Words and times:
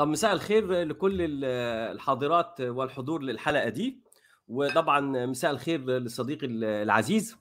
طب 0.00 0.08
مساء 0.08 0.32
الخير 0.32 0.82
لكل 0.82 1.22
ال- 1.22 1.44
الحاضرات 1.94 2.60
والحضور 2.60 3.22
للحلقة 3.22 3.68
دي. 3.68 4.02
وطبعا 4.48 5.26
مساء 5.26 5.50
الخير 5.50 5.98
لصديقي 5.98 6.46
العزيز. 6.46 7.36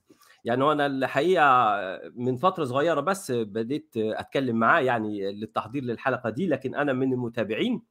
يعني 0.45 0.71
أنا 0.71 0.85
الحقيقة 0.85 1.77
من 2.15 2.35
فترة 2.35 2.63
صغيرة 2.65 2.99
بس 3.01 3.31
بديت 3.31 3.91
أتكلم 3.97 4.55
معاه 4.55 4.81
يعني 4.81 5.31
للتحضير 5.31 5.83
للحلقة 5.83 6.29
دي 6.29 6.47
لكن 6.47 6.75
أنا 6.75 6.93
من 6.93 7.13
المتابعين. 7.13 7.81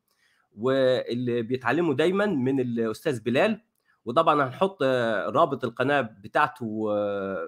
واللي 0.58 1.42
بيتعلموا 1.42 1.94
دايما 1.94 2.26
من 2.26 2.60
الأستاذ 2.60 3.22
بلال. 3.22 3.60
وطبعا 4.04 4.44
هنحط 4.44 4.82
رابط 5.28 5.64
القناة 5.64 6.00
بتاعته 6.00 6.86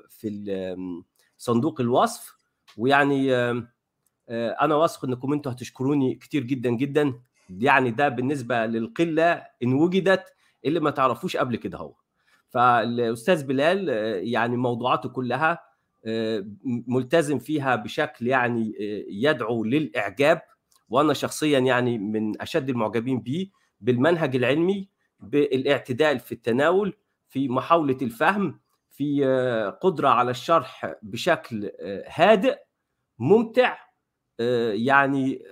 في 0.09 0.77
صندوق 1.39 1.81
الوصف. 1.81 2.37
ويعني 2.77 3.33
أنا 4.31 4.75
واثق 4.75 5.05
إنكم 5.05 5.33
أنتوا 5.33 5.53
هتشكروني 5.53 6.15
كتير 6.15 6.43
جدا 6.43 6.71
جدا. 6.71 7.15
يعني 7.51 7.91
ده 7.91 8.09
بالنسبة 8.09 8.67
للقلة 8.67 9.33
إن 9.63 9.73
وجدت 9.73 10.25
اللي 10.65 10.81
ما 10.81 10.91
تعرفوش 10.91 11.37
قبل 11.37 11.57
كده 11.57 11.79
هو. 11.79 11.95
فالأستاذ 12.49 13.47
بلال 13.47 13.89
يعني 14.29 14.57
موضوعاته 14.57 15.09
كلها 15.09 15.59
ملتزم 16.65 17.39
فيها 17.39 17.77
بشكل 17.77 18.27
يعني 18.27 18.75
يدعو 19.09 19.65
للإعجاب. 19.65 20.43
وأنا 20.89 21.13
شخصيا 21.13 21.59
يعني 21.59 21.99
من 21.99 22.41
أشد 22.41 22.69
المعجبين 22.69 23.21
به 23.21 23.51
بالمنهج 23.81 24.37
العلمي 24.37 24.89
بالاعتدال 25.21 26.19
في 26.19 26.33
التناول 26.33 26.97
في 27.29 27.49
محاولة 27.49 27.97
الفهم 28.03 28.61
في 28.91 29.25
قدرة 29.83 30.09
على 30.09 30.31
الشرح 30.31 30.95
بشكل 31.03 31.71
هادئ 32.07 32.59
ممتع 33.19 33.79
يعني 34.75 35.43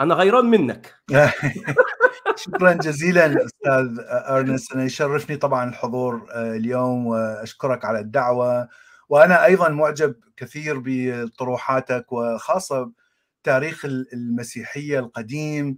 أنا 0.00 0.14
غيران 0.14 0.44
منك. 0.46 0.94
شكرا 2.36 2.72
جزيلا 2.72 3.44
أستاذ 3.46 3.98
إرنست. 4.08 4.72
أنا 4.72 4.84
يشرفني 4.84 5.36
طبعا 5.36 5.68
الحضور 5.68 6.26
اليوم 6.34 7.06
وأشكرك 7.06 7.84
على 7.84 7.98
الدعوة. 8.00 8.68
وأنا 9.08 9.44
أيضا 9.44 9.68
معجب 9.68 10.14
كثير 10.36 10.82
بطروحاتك 10.84 12.12
وخاصة 12.12 12.92
تاريخ 13.44 13.84
المسيحية 13.84 14.98
القديم 14.98 15.76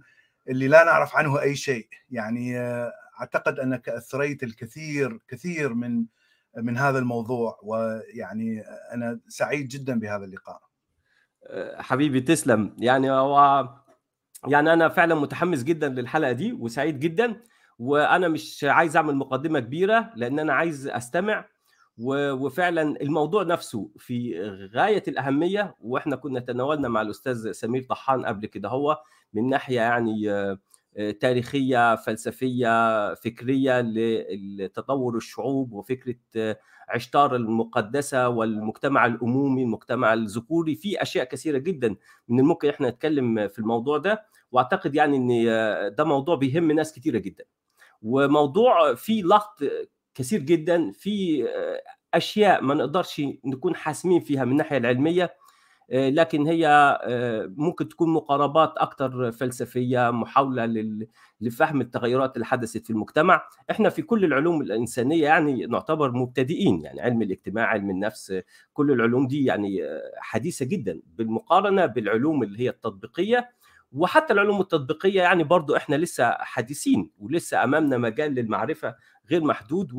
اللي 0.49 0.67
لا 0.67 0.83
نعرف 0.83 1.15
عنه 1.15 1.41
أي 1.41 1.55
شيء. 1.55 1.87
يعني 2.09 2.59
أعتقد 3.21 3.59
أنك 3.59 3.89
أثريت 3.89 4.43
الكثير 4.43 5.19
كثير 5.27 5.73
من 5.73 6.05
من 6.57 6.77
هذا 6.77 6.99
الموضوع. 6.99 7.59
ويعني 7.63 8.61
أنا 8.93 9.19
سعيد 9.27 9.67
جدا 9.67 9.99
بهذا 9.99 10.25
اللقاء. 10.25 10.68
حبيبي 11.77 12.21
تسلم. 12.21 12.75
يعني 12.79 13.11
هو 13.11 13.69
يعني 14.47 14.73
أنا 14.73 14.89
فعلا 14.89 15.15
متحمس 15.15 15.63
جدا 15.63 15.89
للحلقة 15.89 16.31
دي 16.31 16.53
وسعيد 16.53 16.99
جدا 16.99 17.41
وأنا 17.79 18.27
مش 18.27 18.63
عايز 18.69 18.97
أعمل 18.97 19.15
مقدمة 19.15 19.59
كبيرة 19.59 20.11
لأن 20.15 20.39
أنا 20.39 20.53
عايز 20.53 20.87
أستمع. 20.87 21.45
وفعلا 21.97 22.81
الموضوع 23.01 23.43
نفسه 23.43 23.91
في 23.97 24.41
غاية 24.75 25.03
الأهمية 25.07 25.75
وإحنا 25.81 26.15
كنا 26.15 26.39
تناولنا 26.39 26.87
مع 26.87 27.01
الأستاذ 27.01 27.51
سمير 27.51 27.83
طحان 27.83 28.25
قبل 28.25 28.45
كده. 28.45 28.69
هو 28.69 29.01
من 29.33 29.49
ناحية 29.49 29.75
يعني 29.75 30.31
تاريخية 31.19 31.95
فلسفية 31.95 33.13
فكرية 33.13 33.81
لتطور 34.31 35.17
الشعوب 35.17 35.73
وفكرة 35.73 36.15
عشتار 36.89 37.35
المقدسة 37.35 38.29
والمجتمع 38.29 39.05
الأمومي 39.05 39.63
المجتمع 39.63 40.13
الذكوري 40.13 40.75
في 40.75 41.01
أشياء 41.01 41.25
كثيرة 41.25 41.57
جدا 41.57 41.95
من 42.27 42.39
الممكن 42.39 42.69
إحنا 42.69 42.89
نتكلم 42.89 43.47
في 43.47 43.59
الموضوع 43.59 43.97
ده. 43.97 44.25
وأعتقد 44.51 44.95
يعني 44.95 45.17
إن 45.17 45.95
ده 45.95 46.03
موضوع 46.03 46.35
بيهم 46.35 46.71
ناس 46.71 46.93
كثيره 46.99 47.17
جدا. 47.17 47.43
وموضوع 48.01 48.95
فيه 48.95 49.23
لغط 49.23 49.59
كثير 50.15 50.39
جدا 50.39 50.91
في 50.91 51.47
أشياء 52.13 52.63
ما 52.63 52.73
نقدرش 52.73 53.21
نكون 53.45 53.75
حاسمين 53.75 54.21
فيها 54.21 54.45
من 54.45 54.51
الناحية 54.51 54.77
العلمية. 54.77 55.33
لكن 55.91 56.47
هي 56.47 56.97
ممكن 57.57 57.87
تكون 57.87 58.09
مقاربات 58.13 58.73
أكثر 58.77 59.31
فلسفية 59.31 60.11
محاولة 60.11 60.65
لفهم 61.41 61.81
التغيرات 61.81 62.35
اللي 62.35 62.45
حدثت 62.45 62.85
في 62.85 62.89
المجتمع. 62.89 63.41
إحنا 63.71 63.89
في 63.89 64.01
كل 64.01 64.25
العلوم 64.25 64.61
الإنسانية 64.61 65.23
يعني 65.23 65.65
نعتبر 65.65 66.11
مبتدئين 66.11 66.81
يعني 66.81 67.01
علم 67.01 67.21
الاجتماع 67.21 67.65
علم 67.65 67.89
النفس 67.89 68.41
كل 68.73 68.91
العلوم 68.91 69.27
دي 69.27 69.45
يعني 69.45 69.81
حديثة 70.17 70.65
جدا 70.65 71.01
بالمقارنة 71.17 71.85
بالعلوم 71.85 72.43
اللي 72.43 72.59
هي 72.59 72.69
التطبيقية. 72.69 73.49
وحتى 73.91 74.33
العلوم 74.33 74.61
التطبيقية 74.61 75.21
يعني 75.21 75.43
برضو 75.43 75.75
إحنا 75.75 75.95
لسه 75.95 76.31
حديثين 76.31 77.11
ولسه 77.19 77.63
أمامنا 77.63 77.97
مجال 77.97 78.33
للمعرفة 78.35 78.95
غير 79.31 79.43
محدود 79.43 79.93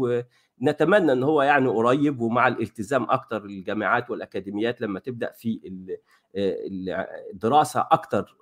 نتمنى 0.63 1.13
إن 1.13 1.23
هو 1.23 1.43
يعني 1.43 1.69
قريب 1.69 2.21
ومع 2.21 2.49
الالتزام 2.49 3.11
أكتر 3.11 3.45
الجامعات 3.45 4.11
والأكاديميات 4.11 4.81
لما 4.81 5.01
تبدأ 5.01 5.33
في 5.33 5.61
الدراسه 7.33 7.87
أكتر 7.91 8.37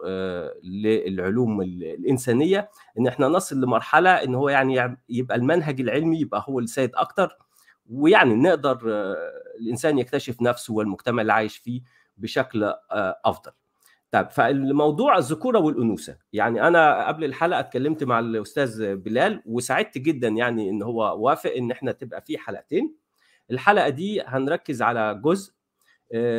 للعلوم 0.65 1.61
الإنسانية 1.63 2.71
إن 2.99 3.07
إحنا 3.07 3.29
نصل 3.29 3.61
لمرحلة 3.61 4.11
إن 4.11 4.35
هو 4.35 4.49
يعني 4.49 4.97
يبقى 5.09 5.37
المنهج 5.37 5.81
العلمي 5.81 6.21
يبقى 6.21 6.45
هو 6.49 6.59
السيد 6.59 6.91
أكتر 6.95 7.39
ويعني 7.91 8.35
نقدر 8.35 8.79
الإنسان 9.61 9.99
يكتشف 9.99 10.43
نفسه 10.43 10.75
والمجتمع 10.75 11.23
اللي 11.23 11.33
عايش 11.33 11.57
فيه 11.57 11.83
بشكل 12.17 12.73
أفضل. 13.25 13.53
طيب 14.11 14.31
فالموضوع 14.31 15.19
الذكورة 15.19 15.59
والأنوثة. 15.59 16.17
يعني 16.33 16.69
أنا 16.69 17.09
قبل 17.09 17.25
الحلقة 17.25 17.61
اتكلمت 17.61 18.05
مع 18.05 18.19
الأستاذ 18.19 18.97
بلال 18.97 19.43
وسعدت 19.47 19.99
جدا 19.99 20.29
يعني 20.29 20.71
إن 20.71 20.83
هو 20.83 21.25
وافق 21.27 21.51
إن 21.53 21.71
إحنا 21.71 21.93
تبقى 21.93 22.23
في 22.23 22.39
حلقتين. 22.39 22.95
الحلقة 23.51 23.89
دي 23.89 24.23
هنركز 24.23 24.83
على 24.83 25.21
جزء 25.25 25.53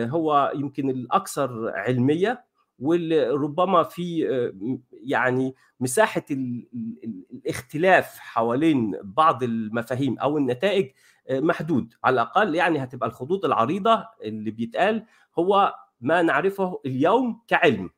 هو 0.08 0.52
يمكن 0.56 0.90
الأكثر 0.90 1.70
علمية 1.76 2.44
واللي 2.80 3.30
ربما 3.30 3.84
في 3.84 4.28
يعني 4.92 5.56
مساحة 5.80 6.26
الاختلاف 6.32 8.20
حوالين 8.20 9.00
بعض 9.04 9.44
المفاهيم 9.44 10.20
أو 10.20 10.38
النتائج 10.38 10.92
محدود. 11.32 11.94
على 12.04 12.14
الأقل 12.14 12.56
يعني 12.56 12.84
هتبقى 12.84 13.10
الخطوط 13.10 13.46
العريضة 13.46 14.06
اللي 14.24 14.52
بيتقال 14.52 15.06
هو 15.40 15.76
ما 16.02 16.22
نعرفه 16.22 16.82
اليوم 16.86 17.42
كعلم. 17.48 17.90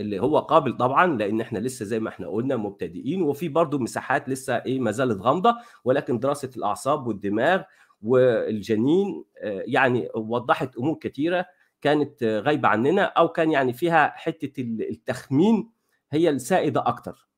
اللي 0.00 0.20
هو 0.20 0.38
قابل 0.38 0.76
طبعا 0.76 1.06
لأن 1.16 1.40
إحنا 1.40 1.58
لسه 1.58 1.84
زي 1.84 2.00
ما 2.00 2.08
إحنا 2.08 2.28
قلنا 2.28 2.56
مبتدئين 2.56 3.22
وفي 3.22 3.48
برضه 3.48 3.78
مساحات 3.78 4.28
لسه 4.28 4.56
إيه 4.56 4.80
ما 4.80 4.90
زالت 4.90 5.20
غامضة. 5.20 5.56
ولكن 5.84 6.18
دراسة 6.18 6.50
الأعصاب 6.56 7.06
والدماغ 7.06 7.62
والجنين 8.02 9.24
يعني 9.42 10.08
وضحت 10.14 10.76
أمور 10.76 10.98
كثيره 11.00 11.46
كانت 11.82 12.24
غايبة 12.24 12.68
عننا 12.68 13.02
أو 13.02 13.28
كان 13.28 13.50
يعني 13.50 13.72
فيها 13.72 14.12
حتة 14.16 14.60
التخمين 14.62 15.70
هي 16.10 16.30
السائدة 16.30 16.80
أكتر. 16.86 17.28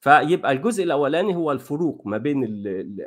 فيبقى 0.00 0.52
الجزء 0.52 0.84
الأولاني 0.84 1.36
هو 1.36 1.52
الفروق 1.52 2.02
ما 2.06 2.18
بين 2.18 2.44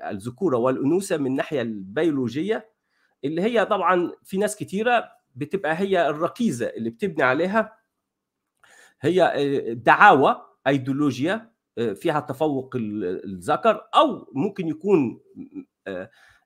الذكورة 0.03 0.57
والأنوثة 0.57 1.17
من 1.17 1.27
الناحية 1.27 1.61
البيولوجية 1.61 2.74
اللي 3.23 3.41
هي 3.41 3.65
طبعا 3.65 4.11
في 4.23 4.37
ناس 4.37 4.55
كتيرة 4.55 5.11
بتبقى 5.35 5.75
هي 5.79 6.09
الركيزة 6.09 6.65
اللي 6.67 6.89
بتبني 6.89 7.23
عليها 7.23 7.77
هي 9.01 9.33
دعاوى 9.75 10.45
ايديولوجيا 10.67 11.51
فيها 11.95 12.19
تفوق 12.19 12.75
الذكر 12.75 13.81
أو 13.95 14.31
ممكن 14.33 14.67
يكون 14.67 15.21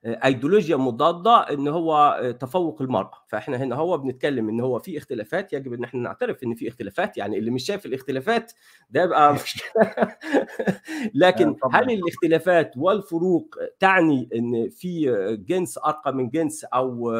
ايديولوجيا 0.04 0.76
مضادة 0.76 1.36
إن 1.54 1.68
هو 1.68 2.20
تفوق 2.40 2.82
المرأة. 2.82 3.24
فإحنا 3.28 3.56
هنا 3.56 3.76
هو 3.76 3.98
بنتكلم 3.98 4.48
إن 4.48 4.60
هو 4.60 4.78
في 4.78 4.98
اختلافات 4.98 5.52
يجب 5.52 5.72
إن 5.72 5.84
إحنا 5.84 6.00
نعترف 6.00 6.42
إن 6.44 6.54
في 6.54 6.68
اختلافات. 6.68 7.16
يعني 7.16 7.38
اللي 7.38 7.50
مش 7.50 7.64
شايف 7.64 7.86
الاختلافات 7.86 8.52
ده 8.90 9.02
يبقى 9.02 9.34
مشكله 9.44 9.72
لكن 11.14 11.56
هل 11.72 11.90
الاختلافات 11.90 12.72
والفروق 12.76 13.54
تعني 13.80 14.28
إن 14.34 14.70
في 14.70 15.06
جنس 15.48 15.78
أرقى 15.78 16.14
من 16.14 16.28
جنس 16.30 16.64
أو 16.64 17.12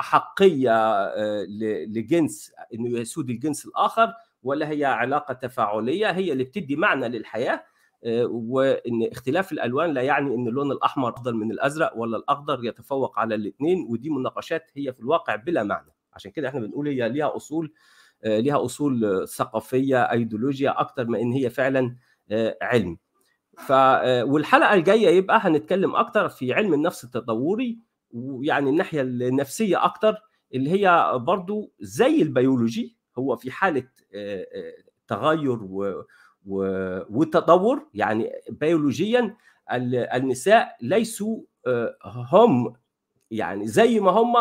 أحقية 0.00 1.06
لجنس 1.86 2.52
إنه 2.74 2.98
يسود 2.98 3.30
الجنس 3.30 3.66
الآخر 3.66 4.12
ولا 4.42 4.70
هي 4.70 4.84
علاقة 4.84 5.34
تفاعلية؟ 5.34 6.10
هي 6.10 6.32
اللي 6.32 6.44
بتدي 6.44 6.76
معنى 6.76 7.08
للحياة. 7.08 7.64
وإن 8.28 9.08
اختلاف 9.12 9.52
الألوان 9.52 9.90
لا 9.94 10.02
يعني 10.02 10.34
إن 10.34 10.48
اللون 10.48 10.72
الأحمر 10.72 11.08
أفضل 11.08 11.34
من 11.34 11.50
الأزرق 11.50 11.92
ولا 11.96 12.16
الأخضر 12.16 12.64
يتفوق 12.64 13.18
على 13.18 13.34
الاثنين 13.34 13.86
ودي 13.90 14.10
مناقشات 14.10 14.70
هي 14.74 14.92
في 14.92 15.00
الواقع 15.00 15.36
بلا 15.36 15.62
معنى. 15.62 15.90
عشان 16.12 16.30
كده 16.30 16.48
إحنا 16.48 16.60
بنقول 16.60 16.88
هي 16.88 17.08
ليها 17.08 17.36
أصول 17.36 17.72
ليها 18.24 18.64
أصول 18.64 19.24
ثقافية 19.28 20.02
ايديولوجيا 20.02 20.80
أكتر 20.80 21.06
ما 21.06 21.20
إن 21.20 21.32
هي 21.32 21.50
فعلا 21.50 21.96
علم. 22.62 22.98
ف 23.58 23.72
والحلقة 24.22 24.74
الجاية 24.74 25.08
يبقى 25.08 25.38
هنتكلم 25.42 25.96
أكتر 25.96 26.28
في 26.28 26.52
علم 26.52 26.74
النفس 26.74 27.04
التطوري 27.04 27.78
ويعني 28.10 28.70
الناحية 28.70 29.00
النفسية 29.02 29.84
أكتر 29.84 30.16
اللي 30.54 30.70
هي 30.70 31.12
برضو 31.14 31.72
زي 31.80 32.22
البيولوجي 32.22 32.96
هو 33.18 33.36
في 33.36 33.50
حالة 33.50 33.88
تغير 35.08 35.58
و 35.62 36.04
وتطور 36.46 37.86
يعني 37.94 38.32
بيولوجيا 38.50 39.36
النساء 39.72 40.76
ليسوا 40.82 41.40
هم 42.32 42.72
يعني 43.30 43.66
زي 43.66 44.00
ما 44.00 44.10
هم 44.10 44.34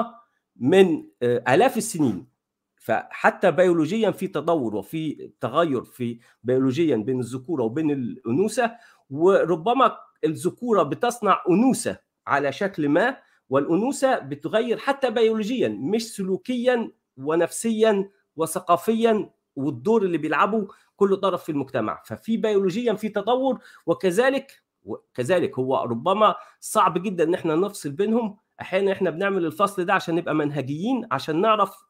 من 0.55 1.03
آلاف 1.23 1.77
السنين. 1.77 2.27
فحتى 2.75 3.51
بيولوجيا 3.51 4.11
في 4.11 4.27
تطور 4.27 4.75
وفي 4.75 5.31
تغير 5.41 5.83
في 5.83 6.19
بيولوجيا 6.43 6.95
بين 6.97 7.19
الذكورة 7.19 7.63
وبين 7.63 7.91
الأنوثة 7.91 8.71
وربما 9.09 9.97
الذكورة 10.23 10.83
بتصنع 10.83 11.41
أنوثة 11.49 11.97
على 12.27 12.51
شكل 12.51 12.89
ما 12.89 13.17
والأنوثة 13.49 14.19
بتغير 14.19 14.77
حتى 14.77 15.11
بيولوجيا 15.11 15.67
مش 15.67 16.15
سلوكيا 16.15 16.91
ونفسيا 17.17 18.09
وثقافيا 18.35 19.29
والدور 19.55 20.03
اللي 20.03 20.17
بيلعبه 20.17 20.67
كل 20.95 21.17
طرف 21.17 21.43
في 21.43 21.51
المجتمع. 21.51 22.01
ففي 22.05 22.37
بيولوجيا 22.37 22.93
في 22.93 23.09
تطور 23.09 23.59
وكذلك 23.85 24.63
وكذلك 24.83 25.59
هو 25.59 25.83
ربما 25.83 26.35
صعب 26.59 27.03
جدا 27.03 27.23
إن 27.23 27.33
إحنا 27.33 27.55
نفصل 27.55 27.91
بينهم. 27.91 28.37
أحيانا 28.61 28.91
إحنا 28.91 29.09
بنعمل 29.09 29.45
الفصل 29.45 29.85
ده 29.85 29.93
عشان 29.93 30.15
نبقى 30.15 30.35
منهجيين 30.35 31.07
عشان 31.11 31.41
نعرف 31.41 31.83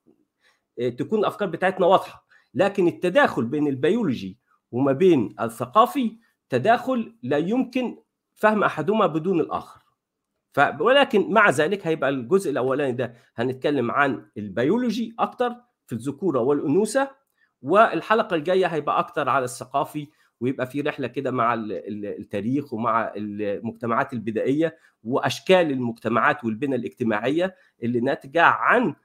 تكون 0.97 1.19
الأفكار 1.19 1.49
بتاعتنا 1.49 1.85
واضحة. 1.85 2.25
لكن 2.53 2.87
التداخل 2.87 3.45
بين 3.45 3.67
البيولوجي 3.67 4.37
وما 4.71 4.91
بين 4.91 5.35
الثقافي 5.41 6.17
تداخل 6.49 7.15
لا 7.23 7.37
يمكن 7.37 7.97
فهم 8.35 8.63
أحدهما 8.63 9.07
بدون 9.07 9.39
الآخر. 9.39 9.81
ف 10.53 10.59
ولكن 10.79 11.33
مع 11.33 11.49
ذلك 11.49 11.87
هيبقى 11.87 12.09
الجزء 12.09 12.51
الأولاني 12.51 12.91
ده 12.91 13.13
هنتكلم 13.35 13.91
عن 13.91 14.25
البيولوجي 14.37 15.15
أكتر 15.19 15.55
في 15.87 15.93
الذكورة 15.95 16.39
والأنوثة 16.39 17.11
والحلقة 17.65 18.35
الجاية 18.35 18.65
هيبقى 18.65 18.99
أكتر 18.99 19.29
على 19.29 19.45
الثقافي 19.45 20.07
ويبقى 20.39 20.67
في 20.67 20.81
رحلة 20.81 21.07
كده 21.07 21.31
مع 21.31 21.53
التاريخ 21.57 22.73
ومع 22.73 23.11
المجتمعات 23.15 24.13
البدائية 24.13 24.77
وأشكال 25.03 25.71
المجتمعات 25.71 26.43
والبنى 26.43 26.75
الاجتماعية 26.75 27.55
اللي 27.83 27.99
ناتجة 27.99 28.43
عن 28.43 28.95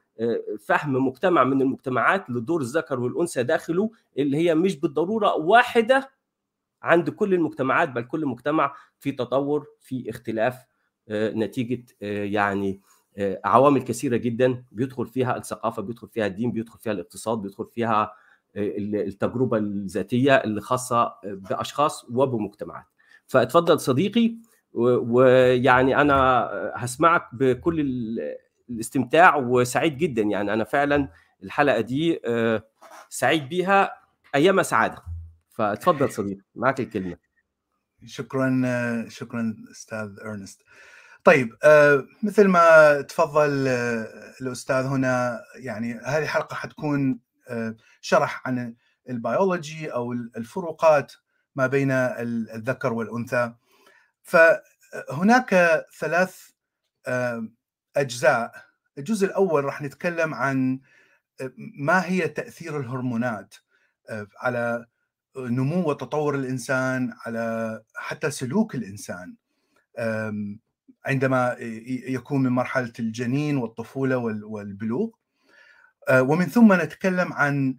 فهم 0.66 1.06
مجتمع 1.06 1.44
من 1.44 1.62
المجتمعات 1.62 2.30
لدور 2.30 2.60
الذكر 2.60 3.00
والأنثى 3.00 3.42
داخله 3.42 3.90
اللي 4.18 4.36
هي 4.36 4.54
مش 4.54 4.76
بالضرورة 4.80 5.34
واحدة 5.36 6.10
عند 6.82 7.10
كل 7.10 7.34
المجتمعات 7.34 7.88
بل 7.88 8.02
كل 8.02 8.26
مجتمع 8.26 8.74
في 8.98 9.12
تطور 9.12 9.66
في 9.80 10.10
اختلاف 10.10 10.56
نتيجة 11.10 11.84
يعني 12.24 12.80
عوامل 13.44 13.82
كثيرة 13.82 14.16
جدا 14.16 14.64
بيدخل 14.72 15.06
فيها 15.06 15.36
الثقافة 15.36 15.82
بيدخل 15.82 16.08
فيها 16.08 16.26
الدين 16.26 16.52
بيدخل 16.52 16.78
فيها 16.78 16.92
الاقتصاد 16.92 17.38
بيدخل 17.38 17.66
فيها 17.66 18.12
التجربة 18.56 19.58
الذاتية 19.58 20.34
اللي 20.34 20.60
خاصة 20.60 21.14
بأشخاص 21.24 22.06
وبمجتمعات. 22.10 22.84
فاتفضل 23.26 23.80
صديقي 23.80 24.36
ويعني 24.72 26.00
أنا 26.00 26.50
هسمعك 26.74 27.28
بكل 27.32 27.80
الاستمتاع 28.70 29.36
وسعيد 29.36 29.98
جدا. 29.98 30.22
يعني 30.22 30.52
أنا 30.52 30.64
فعلا 30.64 31.08
الحلقة 31.42 31.80
دي 31.80 32.20
سعيد 33.08 33.48
بيها 33.48 33.92
أيام 34.34 34.62
سعادة. 34.62 35.02
فاتفضل 35.50 36.10
صديقي 36.10 36.42
معك 36.54 36.80
الكلمة. 36.80 37.16
شكرا 38.06 38.62
شكرا 39.08 39.56
أستاذ 39.70 40.10
إرنست. 40.24 40.62
طيب 41.24 41.48
مثل 42.22 42.48
ما 42.48 43.00
تفضل 43.00 43.68
الأستاذ 44.40 44.84
هنا 44.84 45.40
يعني 45.56 45.94
هذه 45.94 46.22
الحلقة 46.22 46.54
حتكون 46.54 47.18
شرح 48.00 48.42
عن 48.48 48.74
البيولوجي 49.08 49.92
أو 49.92 50.12
الفروقات 50.12 51.12
ما 51.56 51.66
بين 51.66 51.90
الذكر 51.90 52.92
والأنثى. 52.92 53.54
فهناك 54.22 55.84
ثلاث 55.98 56.50
أجزاء. 57.96 58.52
الجزء 58.98 59.26
الأول 59.26 59.64
راح 59.64 59.82
نتكلم 59.82 60.34
عن 60.34 60.80
ما 61.78 62.06
هي 62.06 62.28
تأثير 62.28 62.80
الهرمونات 62.80 63.54
على 64.40 64.86
نمو 65.36 65.88
وتطور 65.88 66.34
الإنسان 66.34 67.14
على 67.26 67.82
حتى 67.94 68.30
سلوك 68.30 68.74
الإنسان. 68.74 69.36
عندما 71.06 71.56
يكون 72.08 72.42
من 72.42 72.52
مرحلة 72.52 72.92
الجنين 72.98 73.56
والطفولة 73.56 74.16
والبلوغ. 74.44 75.10
ومن 76.10 76.46
ثم 76.46 76.72
نتكلم 76.72 77.32
عن 77.32 77.76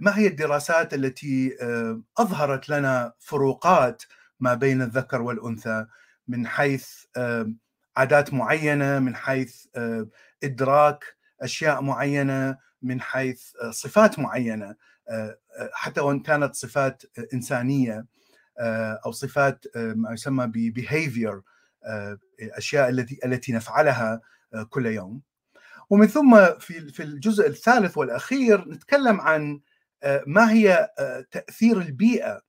ما 0.00 0.18
هي 0.18 0.26
الدراسات 0.26 0.94
التي 0.94 1.56
أظهرت 2.18 2.68
لنا 2.68 3.12
فروقات 3.18 4.02
ما 4.40 4.54
بين 4.54 4.82
الذكر 4.82 5.22
والأنثى 5.22 5.86
من 6.28 6.46
حيث 6.46 6.88
عادات 7.96 8.34
معينة 8.34 8.98
من 8.98 9.16
حيث 9.16 9.66
إدراك 10.44 11.04
أشياء 11.40 11.82
معينة 11.82 12.58
من 12.82 13.00
حيث 13.00 13.42
صفات 13.70 14.18
معينة 14.18 14.74
حتى 15.72 16.00
وإن 16.00 16.20
كانت 16.20 16.54
صفات 16.54 17.02
إنسانية 17.34 18.06
أو 19.06 19.12
صفات 19.12 19.64
ما 19.76 20.12
يسمى 20.12 20.72
behavior 20.76 21.40
الاشياء 22.42 22.88
التي 22.88 23.20
التي 23.24 23.52
نفعلها 23.52 24.20
كل 24.68 24.86
يوم. 24.86 25.27
ومن 25.90 26.06
ثم 26.06 26.46
في 26.60 26.92
في 26.92 27.02
الجزء 27.02 27.46
الثالث 27.46 27.98
والأخير 27.98 28.68
نتكلم 28.68 29.20
عن 29.20 29.60
ما 30.26 30.52
هي 30.52 30.88
تأثير 31.30 31.80
البيئة 31.80 32.40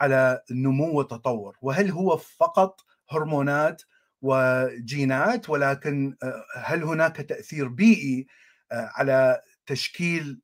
على 0.00 0.42
النمو 0.50 0.98
والتطور 0.98 1.56
وهل 1.62 1.90
هو 1.90 2.16
فقط 2.16 2.80
هرمونات 3.10 3.82
وجينات 4.22 5.50
ولكن 5.50 6.16
هل 6.56 6.82
هناك 6.82 7.16
تأثير 7.16 7.68
بيئي 7.68 8.26
على 8.72 9.40
تشكيل 9.66 10.40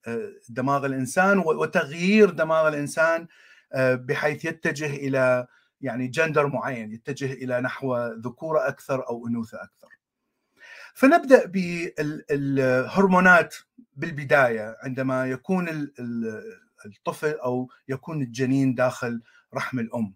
دماغ 0.48 0.86
الإنسان 0.86 1.38
وتغيير 1.38 2.30
دماغ 2.30 2.68
الإنسان 2.68 3.26
بحيث 3.76 4.44
يتجه 4.44 4.96
إلى 4.96 5.46
يعني 5.80 6.08
جندر 6.08 6.46
معين 6.46 6.92
يتجه 6.92 7.32
إلى 7.32 7.60
نحو 7.60 7.96
ذكورة 7.96 8.68
أكثر 8.68 9.08
أو 9.08 9.26
أنوثة 9.26 9.62
أكثر. 9.62 9.97
فنبدأ 10.98 11.46
بالهرمونات 12.28 13.54
بالبداية 13.96 14.76
عندما 14.82 15.26
يكون 15.26 15.90
الطفل 16.86 17.34
أو 17.34 17.70
يكون 17.88 18.22
الجنين 18.22 18.74
داخل 18.74 19.22
رحم 19.54 19.78
الأم. 19.78 20.14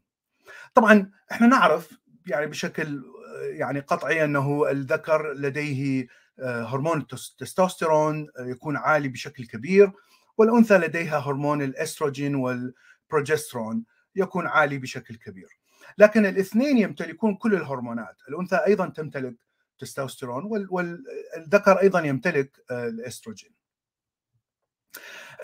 طبعا 0.74 1.10
إحنا 1.32 1.46
نعرف 1.46 1.98
يعني 2.26 2.46
بشكل 2.46 3.02
يعني 3.42 3.80
قطعي 3.80 4.24
أنه 4.24 4.70
الذكر 4.70 5.32
لديه 5.32 6.06
هرمون 6.38 6.98
التستوستيرون 7.00 8.28
يكون 8.38 8.76
عالي 8.76 9.08
بشكل 9.08 9.46
كبير 9.46 9.92
والأنثى 10.38 10.78
لديها 10.78 11.18
هرمون 11.18 11.62
الإستروجين 11.62 12.34
والبروجسترون 12.34 13.84
يكون 14.16 14.46
عالي 14.46 14.78
بشكل 14.78 15.16
كبير 15.16 15.58
لكن 15.98 16.26
الاثنين 16.26 16.78
يمتلكون 16.78 17.34
كل 17.34 17.54
الهرمونات 17.54 18.16
الأنثى 18.28 18.56
أيضا 18.56 18.88
تمتلك 18.88 19.34
تستوستيرون 19.82 20.66
والذكر 20.70 21.80
أيضا 21.80 22.00
يمتلك 22.00 22.64
الأستروجين 22.70 23.54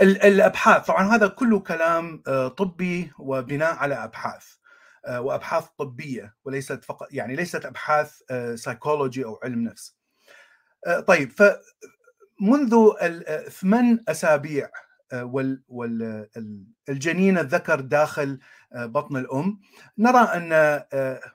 الأبحاث 0.01 0.87
طبعا 0.87 1.15
هذا 1.15 1.29
كله 1.29 1.61
كلام 1.61 2.23
طبي 2.49 3.13
وبناء 3.19 3.75
على 3.75 3.95
أبحاث 3.95 4.47
وأبحاث 5.09 5.67
طبية 5.79 6.37
وليست 6.45 6.85
فقط 6.85 7.09
يعني 7.11 7.37
ليست 7.37 7.67
أبحاث 7.67 8.23
سايكولوجي 8.55 9.25
أو 9.25 9.41
علم 9.45 9.65
نفس. 9.65 9.97
طيب 11.07 11.33
فمنذ 11.33 12.75
الثمان 13.03 14.05
أسابيع 14.09 14.71
والجنين 15.69 17.39
الذكر 17.39 17.81
داخل 17.81 18.39
بطن 18.73 19.17
الأم. 19.17 19.61
نرى 19.99 20.19
أن 20.19 20.51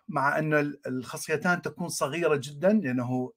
مع 0.08 0.40
أن 0.40 0.74
الخصيتان 0.88 1.62
تكون 1.62 1.90
صغيرة 1.90 2.40
جدا 2.44 2.74
لأنه 2.74 3.32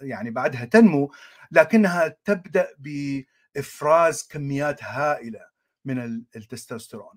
يعني 0.00 0.30
بعدها 0.30 0.64
تنمو 0.64 1.12
لكنها 1.52 2.16
تبدأ 2.24 2.68
بإفراز 2.78 4.22
كميات 4.22 4.84
هائلة 4.84 5.40
من 5.84 6.22
التستوستيرون. 6.36 7.14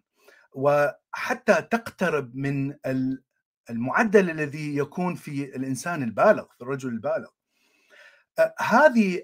وحتى 0.53 1.53
تقترب 1.53 2.35
من 2.35 2.75
المعدل 3.69 4.29
الذي 4.29 4.77
يكون 4.77 5.15
في 5.15 5.55
الإنسان 5.55 6.03
البالغ 6.03 6.45
في 6.57 6.61
الرجل 6.61 6.89
البالغ. 6.89 7.29
هذه 8.59 9.23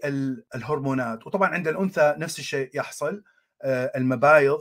الهرمونات 0.55 1.27
وطبعا 1.27 1.49
عند 1.49 1.67
الأنثى 1.67 2.15
نفس 2.17 2.39
الشيء 2.39 2.69
يحصل 2.73 3.23
المبايض 3.65 4.59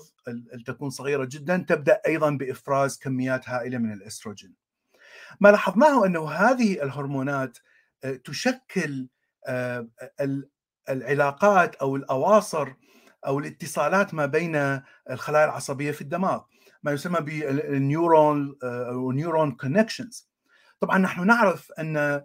تكون 0.67 0.91
صغيرة 0.91 1.25
جدا 1.25 1.65
تبدأ 1.69 2.01
أيضا 2.07 2.31
بإفراز 2.31 2.99
كميات 2.99 3.49
هائلة 3.49 3.79
من 3.79 3.93
الإستروجين. 3.93 4.55
ما 5.41 5.49
لاحظناه 5.49 6.07
أنه 6.07 6.31
هذه 6.31 6.83
الهرمونات 6.83 7.59
تشكل 8.25 9.09
العلاقات 10.89 11.75
أو 11.75 11.97
الأواصر 11.97 12.69
أو 13.27 13.39
الاتصالات 13.39 14.15
ما 14.15 14.27
بين 14.27 14.81
الخلايا 15.11 15.45
العصبية 15.45 15.91
في 15.91 16.01
الدماغ 16.01 16.41
ما 16.83 16.93
يسمى 16.93 17.21
بال 17.21 17.55
neuron 17.55 18.57
أو 18.63 19.13
neuron 19.13 19.53
connections 19.53 20.29
طبعا 20.81 20.99
نحن 20.99 21.27
نعرف 21.27 21.73
أن 21.73 22.25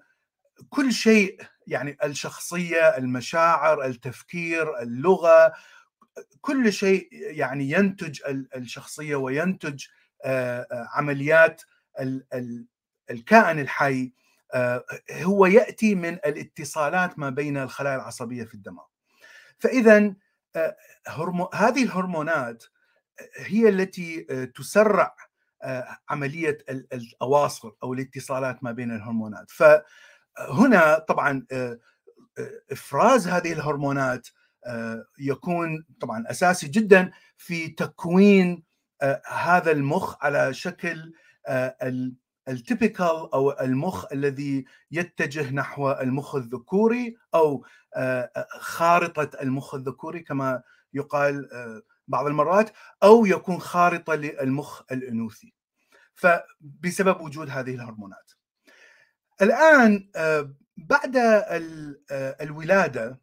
كل 0.69 0.93
شيء 0.93 1.41
يعني 1.67 1.97
الشخصية 2.03 2.97
المشاعر 2.97 3.85
التفكير 3.85 4.79
اللغة 4.81 5.53
كل 6.41 6.73
شيء 6.73 7.07
يعني 7.11 7.71
ينتج 7.71 8.19
الشخصية 8.55 9.15
وينتج 9.15 9.85
عمليات 10.93 11.61
الكائن 13.09 13.59
الحي 13.59 14.13
هو 15.11 15.45
يأتي 15.45 15.95
من 15.95 16.13
الاتصالات 16.13 17.19
ما 17.19 17.29
بين 17.29 17.57
الخلايا 17.57 17.95
العصبية 17.95 18.43
في 18.43 18.53
الدماغ. 18.53 18.85
فاذا 19.59 20.13
هذه 21.53 21.83
الهرمونات 21.83 22.63
هي 23.37 23.69
التي 23.69 24.23
تسرع 24.55 25.15
عملية 26.09 26.57
الأواصر 26.69 27.71
أو 27.83 27.93
الاتصالات 27.93 28.63
ما 28.63 28.71
بين 28.71 28.91
الهرمونات. 28.91 29.51
فهنا 30.37 30.99
طبعا 30.99 31.45
إفراز 32.71 33.27
هذه 33.27 33.53
الهرمونات 33.53 34.27
يكون 35.19 35.85
طبعا 35.99 36.23
أساسي 36.27 36.67
جدا 36.67 37.11
في 37.37 37.67
تكوين 37.67 38.63
هذا 39.27 39.71
المخ 39.71 40.25
على 40.25 40.53
شكل 40.53 41.13
ال 42.47 42.57
typical 42.57 43.29
أو 43.33 43.51
المخ 43.51 44.05
الذي 44.11 44.65
يتجه 44.91 45.51
نحو 45.51 45.91
المخ 45.91 46.35
الذكوري 46.35 47.17
أو 47.35 47.65
خارطة 48.59 49.29
المخ 49.41 49.75
الذكوري 49.75 50.19
كما 50.19 50.61
يقال 50.93 51.49
بعض 52.07 52.25
المرات 52.25 52.71
أو 53.03 53.25
يكون 53.25 53.59
خارطة 53.59 54.15
للمخ 54.15 54.81
الأنوثي. 54.91 55.53
فبسبب 56.13 57.21
وجود 57.21 57.49
هذه 57.49 57.75
الهرمونات. 57.75 58.31
الآن 59.43 60.09
بعد 60.77 61.17
الولادة 62.41 63.19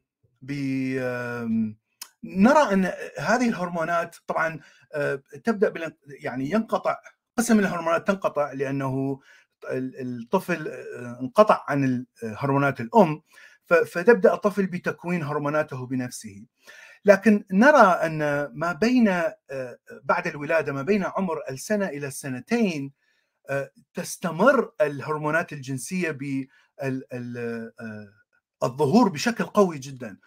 نرى 2.25 2.73
أن 2.73 2.93
هذه 3.19 3.49
الهرمونات 3.49 4.17
طبعا 4.27 4.61
تبدأ 5.45 5.97
يعني 6.07 6.51
ينقطع 6.51 6.97
قسم 7.39 7.57
من 7.57 7.65
الهرمونات 7.65 8.07
تنقطع 8.07 8.53
لأنه 8.53 9.21
الطفل 9.73 10.69
انقطع 11.21 11.65
عن 11.69 12.07
هرمونات 12.23 12.81
الأم 12.81 13.23
فتبدأ 13.67 14.35
الطفل 14.35 14.67
بتكوين 14.67 15.23
هرموناته 15.23 15.87
بنفسه. 15.87 16.45
لكن 17.05 17.45
نرى 17.53 17.87
أن 17.87 18.51
ما 18.55 18.73
بين 18.73 19.23
بعد 20.05 20.27
الولادة 20.27 20.73
ما 20.73 20.83
بين 20.83 21.05
عمر 21.05 21.39
السنة 21.51 21.89
إلى 21.89 22.07
السنتين 22.07 22.93
تستمر 23.95 24.73
الهرمونات 24.81 25.53
الجنسية 25.53 26.19
بالظهور 28.63 29.09
بشكل 29.09 29.45
قوي 29.45 29.79
جدا. 29.79 30.19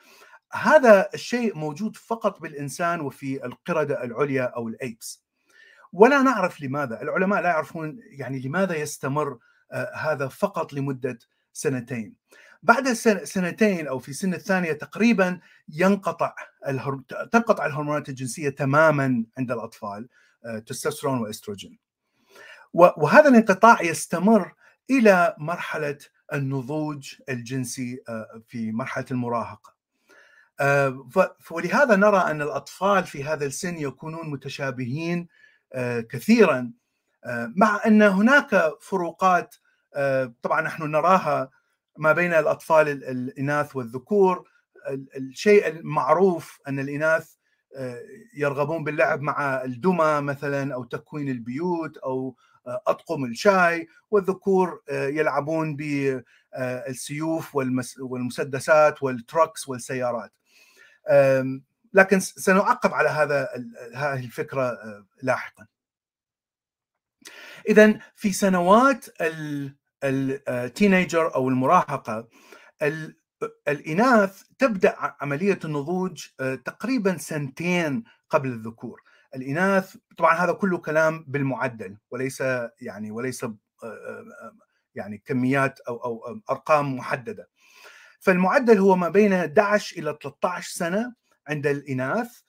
هذا 0.53 1.09
الشيء 1.13 1.57
موجود 1.57 1.97
فقط 1.97 2.41
بالإنسان 2.41 3.01
وفي 3.01 3.45
القرده 3.45 4.03
العليا 4.03 4.43
أو 4.43 4.67
الأيبس. 4.67 5.23
ولا 5.93 6.21
نعرف 6.21 6.61
لماذا. 6.61 7.01
العلماء 7.01 7.41
لا 7.41 7.49
يعرفون 7.49 7.99
يعني 8.01 8.39
لماذا 8.39 8.75
يستمر 8.75 9.37
هذا 9.95 10.27
فقط 10.27 10.73
لمدة 10.73 11.19
سنتين. 11.53 12.15
بعد 12.63 12.93
سنتين 13.23 13.87
أو 13.87 13.99
في 13.99 14.13
سن 14.13 14.33
الثانية 14.33 14.73
تقريبا 14.73 15.39
ينقطع 15.69 16.35
الهر... 16.67 17.01
تنقطع 17.31 17.65
الهرمونات 17.65 18.09
الجنسية 18.09 18.49
تماما 18.49 19.25
عند 19.37 19.51
الأطفال 19.51 20.09
تستوستيرون 20.65 21.19
وإستروجين. 21.19 21.82
وهذا 22.73 23.29
الانقطاع 23.29 23.81
يستمر 23.81 24.53
إلى 24.89 25.35
مرحلة 25.37 25.97
النضوج 26.33 27.15
الجنسي 27.29 28.03
في 28.47 28.71
مرحلة 28.71 29.05
المراهقة. 29.11 29.73
ولهذا 31.51 31.95
نرى 31.95 32.17
أن 32.17 32.41
الأطفال 32.41 33.03
في 33.03 33.23
هذا 33.23 33.45
السن 33.45 33.77
يكونون 33.77 34.29
متشابهين 34.29 35.27
كثيرا. 36.09 36.71
مع 37.55 37.81
أن 37.85 38.01
هناك 38.01 38.71
فروقات 38.81 39.55
طبعا 40.41 40.61
نحن 40.61 40.83
نراها 40.91 41.49
ما 41.97 42.11
بين 42.11 42.33
الأطفال 42.33 42.87
الإناث 42.87 43.75
والذكور. 43.75 44.49
الشيء 45.17 45.67
المعروف 45.67 46.59
أن 46.67 46.79
الإناث 46.79 47.33
يرغبون 48.37 48.83
باللعب 48.83 49.21
مع 49.21 49.63
الدمى 49.63 50.21
مثلا 50.21 50.73
أو 50.73 50.83
تكوين 50.83 51.29
البيوت 51.29 51.97
أو 51.97 52.35
أطقم 52.65 53.25
الشاي 53.25 53.87
والذكور 54.11 54.81
يلعبون 54.89 55.75
بالسيوف 55.75 57.55
والمسدسات 57.99 59.03
والتركس 59.03 59.69
والسيارات. 59.69 60.31
لكن 61.93 62.19
سنعقب 62.19 62.93
على 62.93 63.09
هذا 63.09 63.49
هذه 63.95 64.25
الفكرة 64.25 64.77
لاحقا. 65.21 65.67
اذا 67.69 67.99
في 68.15 68.33
سنوات 68.33 69.05
التينيجر 70.03 71.35
أو 71.35 71.49
المراهقة 71.49 72.27
الإناث 73.67 74.43
تبدأ 74.59 74.95
عملية 75.21 75.59
النضوج 75.65 76.27
تقريبا 76.65 77.17
سنتين 77.17 78.03
قبل 78.29 78.49
الذكور. 78.49 79.01
الإناث 79.35 79.95
طبعا 80.17 80.35
هذا 80.35 80.51
كله 80.51 80.77
كلام 80.77 81.25
بالمعدل 81.27 81.97
وليس 82.11 82.43
يعني 82.81 83.11
وليس 83.11 83.45
يعني 84.95 85.17
كميات 85.25 85.79
أو 85.79 85.95
أو 86.05 86.41
أرقام 86.49 86.95
محددة. 86.95 87.49
فالمعدل 88.19 88.77
هو 88.77 88.95
ما 88.95 89.09
بين 89.09 89.33
11 89.33 89.97
إلى 89.97 90.17
13 90.23 90.71
سنة 90.71 91.13
عند 91.47 91.67
الإناث. 91.67 92.39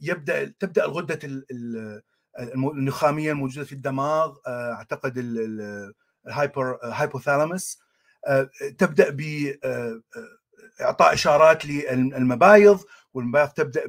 يبدأ 0.00 0.44
تبدأ 0.44 0.84
الغدة 0.84 1.18
النخامية 2.56 3.32
الموجودة 3.32 3.64
في 3.66 3.72
الدماغ 3.72 4.36
أعتقد 4.46 5.14
ال 6.26 6.35
hyper 6.35 6.78
hypothalamus 6.82 7.78
تبدأ 8.78 9.10
ب 9.10 9.20
إعطاء 10.80 11.14
إشارات 11.14 11.66
للمبايض 11.66 12.80
والمبايض 13.14 13.48
تبدأ 13.48 13.86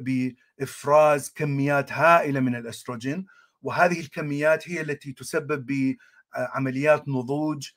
بافراز 0.58 1.30
كميات 1.30 1.92
هائلة 1.92 2.40
من 2.40 2.56
الأستروجين 2.56 3.26
وهذه 3.62 4.00
الكميات 4.00 4.68
هي 4.68 4.80
التي 4.80 5.12
تسبب 5.12 5.66
بعمليات 6.34 7.08
نضوج 7.08 7.70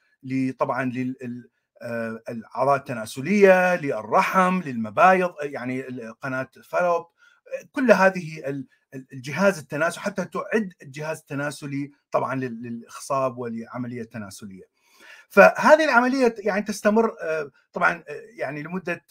طبعا 0.60 0.92
للاعضاء 0.92 2.76
التناسلية 2.76 3.76
للرحم 3.76 4.62
للمبايض 4.62 5.34
يعني 5.42 5.82
قناة 6.22 6.50
فالوب 6.64 7.06
كل 7.72 7.92
هذه 7.92 8.64
الجهاز 9.14 9.58
التناسلي 9.58 10.02
حتى 10.02 10.26
تعد 10.26 10.74
الجهاز 10.82 11.18
التناسلي 11.18 11.92
طبعا 12.12 12.36
للإخصاب 12.36 13.38
ولعملية 13.38 14.04
تناسلية. 14.04 14.64
فهذه 15.30 15.84
العملية 15.84 16.36
يعني 16.38 16.62
تستمر 16.62 17.16
طبعا 17.74 18.04
يعني 18.38 18.64
لمدة 18.64 19.06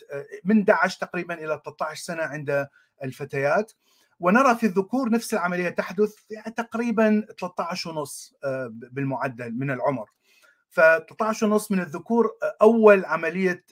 من 0.44 0.70
11 0.70 0.98
تقريبا 1.00 1.34
إلى 1.34 1.60
13 1.64 2.02
سنة 2.02 2.22
عند 2.22 2.68
الفتيات 3.04 3.72
ونرى 4.20 4.56
في 4.56 4.66
الذكور 4.66 5.10
نفس 5.10 5.34
العملية 5.34 5.68
تحدث 5.68 6.14
تقريبا 6.56 7.26
13 7.40 7.90
ونص 7.90 8.34
بالمعدل 8.68 9.52
من 9.52 9.70
العمر. 9.70 10.10
ف 10.70 10.80
13 10.80 11.46
ونص 11.46 11.70
من 11.70 11.80
الذكور 11.80 12.30
أول 12.62 13.04
عملية 13.04 13.64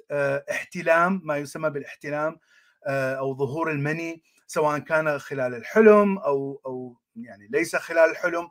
احتلام 0.50 1.20
ما 1.25 1.37
يسمى 1.37 1.70
بالاحتلام 1.70 2.38
أو 2.87 3.37
ظهور 3.37 3.70
المني 3.70 4.23
سواء 4.47 4.78
كان 4.78 5.18
خلال 5.18 5.54
الحلم 5.54 6.18
أو 6.18 6.61
أو 6.66 6.97
يعني 7.16 7.49
ليس 7.50 7.76
خلال 7.76 8.11
الحلم 8.11 8.49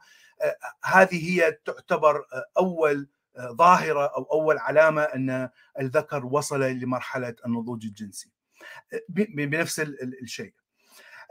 هذه 0.83 1.29
هي 1.29 1.51
تعتبر 1.65 2.25
أول 2.57 3.09
ظاهرة 3.39 4.05
أو 4.05 4.23
أول 4.23 4.57
علامة 4.57 5.01
أن 5.01 5.49
الذكر 5.79 6.25
وصل 6.25 6.63
لمرحلة 6.63 7.35
النضوج 7.45 7.85
الجنسي 7.85 8.31
بنفس 9.09 9.79
الشيء. 10.21 10.53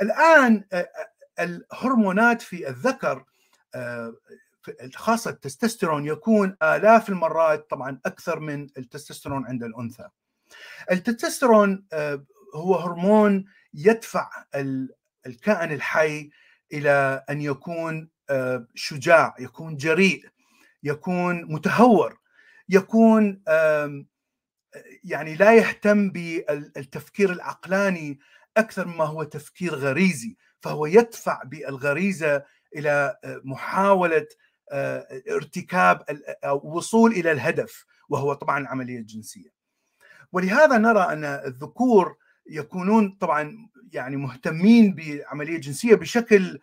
الآن 0.03 0.65
الهرمونات 1.41 2.43
في 2.43 2.69
الذكر 2.69 3.25
خاصة 4.95 5.31
التستوستيرون 5.31 6.07
يكون 6.07 6.57
آلاف 6.63 7.09
المرات 7.09 7.71
طبعا 7.71 8.01
أكثر 8.07 8.41
من 8.41 8.67
التستوستيرون 8.79 9.47
عند 9.47 9.65
الأنثى. 9.65 10.09
التستوستيرون 10.91 11.85
هو 12.55 12.75
هرمون 12.75 13.45
يدفع 13.75 14.31
الكائن 15.27 15.73
الحي 15.73 16.31
إلى 16.73 17.25
أن 17.31 17.41
يكون 17.41 18.09
شجاع 18.75 19.35
يكون 19.39 19.77
جريء 19.77 20.29
يكون 20.83 21.53
متهور 21.53 22.19
يكون 22.69 23.43
يعني 25.05 25.35
لا 25.35 25.55
يهتم 25.55 26.11
بالتفكير 26.11 27.33
العقلاني 27.33 28.19
أكثر 28.57 28.87
مما 28.89 29.05
هو 29.05 29.23
تفكير 29.23 29.75
غريزي 29.75 30.37
فهو 30.61 30.87
يدفع 30.87 31.43
بالغريزة 31.43 32.45
إلى 32.77 33.17
محاولة 33.45 34.27
ارتكاب 35.31 36.03
أو 36.45 36.77
وصول 36.77 37.13
إلى 37.13 37.33
الهدف 37.33 37.87
وهو 38.09 38.33
طبعا 38.33 38.59
العملية 38.59 38.99
الجنسية. 38.99 39.57
ولهذا 40.33 40.79
نرى 40.79 41.01
أن 41.01 41.25
الذكور 41.25 42.17
يكونون 42.47 43.11
طبعا 43.21 43.69
يعني 43.93 44.17
مهتمين 44.17 44.95
بالعملية 44.95 45.57
الجنسيه 45.57 45.95
بشكل 45.95 46.61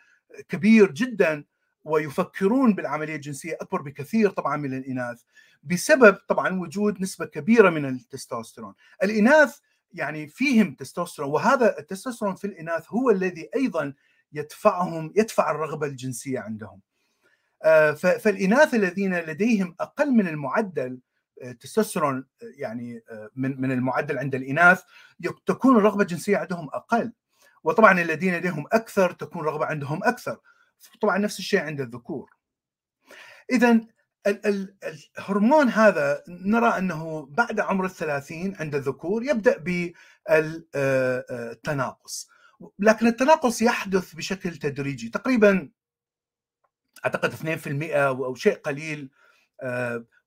كبير 0.50 0.92
جدا 0.92 1.46
ويفكرون 1.84 2.74
بالعملية 2.74 3.16
الجنسية 3.16 3.58
أكبر 3.62 3.82
بكثير 3.82 4.30
طبعا 4.30 4.58
من 4.58 4.78
الإناث 4.78 5.22
بسبب 5.64 6.18
طبعا 6.28 6.60
وجود 6.60 7.02
نسبة 7.02 7.26
كبيرة 7.26 7.70
من 7.70 7.86
التستوستيرون. 7.86 8.74
الإناث 9.04 9.58
يعني 9.94 10.28
فيهم 10.28 10.76
تستوستيرون 10.76 11.32
وهذا 11.32 11.80
التستوستيرون 11.80 12.36
في 12.36 12.48
الإناث 12.48 12.86
هو 12.90 13.10
الذي 13.10 13.50
أيضا 13.56 13.94
يدفعهم 14.34 15.14
يدفع 15.16 15.52
الرغبة 15.52 15.88
الجنسية 15.88 16.40
عندهم. 16.40 16.82
فالإناث 17.98 18.74
الذين 18.74 19.20
لديهم 19.20 19.76
أقل 19.80 20.12
من 20.12 20.28
المعدل 20.28 21.00
تستوستيرون 21.60 22.26
يعني 22.42 23.04
من 23.36 23.62
من 23.62 23.72
المعدل 23.72 24.20
عند 24.20 24.36
الإناث 24.36 24.84
تكون 25.46 25.78
الرغبة 25.78 26.02
الجنسية 26.02 26.38
عندهم 26.38 26.70
أقل. 26.74 27.14
وطبعا 27.64 28.02
الذين 28.02 28.36
لديهم 28.36 28.66
أكثر 28.72 29.12
تكون 29.12 29.42
الرغبة 29.42 29.66
عندهم 29.66 30.04
أكثر. 30.04 30.38
طبعا 31.02 31.18
نفس 31.18 31.40
الشيء 31.40 31.60
عند 31.60 31.82
الذكور. 31.82 32.30
اذا 33.52 33.82
الهرمون 34.28 35.70
هذا 35.70 36.24
نرى 36.28 36.78
أنه 36.78 37.26
بعد 37.32 37.60
عمر 37.60 37.86
الثلاثين 37.86 38.56
عند 38.60 38.76
الذكور 38.76 39.24
يبدأ 39.24 39.58
بالتناقص 40.76 42.30
لكن 42.80 43.08
التناقص 43.08 43.62
يحدث 43.62 44.14
بشكل 44.14 44.56
تدريجي. 44.56 45.10
تقريبا 45.10 45.70
أعتقد 47.06 47.34
2% 47.34 47.96
أو 47.96 48.36
شيء 48.36 48.56
قليل 48.56 49.10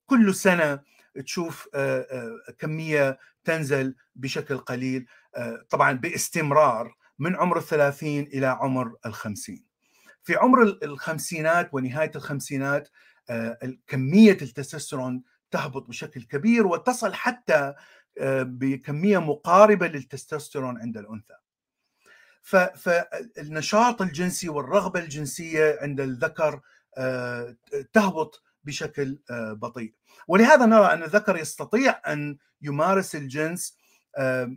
كل 0.06 0.34
سنة 0.34 0.80
تشوف 1.24 1.68
كمية 2.58 3.18
تنزل 3.44 3.94
بشكل 4.14 4.58
قليل 4.58 5.06
طبعا 5.70 5.92
باستمرار 5.92 6.96
من 7.18 7.36
عمر 7.36 7.58
الثلاثين 7.58 8.24
إلى 8.24 8.46
عمر 8.46 8.96
الخمسين. 9.06 9.64
في 10.22 10.36
عمر 10.36 10.62
الخمسينات 10.62 11.74
ونهاية 11.74 12.10
الخمسينات 12.16 12.88
كمية 13.86 14.38
التستوستيرون 14.42 15.22
تهبط 15.50 15.88
بشكل 15.88 16.22
كبير 16.22 16.66
وتصل 16.66 17.14
حتى 17.14 17.74
بكمية 18.42 19.18
مقاربة 19.18 19.86
للتستوستيرون 19.86 20.80
عند 20.80 20.96
الأنثى. 20.96 21.34
فالنشاط 22.76 24.02
الجنسي 24.02 24.48
والرغبة 24.48 25.00
الجنسية 25.00 25.78
عند 25.80 26.00
الذكر 26.00 26.60
تهبط 27.92 28.42
بشكل 28.64 29.18
بطيء 29.30 29.94
ولهذا 30.28 30.66
نرى 30.66 30.92
أن 30.92 31.02
الذكر 31.02 31.36
يستطيع 31.36 32.00
أن 32.06 32.38
يمارس 32.62 33.16
الجنس 33.16 33.78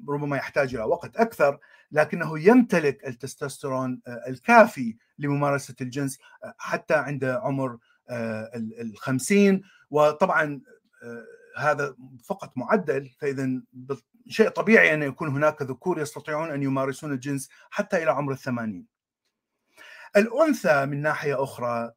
ربما 0.09 0.37
يحتاج 0.37 0.75
إلى 0.75 0.83
وقت 0.83 1.17
أكثر 1.17 1.59
لكنه 1.91 2.39
يمتلك 2.39 3.07
التستوستيرون 3.07 4.01
الكافي 4.27 4.97
لممارسة 5.19 5.75
الجنس 5.81 6.19
حتى 6.57 6.93
عند 6.93 7.23
عمر 7.23 7.77
الخمسين 8.81 9.61
وطبعا 9.89 10.61
هذا 11.57 11.95
فقط 12.25 12.57
معدل 12.57 13.09
فاذا 13.19 13.61
شيء 14.27 14.49
طبيعي 14.49 14.93
أن 14.93 15.03
يكون 15.03 15.29
هناك 15.29 15.61
ذكور 15.61 16.01
يستطيعون 16.01 16.51
أن 16.51 16.63
يمارسون 16.63 17.11
الجنس 17.11 17.49
حتى 17.69 18.03
إلى 18.03 18.11
عمر 18.11 18.31
الثمانين. 18.31 18.85
الأنثى 20.17 20.85
من 20.85 21.01
ناحية 21.01 21.43
أخرى 21.43 21.91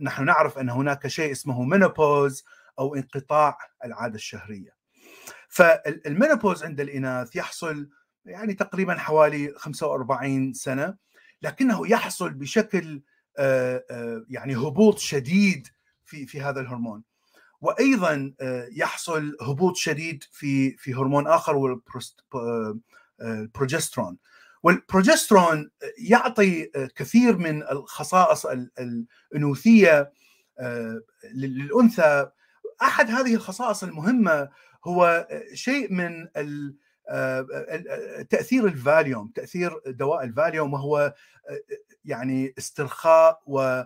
نحن 0.00 0.24
نعرف 0.24 0.58
أن 0.58 0.70
هناك 0.70 1.06
شيء 1.06 1.32
اسمه 1.32 1.64
منوبوز 1.64 2.44
أو 2.78 2.94
انقطاع 2.94 3.58
العادة 3.84 4.14
الشهرية. 4.14 4.76
فالمينوبوز 5.48 6.64
عند 6.64 6.80
الإناث 6.80 7.36
يحصل 7.36 7.90
يعني 8.24 8.54
تقريبا 8.54 8.94
حوالي 8.94 9.54
45 9.56 10.52
سنة 10.52 10.96
لكنه 11.42 11.90
يحصل 11.90 12.30
بشكل 12.34 13.02
يعني 14.28 14.56
هبوط 14.56 14.98
شديد 14.98 15.66
في 16.04 16.26
في 16.26 16.40
هذا 16.40 16.60
الهرمون. 16.60 17.02
وأيضا 17.60 18.34
يحصل 18.72 19.36
هبوط 19.40 19.76
شديد 19.76 20.24
في 20.32 20.76
في 20.76 20.94
هرمون 20.94 21.26
آخر 21.26 21.56
هو 21.56 21.80
البروجسترون 23.20 24.16
والبروجسترون 24.62 25.70
يعطي 25.98 26.70
كثير 26.96 27.36
من 27.36 27.62
الخصائص 27.62 28.46
الأنوثية 28.78 30.12
للأنثى. 31.34 32.30
أحد 32.82 33.10
هذه 33.10 33.34
الخصائص 33.34 33.82
المهمة 33.82 34.48
هو 34.84 35.28
شيء 35.54 35.92
من 35.92 36.28
تأثير 38.30 38.66
الفاليوم 38.66 39.28
تأثير 39.28 39.82
دواء 39.86 40.24
الفاليوم 40.24 40.72
وهو 40.72 41.14
يعني 42.04 42.54
استرخاء 42.58 43.42
و 43.46 43.82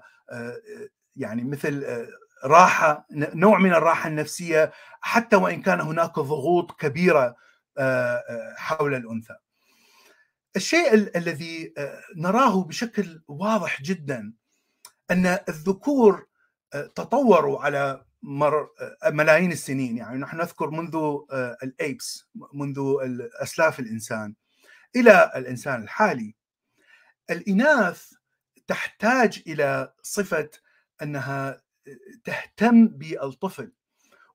يعني 1.17 1.45
مثل 1.45 2.07
راحة 2.45 3.07
نوع 3.13 3.59
من 3.59 3.75
الراحة 3.75 4.09
النفسية 4.09 4.73
حتى 5.01 5.37
وإن 5.37 5.63
كان 5.63 5.81
هناك 5.81 6.19
ضغوط 6.19 6.81
كبيرة 6.81 7.37
حول 8.57 8.95
الأنثى. 8.95 9.37
الشيء 10.57 10.95
الذي 10.95 11.75
نراه 12.17 12.65
بشكل 12.65 13.23
واضح 13.29 13.83
جدا 13.83 14.33
أن 15.11 15.39
الذكور 15.49 16.27
تطوروا 16.73 17.61
على 17.61 18.05
مر 18.23 18.69
ملايين 19.07 19.53
السنين 19.53 19.97
يعني. 19.97 20.19
نحن 20.19 20.37
نذكر 20.37 20.71
منذ 20.71 21.19
الايبس 21.63 22.29
منذ 22.55 22.97
أسلاف 23.43 23.81
الإنسان. 23.81 24.35
إلى 24.97 25.33
الإنسان 25.37 25.83
الحالي. 25.83 26.35
الإناث 27.31 28.13
تحتاج 28.67 29.43
إلى 29.47 29.93
صفة 30.03 30.51
أنها 31.03 31.63
تهتم 32.25 32.89
بالطفل 32.89 33.73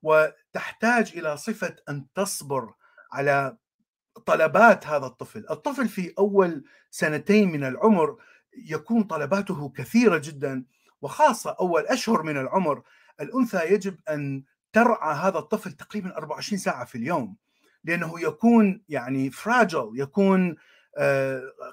وتحتاج 0.02 1.12
إلى 1.16 1.38
صفة 1.38 1.76
أن 1.90 2.06
تصبر 2.16 2.74
على 3.12 3.58
طلبات 4.26 4.88
هذا 4.88 5.06
الطفل، 5.06 5.46
الطفل 5.50 5.88
في 5.88 6.14
أول 6.20 6.64
سنتين 6.92 7.52
من 7.52 7.64
العمر 7.64 8.18
يكون 8.58 9.04
طلباته 9.04 9.70
كثيرة 9.70 10.18
جدا 10.18 10.66
وخاصة 11.02 11.56
أول 11.60 11.88
أشهر 11.88 12.24
من 12.24 12.38
العمر 12.38 12.84
الأنثى 13.22 13.74
يجب 13.74 13.98
أن 14.10 14.44
ترعى 14.74 15.16
هذا 15.16 15.38
الطفل 15.38 15.72
تقريبا 15.72 16.18
24 16.18 16.60
ساعة 16.60 16.86
في 16.86 16.98
اليوم 16.98 17.36
لأنه 17.84 18.22
يكون 18.22 18.84
يعني 18.90 19.32
فراجل 19.32 19.92
يكون 19.96 20.56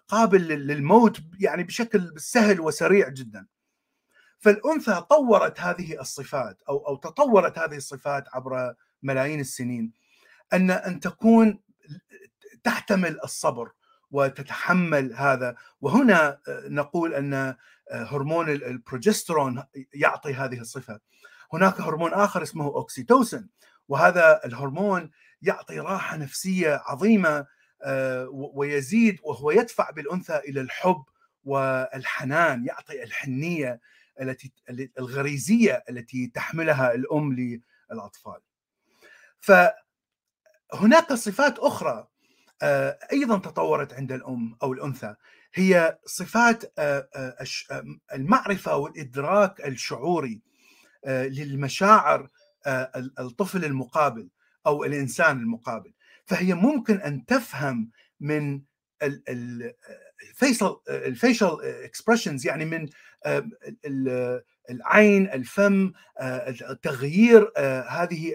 قابل 0.08 0.48
للموت 0.48 1.22
يعني 1.40 1.62
بشكل 1.62 2.12
سهل 2.16 2.60
وسريع 2.60 3.08
جدا. 3.08 3.46
فالأنثى 4.38 5.00
طورت 5.00 5.60
هذه 5.60 6.00
الصفات 6.00 6.62
أو 6.68 6.86
أو 6.86 6.96
تطورت 6.96 7.58
هذه 7.58 7.76
الصفات 7.76 8.24
عبر 8.32 8.74
ملايين 9.02 9.40
السنين 9.40 9.92
ان 10.52 10.70
أن 10.70 11.00
تكون 11.00 11.60
تحتمل 12.64 13.20
الصبر 13.24 13.70
وتتحمل 14.10 15.14
هذا. 15.14 15.56
وهنا 15.80 16.38
نقول 16.48 17.14
أن 17.14 17.56
هرمون 17.92 18.48
البروجسترون 18.48 19.62
يعطي 19.94 20.34
هذه 20.34 20.60
الصفة. 20.60 21.00
هناك 21.52 21.80
هرمون 21.80 22.12
آخر 22.12 22.42
اسمه 22.42 22.64
oxytocin 22.64 23.48
وهذا 23.88 24.40
الهرمون 24.44 25.10
يعطي 25.42 25.80
راحة 25.80 26.16
نفسية 26.16 26.82
عظيمة 26.86 27.46
ويزيد 28.32 29.18
وهو 29.22 29.50
يدفع 29.50 29.90
بالأنثى 29.90 30.36
إلى 30.36 30.60
الحب 30.60 31.04
والحنان 31.44 32.66
يعطي 32.66 33.02
الحنية 33.02 33.80
التي 34.20 34.52
الغريزية 34.98 35.84
التي 35.90 36.26
تحملها 36.26 36.94
الأم 36.94 37.60
للأطفال. 37.90 38.40
فهناك 39.40 41.12
صفات 41.12 41.58
أخرى 41.58 42.08
أيضا 43.12 43.38
تطورت 43.38 43.92
عند 43.92 44.12
الأم 44.12 44.56
أو 44.62 44.72
الأنثى 44.72 45.14
هي 45.54 45.98
صفات 46.06 46.78
المعرفة 48.14 48.76
والإدراك 48.76 49.66
الشعوري 49.66 50.40
للمشاعر 51.06 52.28
الطفل 53.18 53.64
المقابل 53.64 54.28
أو 54.66 54.84
الإنسان 54.84 55.38
المقابل. 55.38 55.92
فهي 56.26 56.54
ممكن 56.54 57.00
أن 57.00 57.26
تفهم 57.26 57.90
من 58.20 58.62
الفيشل 59.28 60.76
الفيشل 60.88 61.58
اكسبريشنز 61.62 62.46
يعني 62.46 62.64
من 62.64 62.88
العين 64.70 65.30
الفم 65.30 65.92
تغيير 66.82 67.52
هذه 67.88 68.34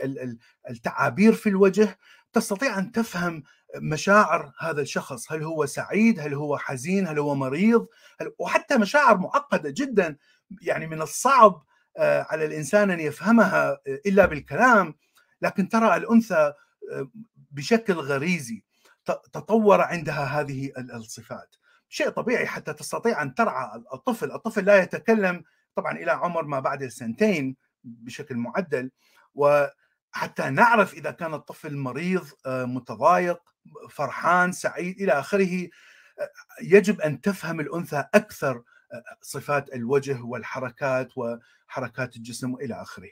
التعابير 0.69 1.33
في 1.33 1.49
الوجه. 1.49 1.97
تستطيع 2.33 2.79
أن 2.79 2.91
تفهم 2.91 3.43
مشاعر 3.75 4.51
هذا 4.59 4.81
الشخص. 4.81 5.31
هل 5.31 5.43
هو 5.43 5.65
سعيد؟ 5.65 6.19
هل 6.19 6.33
هو 6.33 6.57
حزين؟ 6.57 7.07
هل 7.07 7.19
هو 7.19 7.35
مريض؟ 7.35 7.87
هل 8.21 8.31
وحتى 8.39 8.77
مشاعر 8.77 9.17
معقده 9.17 9.69
جدا 9.69 10.17
يعني 10.61 10.87
من 10.87 11.01
الصعب 11.01 11.53
آه، 11.53 11.68
على 11.99 12.45
الإنسان 12.45 12.91
أن 12.91 12.99
يفهمها 12.99 13.71
آه، 13.71 13.79
إلا 14.05 14.25
بالكلام. 14.25 14.95
لكن 15.41 15.69
ترى 15.69 15.95
الأنثى 15.95 16.53
آه، 16.91 17.09
بشكل 17.51 17.93
غريزي 17.93 18.63
تطور 19.05 19.81
عندها 19.81 20.23
هذه 20.23 20.71
الصفات. 20.77 21.55
شيء 21.89 22.09
طبيعي 22.09 22.47
حتى 22.47 22.73
تستطيع 22.73 23.21
أن 23.21 23.35
ترعى 23.35 23.83
الطفل. 23.93 24.31
الطفل 24.31 24.65
لا 24.65 24.81
يتكلم 24.83 25.43
طبعا 25.75 25.91
إلى 25.91 26.11
عمر 26.11 26.43
ما 26.43 26.59
بعد 26.59 26.83
السنتين 26.83 27.55
بشكل 27.83 28.35
معدل. 28.35 28.91
وحتى 29.35 30.49
نعرف 30.49 30.93
إذا 30.93 31.11
كان 31.11 31.33
الطفل 31.33 31.77
مريض 31.77 32.27
متضايق 32.47 33.39
فرحان 33.89 34.51
سعيد 34.51 35.01
إلى 35.01 35.11
آخره 35.11 35.69
يجب 36.61 37.01
أن 37.01 37.21
تفهم 37.21 37.59
الأنثى 37.59 38.05
أكثر 38.13 38.63
صفات 39.21 39.73
الوجه 39.73 40.21
والحركات 40.21 41.09
وحركات 41.17 42.15
الجسم 42.15 42.53
والى 42.53 42.81
آخره. 42.81 43.11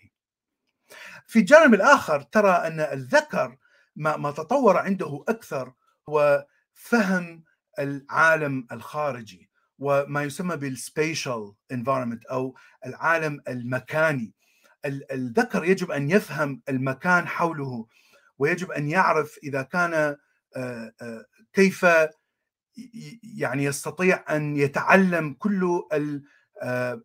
في 1.28 1.40
الجانب 1.40 1.74
الآخر 1.74 2.22
ترى 2.22 2.52
أن 2.52 2.80
الذكر 2.80 3.58
ما 3.96 4.18
ما 4.18 4.32
تطور 4.32 4.78
عنده 4.78 5.24
أكثر 5.28 5.74
هو 6.10 6.48
فهم 6.74 7.44
العالم 7.80 8.68
الخارجي 8.72 9.50
وما 9.80 10.24
يسمى 10.24 10.56
بال 10.56 10.77
spatial 10.77 11.54
environment 11.72 12.26
أو 12.26 12.56
العالم 12.86 13.42
المكاني 13.48 14.34
الذكر 14.86 15.66
يجب 15.66 15.92
أن 15.92 16.12
يفهم 16.12 16.62
المكان 16.70 17.28
حوله 17.28 17.88
ويجب 18.40 18.72
أن 18.72 18.90
يعرف 18.90 19.38
إذا 19.44 19.62
كان 19.62 19.94
آه، 20.56 20.94
آه، 21.02 21.26
كيف 21.54 21.86
يعني 23.24 23.64
يستطيع 23.64 24.24
أن 24.30 24.58
يتعلم 24.58 25.34
كل 25.34 25.84
آه، 26.62 27.02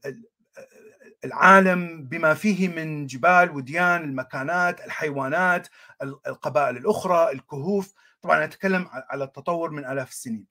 العالم 1.25 2.05
بما 2.05 2.35
فيه 2.35 2.69
من 2.69 3.07
جبال 3.07 3.51
وديان 3.51 4.05
المكانات 4.05 4.85
الحيوانات 4.85 5.69
القبائل 6.03 6.77
الأخرى 6.77 7.33
الكهوف. 7.33 7.95
طبعا 8.23 8.45
أتكلم 8.45 8.87
على 8.91 9.25
التطور 9.25 9.71
من 9.71 9.85
آلاف 9.85 10.11
السنين. 10.11 10.47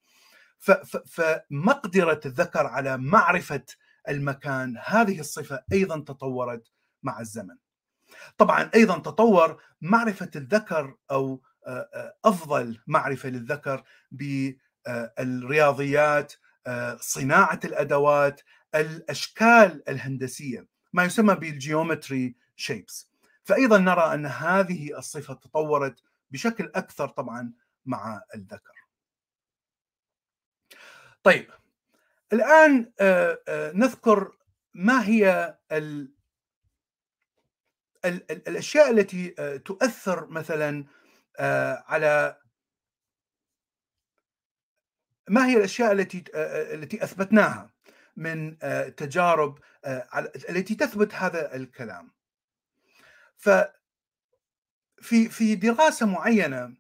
فمقدرة 1.08 2.22
الذكر 2.26 2.68
على 2.68 2.98
معرفة 2.98 3.66
المكان 4.10 4.78
هذه 4.86 5.20
الصفة 5.20 5.64
أيضا 5.72 6.00
تطورت 6.00 6.72
مع 7.04 7.20
الزمن. 7.20 7.56
طبعا 8.38 8.70
أيضا 8.76 9.00
تطور 9.00 9.62
معرفة 9.82 10.32
الذكر 10.36 10.96
أو 11.12 11.42
آه، 11.68 11.90
آه، 11.94 12.16
أفضل 12.26 12.80
معرفة 12.88 13.30
للذكر 13.30 13.84
بالرياضيات 14.12 14.71
آه، 16.68 16.98
صناعة 17.02 17.60
الأدوات 17.66 18.42
الأشكال 18.76 19.90
الهندسية 19.90 20.68
ما 20.94 21.04
يسمى 21.04 21.36
بالجيومتري 21.36 22.36
شيبس. 22.56 23.12
فايضا 23.44 23.78
نرى 23.78 24.14
أن 24.14 24.26
هذه 24.26 24.98
الصفة 24.98 25.34
تطورت 25.34 26.04
بشكل 26.32 26.72
أكثر 26.76 27.08
طبعا 27.08 27.54
مع 27.86 28.24
الذكر. 28.36 28.74
طيب 31.24 31.48
الآن 32.34 32.92
نذكر 33.74 34.38
ما 34.74 35.08
هي 35.08 35.58
ال 35.72 36.14
الأشياء 38.32 38.92
التي 38.92 39.30
تؤثر 39.66 40.28
مثلا 40.28 40.86
آه، 41.40 41.84
على 41.88 42.41
ما 45.30 45.48
هي 45.48 45.58
الأشياء 45.58 45.92
التي 45.92 46.24
آه، 46.36 46.74
التي 46.74 47.04
أثبتناها 47.04 47.70
من 48.18 48.58
آه، 48.64 48.90
تجارب 48.90 49.60
التي 50.50 50.76
تثبت 50.76 51.16
هذا 51.16 51.56
الكلام؟ 51.56 52.12
ف 53.38 53.50
في 55.02 55.56
دراسة 55.56 56.06
معينة 56.06 56.74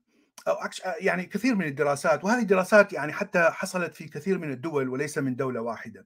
أو 0.47 0.55
يعني 0.99 1.25
كثير 1.25 1.55
من 1.55 1.65
الدراسات 1.65 2.23
وهذه 2.23 2.41
الدراسات 2.41 2.93
يعني 2.93 3.13
حتى 3.13 3.49
حصلت 3.51 3.95
في 3.95 4.07
كثير 4.07 4.37
من 4.37 4.51
الدول 4.51 4.89
وليس 4.89 5.17
من 5.17 5.35
دولة 5.35 5.61
واحدة 5.61 6.05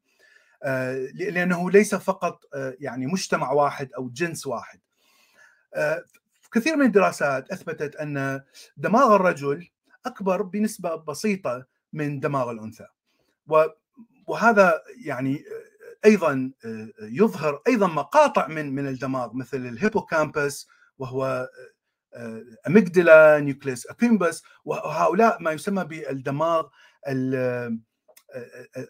لأنه 1.13 1.71
ليس 1.71 1.95
فقط 1.95 2.43
يعني 2.79 3.05
مجتمع 3.05 3.51
واحد 3.51 3.93
أو 3.93 4.09
جنس 4.09 4.47
واحد. 4.47 4.79
كثير 6.55 6.75
من 6.75 6.85
الدراسات 6.85 7.51
أثبتت 7.51 7.95
أن 7.95 8.41
دماغ 8.77 9.15
الرجل 9.15 9.69
أكبر 10.05 10.41
بنسبة 10.41 10.95
بسيطة 10.95 11.65
من 11.95 12.19
دماغ 12.19 12.51
الأنثى. 12.51 12.87
وهذا 14.27 14.81
يعني 15.05 15.43
أيضا 16.05 16.51
يظهر 17.01 17.61
أيضا 17.67 17.87
مقاطع 17.87 18.47
من 18.47 18.75
من 18.75 18.87
الدماغ 18.87 19.33
مثل 19.33 19.57
الهيبوكامبس 19.57 20.67
وهو 20.97 21.49
أميجدلا 22.67 23.39
نيوكليس 23.39 23.87
اكيمبس 23.87 24.43
وهؤلاء 24.65 25.41
ما 25.41 25.51
يسمى 25.51 25.83
بالدماغ 25.83 26.67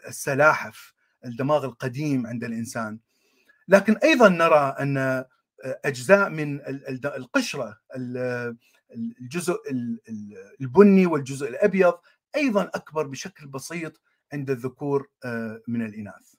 السلاحف 0.08 0.94
الدماغ 1.26 1.65
القديم 1.65 2.28
عند 2.28 2.44
الإنسان. 2.44 3.00
لكن 3.68 3.98
أيضا 3.98 4.30
نرى 4.30 4.76
أن 4.80 5.26
أجزاء 5.86 6.30
من 6.30 6.62
القشرة 7.06 7.80
الجزء 8.96 9.58
البني 10.62 11.06
والجزء 11.06 11.50
الأبيض 11.50 11.94
أيضا 12.36 12.63
أكبر 12.63 13.08
بشكل 13.08 13.48
بسيط 13.48 14.02
عند 14.34 14.50
الذكور 14.50 15.10
آه، 15.26 15.62
من 15.67 15.86
الإناث. 15.86 16.34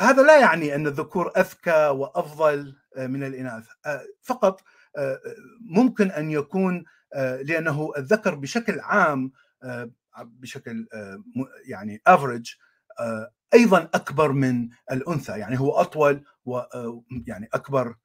هذا 0.00 0.22
لا 0.22 0.40
يعني 0.40 0.74
أن 0.74 0.86
الذكور 0.86 1.32
أذكى 1.36 1.88
وأفضل 1.88 2.76
آه، 2.96 3.06
من 3.06 3.24
الإناث، 3.24 3.66
آه، 3.86 4.02
فقط 4.22 4.62
ممكن 5.60 6.10
أن 6.10 6.30
يكون 6.30 6.84
لأنه 7.42 7.92
الذكر 7.96 8.34
بشكل 8.34 8.80
عام 8.80 9.32
بشكل 10.16 10.88
يعني 11.64 12.02
افريج 12.06 12.50
أيضا 13.54 13.78
أكبر 13.94 14.32
من 14.32 14.68
الأنثى 14.92 15.38
يعني 15.38 15.60
هو 15.60 15.70
أطول 15.70 16.24
ويعني 16.44 17.48
أكبر 17.54 17.96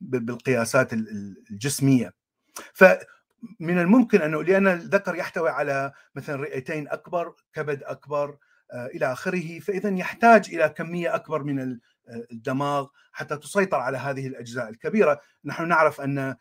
بالقياسات 0.00 0.92
الجسمية 0.92 2.12
فمن 3.60 3.78
الممكن 3.78 4.22
أنه 4.22 4.42
لأن 4.42 4.66
الذكر 4.66 5.14
يحتوي 5.14 5.50
على 5.50 5.92
مثلا 6.14 6.36
رئتين 6.36 6.88
أكبر 6.88 7.34
كبد 7.52 7.82
أكبر 7.82 8.36
آه، 8.72 8.86
إلى 8.86 9.12
آخره 9.12 9.58
فاذا 9.58 9.90
يحتاج 9.90 10.54
إلى 10.54 10.68
كمية 10.68 11.14
أكبر 11.14 11.42
من 11.42 11.60
آه، 11.60 11.78
الدماغ 12.32 12.86
حتى 13.12 13.36
تسيطر 13.36 13.76
على 13.76 13.98
هذه 13.98 14.26
الأجزاء 14.26 14.68
الكبيرة 14.68 15.20
نحن 15.44 15.68
نعرف 15.68 16.00
أن 16.00 16.36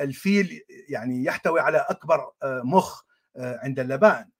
الفيل 0.00 0.60
يعني 0.88 1.24
يحتوي 1.24 1.60
على 1.60 1.86
أكبر 1.88 2.30
مخ 2.44 3.02
عند 3.36 3.80
اللبان 3.80 4.30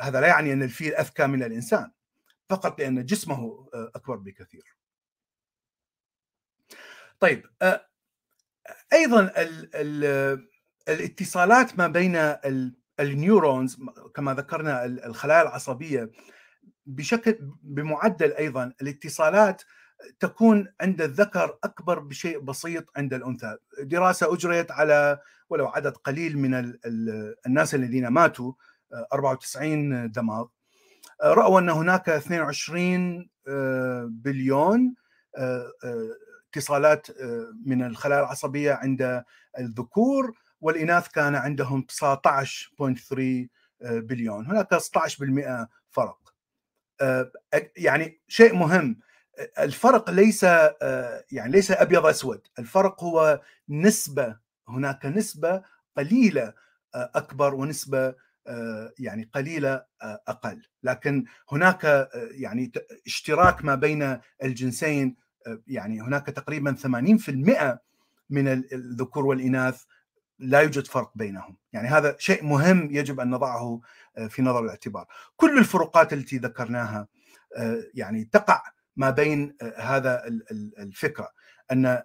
هذا 0.00 0.20
لا 0.20 0.26
يعني 0.26 0.52
أن 0.52 0.62
الفيل 0.62 0.94
أذكى 0.94 1.26
من 1.26 1.42
الإنسان 1.42 1.90
فقط 2.52 2.80
لأن 2.80 3.04
جسمه 3.04 3.68
آه، 3.74 3.90
أكبر 3.94 4.16
بكثير. 4.16 4.76
طيب 7.20 7.46
آه، 7.62 7.88
أيضا 8.92 9.20
ال 9.20 9.70
ال 9.74 10.51
الاتصالات 10.88 11.78
ما 11.78 11.86
بين 11.86 12.16
النيورونز 13.00 13.76
كما 14.14 14.34
ذكرنا 14.34 14.84
الخلايا 14.84 15.42
العصبية 15.42 16.10
بشكل 16.86 17.38
بمعدل 17.62 18.32
أيضا 18.32 18.72
الاتصالات 18.82 19.62
تكون 20.20 20.68
عند 20.80 21.02
الذكر 21.02 21.58
أكبر 21.64 21.98
بشيء 21.98 22.38
بسيط 22.38 22.84
عند 22.96 23.14
الأنثى، 23.14 23.56
دراسة 23.80 24.34
أجريت 24.34 24.70
على 24.70 25.18
ولو 25.50 25.68
عدد 25.68 25.96
قليل 25.96 26.38
من 26.38 26.74
الناس 27.46 27.74
الذين 27.74 28.08
ماتوا 28.08 28.52
94 29.12 29.92
آه، 29.92 30.06
دماغ 30.06 30.46
رأوا 31.22 31.60
أن 31.60 31.70
هناك 31.70 32.08
22 32.08 33.28
آه، 33.48 34.08
بليون 34.10 34.94
آه، 35.38 35.72
آه، 35.84 36.08
اتصالات 36.48 37.06
من 37.66 37.82
الخلايا 37.82 38.20
العصبية 38.20 38.72
عند 38.72 39.24
الذكور. 39.58 40.32
والإناث 40.62 41.08
كان 41.08 41.34
عندهم 41.34 41.82
19.3 41.82 43.48
بليون. 43.80 44.46
هناك 44.46 44.74
16% 44.74 45.68
فرق. 45.90 46.34
يعني 47.76 48.20
شيء 48.28 48.54
مهم. 48.54 49.00
الفرق 49.58 50.10
ليس 50.10 50.42
يعني 51.32 51.52
ليس 51.52 51.70
أبيض 51.70 52.06
أسود. 52.06 52.46
الفرق 52.58 53.04
هو 53.04 53.40
نسبة 53.68 54.36
هناك 54.68 55.06
نسبة 55.06 55.62
قليلة 55.96 56.54
أكبر 56.94 57.54
ونسبة 57.54 58.14
آه، 58.46 58.92
يعني 58.98 59.30
قليلة 59.34 59.84
آه، 60.02 60.20
أقل. 60.28 60.62
لكن 60.82 61.24
هناك 61.52 61.84
آه، 61.84 62.08
يعني 62.30 62.72
اشتراك 63.06 63.64
ما 63.64 63.74
بين 63.74 64.18
الجنسين 64.42 65.16
يعني 65.66 66.00
هناك 66.00 66.26
تقريبا 66.26 66.72
80% 66.72 67.78
من 68.30 68.48
الذكور 68.48 69.26
والإناث 69.26 69.82
لا 70.42 70.60
يوجد 70.60 70.86
فرق 70.86 71.12
بينهم. 71.14 71.56
يعني 71.72 71.88
هذا 71.88 72.16
شيء 72.18 72.44
مهم 72.44 72.88
يجب 72.90 73.20
أن 73.20 73.30
نضعه 73.30 73.80
في 74.28 74.42
نظر 74.42 74.64
الاعتبار. 74.64 75.06
كل 75.36 75.58
الفروقات 75.58 76.12
التي 76.12 76.38
ذكرناها 76.38 77.08
يعني 77.94 78.24
تقع 78.24 78.62
ما 78.96 79.10
بين 79.10 79.56
هذا 79.76 80.24
الفكرة 80.78 81.30
أن 81.72 82.02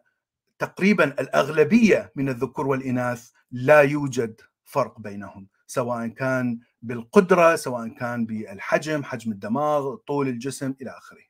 تقريبا 0.60 1.04
الأغلبية 1.04 2.12
من 2.15 2.30
الذكور 2.30 2.67
والإناث 2.67 3.30
لا 3.52 3.82
يوجد 3.82 4.41
فرق 4.63 5.00
بينهم 5.00 5.47
سواء 5.67 6.08
كان 6.08 6.60
بالقدرة 6.82 7.56
سواء 7.56 7.88
كان 7.88 8.26
بالحجم 8.26 9.04
حجم 9.04 9.32
الدماغ 9.32 9.95
طول 9.95 10.28
الجسم 10.28 10.73
إلى 10.82 10.89
آخره. 10.97 11.28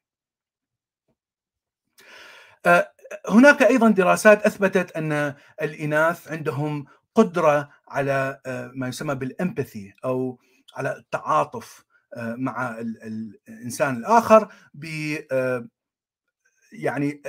هناك 3.30 3.64
أيضا 3.64 3.90
دراسات 3.90 4.44
أثبتت 4.46 4.92
أن 4.92 5.34
الإناث 5.62 6.32
عندهم 6.32 6.86
قدرة 7.16 7.70
على 7.88 8.40
ما 8.76 8.88
يسمى 8.88 9.16
بالإمباثي 9.16 9.94
أو 10.06 10.40
على 10.76 10.98
التعاطف 10.98 11.86
مع 12.18 12.80
الإنسان 12.80 13.96
الآخر 13.96 14.52
ب 14.74 14.86
يعني 16.72 17.22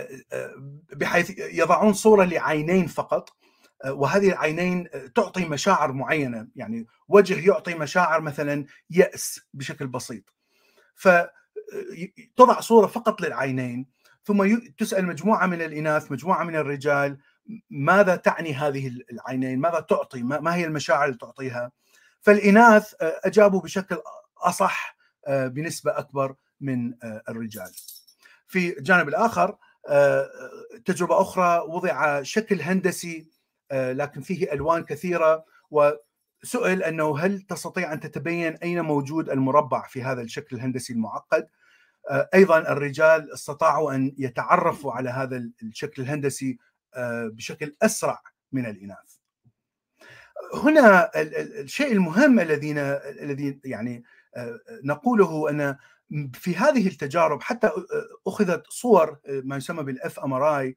بحيث 0.97 1.39
يضعون 1.39 1.93
صورة 1.93 2.25
لعينين 2.25 2.87
فقط 2.87 3.37
وهذه 3.87 4.29
العينين 4.29 4.89
تعطي 5.15 5.45
مشاعر 5.45 5.93
معينة 5.93 6.49
يعني 6.57 6.87
وجه 7.09 7.47
يعطي 7.49 7.75
مشاعر 7.75 8.21
مثلا 8.21 8.65
يأس 8.91 9.41
بشكل 9.55 9.87
بسيط. 9.87 10.25
فتضع 10.95 12.61
صورة 12.61 12.87
فقط 12.87 13.21
للعينين 13.21 13.87
ثم 14.29 14.59
تسأل 14.79 15.07
مجموعة 15.07 15.47
من 15.47 15.63
الإناث 15.63 16.13
مجموعة 16.13 16.45
من 16.45 16.57
الرجال 16.57 17.19
ماذا 17.71 18.17
تعني 18.17 18.55
هذه 18.55 18.93
العينين؟ 19.13 19.59
ماذا 19.59 19.81
تعطي؟ 19.81 20.23
ما 20.23 20.55
هي 20.55 20.65
المشاعر 20.65 21.05
اللي 21.05 21.19
تعطيها؟ 21.19 21.73
فالإناث 22.21 22.95
أجابوا 23.01 23.61
بشكل 23.61 23.99
أصح 24.39 24.97
بنسبة 25.29 25.99
أكبر 25.99 26.35
من 26.61 26.95
الرجال. 27.29 27.71
في 28.47 28.79
الجانب 28.79 29.09
الآخر 29.09 29.57
تجربة 30.85 31.21
أخرى 31.21 31.59
وضع 31.69 32.23
شكل 32.23 32.63
هندسي 32.63 33.29
لكن 33.73 34.21
فيه 34.21 34.53
ألوان 34.53 34.85
كثيرة 34.85 35.45
وسئل 35.71 36.83
أنه 36.83 37.19
هل 37.19 37.41
تستطيع 37.41 37.93
أن 37.93 38.01
تتبين 38.01 38.55
أين 38.55 38.81
موجود 38.81 39.31
المربع 39.31 39.87
في 39.87 40.03
هذا 40.03 40.23
الشكل 40.23 40.57
الهندسي 40.57 40.93
المعقد؟ 40.93 41.49
أيضا 42.11 42.59
الرجال 42.59 43.33
استطاعوا 43.33 43.95
أن 43.95 44.15
يتعرفوا 44.19 44.93
على 44.93 45.11
هذا 45.11 45.51
الشكل 45.63 46.03
الهندسي 46.03 46.59
بشكل 47.27 47.77
أسرع 47.83 48.23
من 48.53 48.67
الإناث. 48.67 49.19
هنا 50.55 51.11
الشيء 51.61 51.93
المهم 51.93 52.41
الذي 52.41 52.73
الذي 53.23 53.61
يعني 53.65 54.05
نقوله 54.85 55.51
أن 55.51 55.77
في 56.35 56.57
هذه 56.57 56.87
التجارب 56.89 57.43
حتى 57.43 57.71
أخذت 58.27 58.67
صور 58.69 59.19
ما 59.29 59.57
يسمى 59.57 59.83
بال 59.83 60.21
fMRI 60.21 60.77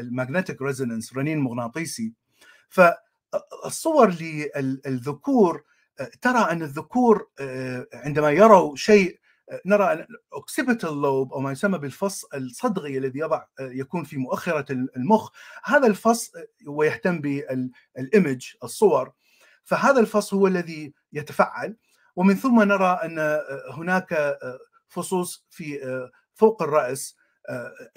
ال 0.00 0.07
magnetic 0.07 0.62
resonance 0.62 1.16
رنين 1.16 1.38
مغناطيسي 1.38 2.12
فالصور 2.68 4.10
للذكور 4.10 5.64
ترى 6.22 6.50
أن 6.50 6.62
الذكور 6.62 7.28
عندما 7.94 8.30
يروا 8.30 8.76
شيء 8.76 9.20
نرى 9.66 9.92
أن 9.92 10.06
ال 10.30 10.37
occipital 10.37 11.02
lobe 11.02 11.32
أو 11.32 11.40
ما 11.40 11.52
يسمى 11.52 11.78
بالفص 11.78 12.24
الصدغي 12.24 12.98
الذي 12.98 13.18
يضع 13.18 13.44
يكون 13.60 14.04
في 14.04 14.16
مؤخرة 14.16 14.72
المخ 14.72 15.30
هذا 15.64 15.86
الفص 15.86 16.32
ويهتم 16.66 17.20
بال 17.20 17.56
image 17.56 18.46
الصور. 18.64 19.12
فهذا 19.64 20.00
الفص 20.00 20.34
هو 20.34 20.46
الذي 20.46 20.94
يتفعل. 21.12 21.76
ومن 22.16 22.34
ثم 22.34 22.62
نرى 22.62 23.00
أن 23.04 23.40
هناك 23.70 24.38
فصوص 24.88 25.46
في 25.50 25.80
فوق 26.34 26.62
الرأس 26.62 27.16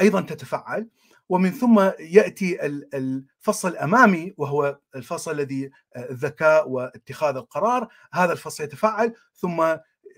أيضا 0.01 0.21
تتفعل. 0.21 0.87
ومن 1.29 1.51
ثم 1.51 1.79
يأتي 1.99 2.65
الفص 2.93 3.67
الأمامي 3.67 4.33
وهو 4.37 4.79
الفص 4.95 5.31
الذي 5.31 5.71
الذكاء 5.97 6.69
واتخاذ 6.69 7.35
القرار. 7.35 7.87
هذا 8.13 8.33
الفص 8.33 8.63
يتفعل. 8.63 9.13
ثم 9.33 9.75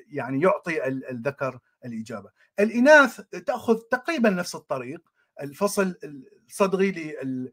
يعني 0.10 0.42
يعطي 0.42 0.88
الذكر 0.88 1.60
الإجابة. 1.86 2.30
الإناث 2.60 3.22
تأخذ 3.22 3.78
تقريبا 3.78 4.30
نفس 4.30 4.56
الطريق. 4.56 5.02
الفص 5.42 5.96
الصدغي 6.48 6.92
لل 6.92 7.52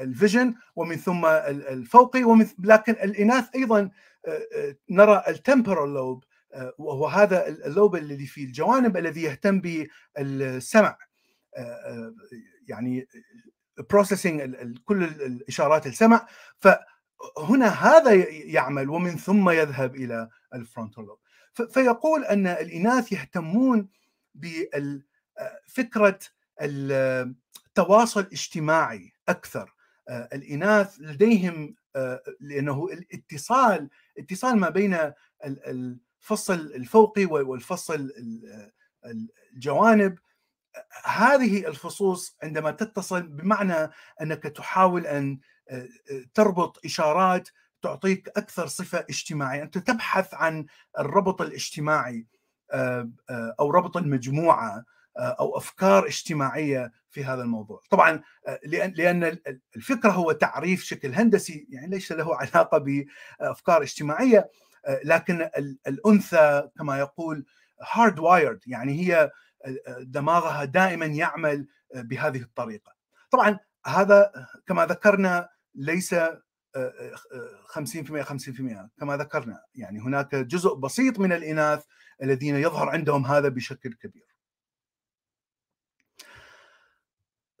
ال 0.00 0.08
vision 0.08 0.54
ومن 0.76 0.96
ثم 0.96 1.26
الفوقي 1.26 2.24
ومن 2.24 2.46
لكن 2.58 2.92
الإناث 2.92 3.54
أيضا 3.54 3.90
نرى 4.90 5.22
ال 5.28 5.35
temporal 5.35 5.94
lobe 5.94 6.24
وهو 6.78 7.06
هذا 7.06 7.48
ال 7.48 7.58
lobe 7.58 7.96
الذي 7.96 8.26
في 8.26 8.44
الجوانب 8.44 8.96
الذي 8.96 9.22
يهتم 9.22 9.60
بالسمع. 9.60 10.98
يعني 12.68 13.08
processing 13.90 14.78
كل 14.84 15.04
الإشارات 15.04 15.86
السمع. 15.86 16.26
فهنا 17.36 17.68
هذا 17.68 18.14
يعمل 18.30 18.90
ومن 18.90 19.16
ثم 19.16 19.50
يذهب 19.50 19.94
إلى 19.94 20.28
ال 20.54 20.60
frontal 20.60 21.04
lobe 21.04 21.18
فيقول 21.70 22.24
أن 22.24 22.46
الإناث 22.46 23.12
يهتمون 23.12 23.88
بفكره 24.34 26.18
التواصل 26.60 28.20
الاجتماعي 28.20 29.12
أكثر. 29.28 29.74
الإناث 30.08 30.96
لديهم 31.00 31.74
لأنه 32.40 32.88
الاتصال 32.92 33.90
اتصال 34.18 34.56
ما 34.56 34.68
بين 34.68 35.12
الفص 35.44 36.54
الفوقي 36.54 37.24
والفص 37.24 38.12
الجوانب. 39.54 40.18
هذه 41.04 41.66
الفصوص 41.66 42.36
عندما 42.42 42.70
تتصل 42.70 43.22
بمعنى 43.22 43.90
أنك 44.20 44.42
تحاول 44.42 45.06
أن 45.06 45.38
تربط 46.34 46.84
إشارات 46.84 47.48
تعطيك 47.82 48.28
أكثر 48.28 48.66
صفة 48.66 48.98
اجتماعية، 49.10 49.62
أنت 49.62 49.78
تبحث 49.78 50.34
عن 50.34 50.66
الربط 50.98 51.42
الاجتماعي 51.42 52.26
أو 53.60 53.70
ربط 53.70 53.96
المجموعة 53.96 54.84
أو 55.18 55.56
أفكار 55.58 56.06
اجتماعية 56.06 56.92
في 57.10 57.24
هذا 57.24 57.42
الموضوع، 57.42 57.80
طبعا 57.90 58.22
لأن 58.64 58.92
لأن 58.96 59.38
الفكرة 59.76 60.10
هو 60.10 60.32
تعريف 60.32 60.84
شكل 60.84 61.14
هندسي 61.14 61.66
يعني 61.70 61.86
ليس 61.90 62.12
له 62.12 62.36
علاقة 62.40 62.78
بأفكار 62.78 63.82
اجتماعية 63.82 64.50
لكن 65.04 65.50
الأنثى 65.86 66.68
كما 66.78 66.98
يقول 66.98 67.46
هارد 67.92 68.18
وايرد 68.18 68.60
يعني 68.66 69.06
هي 69.06 69.30
دماغها 70.00 70.64
دائما 70.64 71.06
يعمل 71.06 71.66
بهذه 71.94 72.42
الطريقة. 72.42 72.92
طبعا 73.30 73.58
هذا 73.86 74.32
كما 74.66 74.86
ذكرنا 74.86 75.48
ليس 75.76 76.14
50% 76.14 76.18
50% 78.22 78.90
كما 78.98 79.16
ذكرنا. 79.16 79.64
يعني 79.74 80.00
هناك 80.00 80.34
جزء 80.34 80.74
بسيط 80.74 81.18
من 81.18 81.32
الإناث 81.32 81.84
الذين 82.22 82.56
يظهر 82.56 82.88
عندهم 82.88 83.26
هذا 83.26 83.48
بشكل 83.48 83.94
كبير. 83.94 84.36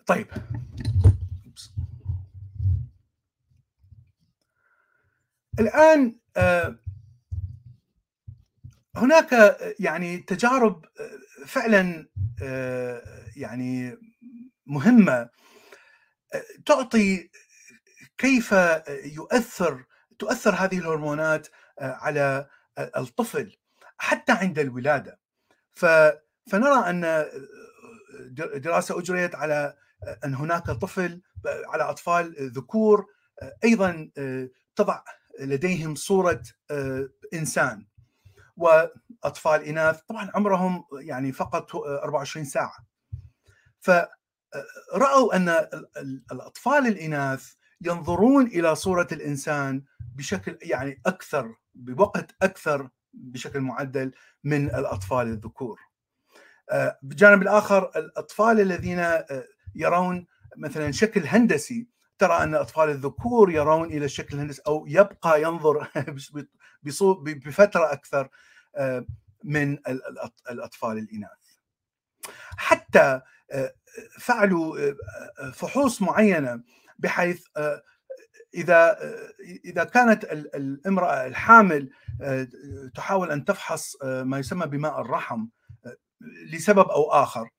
طيب. 0.06 0.26
الآن 5.60 6.18
هناك 8.96 9.56
يعني 9.80 10.18
تجارب 10.18 10.84
فعلا 11.46 12.08
يعني 13.36 13.96
مهمة 14.66 15.30
تعطي 16.66 17.30
كيف 18.18 18.54
يؤثر 19.04 19.84
تؤثر 20.18 20.54
هذه 20.54 20.78
الهرمونات 20.78 21.48
على 21.80 22.46
الطفل 22.78 23.56
حتى 23.98 24.32
عند 24.32 24.58
الولادة. 24.58 25.20
فنرى 26.50 26.90
أن 26.90 27.26
دراسة 28.54 28.98
أجريت 28.98 29.34
على 29.34 29.76
أن 30.24 30.34
هناك 30.34 30.70
طفل 30.70 31.22
على 31.46 31.82
أطفال 31.82 32.52
ذكور 32.52 33.06
أيضا 33.64 34.10
تضع 34.76 35.02
لديهم 35.40 35.94
صورة 35.94 36.42
إنسان. 37.34 37.86
وأطفال 38.56 39.62
إناث 39.62 40.00
طبعا 40.00 40.30
عمرهم 40.34 40.84
يعني 40.92 41.32
فقط 41.32 41.76
24 41.76 42.44
ساعة. 42.44 42.86
فراوا 43.80 45.36
أن 45.36 45.48
الأطفال 46.32 46.86
الإناث 46.86 47.52
ينظرون 47.80 48.46
إلى 48.46 48.74
صورة 48.74 49.08
الإنسان 49.12 49.82
بشكل 50.14 50.58
يعني 50.62 51.00
أكثر 51.06 51.54
بوقت 51.74 52.34
أكثر 52.42 52.88
بشكل 53.12 53.60
معدل 53.60 54.12
من 54.44 54.66
الأطفال 54.66 55.26
الذكور. 55.26 55.80
بالجانب 57.02 57.42
الآخر 57.42 57.90
الأطفال 57.96 58.60
الذين 58.60 59.04
يرون 59.74 60.26
مثلا 60.56 60.90
شكل 60.90 61.22
هندسي 61.26 61.88
ترى 62.18 62.42
أن 62.42 62.54
اطفال 62.54 62.90
الذكور 62.90 63.50
يرون 63.50 63.92
إلى 63.92 64.04
الشكل 64.04 64.36
الهندسي 64.36 64.62
أو 64.66 64.84
يبقى 64.88 65.42
ينظر 65.42 65.88
بفترة 67.22 67.92
أكثر 67.92 68.28
آه، 68.76 69.06
من 69.44 69.78
الأطفال 70.50 70.98
الإناث. 70.98 71.30
حتى 72.56 73.20
آه، 73.52 73.74
فعلوا 74.20 74.78
آه، 74.78 75.50
فحوص 75.50 76.02
معينة 76.02 76.62
بحيث 76.98 77.46
إذا 78.54 78.98
إذا 79.64 79.84
كانت 79.84 80.24
الامرأة 80.24 81.26
الحامل 81.26 81.90
تحاول 82.94 83.30
أن 83.30 83.44
تفحص 83.44 83.96
ما 84.02 84.38
يسمى 84.38 84.66
بماء 84.66 85.00
الرحم 85.00 85.46
لسبب 86.52 86.88
أو 86.88 87.12
آخر. 87.12 87.50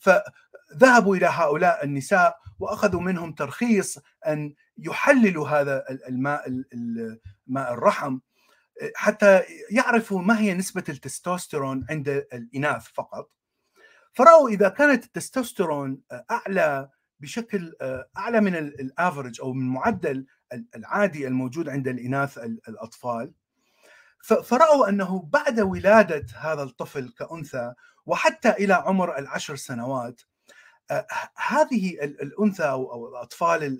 فذهبوا 0.00 1.16
إلى 1.16 1.26
هؤلاء 1.26 1.84
النساء 1.84 2.36
وأخذوا 2.58 3.00
منهم 3.00 3.32
ترخيص 3.32 3.98
أن 4.26 4.54
يحللوا 4.78 5.48
هذا 5.48 5.84
الماء 6.08 6.62
ماء 7.46 7.72
الرحم 7.72 8.18
حتى 8.94 9.42
يعرفوا 9.70 10.22
ما 10.22 10.40
هي 10.40 10.54
نسبة 10.54 10.84
التستوستيرون 10.88 11.86
عند 11.90 12.08
الإناث 12.08 12.86
فقط. 12.94 13.30
فرأوا 14.12 14.48
إذا 14.48 14.68
كانت 14.68 15.04
التستوستيرون 15.04 16.00
أعلى 16.30 16.88
بشكل 17.22 17.72
أعلى 18.16 18.40
من 18.40 18.56
الافرج 18.56 19.40
أو 19.40 19.52
من 19.52 19.62
المعدل 19.62 20.26
العادي 20.76 21.26
الموجود 21.26 21.68
عند 21.68 21.88
الإناث 21.88 22.38
الأطفال. 22.38 23.32
فرأوا 24.22 24.88
أنه 24.88 25.22
بعد 25.22 25.60
ولادة 25.60 26.26
هذا 26.36 26.62
الطفل 26.62 27.08
كأنثى 27.18 27.74
وحتى 28.06 28.50
إلى 28.50 28.74
عمر 28.74 29.18
العشر 29.18 29.56
سنوات 29.56 30.20
آه، 30.90 31.06
هذه 31.36 32.04
الأنثى 32.04 32.64
أو 32.64 33.08
الأطفال 33.08 33.78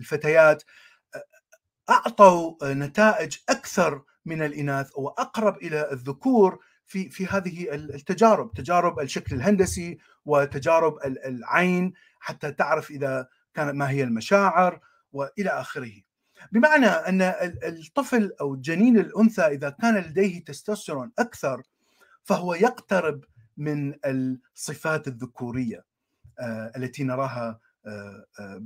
الفتيات 0.00 0.62
آه، 1.14 1.24
أعطوا 1.90 2.56
نتائج 2.64 3.36
أكثر 3.48 4.02
من 4.24 4.42
الإناث 4.42 4.90
واقرب 4.96 5.56
إلى 5.56 5.92
الذكور 5.92 6.58
في 6.86 7.10
في 7.10 7.26
هذه 7.26 7.74
التجارب، 7.74 8.54
تجارب 8.54 9.00
الشكل 9.00 9.36
الهندسي 9.36 9.98
وتجارب 10.24 10.98
العين 11.04 11.92
حتى 12.20 12.52
تعرف 12.52 12.90
إذا 12.90 13.28
كانت 13.54 13.74
ما 13.74 13.90
هي 13.90 14.02
المشاعر 14.04 14.80
وإلى 15.12 15.50
آخره. 15.50 15.92
بمعنى 16.52 16.86
أن 16.86 17.22
الطفل 17.62 18.32
أو 18.40 18.54
الجنين 18.54 18.98
الأنثى 18.98 19.42
إذا 19.42 19.70
كان 19.70 19.96
لديه 19.96 20.44
تستوستيرون 20.44 21.12
أكثر 21.18 21.62
فهو 22.24 22.54
يقترب 22.54 23.24
من 23.56 23.94
الصفات 24.04 25.08
الذكورية 25.08 25.84
آه، 26.40 26.72
التي 26.76 27.04
نراها 27.04 27.60
آه، 27.86 28.26
آه، 28.40 28.62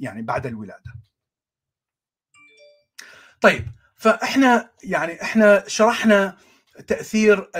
يعني 0.00 0.22
بعد 0.22 0.46
الولادة. 0.46 0.94
طيب 3.40 3.66
فإحنا 3.96 4.70
يعني 4.84 5.22
إحنا 5.22 5.64
شرحنا 5.68 6.36
تأثير 6.86 7.50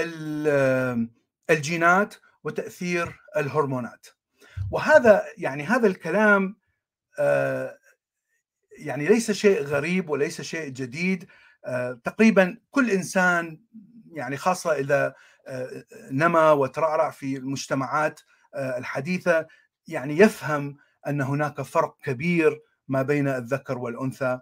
الجينات 1.50 2.14
وتأثير 2.44 3.20
الهرمونات 3.36 4.06
وهذا 4.74 5.24
يعني 5.38 5.62
هذا 5.62 5.86
الكلام 5.86 6.56
يعني 8.78 9.06
ليس 9.06 9.30
شيء 9.30 9.62
غريب 9.62 10.10
وليس 10.10 10.40
شيء 10.40 10.68
جديد. 10.68 11.28
تقريبا 12.04 12.58
كل 12.70 12.90
إنسان 12.90 13.60
يعني 14.12 14.36
خاصة 14.36 14.72
إذا 14.72 15.14
نما 16.10 16.52
وترعرع 16.52 17.10
في 17.10 17.36
المجتمعات 17.36 18.20
آه، 18.54 18.78
الحديثة 18.78 19.46
يعني 19.88 20.18
يفهم 20.18 20.76
أن 21.06 21.20
هناك 21.20 21.62
فرق 21.62 21.96
كبير 22.02 22.62
ما 22.88 23.02
بين 23.02 23.28
الذكر 23.28 23.78
والأنثى. 23.78 24.40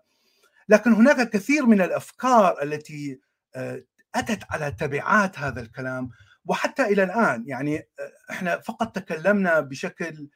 لكن 0.69 0.93
هناك 0.93 1.31
كثير 1.31 1.67
من 1.67 1.81
الأفكار 1.81 2.63
التي 2.63 3.21
آه، 3.55 3.83
أتت 4.15 4.45
على 4.51 4.71
تبعات 4.71 5.39
هذا 5.39 5.61
الكلام. 5.61 6.11
وحتى 6.47 6.83
إلى 6.83 7.03
الآن 7.03 7.45
يعني 7.47 7.79
آه، 7.79 8.13
إحنا 8.31 8.61
فقط 8.61 8.97
تكلمنا 8.97 9.61
بشكل 9.61 10.29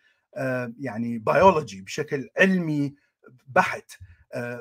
يعني 0.79 1.19
بيولوجي 1.19 1.81
بشكل 1.81 2.29
علمي 2.38 2.95
بحت 3.49 3.92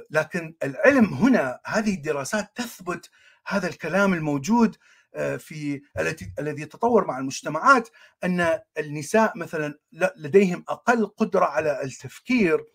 لكن 0.10 0.56
العلم 0.64 1.06
هنا 1.06 1.60
هذه 1.66 1.94
الدراسات 1.94 2.52
تثبت 2.56 3.10
هذا 3.48 3.68
الكلام 3.68 4.14
الموجود 4.14 4.76
آه، 5.16 5.38
في 5.38 5.82
التي 6.00 6.34
الذي 6.40 6.66
تطور 6.66 7.08
مع 7.08 7.20
المجتمعات 7.20 7.90
أن 8.24 8.60
النساء 8.78 9.38
مثلا 9.38 9.80
لديهم 10.16 10.64
أقل 10.70 11.08
قدرة 11.08 11.46
على 11.46 11.84
التفكير 11.84 12.66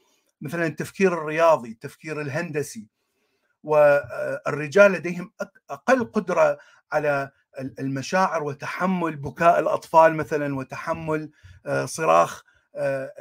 مثلا 0.40 0.66
التفكير 0.66 1.12
الرياضي، 1.12 1.70
التفكير 1.70 2.20
الهندسي 2.20 2.86
والرجال 3.62 4.92
لديهم 4.92 5.32
أقل 5.70 6.04
قدرة 6.04 6.58
على 6.92 7.30
المشاعر 7.58 8.42
وتحمل 8.42 9.16
بكاء 9.16 9.60
الأطفال 9.60 10.14
مثلا 10.14 10.56
وتحمل 10.56 11.30
آه، 11.66 11.86
صراخ 11.86 12.44
آه، 12.76 13.12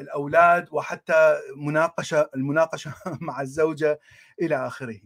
الأولاد 0.00 0.68
وحتى 0.72 1.40
مناقشة 1.56 2.30
المناقشة 2.34 2.94
مع 3.20 3.40
الزوجة 3.40 4.00
إلى 4.42 4.66
آخره. 4.66 5.00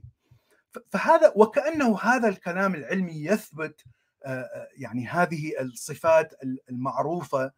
فهذا 0.91 1.33
وكأنه 1.37 1.99
هذا 2.01 2.29
الكلام 2.29 2.75
العلمي 2.75 3.25
يثبت 3.25 3.85
آه، 4.25 4.41
آه، 4.41 4.69
يعني 4.77 5.07
هذه 5.07 5.61
الصفات 5.61 6.35
المعروفة 6.71 7.53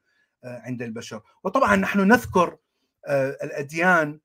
آه، 0.45 0.61
عند 0.65 0.83
البشر 0.83 1.23
وطبعا 1.45 1.77
نحن 1.77 2.01
نذكر 2.01 2.57
الأديان 3.43 4.21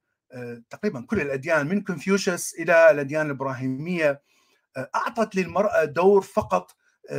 تقريبا 0.69 1.01
كل 1.01 1.21
الأديان 1.21 1.67
من 1.67 1.81
كونفوشيوس 1.81 2.53
إلى 2.53 2.91
الأديان 2.91 3.25
الإبراهيمية 3.25 4.21
أعطت 4.77 5.35
للمرأة 5.35 5.85
دور 5.85 6.21
فقط 6.21 6.71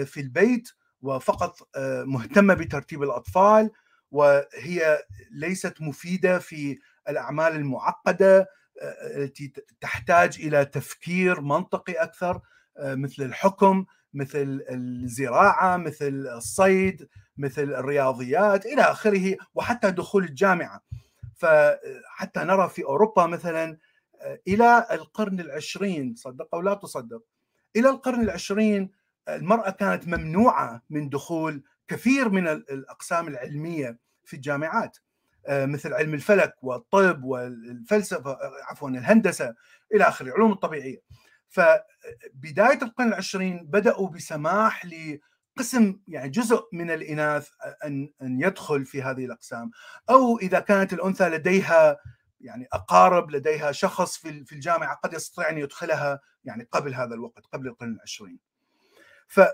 في 0.05 0.21
البيت 0.21 0.69
وفقط 1.03 1.69
مهتمة 2.05 2.55
بترتيب 2.55 3.03
الأطفال 3.03 3.71
وهي 4.11 5.03
ليست 5.31 5.83
مفيدة 5.83 6.39
في 6.39 6.79
الأعمال 7.09 7.53
المعقدة 7.57 8.49
التي 8.83 9.53
تحتاج 9.81 10.39
إلى 10.41 10.65
تفكير 10.65 11.41
منطقي 11.41 11.93
أكثر 11.93 12.41
آه، 12.79 12.95
مثل 12.95 13.23
الحكم 13.23 13.85
مثل 14.15 14.65
الزراعة 14.71 15.77
مثل 15.77 16.29
الصيد 16.37 17.09
مثل 17.37 17.63
الرياضيات 17.63 18.67
إلى 18.67 18.83
آخره 18.83 19.37
وحتى 19.55 19.91
دخول 19.91 20.25
الجامعة. 20.25 20.81
فحتى 21.37 22.41
نرى 22.41 22.69
في 22.69 22.85
أوروبا 22.85 23.27
مثلا 23.27 23.79
آه، 24.21 24.41
إلى 24.49 24.87
القرن 24.91 25.41
العشرين 25.41 26.15
صدق 26.15 26.49
أو 26.55 26.61
لا 26.61 26.75
تصدق 26.75 27.23
إلى 27.77 27.89
القرن 27.91 28.21
العشرين 28.21 28.91
المرأة 29.29 29.71
كانت 29.71 30.09
ممنوعة 30.09 30.83
من 30.91 31.09
دخول 31.09 31.63
كثير 31.89 32.29
من 32.29 32.49
الأقسام 32.49 33.29
العلمية 33.29 33.99
في 34.25 34.35
الجامعات. 34.35 34.99
آه، 35.47 35.67
مثل 35.67 35.93
علم 35.93 36.15
الفلك 36.15 36.55
والطب 36.63 37.25
والفلسفة 37.25 38.39
عفوا 38.69 38.91
الهندسة 38.91 39.55
إلى 39.95 40.05
آخره 40.05 40.27
العلوم 40.27 40.53
الطبيعية. 40.53 41.01
فبداية 41.49 42.83
القرن 42.83 43.09
العشرين 43.09 43.67
بدأوا 43.67 44.09
بسماح 44.09 44.87
لقسم 44.87 45.99
يعني 46.09 46.29
جزء 46.29 46.69
من 46.73 46.91
الإناث 46.91 47.49
ان 47.85 48.11
أن 48.23 48.41
يدخل 48.41 48.85
في 48.85 49.03
هذه 49.03 49.25
الأقسام. 49.25 49.71
أو 50.11 50.39
إذا 50.39 50.61
كانت 50.61 50.93
الأنثى 50.93 51.29
لديها 51.29 51.99
يعني 52.45 52.69
أقارب 52.73 53.31
لديها 53.31 53.73
شخص 53.73 54.17
في 54.17 54.45
في 54.45 54.53
الجامعة 54.53 54.95
قد 54.95 55.13
يستطيع 55.13 55.51
أن 55.51 55.59
يدخلها 55.59 56.21
يعني 56.45 56.69
قبل 56.73 56.95
هذا 56.95 57.15
الوقت 57.15 57.47
قبل 57.53 57.69
القرن 57.69 57.93
العشرين 57.93 58.39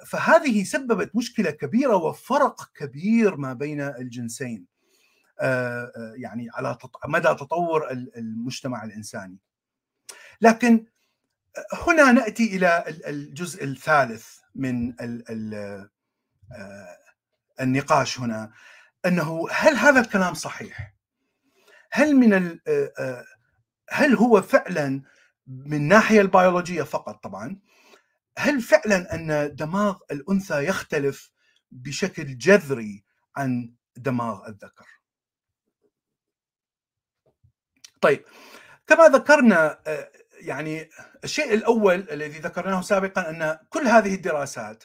فهذه 0.07 0.65
سببت 0.65 1.17
مشكلة 1.17 1.51
كبيرة 1.51 1.97
وفرق 1.97 2.71
كبير 2.75 3.37
ما 3.37 3.53
بين 3.53 3.81
الجنسين 3.81 4.67
آه، 5.41 5.93
آه، 5.97 6.15
يعني 6.17 6.49
على 6.55 6.79
مدى 7.07 7.29
تطور 7.29 7.91
المجتمع 7.91 8.85
الإنساني. 8.85 9.39
لكن 10.41 10.87
هنا 11.73 12.13
نأتي 12.13 12.57
إلى 12.57 12.85
الجزء 13.07 13.65
الثالث 13.65 14.39
من 14.55 14.95
آه، 15.01 15.91
النقاش 17.61 18.21
هنا 18.21 18.53
أنه 19.07 19.47
هل 19.51 19.77
هذا 19.77 20.01
الكلام 20.01 20.35
صحيح؟ 20.35 20.90
هل 21.93 22.17
من 22.17 22.59
هل 23.91 24.15
هو 24.15 24.43
فعلا 24.43 25.03
من 25.47 25.89
ناحية 25.89 26.21
البيولوجية 26.21 26.83
فقط 26.83 27.23
طبعا 27.23 27.61
هل 28.39 28.61
فعلا 28.61 29.15
أن 29.15 29.55
دماغ 29.57 29.99
الأنثى 30.11 30.67
يختلف 30.67 31.31
بشكل 31.71 32.39
جذري 32.39 33.05
عن 33.37 33.75
دماغ 33.97 34.49
الذكر؟ 34.49 34.87
طيب 38.01 38.25
كما 38.87 39.09
ذكرنا 39.09 39.81
آه، 39.87 40.13
يعني 40.41 40.91
الشيء 41.25 41.55
الأول 41.55 42.07
الذي 42.11 42.39
ذكرناه 42.39 42.81
سابقا 42.81 43.31
أن 43.31 43.59
كل 43.69 43.87
هذه 43.87 44.15
الدراسات 44.15 44.85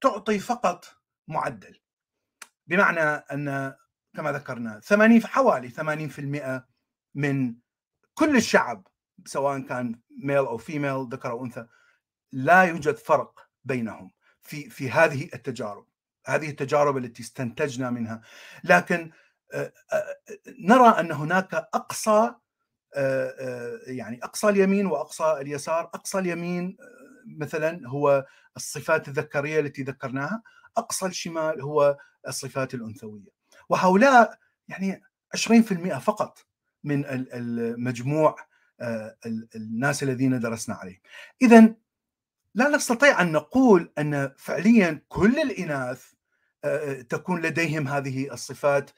تعطي 0.00 0.38
فقط 0.38 0.96
معدل 1.28 1.80
بمعنى 2.66 3.00
أن 3.00 3.74
كما 4.16 4.32
ذكرنا 4.32 4.80
80 4.80 5.26
حوالي 5.26 5.70
80% 5.70 6.64
من 7.14 7.54
كل 8.14 8.36
الشعب 8.36 8.86
سواء 9.24 9.60
كان 9.60 10.00
ميل 10.22 10.36
أو 10.36 10.56
فيميل 10.56 11.08
ذكر 11.08 11.30
أو 11.30 11.44
أنثى 11.44 11.66
لا 12.32 12.62
يوجد 12.62 12.96
فرق 12.96 13.40
بينهم 13.64 14.10
في 14.40 14.70
في 14.70 14.90
هذه 14.90 15.28
التجارب. 15.34 15.86
هذه 16.26 16.50
التجارب 16.50 16.96
التي 16.96 17.22
استنتجنا 17.22 17.90
منها. 17.90 18.20
لكن 18.64 19.10
نرى 20.58 20.88
أن 21.00 21.12
هناك 21.12 21.54
أقصى 21.54 22.34
يعني 23.86 24.20
أقصى 24.22 24.48
اليمين 24.48 24.86
وأقصى 24.86 25.32
اليسار. 25.40 25.84
أقصى 25.84 26.18
اليمين 26.18 26.76
مثلا 27.26 27.88
هو 27.88 28.26
الصفات 28.56 29.08
الذكرية 29.08 29.60
التي 29.60 29.82
ذكرناها. 29.82 30.42
أقصى 30.76 31.06
الشمال 31.06 31.60
هو 31.62 31.98
الصفات 32.28 32.74
الأنثوية. 32.74 33.33
وهؤلاء 33.68 34.38
يعني 34.68 35.02
20% 35.36 35.98
فقط 35.98 36.46
من 36.84 37.04
المجموع 37.08 38.36
الناس 39.56 40.02
الذين 40.02 40.40
درسنا 40.40 40.74
عليهم 40.74 41.00
اذا 41.42 41.74
لا 42.54 42.68
نستطيع 42.68 43.22
أن 43.22 43.32
نقول 43.32 43.92
أن 43.98 44.32
فعليا 44.38 45.02
كل 45.08 45.38
الإناث 45.40 46.04
تكون 47.08 47.42
لديهم 47.42 47.88
هذه 47.88 48.32
الصفات 48.32 48.90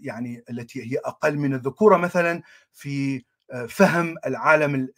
يعني 0.00 0.44
التي 0.50 0.92
هي 0.92 0.98
أقل 0.98 1.36
من 1.36 1.54
الذكورة 1.54 1.96
مثلا 1.96 2.42
في 2.72 3.24
فهم 3.68 4.16
العالم 4.26 4.88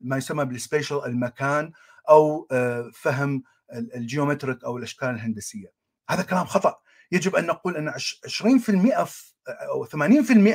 ما 0.00 0.16
يسمى 0.16 0.44
بال 0.44 0.57
spatial 0.57 1.04
المكان 1.04 1.72
أو 2.08 2.48
فهم 2.94 3.42
ال 3.72 3.81
geometric 3.81 4.64
أو 4.64 4.78
الأشكال 4.78 5.08
الهندسية. 5.08 5.72
هذا 6.10 6.22
كلام 6.22 6.44
خطأ. 6.44 6.80
يجب 7.12 7.36
أن 7.36 7.46
نقول 7.46 7.76
أن 7.76 7.90
20% 7.90 9.06
أو 9.48 9.84
80% 9.86 9.96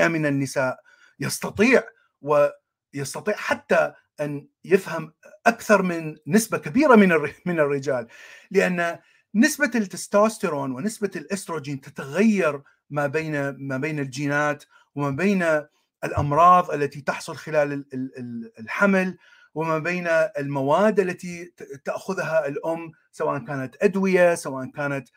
من 0.07 0.25
النساء 0.25 0.79
يستطيع 1.19 1.83
ويستطيع 2.21 3.35
حتى 3.35 3.93
أن 4.21 4.47
يفهم 4.65 5.13
أكثر 5.47 5.81
من 5.81 6.15
نسبة 6.27 6.57
كبيرة 6.57 6.95
من 6.95 7.09
من 7.45 7.59
الرجال. 7.59 8.07
لأن 8.51 8.99
نسبة 9.35 9.71
التستوستيرون 9.75 10.71
ونسبة 10.71 11.11
الإستروجين 11.15 11.81
تتغير 11.81 12.61
ما 12.89 13.07
بين 13.07 13.49
ما 13.49 13.77
بين 13.77 13.99
الجينات 13.99 14.63
وما 14.95 15.09
بين 15.09 15.61
الأمراض 16.03 16.71
التي 16.71 17.01
تحصل 17.01 17.35
خلال 17.35 17.85
الحمل 18.59 19.17
وما 19.55 19.77
بين 19.77 20.07
المواد 20.37 20.99
التي 20.99 21.53
تأخذها 21.85 22.47
الأم 22.47 22.91
سواء 23.11 23.39
كانت 23.39 23.75
أدوية 23.81 24.35
سواء 24.35 24.65
كانت 24.65 25.09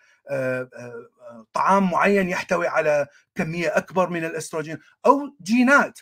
طعام 1.53 1.91
معين 1.91 2.29
يحتوي 2.29 2.69
على 2.69 3.07
كمية 3.35 3.77
أكبر 3.77 4.11
من 4.11 4.25
الأستروجين 4.25 4.79
أو 5.07 5.37
جينات 5.43 5.99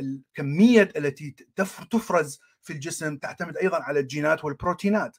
الكمية 0.00 0.92
التي 0.96 1.36
تفرز 1.90 2.40
في 2.62 2.72
الجسم 2.72 3.16
تعتمد 3.16 3.56
أيضا 3.56 3.82
على 3.82 4.00
الجينات 4.00 4.44
والبروتينات 4.44 5.16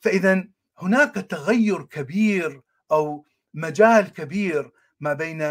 فاذا 0.00 0.44
هناك 0.78 1.14
تغير 1.14 1.82
كبير 1.82 2.62
أو 2.92 3.24
مجال 3.54 4.12
كبير 4.12 4.70
ما 5.00 5.12
بين 5.12 5.42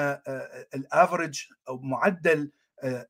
الافرج 0.75 1.47
أو 1.67 1.79
معدل 1.81 2.51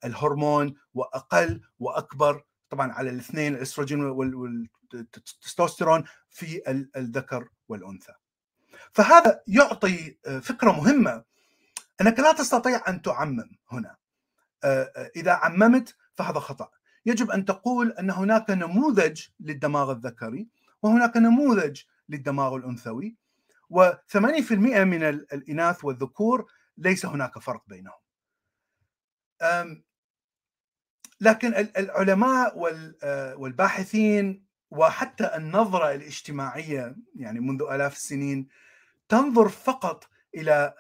الهرمون 0.05 0.75
وأقل 0.93 1.61
وأكبر 1.79 2.43
طبعا 2.69 2.91
على 2.91 3.09
الاثنين 3.09 3.55
الأستروجين 3.55 4.03
والتستوستيرون 4.93 6.03
في 6.29 6.61
الذكر 6.95 7.49
والأنثى. 7.67 8.13
فهذا 8.91 9.41
يعطي 9.47 10.17
فكرة 10.41 10.71
مهمة 10.71 11.23
إنك 12.01 12.19
لا 12.19 12.31
تستطيع 12.31 12.83
أن 12.87 13.01
تعمم 13.01 13.57
هنا. 13.71 13.95
إذا 15.15 15.31
عممت 15.31 15.95
فهذا 16.15 16.39
خطأ. 16.39 16.69
يجب 17.05 17.31
أن 17.31 17.45
تقول 17.45 17.91
أن 17.91 18.11
هناك 18.11 18.49
نموذج 18.49 19.27
للدماغ 19.39 19.91
الذكري 19.91 20.47
وهناك 20.83 21.17
نموذج 21.17 21.81
للدماغ 22.09 22.55
الأنثوي 22.55 23.15
و80% 23.73 24.51
من 24.51 25.03
الإناث 25.03 25.85
والذكور 25.85 26.51
ليس 26.77 27.05
هناك 27.05 27.39
فرق 27.39 27.63
بينهم. 27.67 27.99
لكن 31.21 31.53
العلماء 31.77 32.57
والباحثين 33.37 34.45
وحتى 34.71 35.35
النظرة 35.35 35.91
الاجتماعية 35.93 36.95
يعني 37.15 37.39
منذ 37.39 37.61
آلاف 37.61 37.95
السنين 37.95 38.47
تنظر 39.09 39.49
فقط 39.49 40.07
إلى 40.35 40.73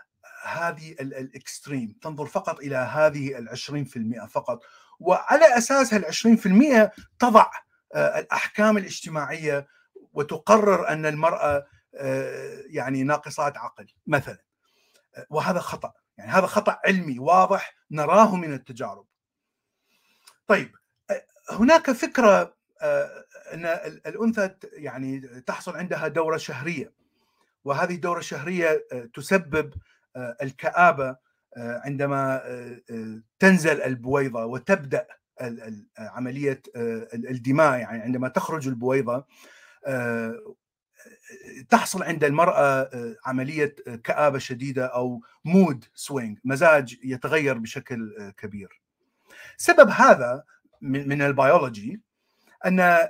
هذه 0.43 0.91
الاكستريم 0.91 1.97
تنظر 2.01 2.25
فقط 2.25 2.59
إلى 2.59 2.75
هذه 2.75 3.37
ال 3.37 3.49
20% 3.49 4.25
فقط. 4.25 4.63
وعلى 4.99 5.57
أساس 5.57 5.93
هال 5.93 6.05
20% 6.05 6.91
تضع 7.19 7.51
الأحكام 7.95 8.77
الاجتماعية 8.77 9.67
وتقرر 10.13 10.87
أن 10.89 11.05
المرأة 11.05 11.65
يعني 12.65 13.03
ناقصات 13.03 13.57
عقل 13.57 13.87
مثلا. 14.07 14.43
وهذا 15.29 15.59
خطأ. 15.59 15.93
يعني 16.17 16.31
هذا 16.31 16.45
خطأ 16.45 16.79
علمي 16.85 17.19
واضح 17.19 17.75
نراه 17.91 18.35
من 18.35 18.53
التجارب. 18.53 19.05
طيب 20.47 20.75
هناك 21.51 21.91
فكرة 21.91 22.57
أن 23.53 23.65
الأنثى 24.05 24.55
يعني 24.73 25.19
تحصل 25.47 25.77
عندها 25.77 26.07
دورة 26.07 26.37
شهرية. 26.37 26.98
وهذه 27.63 27.95
الدوره 27.95 28.19
الشهريه 28.19 28.87
تسبب 29.13 29.73
الكآبة 30.17 31.15
عندما 31.57 32.41
تنزل 33.39 33.81
البويضة 33.81 34.45
وتبدأ 34.45 35.07
عملية 35.97 36.61
الدماء 37.13 37.79
يعني 37.79 38.01
عندما 38.01 38.27
تخرج 38.27 38.67
البويضة 38.67 39.25
تحصل 41.69 42.03
عند 42.03 42.23
المرأة 42.23 42.89
عملية 43.25 43.75
كآبة 44.03 44.39
شديدة 44.39 44.85
أو 44.85 45.21
mood 45.45 45.85
swing 45.93 46.39
مزاج 46.43 46.99
يتغير 47.03 47.57
بشكل 47.57 48.31
كبير. 48.37 48.81
سبب 49.57 49.89
هذا 49.89 50.43
من 50.81 51.21
البيولوجي 51.21 52.01
أن 52.65 53.07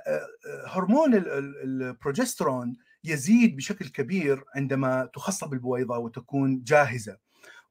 هرمون 0.66 1.14
البروجسترون 1.14 2.76
يزيد 3.04 3.56
بشكل 3.56 3.88
كبير 3.88 4.44
عندما 4.54 5.08
تخصب 5.14 5.52
البويضة 5.52 5.98
وتكون 5.98 6.62
جاهزة. 6.64 7.16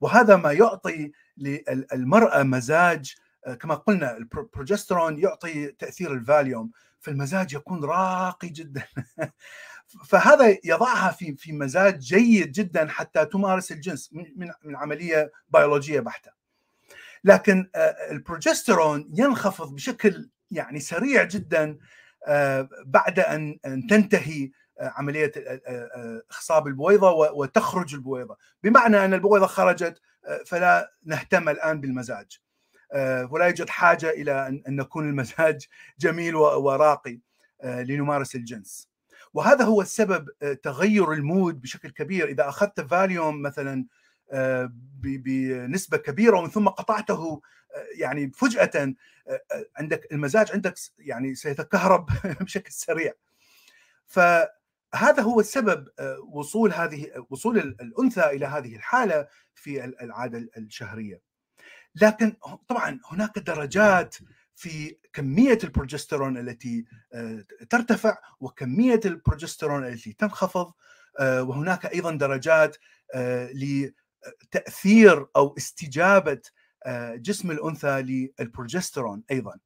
وهذا 0.02 0.36
ما 0.36 0.52
يعطي 0.52 1.12
للمرأة 1.38 2.44
مزاج 2.44 3.16
كما 3.60 3.76
قلنا 3.76 4.18
البروجسترون 4.18 5.20
يعطي 5.20 5.68
تأثير 5.68 6.14
الفاليوم 6.14 6.72
فالمزاج 7.00 7.54
يكون 7.54 7.84
راقي 7.84 8.50
جدا. 8.50 8.84
فهذا 10.10 10.58
يضعها 10.64 11.12
في 11.12 11.36
في 11.36 11.52
مزاج 11.52 12.00
جيد 12.00 12.52
جدا 12.52 12.88
حتى 12.88 13.26
تمارس 13.26 13.72
الجنس 13.72 14.14
من 14.14 14.52
من 14.64 14.76
عملية 14.76 15.32
بيولوجية 15.50 16.00
بحتة. 16.00 16.32
لكن 17.24 17.70
البروجسترون 18.12 19.10
ينخفض 19.14 19.76
بشكل 19.76 20.30
يعني 20.52 20.80
سريع 20.80 21.24
جدا 21.24 21.78
بعد 22.86 23.20
أن 23.20 23.60
تنتهي 23.90 24.52
عملية 24.80 25.32
إخصاب 26.30 26.68
البويضة 26.68 27.12
وتخرج 27.12 27.96
البويضة. 27.96 28.38
بمعنى 28.64 29.06
أن 29.06 29.14
البويضة 29.14 29.48
خرجت 29.48 30.02
فلا 30.46 30.94
نهتم 31.04 31.50
الآن 31.50 31.82
بالمزاج. 31.82 32.40
ولا 33.30 33.46
يوجد 33.46 33.70
حاجة 33.70 34.10
إلى 34.10 34.48
أن 34.48 34.76
نكون 34.76 35.10
المزاج 35.10 35.68
جميل 36.00 36.36
وراقي 36.36 37.20
لنمارس 37.64 38.36
الجنس. 38.36 38.90
وهذا 39.34 39.66
هو 39.66 39.82
السبب 39.82 40.30
تغير 40.64 41.12
المود 41.12 41.62
بشكل 41.62 41.90
كبير. 41.90 42.28
إذا 42.28 42.50
أخذت 42.50 42.82
فاليوم 42.82 43.42
مثلا 43.42 43.86
بنسبة 45.02 45.98
كبيرة 45.98 46.38
ومن 46.38 46.50
ثم 46.50 46.68
قطعته 46.68 47.42
يعني 47.96 48.32
فجأة 48.36 48.94
عندك 49.78 50.12
المزاج 50.12 50.52
عندك 50.52 50.74
يعني 51.00 51.36
سيتكهرب 51.36 52.10
بشكل 52.42 52.72
سريع. 52.72 53.14
فهذا 54.92 55.24
هو 55.24 55.40
السبب 55.40 55.88
وصول 56.32 56.74
هذه 56.74 57.26
وصول 57.30 57.58
الأنثى 57.58 58.26
إلى 58.26 58.46
هذه 58.46 58.76
الحالة 58.76 59.28
في 59.56 59.86
العادة 59.86 60.50
الشهرية. 60.58 61.22
لكن 61.96 62.36
طبعا 62.68 63.00
هناك 63.06 63.40
درجات 63.40 64.16
في 64.56 64.98
كمية 65.14 65.58
البروجسترون 65.64 66.38
التي 66.38 66.86
ترتفع 67.70 68.18
وكمية 68.40 69.00
البروجسترون 69.06 69.86
التي 69.86 70.14
تنخفض 70.14 70.74
وهناك 71.22 71.86
أيضا 71.86 72.12
درجات 72.12 72.78
لتأثير 73.54 75.28
أو 75.36 75.56
استجابة 75.58 76.42
جسم 77.16 77.52
الأنثى 77.52 78.02
للبروجسترون 78.02 79.24
أيضا. 79.32 79.60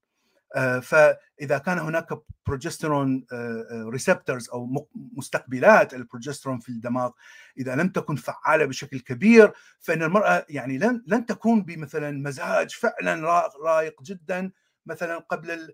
فإذا 0.82 1.58
كان 1.58 1.80
هناك 1.80 2.08
بروجسترون 2.48 3.26
receptors 3.72 4.50
أو 4.50 4.88
مستقبلات 4.96 5.94
البروجسترون 5.94 6.60
في 6.60 6.70
الدماغ 6.70 7.12
إذا 7.58 7.76
لم 7.76 7.90
تكن 7.90 8.16
فعالة 8.16 8.66
بشكل 8.66 9.00
كبير 9.00 9.54
فإن 9.80 10.04
المرأة 10.04 10.46
يعني 10.50 10.78
لن 10.78 11.04
لن 11.08 11.26
تكون 11.26 11.64
بمثلا 11.64 12.12
مزاج 12.12 12.72
فعلا 12.72 13.46
رايق 13.64 14.04
جدا 14.04 14.52
مثلا 14.86 15.18
قبل 15.18 15.74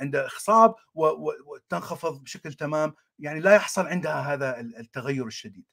عند 0.00 0.16
اخصاب 0.16 0.74
وتنخفض 0.94 2.22
بشكل 2.22 2.54
تمام 2.54 2.94
يعني 3.18 3.40
لا 3.40 3.54
يحصل 3.54 3.86
عندها 3.86 4.34
هذا 4.34 4.60
التغير 4.60 5.26
الشديد. 5.26 5.64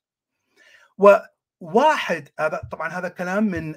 وواحد 0.98 2.30
هذا 2.40 2.62
طبعا 2.72 2.90
هذا 2.90 3.08
كلام 3.08 3.44
من 3.44 3.76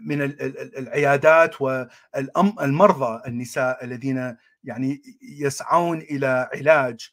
من 0.00 0.22
العيادات 0.78 1.60
والمرضى 1.60 3.28
النساء 3.28 3.84
الذين 3.84 4.36
يعني 4.64 5.02
يسعون 5.22 5.98
إلى 5.98 6.50
علاج 6.54 7.10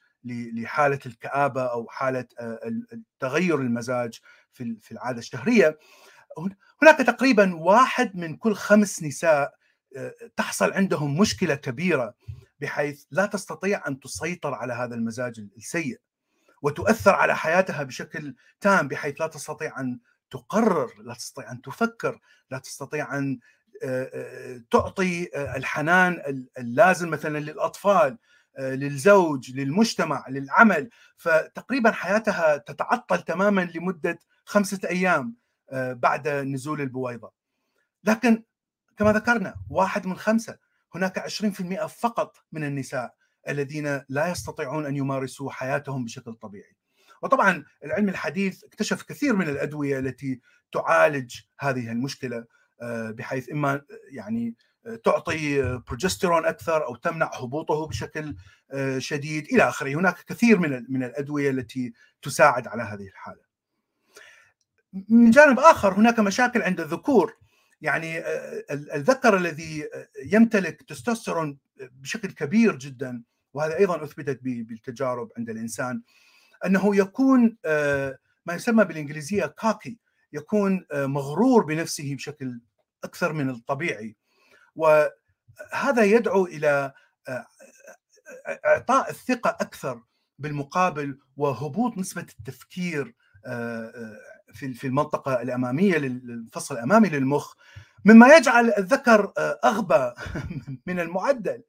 لحالة 0.53 0.99
الكآبة 1.05 1.61
أو 1.61 1.87
حالة 1.89 2.25
تغير 3.19 3.55
المزاج 3.55 4.19
في 4.53 4.91
العادة 4.91 5.19
الشهرية. 5.19 5.77
هناك 6.81 6.97
تقريبا 6.97 7.55
واحد 7.55 8.15
من 8.15 8.35
كل 8.37 8.53
خمس 8.53 9.03
نساء 9.03 9.53
تحصل 10.35 10.73
عندهم 10.73 11.17
مشكلة 11.19 11.55
كبيرة 11.55 12.13
بحيث 12.59 13.03
لا 13.11 13.25
تستطيع 13.25 13.87
أن 13.87 13.99
تسيطر 13.99 14.53
على 14.53 14.73
هذا 14.73 14.95
المزاج 14.95 15.39
السيء 15.57 15.99
وتؤثر 16.61 17.15
على 17.15 17.35
حياتها 17.35 17.83
بشكل 17.83 18.35
تام 18.61 18.87
بحيث 18.87 19.21
لا 19.21 19.27
تستطيع 19.27 19.79
أن 19.79 19.99
تقرر 20.29 21.01
لا 21.01 21.13
تستطيع 21.13 21.51
أن 21.51 21.61
تفكر 21.61 22.19
لا 22.51 22.57
تستطيع 22.57 23.17
أن 23.17 23.39
تعطي 24.71 25.29
الحنان 25.35 26.45
اللازم 26.57 27.09
مثلا 27.09 27.39
للأطفال 27.39 28.17
للزوج 28.59 29.51
للمجتمع 29.51 30.25
للعمل. 30.29 30.89
فتقريبا 31.17 31.91
حياتها 31.91 32.57
تتعطل 32.57 33.21
تماما 33.21 33.71
لمدة 33.75 34.19
خمسة 34.45 34.79
أيام 34.89 35.35
بعد 35.73 36.27
نزول 36.27 36.81
البويضة. 36.81 37.31
لكن 38.03 38.43
كما 38.97 39.13
ذكرنا 39.13 39.55
واحد 39.69 40.07
من 40.07 40.17
خمسة 40.17 40.57
هناك 40.95 41.19
20% 41.19 41.85
فقط 41.85 42.37
من 42.51 42.63
النساء 42.63 43.13
الذين 43.49 44.01
لا 44.09 44.27
يستطيعون 44.27 44.85
أن 44.85 44.95
يمارسوا 44.95 45.51
حياتهم 45.51 46.05
بشكل 46.05 46.33
طبيعي. 46.33 46.76
وطبعا 47.21 47.63
العلم 47.83 48.09
الحديث 48.09 48.63
اكتشف 48.63 49.03
كثير 49.03 49.35
من 49.35 49.49
الأدوية 49.49 49.99
التي 49.99 50.41
تعالج 50.71 51.35
هذه 51.59 51.91
المشكلة 51.91 52.45
بحيث 52.81 53.51
إما 53.51 53.81
يعني 54.11 54.55
تعطي 55.03 55.61
بروجسترون 55.87 56.45
أكثر 56.45 56.85
أو 56.85 56.95
تمنع 56.95 57.31
هبوطه 57.33 57.87
بشكل 57.87 58.35
شديد 58.97 59.45
إلى 59.45 59.63
آخره، 59.63 59.89
هناك 59.89 60.23
كثير 60.23 60.59
من 60.59 60.85
من 60.89 61.03
الأدوية 61.03 61.49
التي 61.49 61.93
تساعد 62.21 62.67
على 62.67 62.83
هذه 62.83 63.07
الحالة. 63.07 63.41
من 64.93 65.31
جانب 65.31 65.59
آخر 65.59 65.93
هناك 65.93 66.19
مشاكل 66.19 66.61
عند 66.61 66.79
الذكور. 66.79 67.37
يعني 67.81 68.23
الذكر 68.71 69.37
الذي 69.37 69.89
يمتلك 70.25 70.81
تستوستيرون 70.81 71.57
بشكل 71.79 72.31
كبير 72.31 72.75
جدا 72.75 73.23
وهذا 73.53 73.77
أيضا 73.77 74.03
أثبتت 74.03 74.39
بالتجارب 74.43 75.31
عند 75.37 75.49
الإنسان. 75.49 76.01
أنه 76.65 76.95
يكون 76.95 77.57
ما 78.45 78.53
يسمى 78.53 78.85
بالإنجليزية 78.85 79.45
كاكي 79.45 79.99
يكون 80.33 80.85
مغرور 80.93 81.65
بنفسه 81.65 82.15
بشكل 82.15 82.61
أكثر 83.03 83.33
من 83.33 83.49
الطبيعي. 83.49 84.15
وهذا 84.75 86.03
يدعو 86.03 86.45
إلى 86.45 86.93
إعطاء 88.65 89.09
الثقة 89.09 89.49
أكثر 89.49 90.01
بالمقابل 90.39 91.19
وهبوط 91.37 91.97
نسبة 91.97 92.25
التفكير 92.39 93.15
في 94.53 94.73
في 94.73 94.87
المنطقة 94.87 95.41
الأمامية 95.41 95.97
للفصل 95.97 96.75
الأمامي 96.75 97.09
للمخ 97.09 97.53
مما 98.05 98.35
يجعل 98.35 98.73
الذكر 98.77 99.33
أغبى 99.63 100.13
من 100.87 100.99
المعدل. 100.99 101.63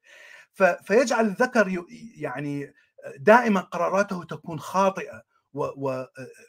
فيجعل 0.84 1.26
الذكر 1.26 1.84
يعني 2.16 2.74
دائما 3.18 3.60
قراراته 3.60 4.24
تكون 4.24 4.60
خاطئة 4.60 5.22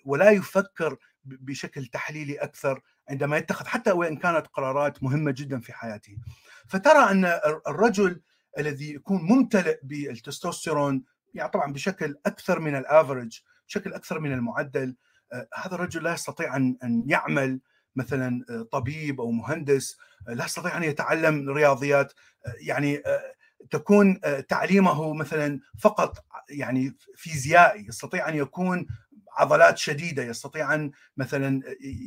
ولا 0.06 0.30
يفكر 0.30 0.98
بشكل 1.24 1.86
تحليلي 1.86 2.36
أكثر 2.36 2.82
عندما 3.10 3.38
يتخذ 3.38 3.66
حتى 3.66 3.92
وإن 3.92 4.18
كانت 4.18 4.48
قرارات 4.48 5.04
مهمة 5.04 5.32
جدا 5.32 5.60
في 5.60 5.74
حياته. 5.74 6.18
فترى 6.68 7.12
أن 7.12 7.26
الرجل 7.68 8.22
الذي 8.58 8.94
يكون 8.94 9.22
ممتلئ 9.22 9.80
بالتستوستيرون 9.84 11.04
يعني 11.34 11.50
طبعا 11.50 11.74
بشكل 11.74 12.16
أكثر 12.26 12.60
من 12.60 12.76
الافرج 12.76 13.42
بشكل 13.68 13.94
أكثر 13.94 14.20
من 14.20 14.34
المعدل 14.34 14.96
هذا 15.56 15.76
الرجل 15.76 16.04
لا 16.04 16.14
يستطيع 16.14 16.56
أن 16.56 17.04
يعمل 17.06 17.60
مثلا 17.96 18.46
طبيب 18.72 19.22
أو 19.22 19.32
مهندس 19.32 19.98
لا 20.28 20.46
يستطيع 20.46 20.78
أن 20.78 20.84
يتعلم 20.84 21.50
رياضيات 21.50 22.14
يعني 22.62 23.04
تكون 23.72 24.20
تعليمه 24.50 25.14
مثلا 25.14 25.60
فقط 25.80 26.26
يعني 26.50 26.96
فيزيائي 27.16 27.86
يستطيع 27.88 28.30
أن 28.30 28.36
يكون 28.36 28.88
عضلات 29.38 29.78
شديدة 29.78 30.24
يستطيع 30.24 30.74
أن 30.74 30.92
مثلا 31.18 31.62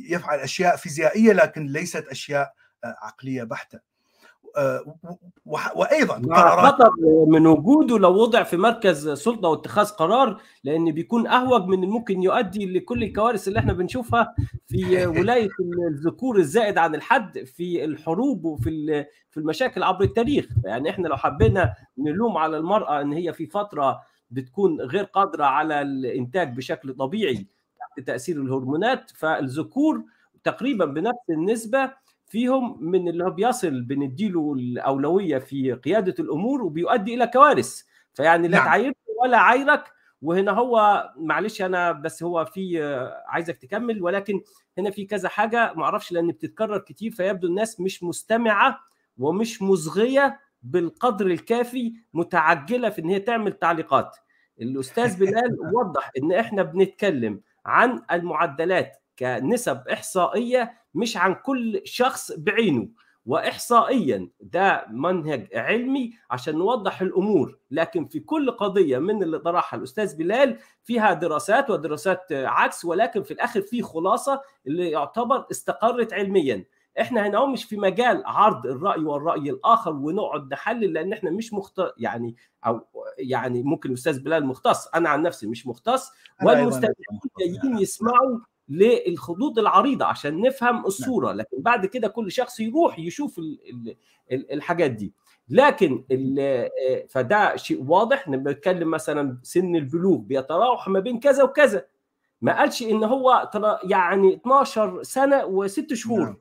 يفعل 0.09 0.39
أشياء 0.39 0.75
فيزيائية 0.75 1.33
لكن 1.33 1.65
ليست 1.65 2.07
أشياء 2.07 2.53
عقلية 2.83 3.43
بحتة. 3.43 3.92
وأيضا 5.75 6.13
قرارات 6.13 6.73
خطر 6.73 6.91
من 7.27 7.47
وجوده 7.47 7.97
لو 7.99 8.13
وضع 8.21 8.43
في 8.43 8.57
مركز 8.57 9.09
سلطة 9.09 9.49
واتخاذ 9.49 9.89
قرار 9.89 10.41
لأن 10.63 10.91
بيكون 10.91 11.27
أهوج 11.27 11.65
من 11.65 11.79
ممكن 11.79 12.23
يؤدي 12.23 12.65
لكل 12.77 13.03
الكوارث 13.03 13.47
اللي 13.47 13.59
إحنا 13.59 13.73
بنشوفها 13.73 14.35
في 14.67 15.05
ولاية 15.17 15.49
الذكور 15.91 16.37
الزائد 16.37 16.77
عن 16.77 16.95
الحد 16.95 17.43
في 17.43 17.83
الحروب 17.85 18.45
وفي 18.45 19.05
في 19.29 19.39
المشاكل 19.39 19.83
عبر 19.83 20.03
التاريخ. 20.03 20.47
يعني 20.65 20.89
إحنا 20.89 21.07
لو 21.07 21.17
حبينا 21.17 21.73
نلوم 21.97 22.37
على 22.37 22.57
المرأة 22.57 23.01
إن 23.01 23.13
هي 23.13 23.33
في 23.33 23.45
فترة 23.45 24.01
بتكون 24.31 24.81
غير 24.81 25.03
قادرة 25.03 25.45
على 25.45 25.81
الإنتاج 25.81 26.55
بشكل 26.55 26.93
طبيعي 26.93 27.47
تحت 27.79 28.07
تأثير 28.07 28.41
الهرمونات 28.41 29.11
فالذكور 29.15 30.03
تقريبا 30.43 30.85
بنفس 30.85 31.29
النسبة 31.29 31.91
فيهم 32.33 32.77
من 32.81 33.07
اللي 33.07 33.23
هو 33.23 33.29
بيصل 33.29 33.81
بنديله 33.81 34.53
الاولويه 34.53 35.37
في 35.37 35.73
قيادة 35.73 36.15
الأمور 36.19 36.61
وبيؤدي 36.63 37.13
إلى 37.13 37.27
كوارث. 37.27 37.81
فيعني 38.13 38.47
لا 38.47 38.57
نعم. 38.57 38.65
تعايرك 38.65 38.97
ولا 39.23 39.37
عايرك 39.37 39.83
وهنا 40.21 40.51
هو 40.51 41.09
معلش 41.17 41.61
أنا 41.61 41.91
بس 41.91 42.23
هو 42.23 42.45
في 42.45 42.83
عايزك 43.27 43.57
تكمل. 43.57 44.03
ولكن 44.03 44.41
هنا 44.77 44.89
في 44.89 45.05
كذا 45.05 45.29
حاجة 45.29 45.73
ما 45.73 45.83
أعرفش 45.83 46.11
لأن 46.11 46.27
بتتكرر 46.27 46.77
كتير 46.77 47.11
فيبدو 47.11 47.47
الناس 47.47 47.79
مش 47.79 48.03
مستمعة 48.03 48.79
ومش 49.17 49.61
مصغية 49.61 50.39
بالقدر 50.63 51.27
الكافي 51.27 51.93
متعجلة 52.13 52.89
في 52.89 53.01
إن 53.01 53.09
هي 53.09 53.19
تعمل 53.19 53.53
تعليقات. 53.53 54.17
الأستاذ 54.61 55.17
بلال 55.19 55.57
وضح 55.75 56.11
إن 56.17 56.31
إحنا 56.31 56.63
بنتكلم 56.63 57.41
عن 57.65 58.01
المعدلات 58.11 59.02
كنسب 59.23 59.87
إحصائية 59.87 60.73
مش 60.93 61.17
عن 61.17 61.33
كل 61.35 61.81
شخص 61.85 62.31
بعينه. 62.37 62.87
واحصائيا 63.25 64.29
ده 64.41 64.85
منهج 64.89 65.47
علمي 65.55 66.11
عشان 66.31 66.57
نوضح 66.57 67.01
الأمور 67.01 67.57
لكن 67.71 68.05
في 68.07 68.19
كل 68.19 68.51
قضية 68.51 68.97
من 68.97 69.23
اللي 69.23 69.39
طرحها 69.39 69.77
الأستاذ 69.77 70.17
بلال 70.17 70.57
فيها 70.83 71.13
دراسات 71.13 71.69
ودراسات 71.69 72.19
عكس 72.31 72.85
ولكن 72.85 73.23
في 73.23 73.31
الآخر 73.31 73.61
في 73.61 73.81
خلاصة 73.81 74.41
اللي 74.67 74.89
يعتبر 74.91 75.45
استقرت 75.51 76.13
علميا. 76.13 76.65
إحنا 76.99 77.27
هنا 77.27 77.45
مش 77.45 77.63
في 77.63 77.77
مجال 77.77 78.23
عرض 78.25 78.65
الرأي 78.65 79.03
والرأي 79.03 79.49
الآخر 79.49 79.91
ونقعد 79.93 80.53
نحلل 80.53 80.93
لأن 80.93 81.13
إحنا 81.13 81.31
مش 81.31 81.53
مخت 81.53 81.81
يعني 81.97 82.35
أو 82.65 82.81
يعني 83.17 83.63
ممكن 83.63 83.89
الاستاذ 83.89 84.19
بلال 84.23 84.45
مختص. 84.45 84.87
أنا 84.87 85.09
عن 85.09 85.21
نفسي 85.21 85.47
مش 85.47 85.67
مختص. 85.67 86.11
والمستمعين 86.45 86.93
جايين 87.39 87.77
يسمعوا 87.79 88.39
للخطوط 88.69 89.59
العريضة 89.59 90.05
عشان 90.05 90.41
نفهم 90.41 90.85
الصورة 90.85 91.31
لكن 91.31 91.57
بعد 91.61 91.85
كده 91.85 92.07
كل 92.07 92.31
شخص 92.31 92.59
يروح 92.59 92.99
يشوف 92.99 93.41
الحاجات 94.31 94.91
دي. 94.91 95.13
لكن 95.49 96.03
فده 97.09 97.55
شيء 97.55 97.83
واضح 97.83 98.29
بنتكلم 98.29 98.91
مثلا 98.91 99.37
سن 99.43 99.75
البلوغ 99.75 100.17
بيتراوح 100.17 100.87
ما 100.87 100.99
بين 100.99 101.19
كذا 101.19 101.43
وكذا. 101.43 101.85
ما 102.41 102.59
قالش 102.59 102.83
إن 102.83 103.03
هو 103.03 103.51
يعني 103.83 104.35
12 104.35 105.03
سنة 105.03 105.45
وست 105.45 105.93
شهور. 105.93 106.23
نعم. 106.23 106.37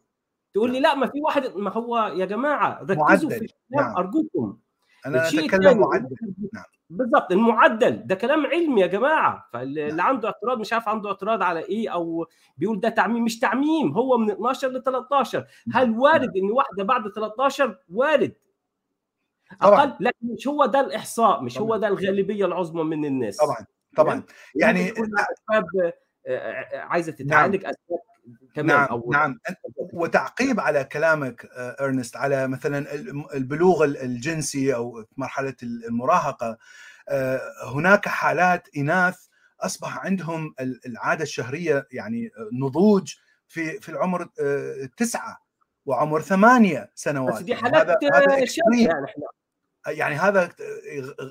تقول 0.55 0.73
لي 0.73 0.81
لا 0.81 0.95
ما 0.95 1.07
في 1.07 1.21
واحد 1.21 1.57
ما 1.57 1.73
هو 1.73 2.13
يا 2.17 2.27
جماعة 2.27 2.83
ركزوا 2.83 3.31
في 3.31 3.37
الكلام 3.37 3.53
نعم. 3.71 3.97
أرجوكم. 3.97 4.59
أنا 5.07 5.29
أتكلم 5.29 5.79
معدل. 5.79 6.17
نعم. 6.53 6.65
بالضبط 6.97 7.33
المعدل. 7.33 8.07
ده 8.07 8.15
كلام 8.15 8.47
علمي 8.47 8.81
يا 8.81 8.87
جماعة. 8.87 9.49
فاللي 9.53 10.03
عنده 10.03 10.29
اعتراض 10.29 10.59
مش 10.61 10.73
عارف 10.73 10.89
عنده 10.89 11.09
اعتراض 11.09 11.43
على 11.43 11.61
إيه 11.61 11.89
أو 11.93 12.27
بيقول 12.57 12.81
ده 12.81 12.89
تعميم 12.89 13.25
مش 13.25 13.39
تعميم. 13.39 13.93
هو 13.93 14.19
من 14.19 14.31
12 14.31 14.69
ل 14.69 14.83
13 14.83 15.47
هل 15.75 15.91
وارد 15.99 16.37
إن 16.37 16.51
واحدة 16.51 16.85
بعد 16.85 17.09
13 17.15 17.79
وارد. 17.93 18.33
أقل 19.63 19.95
لكن 20.01 20.17
مش 20.23 20.49
هو 20.49 20.67
ده 20.67 20.81
الإحصاء 20.81 21.43
مش 21.43 21.59
هو 21.59 21.67
طبعاً. 21.67 21.79
ده 21.79 21.89
الغالبية 21.89 22.45
العظمى 22.47 22.83
من 22.83 23.05
الناس. 23.05 23.37
طبعا 23.37 23.67
طبعا. 23.97 24.23
يعني 24.55 24.91
تكون 24.91 25.09
أسباب 25.19 25.93
آه، 26.27 26.77
عايزة 26.77 27.13
تتعالج 27.13 27.57
أسباب 27.65 27.99
كمان 28.55 28.67
نعم 28.77 28.87
أو 28.89 29.11
نعم. 29.13 29.39
وتعقيب 29.93 30.61
على 30.61 30.85
كلامك 30.85 31.45
آه، 31.57 31.77
إرنست 31.85 32.17
على 32.17 32.49
مثلا 32.49 32.95
البلوغ 33.35 33.85
ال- 33.85 33.97
الجنسي 33.97 34.75
أو 34.75 35.05
مرحلة 35.17 35.55
المراهقة 35.63 36.59
آه، 37.09 37.41
هناك 37.75 38.09
حالات 38.09 38.69
إناث 38.77 39.19
أصبح 39.61 39.99
عندهم 39.99 40.55
ال- 40.61 40.81
العادة 40.87 41.23
الشهرية 41.23 41.87
يعني 41.93 42.31
نضوج 42.53 43.15
في 43.49 43.81
في 43.81 43.89
العمر 43.89 44.29
آه، 44.41 44.89
تسعة 44.97 45.43
وعمر 45.87 46.21
ثمانية 46.21 46.91
سنوات. 46.95 47.35
بس 47.35 47.43
دي 47.43 47.51
يعني 47.53 47.63
حالات 47.63 47.87
هذا 47.89 47.97
هذا 48.15 48.35
آه، 48.35 48.47
يعني 48.71 48.89
يعني 49.87 50.15
هذا 50.15 50.49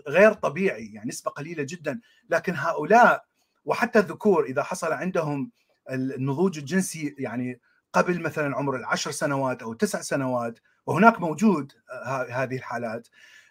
غير 0.08 0.34
طبيعي 0.34 0.86
يعني 0.94 1.10
نسبة 1.10 1.32
قليلة 1.32 1.64
جدا. 1.70 2.02
لكن 2.30 2.54
هؤلاء 2.56 3.24
وحتى 3.66 4.00
الذكور 4.00 4.46
إذا 4.46 4.64
حصل 4.64 4.94
عندهم 4.94 5.52
النضوج 5.90 6.58
الجنسي 6.58 7.16
يعني 7.20 7.60
قبل 7.94 8.22
مثلا 8.22 8.56
عمر 8.58 8.76
العشر 8.76 9.12
سنوات 9.12 9.62
أو 9.64 9.74
تسع 9.74 10.02
سنوات 10.02 10.60
وهناك 10.86 11.20
موجود 11.22 11.74
ه- 12.06 12.24
هذه 12.44 12.56
الحالات 12.56 13.08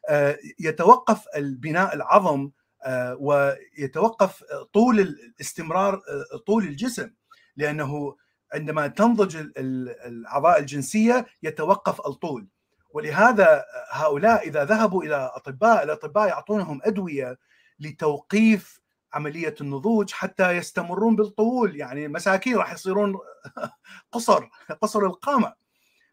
آه، 0.09 0.39
يتوقف 0.61 1.25
البناء 1.37 1.95
العظم 1.95 2.51
آه، 2.85 3.17
ويتوقف 3.21 4.45
طول 4.73 5.01
الاستمرار 5.01 5.95
آه، 5.95 6.37
طول 6.47 6.65
الجسم 6.65 7.11
لأنه 7.57 8.17
عندما 8.55 8.87
تنضج 8.87 9.37
ال- 9.37 9.59
ال- 9.59 9.89
الأعضاء 10.07 10.59
الجنسية 10.61 11.27
يتوقف 11.43 12.07
الطول. 12.07 12.49
ولهذا 12.95 13.65
هؤلاء 13.91 14.49
إذا 14.49 14.65
ذهبوا 14.65 15.03
إلى 15.05 15.31
أطباء 15.35 15.83
الأطباء 15.85 16.29
يعطونهم 16.29 16.81
أدوية 16.85 17.39
لتوقيف 17.81 18.80
عملية 19.13 19.55
النضوج 19.61 20.13
حتى 20.13 20.51
يستمرون 20.51 21.17
بالطول 21.17 21.77
يعني 21.77 22.09
مساكين 22.09 22.57
راح 22.57 22.73
يصيرون 22.73 23.19
قصر 24.13 24.49
قصر 24.83 25.01
القامة. 25.07 25.53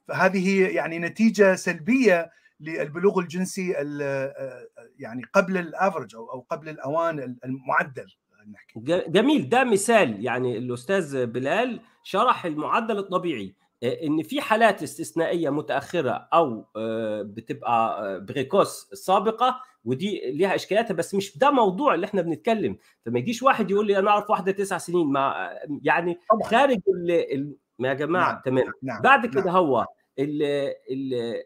فهذه 0.08 0.68
يعني 0.76 1.00
نتيجة 1.00 1.56
سلبية 1.56 2.32
للبلوغ 2.60 3.20
الجنسي 3.20 3.82
ال- 3.82 4.64
يعني 5.00 5.24
قبل 5.34 5.58
الأفرج 5.58 6.16
أو 6.16 6.46
قبل 6.50 6.70
الأوان 6.70 7.38
المعدل 7.46 8.08
نحكي. 8.52 8.80
جميل. 9.12 9.50
ده 9.50 9.64
مثال 9.64 10.26
يعني 10.26 10.58
الأستاذ 10.58 11.26
بلال 11.26 11.80
شرح 12.04 12.46
المعدل 12.46 12.98
الطبيعي. 12.98 13.56
آه، 13.84 13.98
إن 14.04 14.24
في 14.24 14.42
حالات 14.42 14.84
استثنائية 14.84 15.50
متأخرة 15.50 16.28
أو 16.34 16.66
آه، 16.76 17.22
بتبقى 17.22 18.02
آه، 18.16 18.18
بريكوس 18.18 18.90
سابقة 18.94 19.60
ودي 19.88 20.32
ليها 20.32 20.56
إشكالاتها 20.56 20.94
بس 20.94 21.16
مش 21.16 21.38
ده 21.38 21.52
موضوع 21.52 21.94
اللي 21.94 22.06
إحنا 22.06 22.22
بنتكلم 22.22 22.78
فما 23.06 23.20
يجيش 23.20 23.44
واحد 23.44 23.72
يقول 23.72 23.88
لي 23.88 24.00
أنا 24.00 24.10
أعرف 24.10 24.30
واحدة 24.30 24.52
تسع 24.52 24.78
سنين 24.78 25.08
ما 25.08 25.50
يعني 25.84 26.20
طبعا 26.32 26.50
خارج 26.50 26.80
ال 26.88 27.12
ال- 27.12 27.56
ما 27.80 27.88
يا 27.88 27.94
جماعة 27.94 28.32
نعم. 28.32 28.42
تمام 28.46 28.74
نعم 28.84 29.02
بعد 29.02 29.26
كده 29.26 29.46
نعم. 29.46 29.56
هو 29.56 29.86
ال 30.20 30.44
ال 30.92 31.44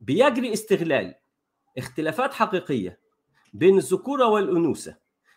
بيجري 0.00 0.52
استغلال 0.52 1.14
اختلافات 1.78 2.34
حقيقية 2.34 2.98
بين 3.52 3.78
الذكوره 3.78 4.26
والأنوثة 4.26 4.96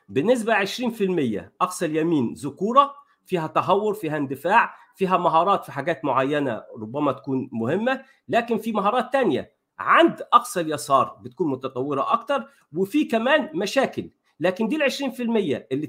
بنسبه 0.10 0.66
20% 0.66 1.52
أقصى 1.62 1.86
اليمين 1.86 2.34
ذكورة 2.34 2.94
فيها 3.26 3.48
تهور 3.48 3.94
فيها 3.94 4.18
اندفاع 4.18 4.76
فيها 4.96 5.18
مهارات 5.18 5.66
في 5.66 5.72
حاجات 5.72 6.06
معينة 6.06 6.64
ربما 6.78 7.12
تكون 7.12 7.50
مهمة 7.52 8.04
لكن 8.28 8.58
في 8.58 8.72
مهارات 8.72 9.14
تانية 9.14 9.52
عند 9.82 10.22
أقصى 10.34 10.62
اليسار 10.62 11.18
بتكون 11.22 11.52
متطورة 11.52 12.14
أكتر 12.14 12.48
وفي 12.76 13.06
كمان 13.06 13.50
مشاكل 13.54 14.10
لكن 14.40 14.68
دي 14.68 14.76
ال 14.76 14.92
20% 14.92 15.20
اللي 15.72 15.88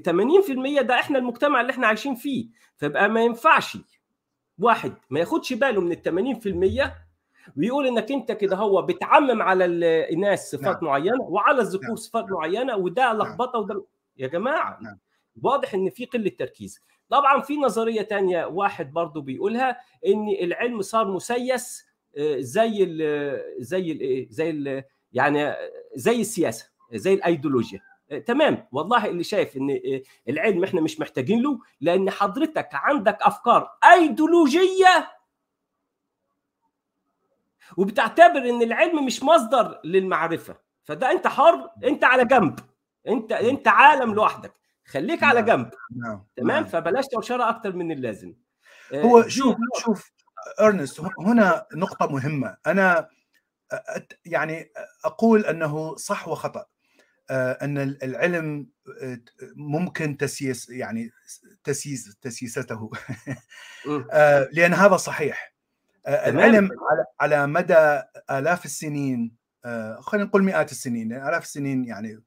80% 0.79 0.81
ده 0.81 0.99
إحنا 0.99 1.19
المجتمع 1.19 1.61
اللي 1.61 1.71
إحنا 1.71 1.87
عايشين 1.87 2.15
فيه 2.15 2.47
فبقى 2.75 3.09
ما 3.09 3.23
ينفعش 3.23 3.77
واحد 4.59 4.93
ما 5.09 5.19
ياخدش 5.19 5.53
باله 5.53 5.81
من 5.81 5.91
ال 5.91 6.37
80% 6.87 6.91
ويقول 7.57 7.87
إنك 7.87 8.11
أنت 8.11 8.31
كده 8.31 8.55
هو 8.55 8.81
بتعمم 8.81 9.41
على 9.41 9.65
الاناث 9.65 10.39
صفات 10.49 10.75
نعم. 10.75 10.85
معينة 10.85 11.21
وعلى 11.21 11.61
الذكور 11.61 11.87
نعم. 11.87 11.95
صفات 11.95 12.25
معينة 12.31 12.75
وده 12.75 13.13
لخبطة 13.13 13.59
وده 13.59 13.85
يا 14.17 14.27
جماعة 14.27 14.77
نعم. 14.81 14.99
واضح 15.43 15.73
إن 15.73 15.89
في 15.89 16.05
قلة 16.05 16.29
تركيز 16.39 16.79
طبعا 17.09 17.41
في 17.41 17.57
نظرية 17.57 18.01
تانية 18.01 18.45
واحد 18.45 18.93
برضو 18.93 19.21
بيقولها 19.21 19.77
إن 20.07 20.29
العلم 20.41 20.81
صار 20.81 21.07
مسيس 21.07 21.85
زي 22.39 22.83
ال 22.83 23.63
زي 23.63 23.91
ال 23.91 24.27
زي 24.29 24.49
ال 24.49 24.83
يعني 25.13 25.53
زي 25.95 26.21
السياسة 26.21 26.69
زي 26.93 27.13
الأيديولوجيا. 27.13 27.81
آه، 28.11 28.19
تمام. 28.19 28.67
والله 28.71 29.05
اللي 29.05 29.23
شايف 29.23 29.57
إن 29.57 29.69
آه، 29.71 30.01
العلم 30.29 30.63
إحنا 30.63 30.81
مش 30.81 30.99
محتاجين 30.99 31.41
له 31.41 31.59
لأن 31.81 32.09
حضرتك 32.09 32.69
عندك 32.73 33.17
أفكار 33.21 33.69
أيديولوجية 33.93 35.11
وبتعتبر 37.77 38.49
إن 38.49 38.61
العلم 38.61 39.05
مش 39.05 39.23
مصدر 39.23 39.79
للمعرفة. 39.83 40.55
فده 40.83 41.11
أنت 41.11 41.27
حر 41.27 41.69
أنت 41.83 42.03
على 42.03 42.25
جنب. 42.25 42.59
أنت 43.07 43.31
أنت 43.31 43.67
عالم 43.67 44.13
لوحدك. 44.13 44.53
خليك 44.85 45.23
على 45.23 45.41
نعم. 45.41 45.47
جنب. 45.47 45.71
نعم. 45.95 46.23
تمام؟ 46.35 46.47
نعم. 46.47 46.63
فبلاش 46.63 47.07
توشرة 47.07 47.49
أكتر 47.49 47.75
من 47.75 47.91
اللازم. 47.91 48.35
آه، 48.93 49.01
هو 49.01 49.21
دي 49.21 49.29
شوف. 49.29 49.57
شوف 49.83 50.11
إرنست 50.61 50.99
هنا 51.19 51.65
نقطة 51.75 52.07
مهمة. 52.11 52.57
أنا 52.67 53.07
أت- 53.73 54.15
يعني 54.25 54.71
أقول 55.05 55.45
أنه 55.45 55.95
صح 55.95 56.27
وخطأ. 56.27 56.65
آه، 57.29 57.51
أن 57.51 57.77
العلم 57.77 58.67
آه، 59.01 59.19
ممكن 59.55 60.17
تسييس 60.17 60.69
يعني 60.69 61.11
تسييس 61.63 62.15
تسييسته. 62.21 62.89
آه، 64.11 64.49
لأن 64.51 64.73
هذا 64.73 64.97
صحيح. 64.97 65.53
العلم 66.07 66.69
على 67.19 67.47
مدى 67.47 68.01
آلاف 68.31 68.65
السنين 68.65 69.35
خلينا 69.99 70.25
نقول 70.27 70.43
مئات 70.43 70.71
السنين 70.71 71.09
لأن 71.09 71.27
آلاف 71.27 71.43
السنين 71.43 71.85
يعني 71.85 72.23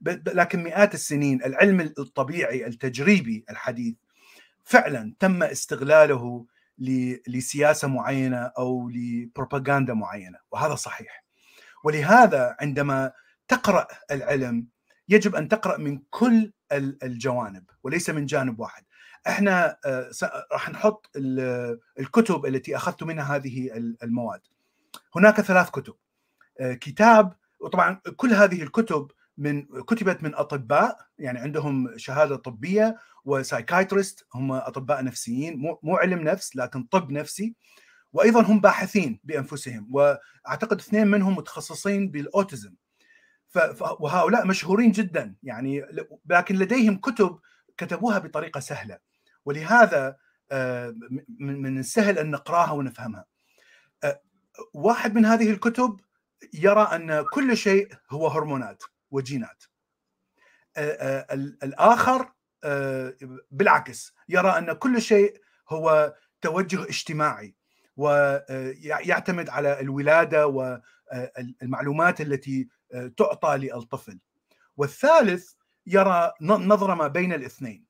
ب- 0.00 0.28
لكن 0.28 0.62
مئات 0.62 0.94
السنين 0.94 1.44
العلم 1.44 1.80
الطبيعي 1.80 2.66
التجريبي 2.66 3.44
الحديث 3.50 3.94
فعلا 4.64 5.14
تم 5.20 5.42
استغلاله 5.42 6.46
لسياسة 7.28 7.88
معينة 7.88 8.36
أو 8.58 8.88
لبروباغندا 8.88 9.94
معينة 9.94 10.38
وهذا 10.50 10.74
صحيح. 10.74 11.24
ولهذا 11.84 12.56
عندما 12.60 13.12
تقرأ 13.48 13.86
العلم 14.10 14.66
يجب 15.08 15.34
أن 15.34 15.48
تقرأ 15.48 15.76
من 15.78 15.98
كل 16.10 16.52
ال- 16.72 17.04
الجوانب 17.04 17.64
وليس 17.82 18.10
من 18.10 18.26
جانب 18.26 18.60
واحد. 18.60 18.84
إحنا 19.26 19.76
آه، 19.86 20.10
راح 20.52 20.70
نحط 20.70 21.10
ال- 21.16 21.80
الكتب 21.98 22.46
التي 22.46 22.76
أخذت 22.76 23.02
منها 23.02 23.36
هذه 23.36 23.76
ال- 23.76 23.96
المواد. 24.02 24.40
هناك 25.16 25.40
ثلاث 25.40 25.70
كتب. 25.70 25.94
آه، 26.60 26.74
كتاب 26.74 27.32
وطبعا 27.60 28.00
كل 28.16 28.32
هذه 28.32 28.62
الكتب 28.62 29.10
من 29.38 29.62
كتبت 29.62 30.22
من 30.22 30.34
أطباء 30.34 30.98
يعني 31.18 31.38
عندهم 31.38 31.98
شهادة 31.98 32.36
طبية 32.36 32.96
وسايكايترست 33.24 34.26
هم 34.34 34.52
أطباء 34.52 35.04
نفسيين 35.04 35.56
مو 35.58 35.78
مو 35.82 35.96
علم 35.96 36.20
نفس 36.20 36.56
لكن 36.56 36.82
طب 36.82 37.10
نفسي. 37.10 37.54
وأيضا 38.12 38.42
هم 38.42 38.60
باحثين 38.60 39.20
بأنفسهم 39.24 39.88
وأعتقد 39.90 40.78
اثنين 40.78 41.06
منهم 41.06 41.36
متخصصين 41.36 42.10
بالأوتيزم. 42.10 42.74
وهؤلاء 44.00 44.46
مشهورين 44.46 44.92
جدا 44.92 45.34
يعني 45.42 45.86
لكن 46.26 46.56
لديهم 46.56 46.96
كتب 46.96 47.38
كتبوها 47.76 48.18
بطريقة 48.18 48.60
سهلة. 48.60 48.98
ولهذا 49.44 50.16
آه، 50.52 50.94
من 51.40 51.62
من 51.62 51.78
السهل 51.78 52.18
أن 52.18 52.30
نقراها 52.30 52.72
ونفهمها. 52.72 53.24
آه، 54.04 54.20
واحد 54.74 55.14
من 55.14 55.26
هذه 55.26 55.50
الكتب 55.50 56.00
يرى 56.54 56.82
أن 56.82 57.24
كل 57.32 57.56
شيء 57.56 57.88
هو 58.10 58.28
هرمونات. 58.28 58.82
وجينات. 59.14 59.64
آه، 60.76 60.80
آه، 60.80 61.34
ال- 61.34 61.58
الآخر 61.62 62.32
آه، 62.64 63.14
بالعكس 63.50 64.12
يرى 64.28 64.48
أن 64.48 64.72
كل 64.72 65.02
شيء 65.02 65.40
هو 65.68 66.14
توجه 66.40 66.82
اجتماعي 66.82 67.54
ويعتمد 67.96 69.48
على 69.48 69.80
الولادة 69.80 70.46
والمعلومات 70.46 72.20
التي 72.20 72.68
تعطى 73.16 73.56
للطفل. 73.56 74.20
والثالث 74.76 75.52
يرى 75.86 76.32
ن- 76.40 76.68
نظرة 76.68 76.94
ما 76.94 77.06
بين 77.06 77.32
الاثنين. 77.32 77.84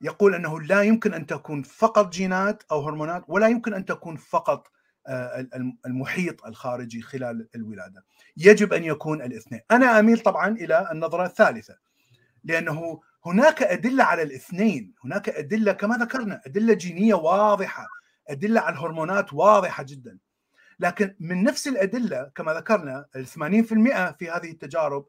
يقول 0.00 0.34
أنه 0.34 0.60
لا 0.60 0.82
يمكن 0.82 1.14
أن 1.14 1.26
تكون 1.26 1.62
فقط 1.62 2.08
جينات 2.12 2.62
أو 2.70 2.80
هرمونات 2.86 3.24
ولا 3.28 3.48
يمكن 3.48 3.74
أن 3.74 3.84
تكون 3.84 4.16
فقط 4.16 4.68
المحيط 5.86 6.46
الخارجي 6.46 7.02
خلال 7.02 7.48
الولادة. 7.54 8.04
يجب 8.36 8.72
أن 8.72 8.84
يكون 8.84 9.22
الاثنين. 9.22 9.60
أنا 9.70 9.98
أميل 9.98 10.18
طبعا 10.18 10.48
إلى 10.48 10.88
النظرة 10.92 11.26
الثالثة 11.26 11.76
لأنه 12.44 13.00
هناك 13.26 13.62
أدلة 13.62 14.04
على 14.04 14.22
الاثنين، 14.22 14.94
هناك 15.04 15.28
أدلة 15.28 15.72
كما 15.72 15.96
ذكرنا 15.96 16.40
أدلة 16.46 16.74
جينية 16.74 17.14
واضحة، 17.14 17.88
أدلة 18.28 18.60
على 18.60 18.74
الهرمونات 18.74 19.32
واضحة 19.32 19.82
جدا. 19.82 20.18
لكن 20.80 21.14
من 21.20 21.42
نفس 21.42 21.68
الأدلة 21.68 22.30
كما 22.34 22.54
ذكرنا 22.54 23.06
ال 23.16 23.26
80% 23.26 24.12
في 24.18 24.30
هذه 24.30 24.50
التجارب 24.50 25.06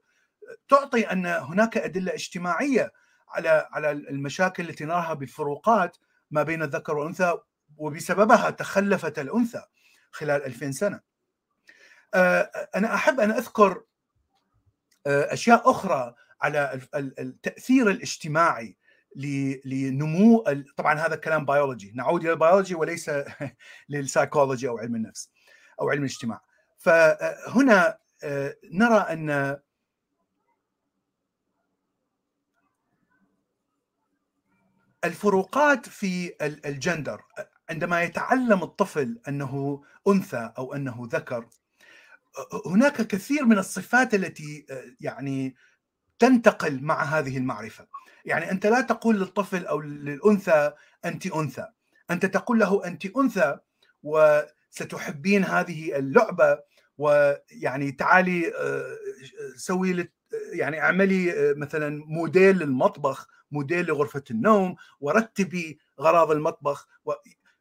تعطي 0.70 1.12
أن 1.12 1.26
هناك 1.26 1.78
أدلة 1.78 2.14
اجتماعية 2.14 2.92
على 3.30 3.68
على 3.72 3.92
المشاكل 3.92 4.70
التي 4.70 4.86
نراها 4.86 5.14
بالفروقات 5.14 5.98
ما 6.32 6.44
بين 6.44 6.64
الذكر 6.64 6.98
والأنثى 6.98 7.34
وبسببها 7.78 8.50
تخلفت 8.50 9.20
الأنثى 9.20 9.64
خلال 10.18 10.46
2000 10.46 10.72
سنة. 10.72 11.00
أنا 12.76 12.96
أحب 12.96 13.20
أن 13.20 13.32
أذكر 13.32 13.84
أشياء 15.08 15.72
أخرى 15.72 16.16
على 16.42 16.82
التأثير 16.96 17.90
الاجتماعي 17.90 18.78
لنمو 19.66 20.46
طبعا 20.78 20.94
هذا 20.94 21.16
كلام 21.16 21.46
بيولوجي 21.46 21.92
نعود 21.96 22.22
إلى 22.22 22.34
البيولوجي 22.34 22.76
وليس 22.76 23.12
للسايكولوجي 23.90 24.68
أو 24.68 24.78
علم 24.78 24.96
النفس 24.96 25.32
أو 25.82 25.90
علم 25.90 26.02
الاجتماع 26.02 26.42
فهنا 26.78 27.98
نرى 28.72 29.00
أن 29.00 29.58
الفروقات 35.04 35.90
في 35.90 36.34
الجندر 36.42 37.22
عندما 37.70 38.04
يتعلم 38.04 38.64
الطفل 38.64 39.20
أنه 39.28 39.84
أنثى 40.08 40.52
أو 40.58 40.74
أنه 40.74 41.08
ذكر 41.12 41.48
هناك 42.66 43.02
كثير 43.08 43.46
من 43.46 43.58
الصفات 43.58 44.14
التي 44.14 44.66
يعني 45.00 45.56
تنتقل 46.20 46.84
مع 46.84 47.04
هذه 47.04 47.38
المعرفة 47.38 47.88
يعني 48.26 48.52
أنت 48.52 48.66
لا 48.66 48.82
تقول 48.82 49.20
للطفل 49.20 49.66
أو 49.66 49.82
للأنثى 49.82 50.72
أنت 51.06 51.28
أنثى 51.28 51.68
أنت 52.12 52.26
تقول 52.26 52.60
له 52.60 52.86
أنت 52.86 53.06
أنثى 53.06 53.58
وستحبين 54.04 55.44
هذه 55.44 55.98
اللعبة 55.98 56.60
ويعني 56.98 57.92
تعالي 57.92 58.54
سوي 59.56 60.12
يعني 60.54 60.82
اعملي 60.82 61.54
مثلا 61.58 62.04
موديل 62.08 62.58
للمطبخ 62.58 63.28
موديل 63.52 63.86
لغرفة 63.86 64.24
النوم 64.32 64.76
ورتبي 65.00 65.80
غراض 66.00 66.32
المطبخ. 66.32 66.88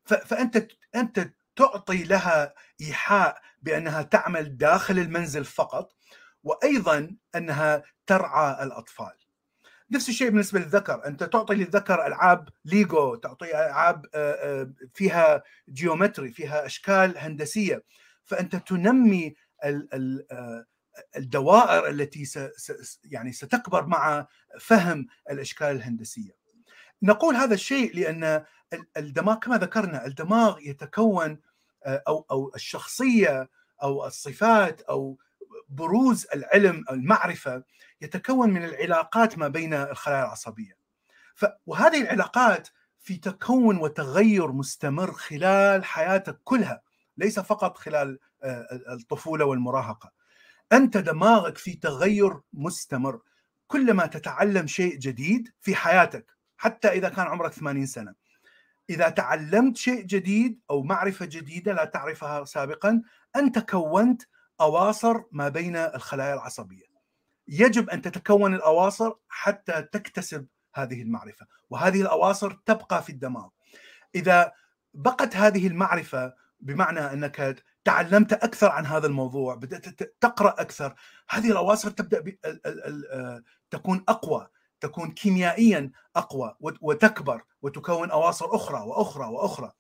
فأنت 0.07 0.69
أنت 0.95 1.31
تعطي 1.57 2.05
لها 2.05 2.55
إيحاء 2.81 3.41
بأنها 3.63 4.03
تعمل 4.03 4.57
داخل 4.57 4.99
المنزل 4.99 5.45
فقط 5.45 5.93
وأيضا 6.43 7.17
أنها 7.35 7.83
ترعى 8.07 8.65
الأطفال. 8.65 9.13
نفس 9.91 10.09
الشيء 10.09 10.29
بالنسبة 10.29 10.59
للذكر، 10.61 11.07
أنت 11.07 11.25
تعطي 11.25 11.55
للذكر 11.55 12.07
ألعاب 12.07 12.49
ليجو، 12.65 13.15
تعطي 13.15 13.51
ألعاب 13.51 14.07
فيها 14.95 15.43
geometry، 15.69 16.31
فيها 16.31 16.67
أشكال 16.67 17.19
هندسية، 17.19 17.83
فأنت 18.25 18.57
تنمي 18.57 19.35
الدوائر 21.17 21.89
التي 21.89 22.51
يعني 23.05 23.33
ستكبر 23.33 23.87
مع 23.87 24.27
فهم 24.61 25.07
الأشكال 25.31 25.69
الهندسية. 25.69 26.37
نقول 27.03 27.35
هذا 27.37 27.55
الشيء 27.55 27.97
لأن 27.97 28.45
الدماغ 28.97 29.35
كما 29.35 29.59
ذكرنا 29.59 30.07
الدماغ 30.07 30.59
يتكون 30.61 31.41
أو 31.87 32.27
أو 32.31 32.53
الشخصية 32.55 33.51
أو 33.83 34.07
الصفات 34.07 34.81
أو 34.81 35.19
بروز 35.69 36.27
العلم 36.35 36.85
أو 36.91 36.95
المعرفة 36.95 37.63
يتكون 38.01 38.51
من 38.51 38.65
العلاقات 38.65 39.39
ما 39.39 39.49
بين 39.49 39.75
الخلايا 39.75 40.25
العصبية. 40.25 40.77
وهذه 41.67 42.01
العلاقات 42.01 42.69
في 43.01 43.17
تكون 43.17 43.77
وتغير 43.77 44.53
مستمر 44.53 45.13
خلال 45.13 45.85
حياتك 45.85 46.41
كلها 46.45 46.83
ليس 47.17 47.41
فقط 47.41 47.79
خلال 47.79 48.19
الطفولة 48.91 49.45
والمراهقة. 49.45 50.13
أنت 50.73 50.97
دماغك 50.97 51.59
في 51.59 51.75
تغير 51.75 52.41
مستمر 52.53 53.21
كلما 53.67 54.07
تتعلم 54.07 54.67
شيء 54.67 54.97
جديد 54.99 55.53
في 55.61 55.75
حياتك 55.75 56.37
حتى 56.57 56.89
إذا 56.89 57.09
كان 57.09 57.27
عمرك 57.27 57.53
80 57.53 57.87
سنة 57.87 58.15
إذا 58.91 59.09
تعلمت 59.09 59.77
شيء 59.77 60.03
جديد 60.03 60.61
أو 60.71 60.83
معرفة 60.83 61.27
جديدة 61.27 61.73
لا 61.73 61.85
تعرفها 61.85 62.45
سابقا 62.45 63.03
انت 63.37 63.59
كونت 63.59 64.23
أواصر 64.61 65.23
ما 65.33 65.49
بين 65.49 65.77
الخلايا 65.77 66.35
العصبية. 66.35 66.85
يجب 67.49 67.91
أن 67.91 68.03
تتكون 68.03 68.55
الأواصر 68.55 69.13
حتى 69.29 69.83
تكتسب 69.83 70.47
هذه 70.75 71.03
المعرفة 71.03 71.47
وهذه 71.71 72.03
الأواصر 72.03 72.51
تبقى 72.67 73.03
في 73.03 73.11
الدماغ. 73.11 73.49
إذا 74.15 74.53
بقت 74.95 75.37
هذه 75.37 75.67
المعرفة 75.67 76.35
بمعنى 76.61 77.01
أنك 77.01 77.65
تعلمت 77.85 78.33
أكثر 78.33 78.71
عن 78.71 78.87
هذا 78.87 79.07
الموضوع 79.07 79.55
بدأت 79.55 80.03
تقرأ 80.21 80.61
أكثر 80.61 80.95
هذه 81.31 81.51
الأواصر 81.51 81.91
تبدأ 81.91 82.37
تكون 83.71 84.05
أقوى. 84.09 84.49
تكون 84.81 85.11
كيميائيا 85.11 85.91
أقوى 86.17 86.57
وتكبر 86.61 87.43
وتكون 87.63 88.11
أواصر 88.11 88.57
أخرى 88.57 88.81
وأخرى 88.81 89.27
وأخرى. 89.27 89.73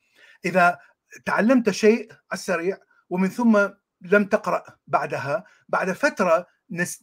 إذا 0.44 0.78
تعلمت 1.24 1.70
شيء 1.70 2.12
على 2.12 2.18
السريع 2.32 2.78
ومن 3.10 3.28
ثم 3.28 3.68
لم 4.00 4.24
تقرأ 4.24 4.62
بعدها 4.86 5.44
بعد 5.68 5.92
فترة 5.92 6.46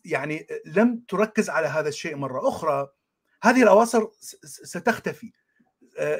يعني 0.05 0.47
لم 0.65 1.03
تركز 1.07 1.49
على 1.49 1.67
هذا 1.67 1.89
الشيء 1.89 2.15
مرة 2.15 2.47
أخرى 2.47 2.87
هذه 3.43 3.63
الأواصر 3.63 4.07
ستختفي 4.43 5.31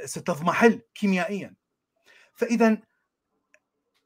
ستضمحل 0.06 0.82
كيميائيا. 0.96 1.56
فاذا 2.34 2.78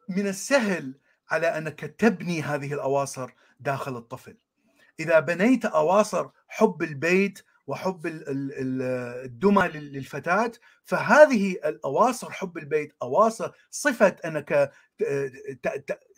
من 0.09 0.27
السهل 0.27 0.99
على 1.29 1.57
أنك 1.57 1.79
تبني 1.79 2.41
هذه 2.41 2.73
الأواصر 2.73 3.31
داخل 3.59 3.97
الطفل. 3.97 4.37
إذا 4.99 5.19
بنيت 5.19 5.65
أواصر 5.65 6.29
حب 6.47 6.83
البيت 6.83 7.39
وحب 7.67 8.01
الدمى 9.25 9.67
للفتاة 9.67 10.51
فهذه 10.83 11.51
الأواصر 11.51 12.31
حب 12.31 12.57
البيت 12.57 12.93
أواصر 13.01 13.51
صفة 13.69 14.15
أنك 14.25 14.71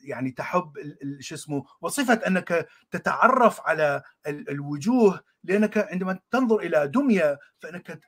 يعني 0.03 0.31
تحب 0.31 0.73
شو 1.19 1.35
اسمه 1.35 1.63
وصفة 1.81 2.13
أنك 2.13 2.67
تتعرف 2.91 3.61
على 3.61 4.01
الوجوه 4.27 5.23
لأنك 5.43 5.77
عندما 5.77 6.19
تنظر 6.31 6.59
إلى 6.59 6.87
دمية 6.87 7.39
فأنك 7.59 7.99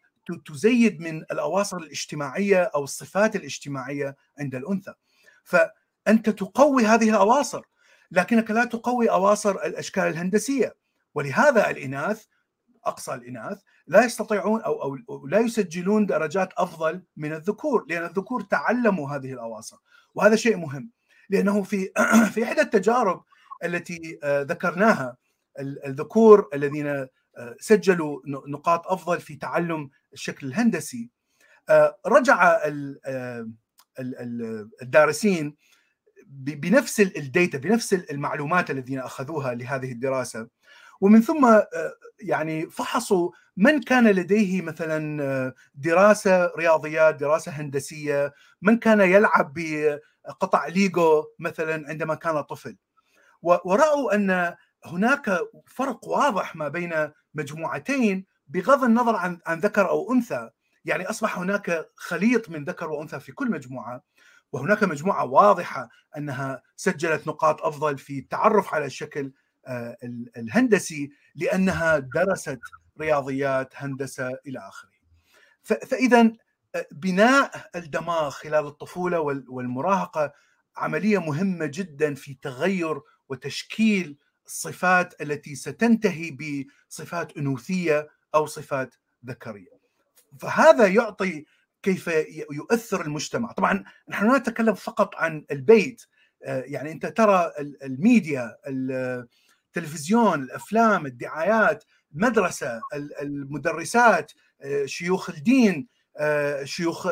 تزيد 0.45 0.99
من 0.99 1.17
الأواصر 1.17 1.77
الاجتماعية 1.77 2.63
أو 2.63 2.83
الصفات 2.83 3.35
الاجتماعية 3.35 4.15
عند 4.39 4.55
الأنثى. 4.55 4.93
فأنت 5.43 6.29
تقوي 6.29 6.85
هذه 6.85 7.09
الأواصر 7.09 7.61
لكنك 8.11 8.51
لا 8.51 8.65
تقوي 8.65 9.09
أواصر 9.09 9.51
الأشكال 9.51 10.03
الهندسية. 10.03 10.75
ولهذا 11.15 11.69
الإناث 11.69 12.25
أقصى 12.85 13.13
الإناث 13.13 13.61
لا 13.87 14.05
يستطيعون 14.05 14.61
أو 14.61 14.97
أو 15.09 15.27
لا 15.27 15.39
يسجلون 15.39 16.05
درجات 16.05 16.49
أفضل 16.57 17.03
من 17.17 17.33
الذكور 17.33 17.85
لأن 17.89 18.03
الذكور 18.03 18.41
تعلموا 18.41 19.09
هذه 19.09 19.33
الأواصر. 19.33 19.77
وهذا 20.15 20.35
شيء 20.35 20.57
مهم 20.57 20.91
لأنه 21.29 21.63
في 21.63 21.89
في 22.33 22.43
إحدى 22.43 22.61
التجارب 22.61 23.23
التي 23.63 24.19
ذكرناها 24.23 25.17
الذكور 25.59 26.49
الذين 26.53 27.07
سجلوا 27.59 28.19
نقاط 28.25 28.87
أفضل 28.87 29.19
في 29.21 29.35
تعلم 29.35 29.89
الشكل 30.13 30.47
الهندسي 30.47 31.09
رجع 32.07 32.61
الدارسين 34.81 35.55
بنفس 36.27 36.99
الديتا 36.99 37.57
بنفس 37.57 37.93
المعلومات 37.93 38.71
الذين 38.71 38.99
أخذوها 38.99 39.53
لهذه 39.53 39.91
الدراسة. 39.91 40.47
ومن 41.01 41.21
ثم 41.21 41.59
يعني 42.19 42.69
فحصوا 42.69 43.31
من 43.57 43.81
كان 43.81 44.07
لديه 44.07 44.61
مثلا 44.61 45.53
دراسة 45.75 46.45
رياضيات 46.45 47.15
دراسة 47.15 47.51
هندسية 47.51 48.33
من 48.61 48.77
كان 48.77 49.01
يلعب 49.01 49.53
بقطع 49.55 50.67
ليجو 50.67 51.23
مثلا 51.39 51.89
عندما 51.89 52.15
كان 52.15 52.41
طفل. 52.41 52.77
ورأوا 53.41 54.15
أن 54.15 54.55
هناك 54.85 55.39
فرق 55.67 56.07
واضح 56.07 56.55
ما 56.55 56.67
بين 56.67 57.11
مجموعتين 57.33 58.25
بغض 58.47 58.83
النظر 58.83 59.15
عن 59.15 59.39
عن 59.45 59.59
ذكر 59.59 59.89
أو 59.89 60.13
أنثى. 60.13 60.49
يعني 60.85 61.09
أصبح 61.09 61.37
هناك 61.39 61.89
خليط 61.95 62.49
من 62.49 62.63
ذكر 62.63 62.89
وأنثى 62.89 63.19
في 63.19 63.31
كل 63.31 63.51
مجموعة 63.51 64.03
وهناك 64.51 64.83
مجموعة 64.83 65.25
واضحة 65.25 65.89
أنها 66.17 66.61
سجلت 66.75 67.27
نقاط 67.27 67.61
أفضل 67.61 67.97
في 67.97 68.19
التعرف 68.19 68.73
على 68.73 68.85
الشكل 68.85 69.31
الهندسي 70.37 71.11
لأنها 71.35 71.99
درست 71.99 72.59
رياضيات 73.01 73.73
هندسة 73.75 74.37
إلى 74.47 74.59
آخره. 74.59 74.91
فإذا 75.63 76.31
بناء 76.91 77.69
الدماغ 77.75 78.29
خلال 78.29 78.65
الطفولة 78.65 79.19
والمراهقة 79.47 80.33
عملية 80.77 81.17
مهمة 81.17 81.65
جدا 81.65 82.15
في 82.15 82.37
تغير 82.41 83.01
وتشكيل 83.29 84.17
الصفات 84.45 85.21
التي 85.21 85.55
ستنتهي 85.55 86.37
بصفات 86.89 87.37
أنوثية 87.37 88.07
أو 88.35 88.45
صفات 88.45 88.95
ذكرية. 89.25 89.81
فهذا 90.39 90.87
يعطي 90.87 91.45
كيف 91.83 92.07
يؤثر 92.51 93.01
المجتمع، 93.01 93.51
طبعا 93.51 93.83
نحن 94.09 94.31
لا 94.31 94.37
نتكلم 94.37 94.73
فقط 94.73 95.15
عن 95.15 95.45
البيت 95.51 96.05
يعني 96.41 96.91
أنت 96.91 97.05
ترى 97.05 97.51
الميديا 97.59 98.57
التلفزيون 99.77 100.43
الأفلام 100.43 101.05
الدعايات 101.05 101.83
المدرسة 102.15 102.81
المدرسات 103.21 104.31
شيوخ 104.85 105.29
الدين 105.29 105.87
شيوخ 106.63 107.07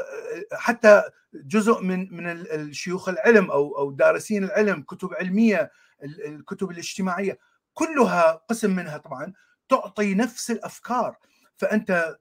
حتى 0.53 1.03
جزء 1.33 1.81
من 1.81 2.13
من 2.13 2.29
الشيوخ 2.29 3.09
العلم 3.09 3.51
أو 3.51 3.77
أو 3.77 3.91
دارسين 3.91 4.43
العلم 4.43 4.81
كتب 4.81 5.13
علمية 5.13 5.71
الكتب 6.03 6.71
الاجتماعية 6.71 7.39
كلها 7.73 8.31
قسم 8.31 8.75
منها 8.75 8.97
طبعا 8.97 9.33
تعطي 9.69 10.13
نفس 10.13 10.51
الأفكار. 10.51 11.17
فأنت 11.57 12.17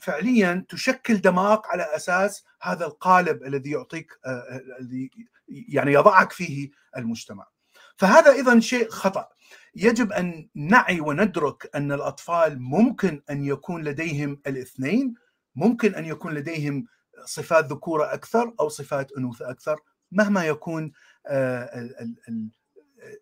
فعليا 0.00 0.64
تشكل 0.68 1.16
دماغك 1.20 1.66
على 1.66 1.96
أساس 1.96 2.44
هذا 2.62 2.86
القالب 2.86 3.42
الذي 3.42 3.70
يعطيك 3.70 4.12
الذي 4.80 5.10
يعني 5.48 5.92
يضعك 5.92 6.32
فيه 6.32 6.70
المجتمع. 6.96 7.46
فهذا 7.96 8.32
أيضا 8.32 8.60
شيء 8.60 8.90
خطأ. 8.90 9.28
يجب 9.74 10.12
أن 10.12 10.48
نعي 10.54 11.00
وندرك 11.00 11.70
أن 11.74 11.92
الأطفال 11.92 12.62
ممكن 12.62 13.22
أن 13.30 13.44
يكون 13.44 13.84
لديهم 13.84 14.40
الاثنين 14.46 15.14
ممكن 15.56 15.94
أن 15.94 16.04
يكون 16.04 16.34
لديهم 16.34 16.86
صفات 17.24 17.64
ذكورة 17.72 18.14
أكثر 18.14 18.54
أو 18.60 18.68
صفات 18.68 19.12
أنوثة 19.12 19.50
أكثر 19.50 19.80
مهما 20.12 20.44
يكون 20.44 20.92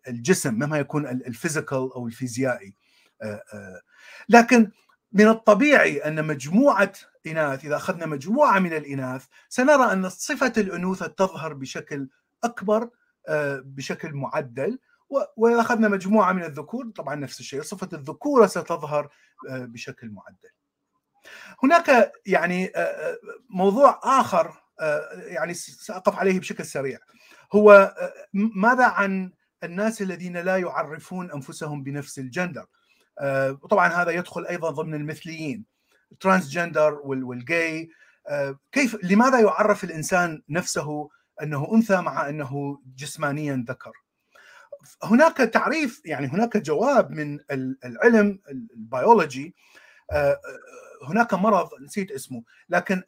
الجسم 0.07 0.53
مهما 0.53 0.79
يكون 0.79 1.07
الفيزيكال 1.07 1.77
أو 1.77 2.07
الفيزيائي 2.07 2.75
لكن 4.29 4.71
من 5.11 5.27
الطبيعي 5.27 5.97
أن 5.97 6.27
مجموعة 6.27 6.93
إناث 7.27 7.65
إذا 7.65 7.75
أخذنا 7.75 8.05
مجموعة 8.05 8.59
من 8.59 8.73
الإناث 8.73 9.25
سنرى 9.49 9.93
أن 9.93 10.09
صفة 10.09 10.53
الأنوثة 10.57 11.07
تظهر 11.07 11.53
بشكل 11.53 12.09
أكبر 12.43 12.89
بشكل 13.63 14.13
معدل 14.13 14.79
واذا 15.37 15.61
اخذنا 15.61 15.87
مجموعة 15.87 16.33
من 16.33 16.43
الذكور 16.43 16.91
طبعا 16.95 17.15
نفس 17.15 17.39
الشيء 17.39 17.61
صفة 17.61 17.89
الذكورة 17.93 18.45
ستظهر 18.45 19.09
بشكل 19.49 20.09
معدل. 20.09 20.49
هناك 21.63 22.11
يعني 22.25 22.71
موضوع 23.49 23.99
آخر 24.03 24.61
يعني 25.13 25.53
سأقف 25.53 26.15
عليه 26.15 26.39
بشكل 26.39 26.65
سريع. 26.65 26.99
هو 27.53 27.95
ماذا 28.33 28.85
عن 28.85 29.31
الناس 29.63 30.01
الذين 30.01 30.37
لا 30.37 30.57
يعرفون 30.57 31.31
أنفسهم 31.31 31.83
بنفس 31.83 32.19
الجندر؟ 32.19 32.65
طبعا 33.69 33.87
هذا 33.87 34.11
يدخل 34.11 34.45
أيضا 34.45 34.69
ضمن 34.69 34.93
المثليين 34.93 35.65
ال 36.11 36.49
transgender 36.49 36.93
وال 37.03 37.37
gay 37.37 37.89
كيف 38.71 38.97
لماذا 39.03 39.39
يعرف 39.39 39.83
الإنسان 39.83 40.41
نفسه 40.49 41.09
أنه 41.41 41.73
أنثى 41.73 42.01
مع 42.01 42.29
أنه 42.29 42.81
جسمانيا 42.95 43.65
ذكر؟ 43.67 43.91
هناك 45.03 45.37
تعريف 45.37 46.01
يعني 46.05 46.27
هناك 46.27 46.57
جواب 46.57 47.11
من 47.11 47.39
العلم 47.85 48.39
البيولوجي 48.49 49.55
هناك 51.03 51.33
مرض 51.33 51.69
نسيت 51.81 52.11
اسمه 52.11 52.43
لكن 52.69 53.03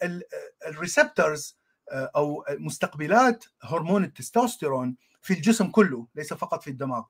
ال 0.67 0.76
receptors 0.76 1.57
أو 1.91 2.45
مستقبلات 2.49 3.45
هرمون 3.63 4.03
التستوستيرون 4.03 4.95
في 5.21 5.33
الجسم 5.33 5.67
كله 5.67 6.07
ليس 6.15 6.33
فقط 6.33 6.63
في 6.63 6.69
الدماغ 6.69 7.03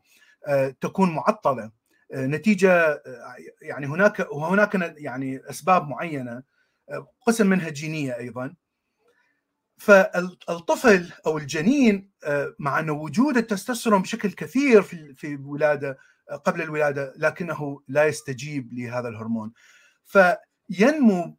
تكون 0.81 1.15
معطلة 1.15 1.71
نتيجة 2.13 3.03
يعني 3.61 3.87
هناك 3.87 4.27
وهناك 4.31 4.93
يعني 4.97 5.41
أسباب 5.49 5.87
معينة 5.87 6.43
قسم 7.27 7.47
منها 7.47 7.69
جينية 7.69 8.17
أيضا. 8.17 8.55
فالطفل 9.77 11.11
أو 11.25 11.37
الجنين 11.37 12.11
مع 12.59 12.79
انه 12.79 12.93
وجود 12.93 13.37
التستوستيرون 13.37 14.01
بشكل 14.01 14.31
كثير 14.31 14.81
في 14.81 15.13
في 15.13 15.27
الولادة 15.27 15.97
قبل 16.45 16.61
الولادة 16.61 17.13
لكنه 17.17 17.81
لا 17.87 18.05
يستجيب 18.05 18.73
لهذا 18.73 19.07
الهرمون. 19.07 19.51
فينمو 20.03 21.37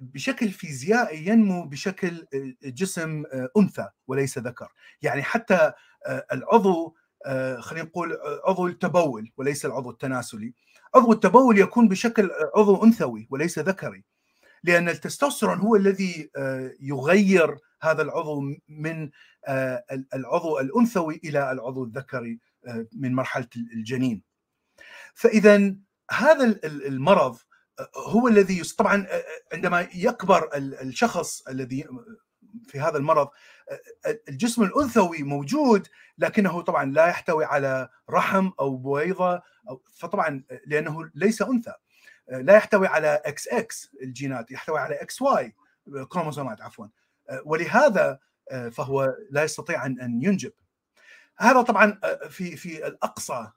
بشكل 0.00 0.48
فيزيائي 0.48 1.26
ينمو 1.26 1.64
بشكل 1.64 2.26
جسم 2.64 3.24
أنثى 3.56 3.88
وليس 4.06 4.38
ذكر. 4.38 4.68
يعني 5.02 5.22
حتى 5.22 5.72
العضو 6.32 6.96
خلينا 7.58 7.84
نقول 7.84 8.18
عضو 8.44 8.66
التبول 8.66 9.32
وليس 9.36 9.66
العضو 9.66 9.90
التناسلي. 9.90 10.54
عضو 10.94 11.12
التبول 11.12 11.58
يكون 11.58 11.88
بشكل 11.88 12.30
عضو 12.56 12.84
أنثوي 12.84 13.26
وليس 13.30 13.58
ذكري. 13.58 14.04
لأن 14.64 14.88
التستوستيرون 14.88 15.58
هو 15.58 15.76
الذي 15.76 16.30
يغير 16.80 17.56
هذا 17.80 18.02
العضو 18.02 18.42
من 18.68 19.10
العضو 20.14 20.58
الأنثوي 20.58 21.20
إلى 21.24 21.52
العضو 21.52 21.84
الذكري 21.84 22.40
من 22.92 23.14
مرحلة 23.14 23.48
الجنين. 23.56 24.22
فاذا 25.14 25.74
هذا 26.10 26.58
المرض 26.64 27.38
هو 27.96 28.28
الذي 28.28 28.62
طبعا 28.62 29.06
عندما 29.52 29.88
يكبر 29.94 30.50
الشخص 30.56 31.48
الذي 31.48 31.86
في 32.64 32.80
هذا 32.80 32.98
المرض 32.98 33.28
الجسم 34.28 34.62
الأنثوي 34.62 35.22
موجود 35.22 35.88
لكنه 36.18 36.62
طبعا 36.62 36.84
لا 36.84 37.06
يحتوي 37.06 37.44
على 37.44 37.88
رحم 38.10 38.50
أو 38.60 38.76
بويضة 38.76 39.42
فطبعا 39.94 40.44
لأنه 40.66 41.10
ليس 41.14 41.42
أنثى. 41.42 41.74
لا 42.28 42.54
يحتوي 42.54 42.86
على 42.86 43.22
إكس 43.24 43.48
إكس 43.48 43.90
الجينات 44.02 44.50
يحتوي 44.50 44.78
على 44.78 44.94
XY 44.94 45.54
كروموسومات 46.08 46.60
عفوا. 46.60 46.86
ولهذا 47.44 48.18
فهو 48.72 49.16
لا 49.30 49.42
يستطيع 49.44 49.86
ان 49.86 50.20
ينجب. 50.22 50.52
هذا 51.38 51.62
طبعا 51.62 52.00
في 52.28 52.56
في 52.56 52.86
الأقصى. 52.86 53.50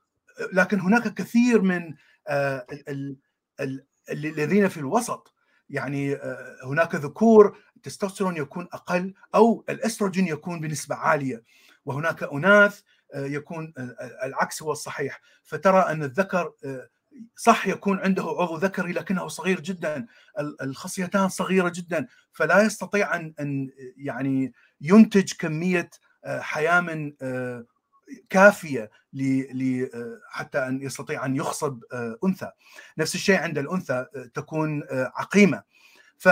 لكن 0.54 0.80
هناك 0.80 1.14
كثير 1.14 1.62
من 1.62 1.94
الذين 4.10 4.68
في 4.68 4.78
الوسط. 4.78 5.34
يعني 5.70 6.16
هناك 6.64 6.96
ذكور 6.96 7.58
التستوستيرون 7.76 8.38
يكون 8.38 8.68
أقل 8.74 9.14
أو 9.36 9.66
الأستروجين 9.70 10.28
يكون 10.28 10.60
بنسبة 10.60 10.96
عالية. 10.96 11.44
وهناك 11.86 12.24
أناث 12.24 12.82
يكون 13.16 13.74
العكس 14.24 14.64
هو 14.64 14.72
الصحيح. 14.72 15.22
فترى 15.44 15.80
أن 15.80 16.04
الذكر 16.04 16.54
صح 17.36 17.68
يكون 17.68 17.99
عنده 17.99 18.24
عضو 18.24 18.57
ذكري 18.57 18.91
لكنه 18.91 19.28
صغير 19.28 19.59
جدا 19.59 20.07
الخصيتان 20.61 21.30
صغيرة 21.30 21.72
جدا 21.76 22.07
فلا 22.32 22.61
يستطيع 22.61 23.16
أن 23.16 23.34
أن 23.39 23.70
يعني 23.97 24.53
ينتج 24.82 25.34
كمية 25.34 25.89
حياة 26.26 27.11
كافية 28.30 28.91
ل 29.14 29.88
حتى 30.30 30.57
أن 30.68 30.82
يستطيع 30.82 31.26
أن 31.26 31.36
يخصب 31.36 31.80
أنثى. 32.26 32.51
نفس 32.97 33.16
الشيء 33.16 33.39
عند 33.39 33.57
الأنثى 33.57 34.05
تكون 34.34 34.84
عقيمة. 34.91 35.64
ف 36.18 36.30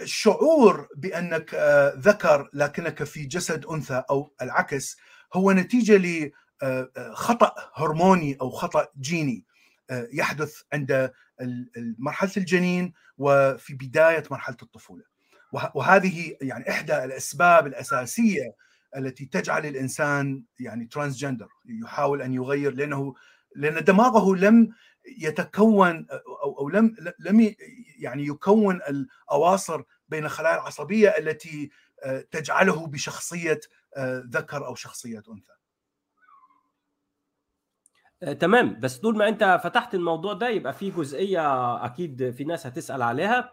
الشعور 0.00 0.88
بأنك 0.96 1.54
ذكر 1.96 2.50
لكنك 2.52 3.04
في 3.04 3.24
جسد 3.24 3.66
أنثى 3.66 4.02
أو 4.10 4.32
العكس 4.42 4.96
هو 5.34 5.52
نتيجة 5.52 6.30
لخطا 6.62 7.54
هرموني 7.74 8.36
أو 8.40 8.50
خطأ 8.50 8.88
جيني. 9.00 9.44
يحدث 9.90 10.62
عند 10.72 11.12
مرحلة 11.98 12.30
الجنين 12.36 12.92
وفي 13.18 13.74
بداية 13.74 14.22
مرحلة 14.30 14.56
الطفولة 14.62 15.04
وهذه 15.74 16.36
يعني 16.40 16.70
إحدى 16.70 17.04
الأسباب 17.04 17.66
الأساسية 17.66 18.54
التي 18.96 19.26
تجعل 19.26 19.66
الإنسان 19.66 20.42
يعني 20.60 20.86
ترانسجندر 20.86 21.48
يحاول 21.64 22.22
أن 22.22 22.34
يغير 22.34 22.74
لأنه 22.74 23.14
لأن 23.56 23.84
دماغه 23.84 24.36
لم 24.36 24.74
يتكون 25.18 26.06
أو 26.44 26.58
أو 26.58 26.68
لم 26.68 26.96
لم 27.18 27.54
يعني 27.98 28.26
يكون 28.26 28.76
الأواصر 28.76 29.82
بين 30.08 30.24
الخلايا 30.24 30.54
العصبية 30.54 31.08
التي 31.08 31.70
تجعله 32.30 32.86
بشخصية 32.86 33.60
ذكر 34.30 34.66
أو 34.66 34.74
شخصية 34.74 35.22
أنثى. 35.28 35.57
تمام. 38.40 38.80
بس 38.80 38.98
طول 38.98 39.16
ما 39.16 39.28
انت 39.28 39.60
فتحت 39.64 39.94
الموضوع 39.94 40.32
ده 40.32 40.48
يبقى 40.48 40.72
في 40.72 40.90
جزئية 40.90 41.74
أكيد 41.84 42.30
في 42.30 42.44
ناس 42.44 42.66
هتسأل 42.66 43.02
عليها 43.02 43.52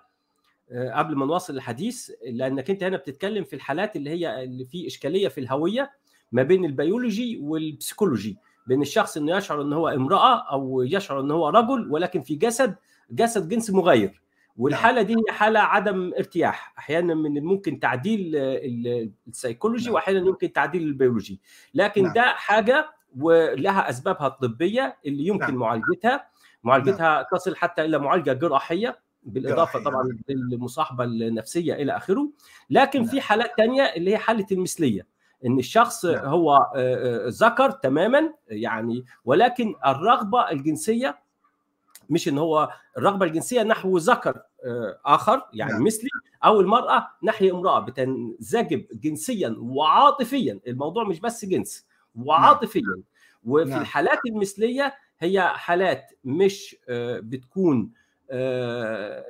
قبل 0.93 1.15
ما 1.15 1.25
نواصل 1.25 1.55
الحديث. 1.55 2.11
لأنك 2.31 2.69
انت 2.69 2.83
هنا 2.83 2.97
بتتكلم 2.97 3.43
في 3.43 3.55
الحالات 3.55 3.95
اللي 3.95 4.09
هي 4.09 4.43
اللي 4.43 4.65
في 4.65 4.87
إشكالية 4.87 5.27
في 5.27 5.39
الهوية 5.39 5.91
ما 6.31 6.43
بين 6.43 6.65
البيولوجي 6.65 7.37
وال 7.37 7.54
psychology 7.54 8.37
بين 8.67 8.81
الشخص 8.81 9.17
إنه 9.17 9.37
يشعر 9.37 9.61
إن 9.61 9.73
هو 9.73 9.89
امرأة 9.89 10.51
أو 10.51 10.81
يشعر 10.81 11.19
إن 11.19 11.31
هو 11.31 11.49
رجل 11.49 11.91
ولكن 11.91 12.21
في 12.21 12.35
جسد 12.35 12.75
جسد 13.11 13.49
جنس 13.49 13.69
مغاير. 13.69 14.21
والحالة 14.57 15.01
دي 15.01 15.13
هي 15.15 15.33
حالة 15.33 15.59
عدم 15.59 16.13
ارتياح. 16.17 16.73
أحيانا 16.77 17.13
من 17.13 17.37
الممكن 17.37 17.79
تعديل 17.79 18.31
السيكولوجي 19.27 19.89
واحيانا 19.89 20.21
ممكن 20.21 20.53
تعديل 20.53 20.83
البيولوجي. 20.83 21.41
لكن 21.73 22.03
نعم. 22.03 22.13
ده 22.13 22.21
حاجة 22.21 22.94
ولها 23.19 23.89
أسبابها 23.89 24.27
الطبية 24.27 24.97
اللي 25.05 25.27
يمكن 25.27 25.45
نعم. 25.45 25.55
معالجتها 25.55 26.27
معالجتها 26.63 27.27
تصل 27.31 27.55
حتى 27.55 27.85
إلى 27.85 27.99
معالجة 27.99 28.33
جراحية 28.33 28.99
بالإضافة 29.23 29.79
جراحية. 29.79 29.83
طبعا 29.83 30.17
للمصاحبة 30.29 31.03
النفسية 31.03 31.73
إلى 31.73 31.97
آخره 31.97 32.29
لكن 32.69 32.99
نعم. 32.99 33.09
في 33.09 33.21
حالات 33.21 33.51
تانية 33.57 33.83
اللي 33.83 34.11
هي 34.11 34.17
حالة 34.17 34.45
المثلية 34.51 35.07
إن 35.45 35.59
الشخص 35.59 36.05
نعم. 36.05 36.25
هو 36.25 36.55
آه، 36.55 36.67
آه، 36.75 37.27
ذكر 37.27 37.71
تماما 37.71 38.33
يعني 38.47 39.05
ولكن 39.25 39.75
الرغبة 39.85 40.51
الجنسية 40.51 41.19
مش 42.09 42.27
إن 42.27 42.37
هو 42.37 42.69
الرغبة 42.97 43.25
الجنسية 43.25 43.63
نحو 43.63 43.97
ذكر 43.97 44.41
آه، 44.65 44.99
آخر 45.05 45.41
يعني 45.53 45.71
نعم. 45.71 45.83
مثلي 45.83 46.09
أو 46.45 46.61
المرأة 46.61 47.07
ناحيه 47.21 47.51
امرأة 47.51 47.79
بتنسجم 47.79 48.85
جنسيا 48.93 49.55
وعاطفيا 49.59 50.59
الموضوع 50.67 51.03
مش 51.03 51.19
بس 51.19 51.45
جنس 51.45 51.85
وعاطفيا 52.23 53.01
وفي 53.45 53.69
نعم. 53.69 53.81
الحالات 53.81 54.19
المثلية 54.25 54.95
هي 55.19 55.41
حالات 55.41 56.11
مش 56.23 56.75
آه، 56.89 57.19
بتكون 57.19 57.91
آه، 58.31 59.25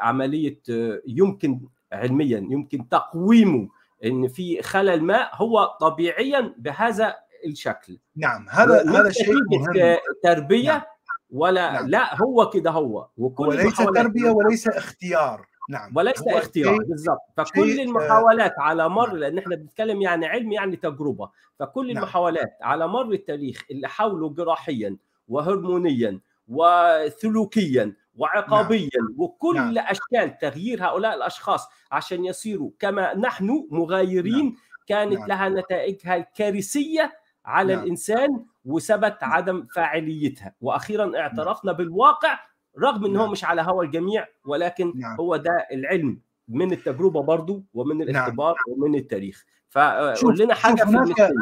عملية 0.00 0.60
آه، 0.70 1.02
يمكن 1.06 1.60
علميا 1.92 2.38
يمكن 2.50 2.88
تقويمه 2.88 3.68
إن 4.04 4.28
في 4.28 4.62
خلل 4.62 5.04
ما 5.04 5.28
هو 5.34 5.76
طبيعيا 5.80 6.54
بهذا 6.58 7.16
الشكل 7.46 7.98
نعم 8.16 8.48
هذا 8.50 8.90
هذا 8.90 9.10
شيء 9.10 9.34
مهم 9.50 9.98
تربية 10.22 10.72
نعم. 10.72 10.82
ولا 11.30 11.72
نعم. 11.72 11.88
لا 11.88 12.22
هو 12.22 12.50
كده 12.50 12.70
هو 12.70 13.08
وكل 13.16 13.46
وليس 13.46 13.76
تربية 13.76 14.30
وليس 14.30 14.68
اختيار 14.68 15.46
نعم 15.68 15.96
وليس 15.96 16.22
شيء- 16.24 16.78
بالضبط 16.88 17.20
فكل 17.36 17.78
آه، 17.80 17.82
المحاولات 17.82 18.54
على 18.58 18.88
مر 18.88 19.06
نعم. 19.08 19.16
لأن 19.16 19.38
إحنا 19.38 19.56
بنتكلم 19.56 20.02
يعني 20.02 20.26
علم 20.26 20.52
يعني 20.52 20.76
تجربة 20.76 21.30
فكل 21.58 21.86
نعم. 21.94 21.96
المحاولات 21.96 22.58
على 22.62 22.88
مر 22.88 23.12
التاريخ 23.12 23.64
اللي 23.70 23.88
حاولوا 23.88 24.30
جراحيا 24.30 24.96
وهرمونيا 25.28 26.20
وسلوكيا 26.48 27.92
وعقابيا 28.16 28.90
وكل 29.16 29.54
نعم. 29.74 29.78
أشكال 29.78 30.38
تغيير 30.38 30.84
هؤلاء 30.86 31.14
الأشخاص 31.14 31.68
عشان 31.92 32.24
يصيروا 32.24 32.70
كما 32.78 33.14
نحن 33.14 33.66
مغايرين 33.70 34.56
كانت 34.86 35.18
نعم. 35.18 35.28
لها 35.28 35.48
نتائجها 35.48 36.16
الكارثية 36.16 37.12
على 37.44 37.74
نعم. 37.74 37.84
الإنسان 37.84 38.44
وثبت 38.64 39.16
عدم 39.22 39.66
فاعليتها 39.74 40.54
وأخيرا 40.60 41.18
اعترفنا 41.18 41.72
بالواقع 41.72 42.38
رغم 42.78 43.04
إن 43.04 43.16
هو 43.16 43.22
نعم. 43.22 43.32
مش 43.32 43.44
على 43.44 43.62
هوى 43.62 43.86
الجميع 43.86 44.26
ولكن 44.44 44.92
نعم. 44.96 45.16
هو 45.20 45.36
ده 45.36 45.66
العلم 45.72 46.20
من 46.48 46.72
التجربة 46.72 47.22
برضو 47.22 47.64
ومن 47.74 47.98
نعم. 47.98 48.08
الاختبار 48.08 48.54
ومن 48.68 48.94
التاريخ 48.94 49.44
فقول 49.70 50.38
لنا 50.38 50.54
حاجة 50.54 50.76
شوف 50.76 50.88
في 50.90 50.96
هناك- 50.96 51.20
المثلية. 51.20 51.34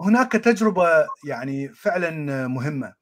هناك 0.00 0.32
تجربة 0.32 1.06
يعني 1.24 1.68
فعلا 1.68 2.46
مهمة 2.48 2.94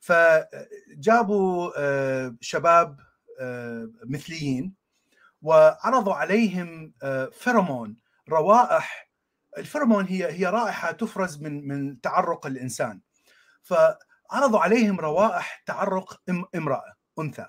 فجابوا 0.00 1.70
آه، 1.76 2.36
شباب 2.40 2.96
آه، 3.40 3.90
مثليين 4.04 4.74
وعرضوا 5.42 6.14
عليهم 6.14 6.92
آه، 7.02 7.24
فيرمون 7.32 7.96
روائح 8.28 9.10
الفيرمون 9.58 10.04
هي 10.06 10.32
هي 10.32 10.46
رائحة 10.46 10.92
تفرز 10.92 11.42
من 11.42 11.68
من 11.68 12.00
تعرق 12.00 12.46
الإنسان 12.46 13.00
فعرضوا 14.30 14.60
عليهم 14.60 15.00
روائح 15.00 15.62
تعرق 15.66 16.12
إم- 16.30 16.44
امرأة 16.54 16.94
أنثى. 17.18 17.46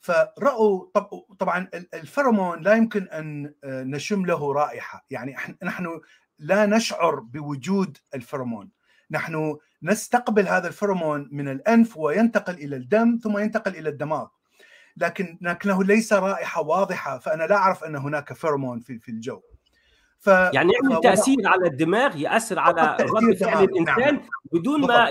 فرأوا 0.00 0.86
طب 0.94 1.08
طبعا 1.38 1.68
ال- 1.74 1.94
الفيرمون 1.94 2.62
لا 2.62 2.74
يمكن 2.74 3.08
أن 3.08 3.54
آه، 3.64 3.82
نشم 3.82 4.26
له 4.26 4.52
رائحة. 4.52 5.06
يعني 5.10 5.36
نحن 5.62 6.00
لا 6.38 6.66
نشعر 6.66 7.20
بوجود 7.20 7.98
الفيرمون 8.14 8.70
نحن 9.10 9.56
نستقبل 9.82 10.48
هذا 10.48 10.68
الفيرمون 10.68 11.28
من 11.32 11.48
الأنف 11.48 11.96
وينتقل 11.96 12.54
إلى 12.54 12.76
الدم 12.76 13.18
ثم 13.22 13.38
ينتقل 13.38 13.76
إلى 13.76 13.88
الدماغ. 13.88 14.26
لكن 14.96 15.38
لكنه 15.40 15.84
ليس 15.84 16.12
رائحة 16.12 16.60
واضحة 16.62 17.18
فأنا 17.18 17.44
لا 17.44 17.56
أعرف 17.56 17.84
أن 17.84 17.96
هناك 17.96 18.32
فيرمون 18.32 18.80
في 18.80 18.98
في 18.98 19.08
الجو. 19.10 19.42
ف 20.20 20.26
يعني 20.26 20.72
يعمل 20.72 21.00
تأثير 21.02 21.36
على 21.44 21.66
الدماغ 21.66 22.16
يأثر 22.16 22.58
على 22.58 22.96
رد 23.00 23.34
فعل 23.36 23.64
الإنسان 23.64 24.14
نعم. 24.14 24.28
بدون 24.52 24.80
ما 24.80 25.08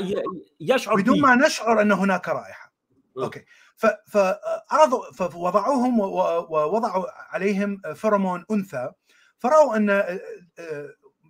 يشعر 0.60 0.96
بدون 0.96 1.16
فيه. 1.16 1.22
ما 1.22 1.36
نشعر 1.36 1.82
أن 1.82 1.92
هناك 1.92 2.30
رائحة. 2.30 2.72
م. 3.16 3.24
okay. 3.24 3.46
ف- 3.76 3.86
فعرضوا 4.12 5.12
فوضعوهم 5.14 6.00
ووضعوا 6.00 7.06
عليهم 7.30 7.82
فيرمون 7.96 8.46
أنثى. 8.52 8.92
فرأوا 9.38 9.76
أن 9.78 9.90
آه، 9.90 10.20
آه، 10.60 10.90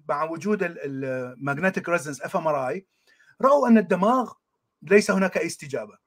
مع 0.09 0.23
وجود 0.23 0.59
ال 0.63 0.77
magnetic 0.77 1.89
resonance 1.89 2.21
fMRI 2.21 2.85
رأوا 3.41 3.67
أن 3.67 3.77
الدماغ 3.77 4.31
ليس 4.81 5.11
هناك 5.11 5.37
أي 5.37 5.45
استجابة. 5.45 5.97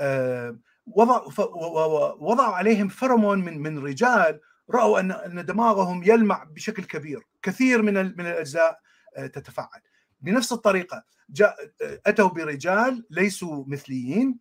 آه، 0.00 0.56
وضعوا 2.20 2.54
عليهم 2.54 2.88
فيرمون 2.88 3.44
من 3.44 3.58
من 3.62 3.78
رجال 3.84 4.40
رأوا 4.74 5.00
ان 5.00 5.12
أن 5.12 5.44
دماغهم 5.44 6.02
يلمع 6.02 6.44
بشكل 6.44 6.84
كبير. 6.84 7.26
كثير 7.42 7.82
من 7.82 7.94
من 7.94 8.26
الأجزاء 8.26 8.80
آه، 9.16 9.26
تتفاعل. 9.26 9.80
بنفس 10.20 10.52
الطريقة 10.52 11.04
جاء 11.30 11.56
أتوا 12.06 12.28
برجال 12.28 13.06
ليسوا 13.10 13.64
مثليين 13.66 14.38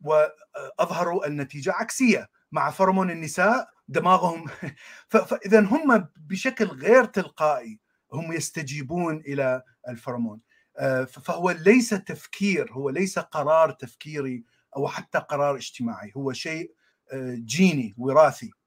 واظهروا 0.00 1.26
النتيجة 1.26 1.72
عكسية. 1.72 2.28
مع 2.52 2.70
فرمون 2.70 3.10
النساء 3.10 3.68
دماغهم 3.88 4.46
فاذا 5.10 5.60
هم 5.60 6.08
بشكل 6.16 6.64
غير 6.64 7.04
تلقائي 7.04 7.80
هم 8.12 8.32
يستجيبون 8.32 9.16
إلى 9.16 9.62
الفرمون. 9.88 10.40
آه، 10.78 11.04
فهو 11.04 11.50
ليس 11.50 11.88
تفكير 11.88 12.72
هو 12.72 12.90
ليس 12.90 13.18
قرار 13.18 13.70
تفكيري 13.70 14.44
أو 14.76 14.88
حتى 14.88 15.18
قرار 15.18 15.56
اجتماعي. 15.56 16.12
هو 16.16 16.32
شيء 16.32 16.72
آه، 17.12 17.34
جيني 17.34 17.94
وراثي. 17.98 18.46
آه، 18.46 18.57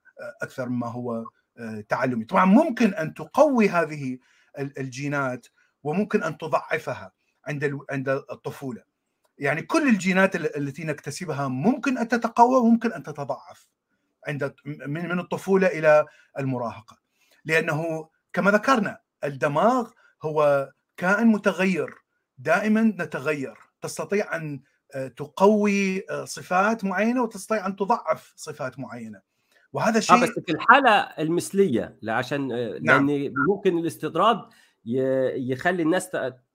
أكثر 0.42 0.70
مما 0.70 0.88
هو 0.88 1.26
آه، 1.58 1.82
تعلمي. 1.90 2.26
طبعا 2.26 2.46
ممكن 2.46 2.94
أن 2.94 3.14
تقوي 3.14 3.70
هذه 3.70 4.18
ال- 4.60 4.80
الجينات 4.80 5.48
وممكن 5.84 6.24
أن 6.24 6.38
تضعفها 6.38 7.12
عند 7.48 7.80
عند 7.92 8.10
الطفولة. 8.10 8.84
يعني 9.38 9.62
كل 9.62 9.90
الجينات 9.90 10.36
ال- 10.36 10.58
التي 10.58 10.84
نكتسبها 10.84 11.48
ممكن 11.48 11.98
أن 11.98 12.08
تتقوى 12.08 12.56
وممكن 12.60 12.92
أن 12.94 13.04
تتضعف 13.04 13.68
عند 14.28 14.56
من 14.66 15.10
من 15.10 15.20
الطفولة 15.20 15.68
إلى 15.68 16.06
المراهقة. 16.40 16.98
لأنه 17.46 18.10
كما 18.34 18.52
ذكرنا 18.52 19.00
الدماغ 19.24 19.92
هو 20.24 20.70
كائن 20.98 21.28
متغير. 21.28 21.96
دائما 22.38 22.82
نتغير. 22.82 23.58
تستطيع 23.82 24.36
أن 24.36 24.62
آه، 24.96 25.08
تقوي 25.08 26.10
آه، 26.10 26.26
صفات 26.26 26.84
معينة 26.84 27.24
وتستطيع 27.24 27.66
أن 27.68 27.76
تضعف 27.76 28.34
صفات 28.36 28.80
معينة. 28.80 29.22
وهذا 29.74 29.98
آه 29.98 30.02
شيء 30.02 30.24
بس 30.24 30.30
في 30.30 30.52
الحالة 30.52 30.90
المثلية 31.00 31.98
عشان 32.08 32.52
آه، 32.52 32.80
نعم. 32.82 33.10
لأن 33.10 33.34
ممكن 33.48 33.78
الاستطراد 33.78 34.42
يخلي 35.36 35.84
الناس 35.84 36.10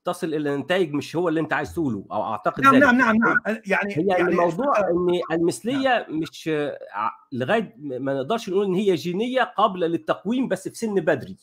تصل 0.05 0.35
إلى 0.35 0.57
نتائج 0.57 0.95
مش 0.95 1.17
هو 1.17 1.29
اللي 1.29 1.41
أنت 1.41 1.53
عايز 1.53 1.75
تقوله 1.75 2.07
أو 2.13 2.25
أعتقد 2.25 2.63
نعم 2.63 2.75
ذلك. 2.75 2.83
نعم 2.85 2.97
نعم 2.99 3.17
نعم 3.17 3.37
يعني 3.67 3.97
هي 3.97 4.07
يعني 4.07 4.23
الموضوع 4.23 4.79
إن 4.79 5.21
المثلية 5.33 6.07
مش 6.11 6.49
آه، 6.53 6.79
لغاية 7.33 7.75
ما 7.79 8.15
نقدرش 8.15 8.49
نقول 8.49 8.67
إن 8.67 8.75
هي 8.75 8.95
جينية 8.95 9.43
قابلة 9.43 9.87
للتقويم 9.87 10.49
بس 10.49 10.69
في 10.69 10.75
سن 10.75 10.95
بدري. 10.95 11.37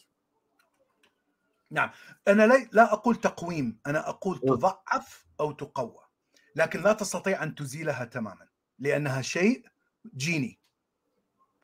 أنا 2.27 2.47
لا 2.47 2.69
لا 2.71 2.93
أقول 2.93 3.15
تقويم 3.15 3.79
أنا 3.87 4.09
أقول. 4.09 4.39
تضعف 4.39 5.25
أو 5.39 5.51
تقوى 5.51 6.03
لكن 6.55 6.81
لا 6.81 6.93
تستطيع 6.93 7.43
أن 7.43 7.55
تزيلها 7.55 8.05
تماما 8.05 8.47
لأنها 8.79 9.21
شيء 9.21 9.65
جيني. 10.15 10.62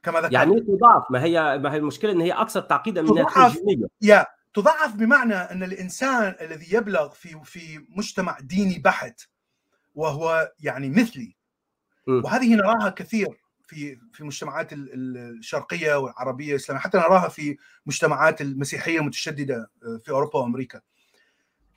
كما 0.04 0.20
ذكرت 0.20 0.34
يعني 0.34 0.62
تضاعف 0.62 1.04
ما 1.12 1.24
هي 1.24 1.58
ما 1.58 1.74
هي 1.74 1.78
المشكلة 1.78 2.12
إن 2.12 2.22
هي 2.22 2.32
أكثر 2.32 2.62
تعقيدا 2.62 3.02
من 3.02 3.08
تضاعف. 3.08 3.58
جينية 3.58 3.88
يا 4.02 4.26
تضعف 4.54 4.96
بمعنى 4.96 5.34
إن 5.36 5.64
الإنسان 5.64 6.36
الذي 6.42 6.76
يبلغ 6.76 7.10
في 7.10 7.40
في 7.44 7.86
مجتمع 7.90 8.38
ديني 8.42 8.80
بحت 8.80 9.22
وهو 9.96 10.52
يعني 10.60 10.90
مثلي 10.90 11.36
م. 12.08 12.24
وهذه 12.26 12.56
نراها 12.56 12.90
كثير 12.90 13.28
في 13.64 13.96
في 14.14 14.22
المجتمعات 14.22 14.74
ال- 14.74 14.94
ال- 14.94 15.38
الشرقية 15.40 15.96
والعربية 16.00 16.52
الإسلامية 16.52 16.82
حتى 16.82 16.98
نراها 16.98 17.28
في 17.30 17.58
مجتمعات 17.86 18.42
المسيحية 18.42 19.00
المتشددة 19.00 19.70
في 20.04 20.12
أوروبا 20.12 20.40
وأمريكا 20.40 20.82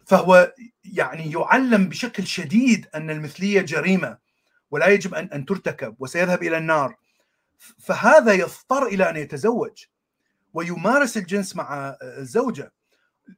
فهو 0.06 0.54
يعني 0.84 1.32
يعلم 1.32 1.88
بشكل 1.88 2.26
شديد 2.26 2.86
أن 2.94 3.10
المثلية 3.10 3.60
جريمة 3.60 4.18
ولا 4.70 4.86
يجب 4.86 5.14
أن 5.14 5.24
أن 5.32 5.44
ترتكب 5.44 5.96
وسيذهب 5.98 6.42
إلى 6.42 6.58
النار 6.58 6.96
فهذا 7.78 8.32
يضطر 8.32 8.86
إلى 8.86 9.10
أن 9.10 9.16
يتزوج 9.16 9.84
ويمارس 10.54 11.16
الجنس 11.16 11.56
مع 11.56 11.96
الزوجه 12.02 12.72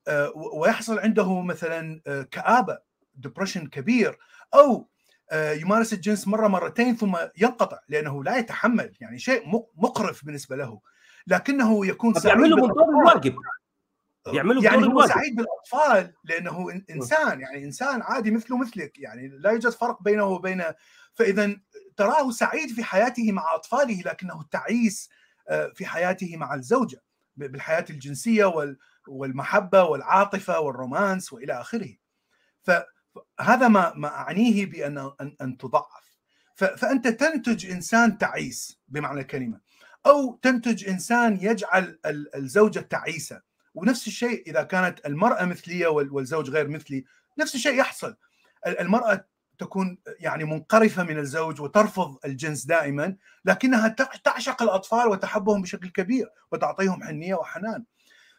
آه، 0.08 0.32
ويحصل 0.36 0.98
عنده 0.98 1.40
مثلا 1.40 2.00
آه، 2.06 2.22
كآبة 2.22 2.78
ديبرشن 3.14 3.66
كبير 3.66 4.18
أو 4.54 4.88
يمارس 5.32 5.92
الجنس 5.92 6.28
مرة 6.28 6.48
مرتين 6.48 6.96
ثم 6.96 7.16
ينقطع 7.36 7.78
لأنه 7.88 8.24
لا 8.24 8.36
يتحمل 8.36 8.92
يعني 9.00 9.18
شيء 9.18 9.42
مقرف 9.76 10.24
بالنسبة 10.24 10.56
له. 10.56 10.80
لكنه 11.26 11.86
يكون 11.86 12.14
من 12.36 12.48
دور 12.50 12.72
الواجب. 13.00 13.36
بيعملوا 14.32 14.62
يعني 14.62 14.86
هو 14.86 15.06
سعيد 15.06 15.36
بالأطفال 15.36 16.14
لأنه 16.24 16.82
إنسان 16.90 17.40
يعني 17.40 17.64
إنسان 17.64 18.02
عادي 18.02 18.30
مثله 18.30 18.58
مثلك 18.58 18.98
يعني 18.98 19.28
لا 19.28 19.50
يوجد 19.50 19.70
فرق 19.70 20.02
بينه 20.02 20.24
وبين 20.24 20.62
فإذا 21.14 21.56
تراه 21.96 22.30
سعيد 22.30 22.70
في 22.70 22.84
حياته 22.84 23.32
مع 23.32 23.54
أطفاله 23.54 24.02
لكنه 24.02 24.44
تعيس 24.50 25.10
في 25.74 25.86
حياته 25.86 26.36
مع 26.36 26.54
الزوجة 26.54 27.02
بالحياة 27.36 27.84
الجنسية 27.90 28.74
والمحبة 29.08 29.82
والعاطفة 29.82 30.60
والرومانس 30.60 31.32
وإلى 31.32 31.60
آخره. 31.60 31.94
فهذا 32.62 33.68
ما 33.68 33.92
ما 33.96 34.08
أعنيه 34.08 34.66
بان 34.66 35.12
ان, 35.40 35.56
تضعف. 35.56 36.18
فأنت 36.54 37.08
تنتج 37.08 37.70
إنسان 37.70 38.18
تعيس 38.18 38.80
بمعنى 38.88 39.20
الكلمة 39.20 39.60
أو 40.06 40.38
تنتج 40.42 40.88
إنسان 40.88 41.38
يجعل 41.40 41.98
الزوجة 42.34 42.80
تعيسة. 42.80 43.53
ونفس 43.74 44.06
الشيء 44.06 44.42
إذا 44.46 44.62
كانت 44.62 45.06
المرأة 45.06 45.44
مثلية 45.44 45.86
والزوج 45.86 46.50
غير 46.50 46.68
مثلي 46.68 47.04
نفس 47.38 47.54
الشيء 47.54 47.74
يحصل. 47.74 48.16
المرأة 48.66 49.24
تكون 49.58 49.98
يعني 50.06 50.44
منقرفة 50.44 51.02
من 51.02 51.18
الزوج 51.18 51.60
وترفض 51.60 52.18
الجنس 52.24 52.64
دائما 52.64 53.16
لكنها 53.44 53.88
تعشق 54.24 54.62
الأطفال 54.62 55.08
وتحبهم 55.08 55.62
بشكل 55.62 55.88
كبير 55.88 56.30
وتعطيهم 56.52 57.02
حنية 57.04 57.34
وحنان. 57.34 57.84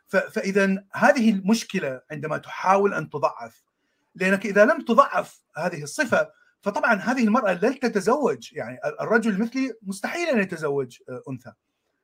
فاذا 0.07 0.83
هذه 0.93 1.29
المشكلة 1.29 2.01
عندما 2.11 2.37
تحاول 2.37 2.93
أن 2.93 3.09
تضعف 3.09 3.63
لأنك 4.15 4.45
إذا 4.45 4.65
لم 4.65 4.81
تضعف 4.81 5.41
هذه 5.57 5.83
الصفة 5.83 6.31
فطبعا 6.61 6.93
هذه 6.93 7.23
المرأة 7.23 7.53
لن 7.53 7.79
تتزوج. 7.79 8.53
يعني 8.53 8.79
الرجل 9.01 9.41
مثلي 9.41 9.73
مستحيل 9.81 10.27
أن 10.27 10.39
يتزوج 10.39 10.97
أنثى. 11.29 11.53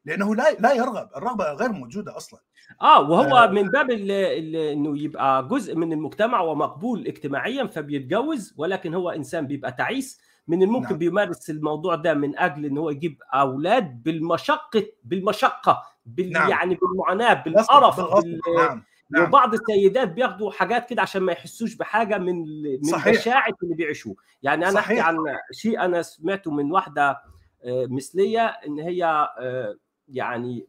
لأنه 0.05 0.35
لا 0.35 0.43
لا 0.59 0.73
يرغب 0.73 1.09
الرغبة 1.15 1.53
غير 1.53 1.71
موجودة 1.71 2.17
أصلا 2.17 2.39
آه 2.81 3.09
وهو 3.09 3.37
آه 3.37 3.47
من 3.47 3.67
باب 3.67 3.91
إنه 3.91 4.99
يبقى 4.99 5.47
جزء 5.47 5.75
من 5.75 5.93
المجتمع 5.93 6.41
ومقبول 6.41 7.07
اجتماعيا 7.07 7.65
فبيتجوز 7.65 8.53
ولكن 8.57 8.93
هو 8.93 9.09
إنسان 9.09 9.47
بيبقى 9.47 9.71
تعيس 9.71 10.21
من 10.47 10.63
الممكن 10.63 10.89
نعم. 10.89 10.97
بيمارس 10.97 11.49
الموضوع 11.49 11.95
ده 11.95 12.13
من 12.13 12.39
أجل 12.39 12.65
إن 12.65 12.77
هو 12.77 12.89
يجيب 12.89 13.21
أولاد 13.33 14.03
بالمشقة 14.03 14.85
بالمشقة 15.03 15.83
بال 16.05 16.31
نعم. 16.31 16.49
يعني 16.49 16.75
بالمعاناة 16.75 17.43
بالقرف 17.43 17.99
بال... 17.99 18.39
نعم. 18.57 18.83
نعم. 19.09 19.23
وبعض 19.23 19.53
السيدات 19.53 20.07
بياخدوا 20.07 20.51
حاجات 20.51 20.89
كده 20.89 21.01
عشان 21.01 21.21
ما 21.21 21.31
يحسوش 21.31 21.75
بحاجة 21.75 22.17
من 22.17 22.35
من 22.63 23.01
بشاعه 23.05 23.53
اللي 23.63 23.75
بيعيشوه 23.75 24.15
يعني 24.43 24.69
أنا 24.69 24.79
أحكي 24.79 24.99
عن 24.99 25.17
شيء 25.51 25.79
أنا 25.79 26.01
سمعته 26.01 26.51
من 26.51 26.71
واحدة 26.71 27.21
مثلية 27.67 28.45
إن 28.45 28.79
هي 28.79 29.27
يعني 30.11 30.67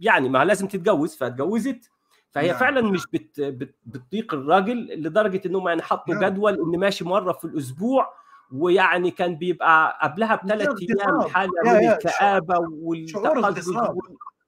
يعني 0.00 0.28
ما 0.28 0.44
لازم 0.44 0.66
تتجوز 0.66 1.16
فاتجوزت. 1.16 1.90
فهي 2.30 2.48
نعم. 2.48 2.58
فعلا 2.58 2.80
مش 2.90 3.02
بت 3.12 3.40
بت 3.40 3.74
بتطيق 3.86 4.34
الراجل 4.34 5.02
لدرجة 5.02 5.40
انهم 5.46 5.68
يعني 5.68 5.82
حطوا 5.82 6.14
نعم. 6.14 6.24
جدول 6.24 6.52
ان 6.54 6.80
ماشي 6.80 7.04
مرة 7.04 7.32
في 7.32 7.44
الأسبوع 7.44 8.12
ويعني 8.52 9.10
كان 9.10 9.36
بيبقى 9.36 9.98
قبلها 10.02 10.36
بثلاث 10.36 10.68
أيام 10.68 11.20
حالة 11.20 11.52
من 11.64 11.88
الكآبه 11.88 12.54
والتقدس 12.70 13.68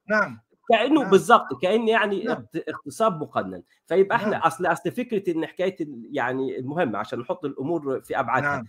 نعم. 0.09 0.39
كأنه 0.71 1.01
نعم. 1.01 1.11
بالظبط 1.11 1.61
كأن 1.61 1.87
يعني 1.87 2.23
نعم. 2.23 2.45
اغتصاب 2.69 3.21
مقنن 3.21 3.63
فيبقى 3.87 4.15
إحنا 4.15 4.29
نعم. 4.31 4.41
أصل 4.41 4.65
أصل 4.65 4.91
فكرة 4.91 5.35
إن 5.35 5.45
حكاية 5.45 5.75
يعني 6.11 6.59
المهم 6.59 6.95
عشان 6.95 7.19
نحط 7.19 7.45
الأمور 7.45 8.01
في 8.01 8.19
أبعادها 8.19 8.55
نعم. 8.55 8.65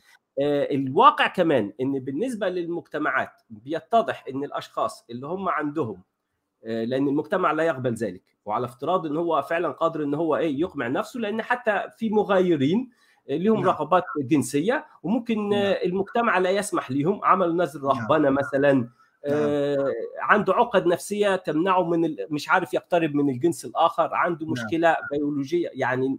الواقع 0.70 1.26
كمان 1.26 1.72
إن 1.80 1.98
بالنسبة 1.98 2.48
للمجتمعات 2.48 3.32
بيتضح 3.50 4.24
إن 4.30 4.44
الأشخاص 4.44 5.04
اللي 5.10 5.26
هم 5.26 5.48
عندهم 5.48 6.02
لأن 6.64 7.08
المجتمع 7.08 7.52
لا 7.52 7.62
يقبل 7.62 7.94
ذلك 7.94 8.22
وعلى 8.44 8.64
افتراض 8.66 9.06
إن 9.06 9.16
هو 9.16 9.42
فعلا 9.42 9.68
قادر 9.72 10.02
إن 10.02 10.14
هو 10.14 10.36
إيه 10.36 10.60
يقمع 10.60 10.88
نفسه 10.88 11.20
لأن 11.20 11.42
حتى 11.42 11.84
في 11.98 12.10
مغايرين 12.10 12.90
لهم 13.28 13.60
نعم. 13.60 13.68
رغبات 13.68 14.04
جنسية 14.18 14.86
وممكن 15.02 15.48
نعم. 15.48 15.74
المجتمع 15.84 16.38
لا 16.38 16.50
يسمح 16.50 16.90
لهم 16.90 17.24
عملوا 17.24 17.54
نزل 17.54 17.82
رهبنة 17.82 18.18
نعم. 18.18 18.34
مثلا. 18.34 18.88
آه 19.26 19.92
عنده 20.20 20.54
عقد 20.54 20.86
نفسية 20.86 21.36
تمنعه 21.36 21.82
من 21.82 22.16
مش 22.30 22.48
عارف 22.48 22.74
يقترب 22.74 23.14
من 23.14 23.28
الجنس 23.30 23.64
الآخر 23.64 24.14
عنده 24.14 24.46
مشكلة 24.46 24.88
نعم. 24.88 24.96
بيولوجية 25.12 25.70
يعني 25.74 26.18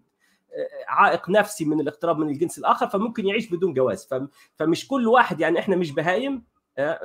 عائق 0.87 1.29
نفسي 1.29 1.65
من 1.65 1.79
الاقتراب 1.79 2.17
من 2.19 2.29
الجنس 2.29 2.57
الآخر 2.57 2.87
فممكن 2.87 3.27
يعيش 3.27 3.49
بدون 3.49 3.73
جواز 3.73 4.09
فمش 4.55 4.87
كل 4.87 5.07
واحد 5.07 5.39
يعني 5.39 5.59
إحنا 5.59 5.75
مش 5.75 5.91
بهايم 5.91 6.43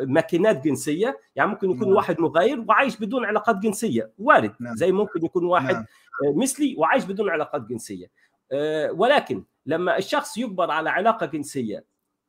ماكينات 0.01 0.65
جنسية 0.65 1.21
يعني 1.37 1.51
ممكن 1.51 1.71
يكون 1.71 1.87
نعم. 1.89 1.97
واحد 1.97 2.21
مغاير 2.21 2.65
وعايش 2.69 2.97
بدون 2.97 3.25
علاقات 3.25 3.57
جنسية 3.57 4.13
وارد 4.19 4.55
نعم. 4.61 4.77
زي 4.77 4.93
ممكن 4.93 5.25
يكون 5.25 5.45
واحد 5.45 5.75
نعم. 5.75 5.85
مثلي 6.37 6.75
وعايش 6.79 7.05
بدون 7.05 7.31
علاقات 7.31 7.63
جنسية 7.63 8.11
ولكن 8.91 9.45
لما 9.67 9.99
الشخص 9.99 10.39
يجبر 10.39 10.71
على 10.71 10.91
علاقة 10.91 11.27
جنسية 11.27 11.85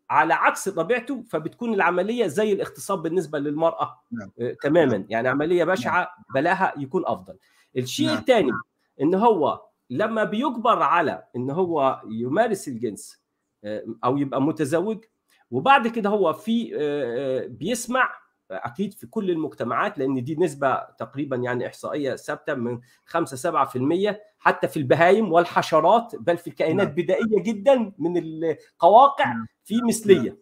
على 0.09 0.33
عكس 0.33 0.69
طبيعته 0.69 1.23
فبتكون 1.29 1.73
العملية 1.73 2.27
زي 2.27 2.53
الاغتصاب 2.53 3.01
بالنسبة 3.01 3.39
للمرأة 3.39 3.99
نعم. 4.11 4.53
تماما 4.63 5.05
يعني 5.09 5.27
عملية 5.27 5.63
بشعة 5.63 6.09
بلاها 6.35 6.73
يكون 6.77 7.03
أفضل 7.05 7.37
الشيء 7.77 8.07
نعم. 8.07 8.17
الثاني 8.17 8.51
إن 9.01 9.15
هو 9.15 9.61
لما 9.89 10.23
بيجبر 10.23 10.83
على 10.83 11.23
إن 11.35 11.49
هو 11.49 12.01
يمارس 12.09 12.67
الجنس 12.67 13.21
أو 14.03 14.17
يبقى 14.17 14.41
متزوج 14.41 15.03
وبعد 15.51 15.87
كده 15.87 16.09
هو 16.09 16.33
في 16.33 16.71
بيسمع 17.49 18.09
أكيد 18.51 18.93
في 18.93 19.07
كل 19.07 19.31
المجتمعات 19.31 19.97
لأن 19.99 20.23
دي 20.23 20.35
نسبة 20.35 20.75
تقريبا 20.75 21.35
يعني 21.35 21.67
إحصائية 21.67 22.15
ثابتة 22.15 22.53
من 22.53 22.79
5 23.05 23.65
7% 23.65 24.15
حتى 24.39 24.67
في 24.67 24.77
البهايم 24.77 25.31
والحشرات 25.31 26.15
بل 26.15 26.37
في 26.37 26.47
الكائنات 26.47 26.87
نعم. 26.87 26.95
بدائية 26.95 27.43
جدا 27.43 27.91
من 27.97 28.17
القواقع 28.17 29.33
في 29.63 29.81
مثلية. 29.87 30.37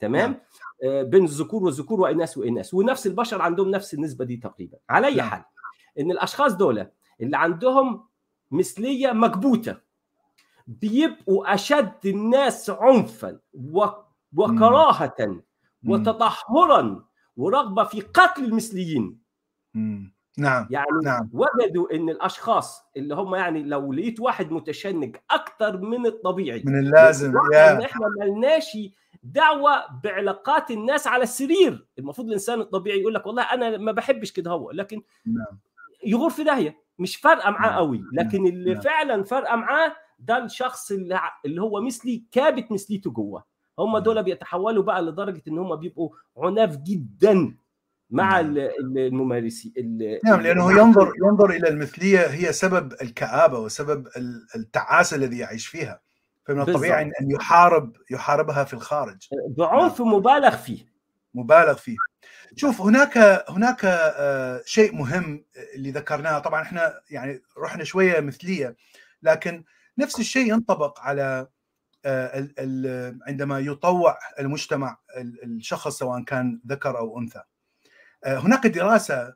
تمام؟ 0.00 0.40
بين 0.84 1.24
الذكور 1.24 1.64
والذكور 1.64 2.00
وإناث 2.00 2.38
وإناث. 2.38 2.74
ونفس 2.74 3.06
البشر 3.06 3.42
عندهم 3.42 3.70
نفس 3.70 3.94
النسبة 3.94 4.24
دي 4.24 4.36
تقريبا. 4.36 4.78
على 4.90 5.06
أي 5.06 5.22
حال 5.22 5.44
إن 6.00 6.10
الأشخاص 6.10 6.52
دول 6.54 6.86
اللي 7.20 7.36
عندهم 7.36 8.08
مثلية 8.50 9.12
مكبوتة 9.12 9.76
بيبقوا 10.66 11.54
أشد 11.54 12.06
الناس 12.06 12.70
عنفا 12.70 13.38
وكراهة 14.32 15.40
وتطهرا 15.86 17.04
ورغبة 17.40 17.84
في 17.84 18.00
قتل 18.00 18.44
المثليين. 18.44 19.18
نعم 20.38 20.66
يعني 20.70 20.86
نعم. 21.04 21.30
وجدوا 21.32 21.94
إن 21.94 22.08
الأشخاص 22.10 22.82
اللي 22.96 23.14
هم 23.14 23.34
يعني 23.34 23.62
لو 23.62 23.92
لقيت 23.92 24.20
واحد 24.20 24.52
متشنج 24.52 25.16
أكثر 25.30 25.78
من 25.78 26.06
الطبيعي. 26.06 26.62
من 26.66 26.78
اللازم 26.78 27.32
يا. 27.54 27.72
إن 27.72 27.82
إحنا 27.82 28.06
ملناش 28.20 28.78
دعوة 29.22 30.00
بعلاقات 30.04 30.70
الناس 30.70 31.06
على 31.06 31.22
السرير. 31.22 31.86
المفروض 31.98 32.26
الإنسان 32.26 32.60
الطبيعي 32.60 33.00
يقول 33.00 33.14
لك 33.14 33.26
والله 33.26 33.42
أنا 33.42 33.76
ما 33.76 33.92
بحبش 33.92 34.32
كده 34.32 34.50
هو 34.50 34.70
لكن 34.70 35.02
نعم. 35.26 35.58
يغور 36.04 36.30
في 36.30 36.44
داهية. 36.44 36.80
مش 36.98 37.16
فارقة 37.16 37.50
معاه 37.50 37.70
قوي. 37.76 38.02
لكن 38.12 38.46
اللي 38.46 38.72
نعم. 38.72 38.82
فعلا 38.82 39.24
فارقة 39.24 39.56
معاه 39.56 39.96
ده 40.18 40.44
الشخص 40.44 40.90
اللي, 40.90 41.20
اللي 41.44 41.62
هو 41.62 41.80
مثلي 41.80 42.24
كابت 42.32 42.72
مثليته 42.72 43.10
جوه. 43.10 43.44
هم 43.80 43.98
دول 43.98 44.22
بيتحولوا 44.22 44.82
بقى 44.82 45.02
لدرجة 45.02 45.42
إن 45.48 45.58
هم 45.58 45.76
بيبقوا 45.76 46.10
عناف 46.38 46.76
جدا 46.76 47.56
مع 48.10 48.40
الممارسين 48.40 50.18
نعم 50.24 50.40
لأنه 50.40 50.72
ينظر 50.72 51.12
ينظر 51.24 51.50
إلى 51.50 51.68
المثلية 51.68 52.18
هي 52.18 52.52
سبب 52.52 52.92
الكآبة 53.02 53.58
وسبب 53.58 54.08
التعاسه 54.56 55.16
الذي 55.16 55.38
يعيش 55.38 55.66
فيها. 55.66 56.00
فمن 56.44 56.60
الطبيعي 56.60 57.02
ان 57.02 57.30
يحارب 57.30 57.96
يحاربها 58.10 58.64
في 58.64 58.74
الخارج. 58.74 59.28
بعنف 59.48 60.00
مبالغ 60.00 60.56
فيه. 60.56 60.86
مبالغ 61.34 61.74
فيه. 61.74 61.96
شوف 62.56 62.80
هناك 62.80 63.18
هناك 63.50 64.00
شيء 64.64 64.94
مهم 64.94 65.44
اللي 65.74 65.90
ذكرناه. 65.90 66.38
طبعا 66.38 66.62
إحنا 66.62 67.00
يعني 67.10 67.42
رحنا 67.58 67.84
شوية 67.84 68.20
مثلية 68.20 68.76
لكن 69.22 69.64
نفس 69.98 70.20
الشيء 70.20 70.52
ينطبق 70.52 71.00
على 71.00 71.46
عندما 73.26 73.58
يطوع 73.58 74.18
المجتمع 74.38 74.98
الشخص 75.18 75.98
سواء 75.98 76.22
كان 76.22 76.60
ذكر 76.66 76.98
أو 76.98 77.18
أنثى. 77.18 77.42
هناك 78.26 78.66
دراسة 78.66 79.34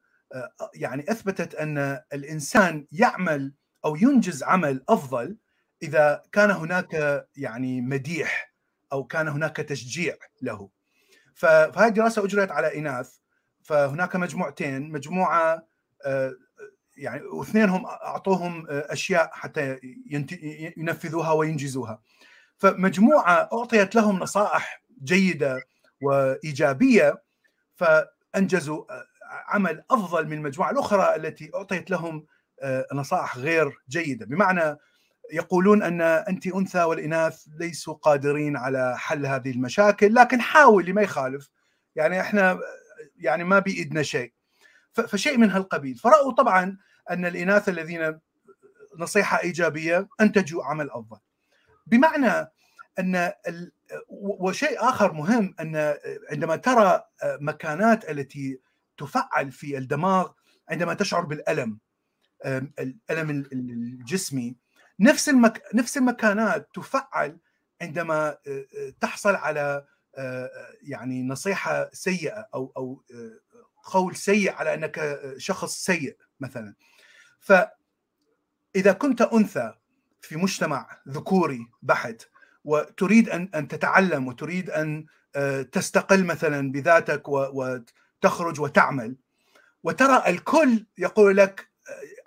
يعني 0.75 1.11
أثبتت 1.11 1.55
أن 1.55 2.01
الإنسان 2.13 2.87
يعمل 2.93 3.55
أو 3.85 3.97
ينجز 3.97 4.43
عمل 4.43 4.85
أفضل 4.89 5.37
إذا 5.83 6.23
كان 6.33 6.51
هناك 6.51 7.25
يعني 7.37 7.81
مديح 7.81 8.55
أو 8.93 9.05
كان 9.05 9.29
هناك 9.29 9.57
تشجيع 9.57 10.17
له. 10.43 10.71
فهذه 11.35 11.89
الدراسة 11.89 12.25
أجريت 12.25 12.51
على 12.51 12.79
إناث 12.79 13.17
فهناك 13.63 14.17
مجموعتين 14.17 14.93
مجموعة 14.93 15.67
يعني 16.97 17.23
واثنينهم 17.23 17.87
أعطوهم 17.87 18.67
أشياء 18.69 19.31
حتى 19.33 19.79
ينفذوها 20.77 21.33
وينجزوها. 21.33 22.03
فمجموعة 22.65 23.49
أعطيت 23.53 23.95
لهم 23.95 24.19
نصائح 24.19 24.83
جيدة 25.05 25.63
وإيجابية 26.03 27.23
فأنجزوا 27.75 28.85
عمل 29.49 29.85
أفضل 29.91 30.27
من 30.27 30.33
المجموعة 30.33 30.71
الأخرى 30.71 31.17
التي 31.17 31.51
أعطيت 31.55 31.91
لهم 31.91 32.27
نصائح 32.93 33.39
غير 33.39 33.79
جيدة. 33.89 34.27
بمعنى 34.27 34.77
يقولون 35.33 35.83
أن 35.83 36.01
أنت 36.01 36.47
أنثى 36.47 36.83
والإناث 36.83 37.45
ليسوا 37.59 37.95
قادرين 37.95 38.57
على 38.57 38.99
حل 38.99 39.27
هذه 39.27 39.51
المشاكل 39.51 40.15
لكن 40.15 40.41
حاول 40.41 40.93
ما 40.93 41.03
يخالف. 41.03 41.51
يعني 41.97 42.21
إحنا 42.21 42.59
يعني 43.17 43.45
ما 43.45 43.59
بإيدنا 43.59 44.03
شيء. 44.03 44.33
فشيء 44.93 45.39
من 45.39 45.51
هالقبيل. 45.51 45.95
فرأوا 45.95 46.33
طبعا 46.33 46.79
أن 47.11 47.27
الإناث 47.27 47.69
الذين 47.69 48.21
نصيحة 48.99 49.41
إيجابية 49.41 50.09
أنتجوا 50.21 50.65
عمل 50.65 50.91
أفضل. 50.91 51.19
بمعنى 51.87 52.51
أن 52.99 53.33
وشيء 54.09 54.89
آخر 54.89 55.13
مهم 55.13 55.55
أن 55.61 55.97
عندما 56.31 56.57
ترى 56.57 57.03
مكانات 57.25 58.11
التي 58.11 58.61
تفعل 58.97 59.53
في 59.53 59.79
الدماغ 59.79 60.31
عندما 60.69 60.95
تشعر 60.95 61.21
بالألم 61.25 61.79
الالم 62.47 63.31
الجسمي 63.53 64.57
نفس 65.01 65.29
المك... 65.29 65.63
نفس 65.75 65.97
المكانات 65.97 66.69
تفعل 66.75 67.39
عندما 67.83 68.37
تحصل 69.01 69.35
على 69.35 69.87
يعني 70.83 71.23
نصيحة 71.23 71.91
سيئة 71.93 72.49
أو 72.55 72.73
أو 72.77 73.05
قول 73.85 74.17
سيء 74.17 74.53
على 74.53 74.75
أنك 74.75 75.21
شخص 75.37 75.85
سيء 75.85 76.17
مثلا. 76.41 76.75
فإذا 77.41 78.93
كنت 78.99 79.23
أنثى 79.23 79.75
في 80.21 80.37
مجتمع 80.37 80.99
ذكوري 81.09 81.67
بحت 81.83 82.23
وتريد 82.65 83.29
أن 83.29 83.49
أن 83.55 83.69
تتعلم 83.69 84.29
وتريد 84.29 84.71
أن 84.71 85.07
تستقل 85.73 86.25
مثلا 86.25 86.73
بذاتك 86.73 87.23
وتخرج 87.29 88.61
وتعمل. 88.61 89.17
وترى 89.83 90.23
الكل 90.27 90.87
يقول 90.99 91.37
لك 91.37 91.69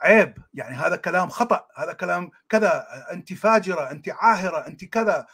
عيب 0.01 0.37
يعني 0.53 0.75
هذا 0.75 0.95
كلام 0.95 1.29
خطأ 1.29 1.67
هذا 1.75 1.93
كلام 1.93 2.31
كذا 2.49 2.87
أنت 3.11 3.33
فاجرة 3.33 3.91
أنت 3.91 4.09
عاهرة 4.09 4.67
أنت 4.67 4.85
كذا. 4.85 5.25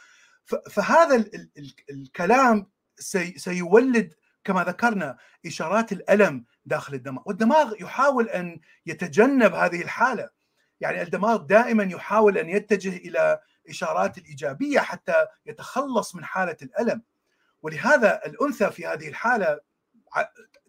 فهذا 0.70 1.24
الكلام 1.90 2.66
سيولد 3.36 4.14
كما 4.44 4.64
ذكرنا 4.64 5.16
إشارات 5.46 5.92
الألم 5.92 6.44
داخل 6.64 6.94
الدماغ. 6.94 7.22
والدماغ 7.26 7.72
يحاول 7.80 8.28
أن 8.28 8.60
يتجنب 8.86 9.54
هذه 9.54 9.82
الحالة. 9.82 10.28
يعني 10.80 11.02
الدماغ 11.02 11.36
دائما 11.36 11.84
يحاول 11.84 12.38
أن 12.38 12.48
يتجه 12.48 12.96
إلى 12.96 13.40
اشارات 13.68 14.18
الإيجابية 14.18 14.80
حتى 14.80 15.26
يتخلص 15.46 16.14
من 16.14 16.24
حالة 16.24 16.56
الألم. 16.62 17.02
ولهذا 17.62 18.20
الأنثى 18.26 18.70
في 18.70 18.86
هذه 18.86 19.08
الحالة 19.08 19.60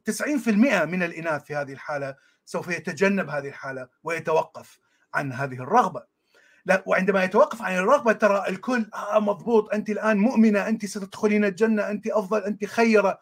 90% 0.05 0.85
من 0.85 1.03
الإناث 1.03 1.43
في 1.43 1.55
هذه 1.55 1.73
الحالة 1.73 2.15
سوف 2.45 2.67
يتجنب 2.67 3.29
هذه 3.29 3.47
الحالة 3.47 3.87
ويتوقف 4.03 4.79
عن 5.13 5.33
هذه 5.33 5.55
الرغبة. 5.55 6.03
لا 6.65 6.83
وعندما 6.85 7.23
يتوقف 7.23 7.61
عن 7.61 7.75
الرغبة 7.75 8.11
ترى 8.11 8.43
الكل 8.47 8.89
آه 8.93 9.19
مضبوط 9.19 9.73
أنت 9.73 9.89
الآن 9.89 10.17
مؤمنة 10.17 10.67
أنت 10.67 10.85
ستدخلين 10.85 11.45
الجنة 11.45 11.89
أنت 11.89 12.07
أفضل 12.07 12.43
أنت 12.43 12.65
خيرة. 12.65 13.19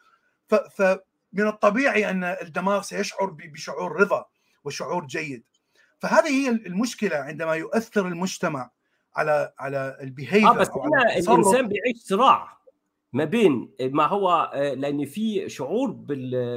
فمن 0.47 1.47
الطبيعي 1.47 2.09
أن 2.09 2.23
الدماغ 2.23 2.81
سيشعر 2.81 3.25
بشعور 3.25 4.01
رضا 4.01 4.25
وشعور 4.63 5.05
جيد. 5.05 5.43
فهذه 5.99 6.29
هي 6.29 6.49
المشكلة 6.49 7.17
عندما 7.17 7.53
يؤثر 7.53 8.07
المجتمع. 8.07 8.69
على 9.15 9.53
على 9.59 9.97
البيهيفير 10.01 10.49
آه 10.49 10.53
بس 10.53 10.69
هنا 10.69 11.17
الإنسان 11.17 11.67
بيعيش 11.67 11.97
صراع 11.97 12.57
ما 13.13 13.25
بين 13.25 13.71
ما 13.81 14.05
هو 14.05 14.51
لأن 14.53 15.05
في 15.05 15.49
شعور 15.49 15.91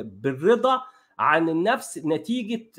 بالرضا 0.04 0.82
عن 1.18 1.48
النفس 1.48 1.98
نتيجة 2.04 2.70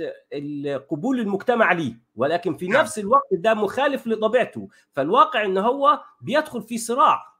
قبول 0.77 1.19
المجتمع 1.19 1.71
ليه. 1.71 1.99
ولكن 2.15 2.57
في 2.57 2.67
نعم. 2.67 2.81
نفس 2.81 2.99
الوقت 2.99 3.27
ده 3.31 3.53
مخالف 3.53 4.07
لطبيعته. 4.07 4.69
فالواقع 4.93 5.45
إن 5.45 5.57
هو 5.57 6.03
بيدخل 6.21 6.63
في 6.63 6.77
صراع. 6.77 7.33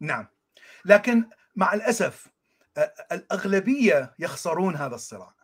نعم. 0.00 0.26
لكن 0.84 1.24
مع 1.56 1.74
الأسف 1.74 2.28
الأغلبية 3.12 4.14
يخسرون 4.18 4.76
هذا 4.76 4.94
الصراع. 4.94 5.34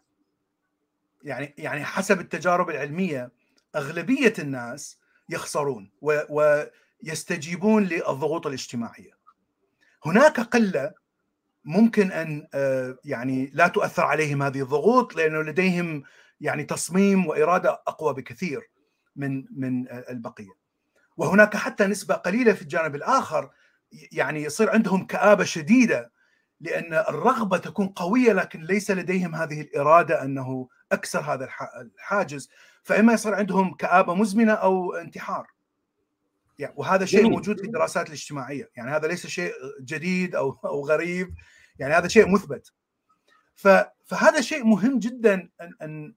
يعني 1.22 1.54
يعني 1.58 1.84
حسب 1.84 2.20
التجارب 2.20 2.70
العلمية 2.70 3.30
أغلبية 3.76 4.34
الناس 4.38 4.98
يخسرون 5.28 5.90
ويستجيبون 6.02 7.84
للضغوط 7.84 8.46
الاجتماعية 8.46 9.16
هناك 10.04 10.40
قلة 10.40 10.92
ممكن 11.64 12.12
أن 12.12 12.46
يعني 13.04 13.50
لا 13.54 13.68
تؤثر 13.68 14.04
عليهم 14.04 14.42
هذه 14.42 14.62
الضغوط 14.62 15.16
لأنه 15.16 15.42
لديهم 15.42 16.02
يعني 16.40 16.64
تصميم 16.64 17.26
وإرادة 17.26 17.82
أقوى 17.86 18.14
بكثير 18.14 18.70
من 19.16 19.44
من 19.50 19.88
البقية. 19.90 20.66
وهناك 21.16 21.56
حتى 21.56 21.86
نسبة 21.86 22.14
قليلة 22.14 22.52
في 22.52 22.62
الجانب 22.62 22.94
الآخر 22.94 23.50
يعني 24.12 24.42
يصير 24.42 24.70
عندهم 24.70 25.06
كآبة 25.06 25.44
شديدة 25.44 26.12
لأن 26.60 26.94
الرغبة 26.94 27.58
تكون 27.58 27.88
قوية 27.88 28.32
لكن 28.32 28.62
ليس 28.62 28.90
لديهم 28.90 29.34
هذه 29.34 29.60
الإرادة 29.60 30.22
أنه 30.22 30.68
أكسر 30.92 31.20
هذا 31.20 31.48
الحاجز 31.80 32.48
فإما 32.82 33.12
يصير 33.12 33.34
عندهم 33.34 33.74
كآبة 33.74 34.14
مزمنة 34.14 34.52
أو 34.52 34.94
انتحار. 34.94 35.46
يعني 36.58 36.74
وهذا 36.76 37.04
شيء. 37.04 37.30
موجود 37.30 37.60
في 37.60 37.66
الدراسات 37.66 38.06
الاجتماعية، 38.06 38.70
يعني 38.76 38.90
هذا 38.90 39.08
ليس 39.08 39.26
شيء 39.26 39.52
جديد 39.80 40.34
أو 40.34 40.50
أو 40.64 40.86
غريب. 40.86 41.34
يعني 41.78 41.94
هذا 41.94 42.08
شيء 42.08 42.28
مثبت. 42.28 42.72
فهذا 44.04 44.40
شيء 44.40 44.64
مهم 44.64 44.98
جدا 44.98 45.48
ان 45.60 45.74
ان 45.82 46.14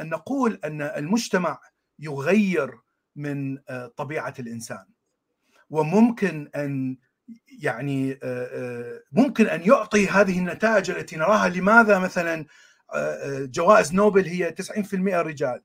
أن 0.00 0.08
نقول 0.08 0.60
أن 0.64 0.82
المجتمع 0.82 1.60
يغير 1.98 2.80
من 3.16 3.58
طبيعة 3.96 4.34
الإنسان. 4.38 4.84
وممكن 5.70 6.50
أن 6.56 6.96
يعني 7.62 8.18
ممكن 9.12 9.46
أن 9.46 9.62
يعطي 9.62 10.08
هذه 10.08 10.38
النتائج 10.38 10.90
التي 10.90 11.16
نراها. 11.16 11.48
لماذا 11.48 11.98
مثلا 11.98 12.46
جوائز 13.46 13.94
نوبل 13.94 14.24
هي 14.24 14.54
90% 14.62 14.94
رجال 14.94 15.60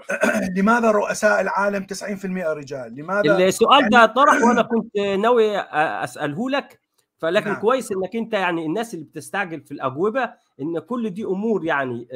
لماذا 0.56 0.90
رؤساء 0.90 1.40
العالم 1.40 1.86
90% 1.94 2.24
رجال 2.46 2.94
لماذا 2.94 3.36
السؤال 3.36 3.80
يعني... 3.80 3.90
ده 3.90 4.06
طرح 4.06 4.42
وأنا 4.42 4.62
كنت 4.62 4.96
ناوي 4.96 5.58
أسأله 6.04 6.50
لك 6.50 6.80
فلكن 7.18 7.50
نعم. 7.50 7.60
كويس 7.60 7.92
إنك 7.92 8.16
أنت 8.16 8.32
يعني 8.32 8.66
الناس 8.66 8.94
اللي 8.94 9.04
بتستعجل 9.04 9.60
في 9.60 9.72
الأجوبة 9.72 10.32
إن 10.60 10.78
كل 10.78 11.10
دي 11.10 11.24
أمور 11.24 11.64
يعني 11.64 12.08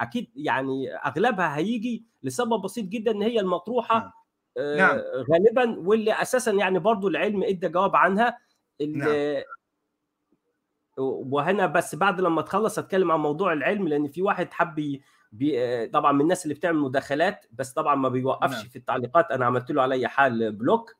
أكيد 0.00 0.30
يعني 0.36 0.96
أغلبها 0.96 1.56
هيجي 1.56 2.04
لسبب 2.22 2.62
بسيط 2.62 2.84
جدا 2.84 3.10
إن 3.10 3.22
هي 3.22 3.40
المطروحة 3.40 4.14
نعم. 4.58 4.76
نعم. 4.76 4.98
غالبا 5.32 5.78
واللي 5.78 6.12
أساسا 6.12 6.50
يعني 6.50 6.78
برضو 6.78 7.08
العلم 7.08 7.42
إدى 7.42 7.68
جواب 7.68 7.96
عنها 7.96 8.38
نعم. 8.80 9.08
وهنا 10.98 11.66
بس 11.66 11.94
بعد 11.94 12.20
لما 12.20 12.42
تخلص 12.42 12.78
أتكلم 12.78 13.12
عن 13.12 13.18
موضوع 13.20 13.52
العلم 13.52 13.88
لأن 13.88 14.08
في 14.08 14.22
واحد 14.22 14.52
حب 14.52 14.98
بي 15.32 15.86
طبعا 15.86 16.12
من 16.12 16.20
الناس 16.20 16.44
اللي 16.44 16.54
بتعمل 16.54 16.78
مداخلات 16.78 17.46
بس 17.52 17.72
طبعا 17.72 17.94
ما 17.94 18.08
بيوقفش 18.08 18.56
نعم. 18.56 18.68
في 18.68 18.76
التعليقات. 18.76 19.30
أنا 19.30 19.46
عملت 19.46 19.70
له 19.72 19.82
على 19.82 19.94
اي 19.94 20.08
حال 20.08 20.52
block 20.52 20.96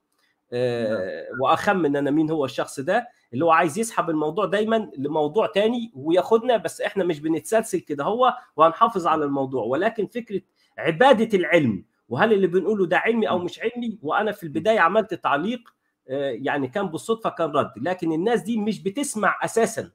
وأخمن 1.41 1.97
أنا 1.97 2.11
مين 2.11 2.31
هو 2.31 2.45
الشخص 2.45 2.81
ده 2.81 3.09
اللي 3.33 3.45
هو 3.45 3.51
عايز 3.51 3.79
يسحب 3.79 4.11
الموضوع 4.11 4.45
دايما 4.45 4.91
لموضوع 4.99 5.47
تاني 5.47 5.93
وياخدنا 5.95 6.57
بس 6.57 6.81
إحنا 6.81 7.05
مش 7.05 7.21
بنتسلسل 7.21 7.81
كده 7.81 8.05
هو 8.05 8.35
وهنحافظ 8.57 9.07
على 9.07 9.25
الموضوع. 9.25 9.65
ولكن 9.65 10.07
فكرة 10.07 10.41
عبادة 10.79 11.39
العلم 11.39 11.85
وهل 12.09 12.33
اللي 12.33 12.47
بنقوله 12.47 12.87
ده 12.87 12.99
علمي 12.99 13.29
أو 13.29 13.39
مش 13.39 13.61
علمي؟ 13.61 13.99
وأنا 14.03 14.33
في 14.33 14.43
البداية 14.43 14.81
عملت 14.81 15.15
تعليق 15.15 15.61
يعني 16.07 16.69
كان 16.69 16.87
بالصدفة 16.87 17.31
كان 17.31 17.51
رد 17.51 17.73
لكن 17.77 18.13
الناس 18.13 18.43
دي 18.43 18.57
مش 18.57 18.83
بتسمع 18.83 19.39
أساسا. 19.43 19.91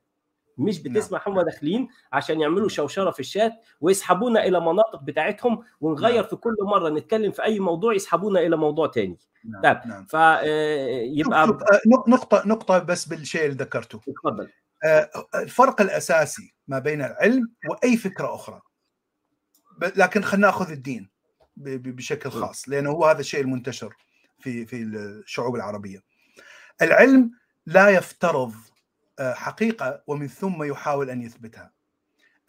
مش 0.58 0.80
بتسمع 0.80 1.22
هم 1.28 1.42
داخلين 1.42 1.90
عشان 2.14 2.42
يعملوا 2.42 2.70
شوشرة 2.70 3.12
في 3.12 3.20
الشات 3.20 3.54
ويسحبونا 3.82 4.46
إلى 4.46 4.60
مناطق 4.60 5.02
بتاعتهم 5.04 5.64
ونغير 5.82 6.16
نعم. 6.16 6.24
في 6.24 6.36
كل 6.36 6.56
مرة 6.62 6.90
نتكلم 6.90 7.32
في 7.32 7.44
أي 7.44 7.60
موضوع 7.60 7.94
يسحبونا 7.94 8.40
إلى 8.40 8.58
موضوع 8.58 8.88
تاني. 8.88 9.18
نعم. 9.46 9.62
طيب 9.64 9.78
نعم. 9.86 10.06
فيبقى 10.06 11.48
نقطة 12.08 12.44
نقطة 12.46 12.80
بس 12.80 13.06
بالشيء 13.06 13.46
اللي 13.46 13.56
ذكرته. 13.56 14.00
تفضل 14.00 14.50
الفرق 15.36 15.82
الأساسي 15.82 16.54
ما 16.68 16.80
بين 16.80 17.02
العلم 17.02 17.52
وأي 17.70 17.98
فكرة 17.98 18.36
أخرى. 18.36 18.62
لكن 19.96 20.22
خلينا 20.22 20.48
نأخذ 20.48 20.72
الدين 20.72 21.10
بشكل 21.58 22.30
خاص 22.30 22.70
لأنه 22.70 22.90
هو 22.92 23.06
هذا 23.06 23.20
الشيء 23.20 23.42
المنتشر. 23.42 23.96
في 24.40 24.66
في 24.66 24.84
الشعوب 24.84 25.56
العربية 25.56 26.04
العلم 26.82 27.32
لا 27.66 27.90
يفترض 27.90 28.54
حقيقة 29.20 30.04
ومن 30.08 30.28
ثم 30.28 30.64
يحاول 30.64 31.10
أن 31.10 31.22
يثبتها. 31.22 31.72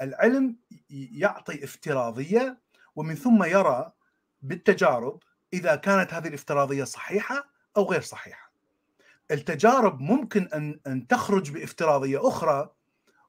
العلم 0.00 0.56
يعطي 0.90 1.64
افتراضية 1.64 2.58
ومن 2.96 3.14
ثم 3.14 3.44
يرى 3.44 3.92
بالتجارب 4.42 5.22
إذا 5.52 5.74
كانت 5.74 6.14
هذه 6.14 6.28
الافتراضية 6.28 6.84
صحيحة 6.84 7.50
أو 7.76 7.90
غير 7.90 8.00
صحيحة. 8.00 8.52
التجارب 9.30 10.00
ممكن 10.00 10.48
أن 10.54 10.80
أن 10.86 11.06
تخرج 11.06 11.50
بافتراضية 11.50 12.28
أخرى 12.28 12.70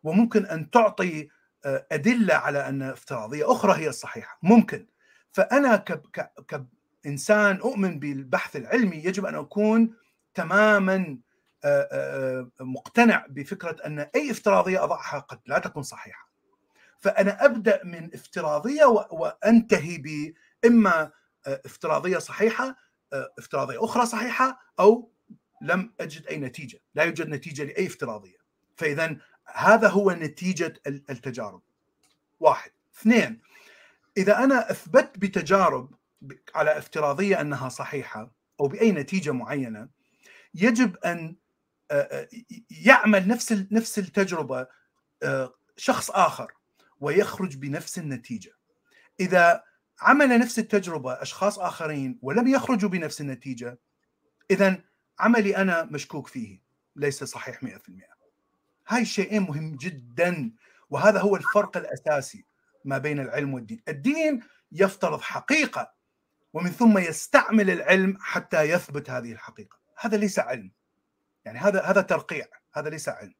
وممكن 0.03 0.45
أن 0.45 0.69
تعطي 0.69 1.29
آه، 1.65 1.87
أدلة 1.91 2.33
على 2.33 2.69
أن 2.69 2.81
افتراضية 2.81 3.51
أخرى 3.51 3.81
هي 3.81 3.89
الصحيحة 3.89 4.39
ممكن 4.43 4.87
فأنا 5.31 5.85
كانسان 7.03 7.57
اؤمن 7.57 7.99
بالبحث 7.99 8.55
العلمي 8.55 8.97
يجب 8.97 9.25
أن 9.25 9.35
أكون 9.35 9.95
تماما 10.33 11.19
آه، 11.63 11.87
آه، 11.91 12.51
مقتنع 12.63 13.25
بفكرة 13.29 13.77
أن 13.85 13.99
أي 13.99 14.31
افتراضية 14.31 14.83
أضعها 14.83 15.19
قد 15.19 15.39
لا 15.45 15.59
تكون 15.59 15.83
صحيحة. 15.83 16.31
فأنا 16.99 17.45
أبدأ 17.45 17.81
من 17.83 18.13
افتراضية 18.13 18.85
وأنتهي 18.85 19.97
ب 19.97 20.33
إما 20.65 21.11
افتراضية 21.47 22.17
صحيحة 22.17 22.75
افتراضية 23.13 23.83
أخرى 23.83 24.05
صحيحة 24.05 24.59
أو 24.79 25.11
لم 25.61 25.93
أجد 25.99 26.27
أي 26.27 26.37
نتيجة. 26.37 26.79
لا 26.95 27.03
يوجد 27.03 27.29
نتيجة 27.29 27.63
لأي 27.63 27.87
افتراضية. 27.87 28.37
فاذا 28.75 29.17
هذا 29.45 29.87
هو 29.89 30.11
نتيجة 30.11 30.73
التجارب. 30.87 31.61
واحد. 32.39 32.71
اثنين 32.97 33.41
إذا 34.17 34.43
أنا 34.43 34.71
أثبت 34.71 35.17
بتجارب 35.17 35.95
على 36.55 36.77
افتراضية 36.77 37.41
أنها 37.41 37.69
صحيحة 37.69 38.31
أو 38.59 38.67
بأي 38.67 38.91
نتيجة 38.91 39.31
معينة 39.31 39.89
يجب 40.55 40.97
أن 40.97 41.35
يعمل 42.69 43.27
نفس 43.27 43.65
نفس 43.71 43.99
التجربة 43.99 44.67
شخص 45.77 46.11
آخر 46.11 46.53
ويخرج 46.99 47.57
بنفس 47.57 47.99
النتيجة. 47.99 48.51
إذا 49.19 49.63
عمل 50.01 50.39
نفس 50.39 50.59
التجربة 50.59 51.13
أشخاص 51.13 51.59
آخرين 51.59 52.19
ولم 52.21 52.47
يخرجوا 52.47 52.89
بنفس 52.89 53.21
النتيجة 53.21 53.79
اذا 54.51 54.81
عملي 55.19 55.57
أنا 55.57 55.83
مشكوك 55.83 56.27
فيه 56.27 56.61
ليس 56.95 57.23
صحيح 57.23 57.65
100% 57.65 57.67
هاي 58.87 59.01
الشيئين 59.01 59.41
مهم 59.41 59.75
جدا 59.75 60.51
وهذا 60.89 61.19
هو 61.19 61.35
الفرق 61.35 61.77
الأساسي 61.77 62.45
ما 62.85 62.97
بين 62.97 63.19
العلم 63.19 63.53
والدين. 63.53 63.81
الدين 63.87 64.43
يفترض 64.71 65.21
حقيقة 65.21 65.93
ومن 66.53 66.69
ثم 66.69 66.97
يستعمل 66.97 67.69
العلم 67.69 68.17
حتى 68.19 68.61
يثبت 68.61 69.09
هذه 69.09 69.31
الحقيقة. 69.31 69.77
هذا 69.99 70.17
ليس 70.17 70.39
علم. 70.39 70.71
يعني 71.45 71.59
هذا 71.59 71.81
هذا 71.81 72.01
ترقيع. 72.01 72.47
هذا 72.73 72.89
ليس 72.89 73.09
علم. 73.09 73.33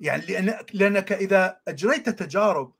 يعني 0.00 0.26
لأن 0.26 0.58
لأنك 0.72 1.12
إذا 1.12 1.60
أجريت 1.68 2.08
تجارب 2.08 2.72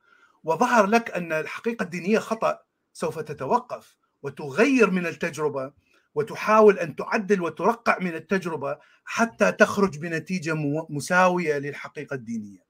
وظهر 0.45 0.87
لك 0.87 1.11
أن 1.11 1.33
الحقيقة 1.33 1.83
الدينية 1.83 2.19
خطأ 2.19 2.59
سوف 2.93 3.19
تتوقف 3.19 3.97
وتغير 4.23 4.91
من 4.91 5.07
التجربة 5.07 5.73
وتحاول 6.15 6.79
أن 6.79 6.97
تعدل 6.97 7.43
وترقع 7.43 7.99
من 7.99 8.15
التجربة 8.15 8.79
حتى 9.05 9.53
تخرج 9.53 9.99
بنتيجة 9.99 10.55
مساوية 10.89 11.59
للحقيقة 11.59 12.15
الدينية. 12.15 12.65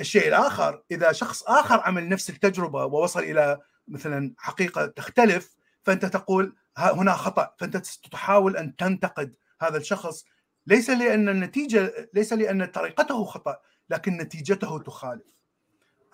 الشيء 0.00 0.28
الآخر 0.28 0.82
إذا 0.90 1.12
شخص 1.12 1.42
آخر 1.42 1.80
عمل 1.80 2.08
نفس 2.08 2.30
التجربة 2.30 2.84
ووصل 2.84 3.20
إلى 3.20 3.60
مثلا 3.88 4.34
حقيقة 4.38 4.86
تختلف 4.86 5.54
فأنت 5.82 6.06
تقول 6.06 6.56
هنا 6.76 7.12
خطأ 7.12 7.54
فأنت 7.58 7.76
تحاول 8.12 8.56
أن 8.56 8.76
تنتقد 8.76 9.34
هذا 9.60 9.76
الشخص 9.76 10.24
ليس 10.66 10.90
لأن 10.90 11.28
النتيجة 11.28 12.10
ليس 12.14 12.32
لأن 12.32 12.64
طريقته 12.64 13.24
خطأ 13.24 13.56
لكن 13.90 14.16
نتيجته 14.16 14.78
تخالف. 14.78 15.26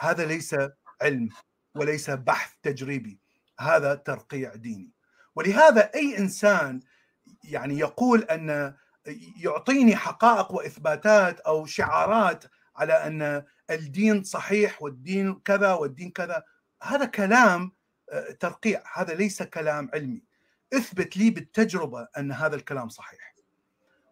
هذا 0.00 0.24
ليس 0.24 0.56
علم 1.02 1.28
وليس 1.74 2.10
بحث 2.10 2.52
تجريبي 2.62 3.20
هذا 3.60 3.94
ترقيع 3.94 4.54
ديني. 4.54 4.92
ولهذا 5.34 5.90
أي 5.94 6.18
إنسان 6.18 6.80
يعني 7.44 7.78
يقول 7.78 8.22
أن 8.22 8.74
يعطيني 9.36 9.96
حقائق 9.96 10.52
وإثباتات 10.52 11.40
أو 11.40 11.66
شعارات 11.66 12.44
على 12.76 12.92
أن 12.92 13.44
الدين 13.70 14.22
صحيح 14.22 14.82
والدين 14.82 15.34
كذا 15.34 15.72
والدين 15.72 16.10
كذا 16.10 16.42
هذا 16.82 17.04
كلام 17.04 17.72
ترقيع 18.40 18.82
هذا 18.94 19.14
ليس 19.14 19.42
كلام 19.42 19.90
علمي. 19.94 20.22
اثبت 20.72 21.16
لي 21.16 21.30
بالتجربة 21.30 22.08
أن 22.18 22.32
هذا 22.32 22.56
الكلام 22.56 22.88
صحيح. 22.88 23.34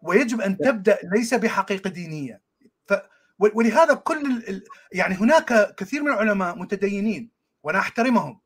ويجب 0.01 0.41
أن 0.41 0.57
تبدأ 0.57 0.99
ليس 1.03 1.33
بحقيقة 1.33 1.89
دينية. 1.89 2.41
ف 2.85 2.93
ولهذا 3.39 3.93
كل 3.93 4.43
يعني 4.91 5.15
هناك 5.15 5.75
كثير 5.75 6.03
من 6.03 6.11
العلماء 6.11 6.57
متدينين 6.57 7.29
وأنا 7.63 7.79
أحترمهم 7.79 8.39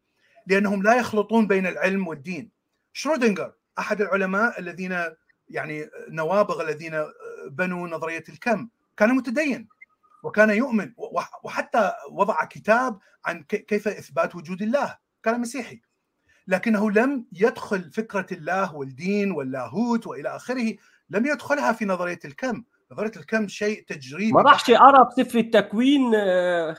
لأنهم 0.48 0.84
لا 0.84 0.96
يخلطون 0.98 1.48
بين 1.48 1.68
العلم 1.68 2.08
والدين. 2.08 2.52
شرودنجر 2.94 3.54
أحد 3.80 4.02
العلماء 4.02 4.60
الذين 4.60 5.06
يعني 5.48 5.90
نوابغ 6.10 6.62
الذين 6.62 7.06
بنوا 7.48 7.88
نظرية 7.88 8.24
الكم 8.30 8.70
كان 8.98 9.16
متدين 9.16 9.68
وكان 10.24 10.50
يؤمن 10.50 10.94
وحتى 11.44 11.94
وضع 12.12 12.46
كتاب 12.46 13.00
عن 13.26 13.44
كيف 13.44 13.88
إثبات 13.88 14.36
وجود 14.36 14.62
الله. 14.62 14.98
كان 15.24 15.42
مسيحي. 15.42 15.82
لكنه 16.48 16.92
لم 16.92 17.26
يدخل 17.32 17.92
فكرة 17.92 18.26
الله 18.32 18.76
والدين 18.76 19.32
واللاهوت 19.32 20.08
وإلى 20.08 20.36
آخره 20.36 20.76
لم 21.10 21.26
يدخلها 21.26 21.72
في 21.72 21.86
نظرية 21.86 22.20
الكم. 22.26 22.64
نظرية 22.92 23.12
الكم 23.18 23.48
شيء 23.48 23.86
تجريبي. 23.88 24.32
ما 24.32 24.42
راحش 24.42 24.72
قرا 24.72 25.04
بسفر 25.04 25.40
التكوين 25.40 26.16
آه، 26.16 26.78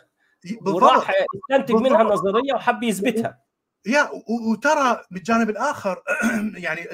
وراح 0.66 1.12
يستنتج 1.34 1.74
منها 1.74 2.02
نظريه 2.02 2.54
وحب 2.54 2.82
يثبتها. 2.82 3.38
يا 3.86 4.10
وترى 4.50 5.02
بالجانب 5.10 5.50
الآخر 5.50 6.02
يعني 6.64 6.86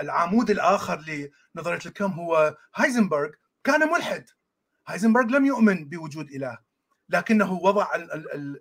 العمود 0.00 0.50
الآخر 0.50 1.00
لنظرية 1.54 1.80
الكم 1.86 2.12
هو 2.12 2.56
هايزنبرغ. 2.74 3.30
كان 3.64 3.88
ملحد. 3.88 4.24
هايزنبرغ 4.86 5.24
لم 5.24 5.46
يؤمن 5.46 5.88
بوجود 5.88 6.30
إله 6.30 6.58
لكنه 7.08 7.52
وضع 7.52 7.86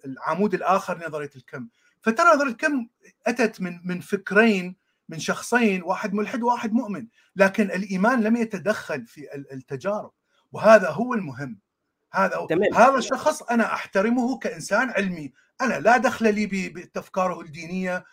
العمود 0.06 0.54
الآخر 0.54 0.98
لنظرية 0.98 1.32
الكم. 1.36 1.68
فترى 2.02 2.36
نظريه 2.36 2.52
الكم 2.52 2.88
أتت 3.28 3.62
من 3.62 3.80
من 3.84 4.00
فكرين 4.00 4.76
من 5.10 5.20
شخصين 5.20 5.84
واحد 5.84 6.14
ملحد 6.14 6.44
وواحد 6.44 6.74
مؤمن. 6.74 7.08
لكن 7.36 7.64
الإيمان 7.64 8.24
لم 8.24 8.36
يتدخل 8.36 9.06
في 9.06 9.28
التجارب. 9.52 10.12
وهذا 10.52 10.90
هو 10.90 11.14
المهم. 11.14 11.60
هذا 12.14 12.46
تمام. 12.50 12.74
هذا 12.74 12.98
الشخص 12.98 13.44
أنا 13.44 13.74
أحترمه 13.74 14.38
كإنسان 14.38 14.90
علمي. 14.90 15.34
أنا 15.62 15.80
لا 15.80 15.98
دخل 15.98 16.36
لي 16.36 16.46
بأفكاره 16.70 17.42
الدينية. 17.42 18.06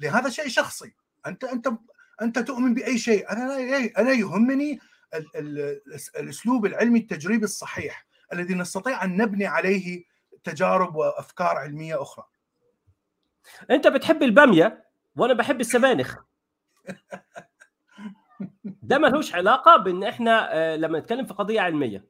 لهذا 0.00 0.28
شيء 0.30 0.48
شخصي. 0.48 0.94
انت 1.26 1.44
انت 1.44 1.72
أنت 2.22 2.38
تؤمن 2.38 2.74
بأي 2.74 2.98
شيء. 2.98 3.32
أنا 3.32 3.56
أنا 3.98 4.12
يهمني 4.12 4.80
الأسلوب 6.16 6.66
العلمي 6.66 6.98
التجريبي 6.98 7.44
الصحيح 7.44 8.06
الذي 8.32 8.54
نستطيع 8.54 9.04
أن 9.04 9.16
نبني 9.16 9.46
عليه 9.46 10.04
تجارب 10.44 10.94
وأفكار 10.96 11.56
علمية 11.56 12.02
أخرى. 12.02 12.24
انت 13.70 13.86
بتحب 13.88 14.22
البامية 14.22 14.84
وأنا 15.16 15.34
بحب 15.34 15.60
السبانخ 15.60 16.16
ده 18.64 18.98
ملوش 18.98 19.34
علاقة 19.34 19.76
بان 19.76 20.04
إحنا 20.04 20.54
آه، 20.54 20.76
لما 20.76 20.98
نتكلم 20.98 21.26
في 21.26 21.34
قضية 21.34 21.60
علمية 21.60 22.04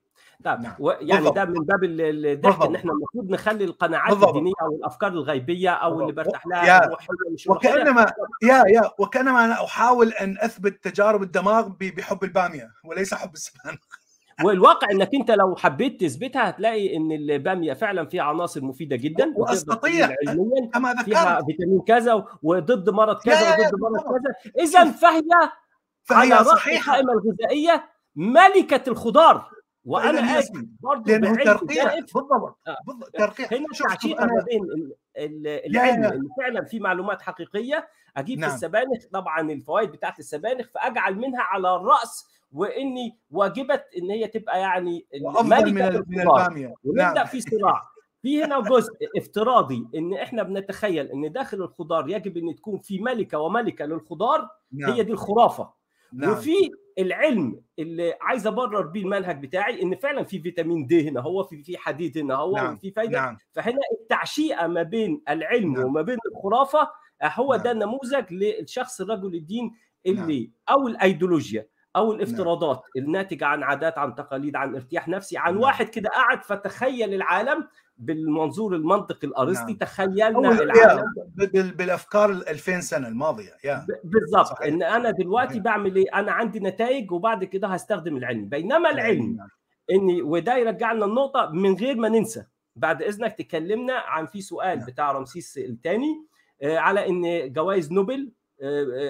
طيب 0.44 0.60
نعم. 0.60 0.76
يعني 0.80 1.22
بالضبط. 1.24 1.34
ده 1.34 1.44
من 1.44 1.64
باب 1.64 1.84
الضحك 1.84 2.62
ان 2.66 2.74
إحنا 2.74 2.92
المفروض 2.92 3.30
نخلي 3.30 3.64
القناعات 3.64 4.10
بالضبط. 4.10 4.28
الدينية 4.28 4.52
أو 4.62 4.76
الافكار 4.76 5.12
الغيبية 5.12 5.70
أو 5.70 5.90
بالضبط. 5.90 6.02
اللي 6.08 6.12
برتاح 6.12 6.46
لها 6.46 6.90
وكانما 7.48 8.06
يا 8.42 8.64
يا 8.68 8.90
وكأنما 8.98 9.44
أنا 9.44 9.64
أحاول 9.64 10.08
أن 10.12 10.36
أثبت 10.40 10.84
تجارب 10.84 11.22
الدماغ 11.22 11.68
بحب 11.80 12.24
البامية 12.24 12.70
وليس 12.84 13.14
حب 13.14 13.34
السبانخ 13.34 13.78
والواقع 14.44 14.90
إنك 14.90 15.14
أنت 15.14 15.30
لو 15.30 15.56
حبيت 15.56 16.00
تثبتها 16.00 16.48
هتلاقي 16.48 16.96
إن 16.96 17.12
البامية 17.12 17.72
فعلا 17.72 18.06
فيها 18.06 18.22
عناصر 18.22 18.64
مفيدة 18.64 18.96
جدا 18.96 19.32
واستطيع 19.36 20.14
علميا. 20.28 20.70
كما 20.74 20.92
ذكرت. 20.92 21.04
فيها 21.04 21.42
فيتامين 21.42 21.80
كذا 21.80 22.26
وضد 22.42 22.90
مرض 22.90 23.20
كذا 23.22 23.50
وضد 23.52 23.80
مرض 23.80 24.02
كذا. 24.02 24.62
اذا 24.64 24.90
فهي 24.90 25.22
فهي 26.04 26.32
على 26.32 26.44
صحيحة. 26.44 27.00
القائمة 27.00 27.12
الغذائية 27.12 27.88
ملكة 28.16 28.90
الخضار. 28.90 29.50
وأنا 29.84 30.38
اسف 30.38 30.64
برضه 30.80 31.12
لأنه 31.12 31.44
ترقيع 31.44 31.94
بالضبط 31.94 32.58
آه. 32.68 32.76
ترقيع 33.18 33.48
هنا 33.52 33.66
ما 34.26 34.44
بين 34.44 34.92
العلم 35.66 36.04
إن 36.04 36.28
فعلا 36.38 36.64
في 36.64 36.80
معلومات 36.80 37.22
حقيقية. 37.22 37.88
أجيب 38.16 38.38
نعم. 38.38 38.50
في 38.50 38.56
السبانخ. 38.56 39.04
طبعا 39.12 39.52
الفوائد 39.52 39.90
بتاعت 39.90 40.18
السبانخ 40.18 40.66
فأجعل 40.74 41.16
منها 41.16 41.42
على 41.42 41.76
الرأس 41.76 42.39
وإني 42.52 43.18
واجبت 43.30 43.84
إن 43.98 44.10
هي 44.10 44.26
تبقى 44.26 44.60
يعني 44.60 45.06
افضل 45.26 45.74
من 45.74 45.82
الباميه 45.82 46.74
ونبدا 46.84 47.12
نعم. 47.12 47.26
في 47.26 47.40
صراع 47.40 47.90
في 48.22 48.44
هنا 48.44 48.60
جزء 48.60 48.92
افتراضي 49.16 49.86
إن 49.94 50.14
إحنا 50.14 50.42
بنتخيل 50.42 51.06
إن 51.06 51.32
داخل 51.32 51.62
الخضار 51.62 52.08
يجب 52.08 52.36
إن 52.36 52.54
تكون 52.54 52.78
في 52.78 52.98
ملكة 52.98 53.38
وملكة 53.38 53.84
للخضار 53.84 54.48
نعم. 54.72 54.92
هي 54.92 55.02
دي 55.02 55.12
الخرافة 55.12 55.72
نعم. 56.12 56.30
وفي 56.30 56.70
العلم 56.98 57.62
اللي 57.78 58.14
عايز 58.20 58.46
أبرر 58.46 58.86
بيه 58.86 59.02
المنهج 59.02 59.42
بتاعي 59.42 59.82
إن 59.82 59.94
فعلا 59.94 60.22
في 60.22 60.40
فيتامين 60.40 60.86
د 60.86 60.92
هنا 60.92 61.20
هو 61.20 61.44
في 61.44 61.62
في 61.62 61.78
حديد 61.78 62.18
هنا 62.18 62.34
هو 62.34 62.56
نعم. 62.56 62.76
في 62.76 62.90
فايدة 62.90 63.20
نعم. 63.20 63.36
فهنا 63.52 63.80
التعشيقه 64.00 64.66
ما 64.66 64.82
بين 64.82 65.22
العلم 65.28 65.72
نعم. 65.72 65.84
وما 65.84 66.02
بين 66.02 66.18
الخرافة 66.32 66.88
هو 67.22 67.54
نعم. 67.54 67.62
ده 67.62 67.70
النموذج 67.70 68.32
للشخص 68.32 69.00
الرجل 69.00 69.34
الدين 69.34 69.72
اللي 70.06 70.40
نعم. 70.40 70.52
أو 70.70 70.88
الأيديولوجيا 70.88 71.66
أو 71.96 72.12
الافتراضات 72.12 72.82
الناتجة 72.96 73.46
عن 73.46 73.62
عادات 73.62 73.98
عن 73.98 74.14
تقاليد 74.14 74.56
عن 74.56 74.74
ارتياح 74.74 75.08
نفسي 75.08 75.38
عن 75.38 75.52
نعم. 75.54 75.62
واحد 75.62 75.88
كده 75.88 76.10
قعد 76.10 76.44
فتخيل 76.44 77.14
العالم 77.14 77.68
بالمنظور 77.98 78.74
المنطقي 78.76 79.26
الأرسطي 79.26 79.64
نعم. 79.72 79.76
تخيلنا 79.76 80.50
العالم 80.62 81.04
بال- 81.34 81.74
بالأفكار 81.74 82.30
ال 82.30 82.48
2000 82.48 82.80
سنة 82.80 83.08
الماضية 83.08 83.52
يا 83.64 83.86
ب- 83.88 84.08
بالظبط 84.10 84.46
صحيح. 84.46 84.66
إن 84.66 84.82
أنا 84.82 85.10
دلوقتي 85.10 85.50
صحيح. 85.50 85.62
بعمل 85.62 85.96
إيه 85.96 86.06
أنا 86.14 86.32
عندي 86.32 86.60
نتائج 86.60 87.12
وبعد 87.12 87.44
كده 87.44 87.68
هستخدم 87.68 88.16
العلم 88.16 88.48
بينما 88.48 88.90
العلم 88.90 89.36
نعم. 89.36 89.48
إني 89.92 90.22
وده 90.22 90.56
يرجعنا 90.56 91.04
النقطة 91.04 91.50
من 91.52 91.74
غير 91.74 91.96
ما 91.96 92.08
ننسى 92.08 92.44
بعد 92.76 93.02
إذنك 93.02 93.32
تكلمنا 93.38 93.94
عن 93.94 94.26
في 94.26 94.40
سؤال 94.40 94.78
نعم. 94.78 94.86
بتاع 94.86 95.12
رمسيس 95.12 95.58
الثاني 95.58 96.26
على 96.62 97.08
إن 97.08 97.52
جوائز 97.52 97.92
نوبل 97.92 98.16
آه، 98.20 98.22
آه، 98.22 98.39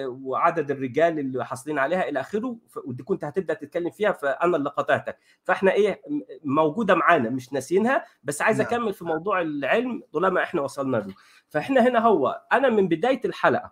وعدد 0.07 0.71
الرجال 0.71 1.19
اللي 1.19 1.45
حاصلين 1.45 1.79
عليها 1.79 2.09
إلى 2.09 2.19
آخره 2.19 2.57
ودي 2.85 3.03
كنت 3.03 3.23
هتبدأ 3.23 3.53
تتكلم 3.53 3.89
فيها 3.89 4.11
فأنا 4.11 4.57
اللي 4.57 4.69
قطعتك 4.69 5.17
فإحنا 5.43 5.71
إيه 5.71 6.01
موجودة 6.43 6.95
معانا 6.95 7.29
مش 7.29 7.53
ناسينها 7.53 8.05
بس 8.23 8.41
عايز 8.41 8.61
نعم. 8.61 8.67
أكمل 8.67 8.93
في 8.93 9.05
موضوع 9.05 9.41
العلم 9.41 10.03
طالما 10.13 10.43
إحنا 10.43 10.61
وصلنا 10.61 10.97
له 10.97 11.13
فإحنا 11.49 11.87
هنا 11.87 11.99
هو 11.99 12.41
أنا 12.51 12.69
من 12.69 12.87
بداية 12.87 13.21
الحلقة 13.25 13.71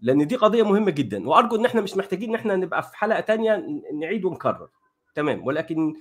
لأن 0.00 0.26
دي 0.26 0.36
قضية 0.36 0.62
مهمة 0.62 0.90
جدا 0.90 1.28
وأرجو 1.28 1.56
إن 1.56 1.66
إحنا 1.66 1.80
مش 1.80 1.96
محتاجين 1.96 2.28
إن 2.28 2.34
إحنا 2.34 2.56
نبقى 2.56 2.82
في 2.82 2.96
حلقة 2.96 3.20
تانية 3.20 3.66
نعيد 3.94 4.24
ونكرر 4.24 4.68
تمام 5.14 5.46
ولكن. 5.46 5.94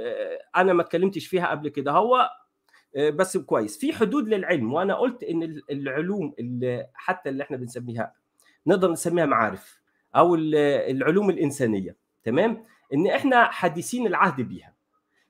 آه، 0.00 0.38
أنا 0.56 0.72
ما 0.72 0.82
اتكلمتش 0.82 1.26
فيها 1.26 1.46
قبل 1.46 1.68
كده 1.68 1.92
هو 1.92 2.30
بس 2.96 3.36
كويس. 3.36 3.78
في 3.78 3.92
حدود 3.92 4.28
للعلم 4.28 4.72
وأنا 4.72 4.94
قلت 4.94 5.22
إن 5.22 5.42
ال- 5.42 5.62
العلوم 5.70 6.34
اللي 6.38 6.86
حتى 6.94 7.28
اللي 7.28 7.42
إحنا 7.42 7.56
بنسميها 7.56 8.12
نقدر 8.66 8.90
نسميها 8.92 9.26
معارف 9.26 9.80
أو 10.16 10.34
ال- 10.34 10.54
العلوم 10.96 11.30
الإنسانية 11.30 11.96
تمام؟ 12.24 12.64
إن 12.94 13.06
إحنا 13.06 13.44
حديثين 13.44 14.06
العهد 14.06 14.40
بيها. 14.40 14.74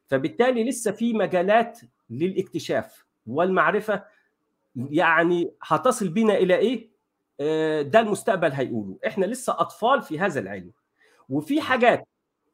فبالتالي 0.06 0.64
لسه 0.64 0.92
في 0.92 1.12
مجالات 1.12 1.80
للاكتشاف 2.10 3.04
والمعرفة 3.26 4.04
يعني 4.76 5.52
هتصل 5.62 6.08
بينا 6.08 6.34
إلى 6.36 6.56
إيه؟ 6.56 6.88
آه، 7.40 7.82
ده 7.82 8.00
المستقبل 8.00 8.52
هيقوله. 8.52 8.98
إحنا 9.06 9.26
لسه 9.26 9.52
أطفال 9.60 10.02
في 10.02 10.18
هذا 10.20 10.40
العلم. 10.40 10.72
وفي 11.28 11.60
حاجات 11.60 12.08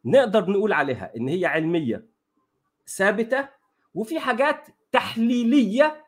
نقدر 0.04 0.50
نقول 0.50 0.72
عليها 0.72 1.12
إن 1.16 1.28
هي 1.28 1.46
علمية 1.46 2.06
ثابتة 2.86 3.48
وفي 3.94 4.20
حاجات 4.20 4.66
تحليلية 4.92 6.04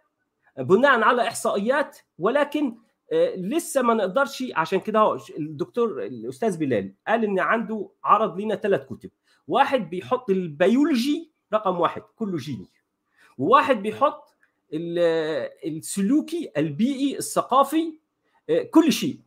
بناء 0.58 1.00
على 1.02 1.28
إحصائيات 1.28 1.98
ولكن 2.18 2.76
آه، 3.12 3.34
لسه 3.36 3.82
ما 3.82 3.94
نقدرش 3.94 4.44
عشان 4.54 4.80
كده 4.80 5.18
الدكتور 5.38 6.02
الأستاذ 6.02 6.58
بلال 6.58 6.92
قال 7.08 7.24
إن 7.24 7.38
عنده 7.38 7.88
عرض 8.04 8.40
لنا 8.40 8.56
ثلاث 8.56 8.86
كتب. 8.86 9.10
واحد 9.48 9.90
بيحط 9.90 10.30
البيولوجي 10.30 11.30
رقم 11.54 11.80
واحد 11.80 12.02
كله 12.16 12.36
جيني. 12.36 12.68
وواحد 13.38 13.82
بيحط 13.82 14.34
ال- 14.72 15.48
السلوكي 15.76 16.50
البيئي 16.56 17.18
الثقافي 17.18 17.98
آه، 18.50 18.62
كل 18.62 18.92
شيء. 18.92 19.18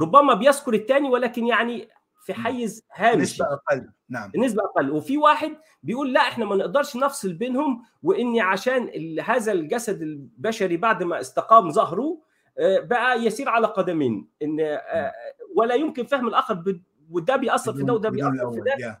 ربما 0.00 0.34
بيذكر 0.34 0.74
الثاني 0.74 1.08
ولكن 1.08 1.46
يعني 1.46 1.88
في 2.26 2.34
حيز 2.34 2.84
هامش 2.94 3.22
نسبه 3.22 3.44
أقل. 3.46 3.88
نعم. 4.08 4.30
بنسبة 4.30 4.62
أقل. 4.64 4.90
وفي 4.90 5.18
واحد 5.18 5.56
بيقول 5.82 6.12
لا 6.12 6.20
إحنا 6.20 6.44
ما 6.44 6.56
نقدرش 6.56 6.96
نفصل 6.96 7.32
بينهم 7.32 7.82
وإني 8.02 8.40
عشان 8.40 8.90
هذا 9.24 9.52
الجسد 9.52 10.02
البشري 10.02 10.76
بعد 10.76 11.02
ما 11.02 11.20
استقام 11.20 11.70
ظهره 11.70 12.18
آه، 12.58 12.78
بقى 12.80 13.24
يسير 13.24 13.48
على 13.48 13.66
قدمين. 13.66 14.28
إن 14.42 14.60
آه، 14.60 15.12
ولا 15.56 15.74
يمكن 15.74 16.04
فهم 16.04 16.28
الآخر 16.28 16.54
ب- 16.54 16.82
وده 17.10 17.36
بيأثر 17.36 17.72
في 17.74 17.82
ده 17.82 17.92
وده 17.94 18.10
بيأثر 18.10 18.52
في. 18.52 18.60
ده. 18.60 18.76
نعم. 18.80 18.96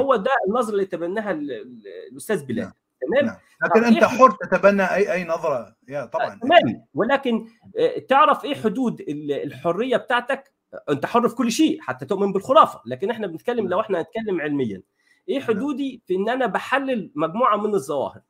وهو 0.00 0.16
ده 0.16 0.30
النظره 0.48 0.72
اللي 0.72 0.84
تبناها 0.84 1.30
ال- 1.30 1.52
ال- 1.52 1.82
الأستاذ 2.12 2.44
بلال. 2.44 2.64
نعم. 2.64 2.72
تمام؟ 3.00 3.26
نعم. 3.26 3.36
لكن 3.64 3.80
طب 3.80 3.86
أنت 3.86 4.04
إيه- 4.04 4.18
حر 4.18 4.30
تتبنى 4.30 4.82
أي 4.84 5.12
أي 5.12 5.24
نظرة. 5.24 5.76
يا 5.88 6.04
طبعا. 6.04 6.38
تمام. 6.42 6.84
ولكن 6.94 7.46
آه، 7.78 7.98
تعرف 7.98 8.44
إيه 8.44 8.54
حدود 8.54 9.00
ال- 9.00 9.32
الحرية 9.32 9.96
بتاعتك؟ 9.96 10.52
انت 10.90 11.06
حر 11.06 11.28
في 11.28 11.34
كل 11.34 11.52
شيء 11.52 11.80
حتى 11.80 12.06
تؤمن 12.06 12.32
بالخرافة. 12.32 12.80
لكن 12.86 13.10
إحنا 13.10 13.26
بنتكلم 13.26 13.60
نعم. 13.60 13.68
لو 13.68 13.80
إحنا 13.80 14.00
هنتكلم 14.00 14.40
علميا 14.40 14.82
إيه 15.28 15.40
حدودي 15.40 16.02
في 16.06 16.14
إن 16.14 16.28
أنا 16.28 16.46
بحلل 16.46 17.10
مجموعة 17.14 17.56
من 17.56 17.74
الظواهر؟ 17.74 18.20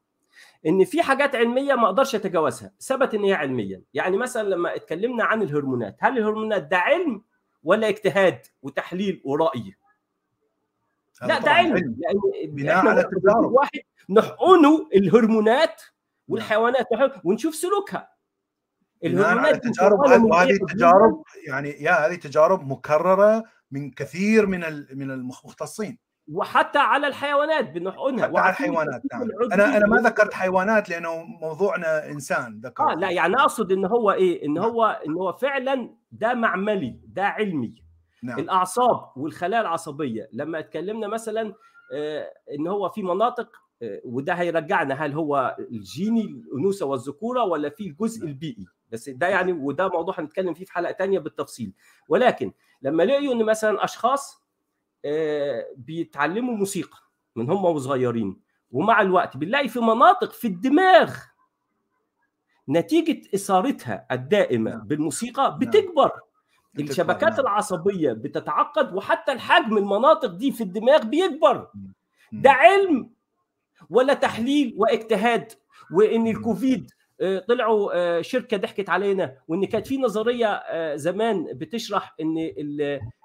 إن 0.66 0.84
في 0.84 1.02
حاجات 1.02 1.36
علمية 1.36 1.74
ما 1.74 1.86
أقدرش 1.86 2.14
أتجاوزها 2.14 2.72
ثبت 2.80 3.14
إن 3.14 3.24
هي 3.24 3.32
علميا. 3.34 3.82
يعني 3.94 4.16
مثلا 4.16 4.48
لما 4.48 4.76
اتكلمنا 4.76 5.24
عن 5.24 5.42
الهرمونات 5.42 5.96
هل 6.00 6.18
الهرمونات 6.18 6.62
ده 6.62 6.76
علم 6.78 7.22
ولا 7.64 7.88
اجتهاد 7.88 8.40
وتحليل 8.62 9.20
ورأي؟ 9.24 9.74
لا 11.22 11.38
ده 11.38 11.50
علم. 11.50 11.72
علم. 11.72 11.96
لأن 11.98 12.50
بناء 12.54 12.86
على. 12.86 13.04
واحد 13.46 13.80
نحقنه 14.10 14.88
الهرمونات 14.94 15.82
والحيوانات 16.28 16.86
نحقن- 16.92 17.20
ونشوف 17.24 17.54
سلوكها. 17.54 18.08
بناء 19.02 19.38
على 19.38 19.58
تجارب 19.58 19.98
وهذه 20.24 20.48
إيه؟ 20.48 20.54
التجارب 20.54 21.22
يعني 21.46 21.68
يا 21.70 22.06
هذه 22.06 22.14
تجارب 22.14 22.68
مكررة 22.68 23.44
من 23.70 23.90
كثير 23.90 24.46
من 24.46 24.60
من 24.94 25.10
المختصين. 25.10 25.98
وحتى 26.32 26.78
على 26.78 27.06
الحيوانات 27.06 27.70
بنحقنها. 27.70 28.26
حتى 28.26 28.38
على 28.38 28.50
الحيوانات 28.50 29.02
نعم. 29.12 29.28
أنا 29.52 29.76
أنا 29.76 29.86
ما 29.86 29.96
ذكرت 29.96 30.34
حيوانات 30.34 30.88
لأنه 30.88 31.22
موضوعنا 31.22 32.10
إنسان 32.10 32.60
ذكر 32.64 32.82
آه 32.82 32.94
لا 32.94 33.10
يعني 33.10 33.34
أقصد 33.34 33.72
ان 33.72 33.84
هو 33.84 34.12
إيه؟ 34.12 34.46
ان 34.46 34.54
نعم. 34.54 34.64
هو 34.64 35.00
ان 35.06 35.12
هو 35.12 35.32
فعلا 35.32 35.94
ده 36.12 36.34
معملي 36.34 37.00
ده 37.06 37.24
علمي. 37.24 37.74
نعم. 38.22 38.38
الأعصاب 38.38 39.10
والخلايا 39.16 39.60
العصبية. 39.60 40.28
لما 40.32 40.58
اتكلمنا 40.58 41.08
مثلا 41.08 41.54
آه، 41.94 42.32
ان 42.58 42.66
هو 42.66 42.88
في 42.88 43.02
مناطق 43.02 43.48
آه، 43.82 44.00
وده 44.04 44.34
هيرجعنا 44.34 44.94
هل 44.94 45.12
هو 45.12 45.56
الجيني 45.70 46.22
الأنوثة 46.22 46.86
والذكورة 46.86 47.44
ولا 47.44 47.68
في 47.68 47.86
الجزء 47.86 48.20
نعم. 48.20 48.28
البيئي؟ 48.28 48.66
بس 48.92 49.08
ده 49.08 49.28
يعني 49.28 49.52
وده 49.52 49.88
موضوع 49.88 50.14
هنتكلم 50.20 50.54
فيه 50.54 50.64
في 50.64 50.72
حلقة 50.72 50.92
تانية 50.92 51.18
بالتفصيل 51.18 51.72
ولكن 52.08 52.52
لما 52.82 53.02
لقيوا 53.02 53.34
إن 53.34 53.44
مثلا 53.44 53.84
أشخاص 53.84 54.42
آه، 55.04 55.66
بيتعلموا 55.76 56.56
موسيقى 56.56 56.98
من 57.36 57.50
هم 57.50 57.64
وصغيرين 57.64 58.40
ومع 58.70 59.00
الوقت 59.00 59.36
بنلاقي 59.36 59.68
في 59.68 59.80
مناطق 59.80 60.32
في 60.32 60.46
الدماغ 60.46 61.16
نتيجة 62.68 63.34
إثارتها 63.34 64.06
الدائمة 64.12 64.70
نعم. 64.70 64.86
بالموسيقى 64.86 65.58
بتكبر 65.58 66.10
بتكبر، 66.74 66.90
الشبكات 66.90 67.32
نعم. 67.32 67.40
العصبية 67.40 68.12
بتتعقد 68.12 68.94
وحتى 68.94 69.32
الحجم 69.32 69.76
المناطق 69.78 70.28
دي 70.28 70.52
في 70.52 70.60
الدماغ 70.60 71.04
بيكبر. 71.04 71.68
ده 72.32 72.50
علم 72.50 73.10
ولا 73.90 74.14
تحليل 74.14 74.74
وإجتهاد 74.76 75.52
وإن. 75.92 76.26
الكوفيد 76.26 76.90
طلعوا 77.48 77.90
آه، 77.94 78.20
شركة 78.22 78.56
ضحكت 78.56 78.88
علينا 78.88 79.34
وإن 79.48 79.64
كانت 79.64 79.86
في 79.86 79.98
نظرية 79.98 80.46
آه، 80.46 80.96
زمان 80.96 81.44
بتشرح 81.52 82.14
إن 82.20 82.50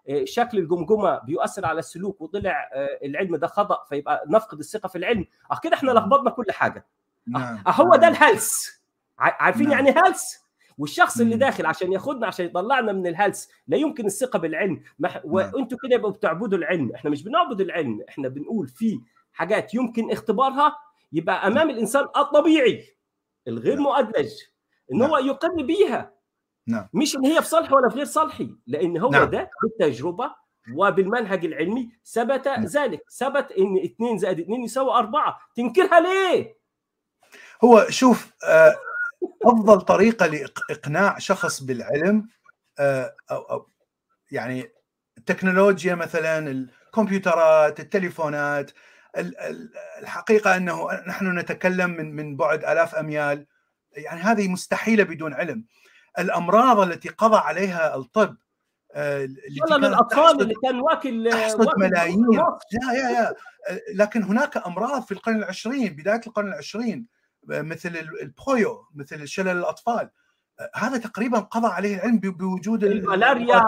آه، 0.10 0.24
شكل 0.24 0.57
الجمجمة 0.57 1.20
بيؤثر 1.20 1.65
على 1.65 1.80
السلوك 1.80 2.22
وطلع 2.22 2.70
آه، 2.74 2.99
العلم 3.06 3.36
ده 3.36 3.48
خطأ 3.48 3.84
فيبقى 3.90 4.24
نفقد 4.28 4.60
الثقة 4.60 4.88
في 4.88 4.98
العلم. 4.98 5.26
آه 5.52 5.60
كده 5.64 5.74
إحنا 5.76 5.91
مم. 5.94 5.99
لخبطنا 5.99 6.30
كل 6.30 6.45
حاجة. 6.52 6.86
نعم 7.28 7.64
آه 7.68 7.72
هو 7.72 7.95
ده 7.95 8.02
نعم. 8.02 8.11
الهلس. 8.11 8.82
عارفين 9.20 9.70
نعم. 9.70 9.86
يعني 9.86 9.99
هلس؟ 9.99 10.44
والشخص 10.78 11.20
اللي. 11.20 11.36
داخل 11.38 11.65
عشان 11.65 11.94
ياخدنا 11.94 12.28
عشان 12.28 12.45
يطلعنا 12.45 12.91
من 12.91 13.07
الهلس 13.07 13.49
لا 13.68 13.78
يمكن 13.78 14.06
الثقة 14.06 14.40
بالعلم. 14.40 14.82
وانتوا 15.24 15.78
كده 15.84 15.95
يبقوا 15.95 16.11
بتعبدوا 16.11 16.57
العلم. 16.57 16.91
إحنا 16.95 17.10
مش 17.10 17.24
بنعبد 17.24 17.61
العلم 17.61 18.02
إحنا 18.10 18.28
بنقول 18.28 18.68
في 18.68 18.99
حاجات 19.34 19.74
يمكن 19.74 20.11
اختبارها 20.11 20.76
يبقى 21.14 21.48
أمام 21.48 21.70
الإنسان 21.70 22.03
الطبيعي. 22.18 22.86
الغير 23.48 23.76
نعم. 23.76 23.84
مؤدلج 23.84 24.32
إن 24.94 24.98
نعم. 24.98 25.10
هو 25.10 25.18
يقر 25.18 25.64
بيها 25.64 26.14
نعم. 26.68 26.90
مش 26.94 27.15
إن 27.15 27.26
هي 27.26 27.41
في 27.41 27.48
صالحي 27.48 27.74
ولا 27.76 27.90
في 27.90 27.95
غير 27.95 28.06
صالحي 28.06 28.56
لأن 28.68 28.98
هو 28.98 29.10
نعم. 29.10 29.30
ده 29.30 29.49
بالتجربة 29.64 30.36
وبالمنهج 30.76 31.45
العلمي 31.45 31.91
ثبت 32.06 32.48
نعم. 32.48 32.65
ذلك 32.65 33.03
ثبت 33.10 33.52
إن 33.52 33.78
2 33.78 34.18
زائد 34.18 34.40
2 34.40 34.64
يساوي 34.64 34.91
4 34.91 35.40
تنكرها 35.56 35.99
ليه 35.99 36.57
هو 37.64 37.86
شوف 37.90 38.32
آه، 38.48 38.76
أفضل 39.45 39.82
طريقة 39.82 40.26
لإقناع 40.26 41.18
شخص 41.18 41.64
بالعلم 41.64 42.30
آه، 42.80 43.15
أو 43.32 43.38
أو 43.41 43.70
يعني 44.32 44.72
التكنولوجيا 45.18 45.95
مثلا 45.95 46.52
الكمبيوترات 46.52 47.80
التليفونات 47.80 48.72
ال- 48.72 48.76
ال- 48.76 48.78
الحقيقة 50.02 50.57
أنه 50.57 50.88
نحن 51.07 51.40
نتكلم 51.40 51.90
من 51.90 52.15
من 52.15 52.35
بعد 52.35 52.65
آلاف 52.65 52.95
أميال. 52.95 53.45
يعني 53.91 54.22
هذه 54.22 54.48
مستحيلة 54.48 55.03
بدون 55.03 55.34
علم. 55.34 55.65
الأمراض 56.19 56.80
التي 56.80 57.10
قضى 57.10 57.38
عليها 57.38 57.95
الطب 57.95 58.38
آه، 58.95 59.27
والله 59.72 59.98
تحصد- 60.11 60.41
اللي 60.41 60.53
كان 60.64 60.80
واكل 60.80 61.30
تحصد 61.31 61.60
واكل 61.68 61.80
ملايين. 61.81 62.19
مصر. 62.27 62.65
يا 62.72 62.94
يا 62.94 63.10
يا. 63.10 63.34
لكن 63.95 64.23
هناك 64.23 64.57
أمراض 64.57 65.03
في 65.03 65.11
القرن 65.11 65.35
العشرين 65.35 65.94
بداية 65.95 66.22
القرن 66.27 66.48
العشرين 66.48 67.07
مثل 67.48 67.90
البويو 68.22 68.85
مثل 68.95 69.27
شلل 69.27 69.48
الأطفال. 69.57 70.10
هذا 70.76 70.98
تقريبا 70.98 71.40
قضى 71.40 71.68
عليه 71.68 71.95
العلم 71.95 72.19
بوجود 72.19 72.84
الملاريا 72.84 73.60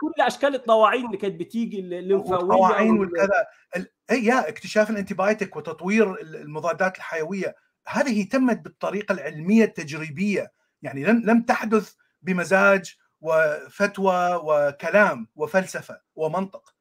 كل 0.00 0.22
أشكال 0.22 0.54
الطواعين 0.54 1.06
اللي 1.06 1.16
كانت 1.16 1.40
بتيجي 1.40 1.80
الليمفاوية 1.80 2.42
الطواعين 2.42 2.98
والكذا. 2.98 3.46
أي 4.10 4.38
اكتشاف 4.38 4.90
الانتيبايوتيك 4.90 5.56
وتطوير 5.56 6.20
المضادات 6.20 6.96
الحيوية. 6.96 7.56
هذه 7.88 8.28
تمت 8.28 8.58
بالطريقة 8.58 9.12
العلمية 9.12 9.64
التجريبية. 9.64 10.52
يعني 10.82 11.04
لم 11.04 11.22
لم 11.24 11.42
تحدث 11.42 11.92
بمزاج 12.22 12.96
وفتوى 13.20 14.40
وكلام 14.44 15.28
وفلسفة 15.34 16.00
ومنطق. 16.14 16.74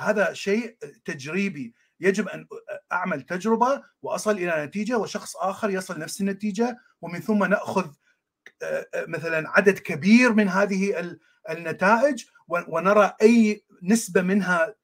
هذا 0.00 0.32
شيء 0.32 0.76
تجريبي. 1.04 1.74
يجب 2.00 2.28
أن 2.28 2.46
أعمل 2.92 3.22
تجربة 3.22 3.82
وأصل 4.02 4.30
إلى 4.30 4.66
نتيجة 4.66 4.98
وشخص 4.98 5.36
آخر 5.36 5.70
يصل 5.70 5.98
نفس 5.98 6.20
النتيجة 6.20 6.78
ومن 7.02 7.20
ثم 7.20 7.44
نأخذ 7.44 7.90
مثلا 9.08 9.50
عدد 9.50 9.78
كبير 9.78 10.32
من 10.32 10.48
هذه 10.48 11.16
النتائج 11.50 12.24
ونرى 12.48 13.12
أي 13.22 13.64
نسبة 13.82 14.22
منها 14.22 14.74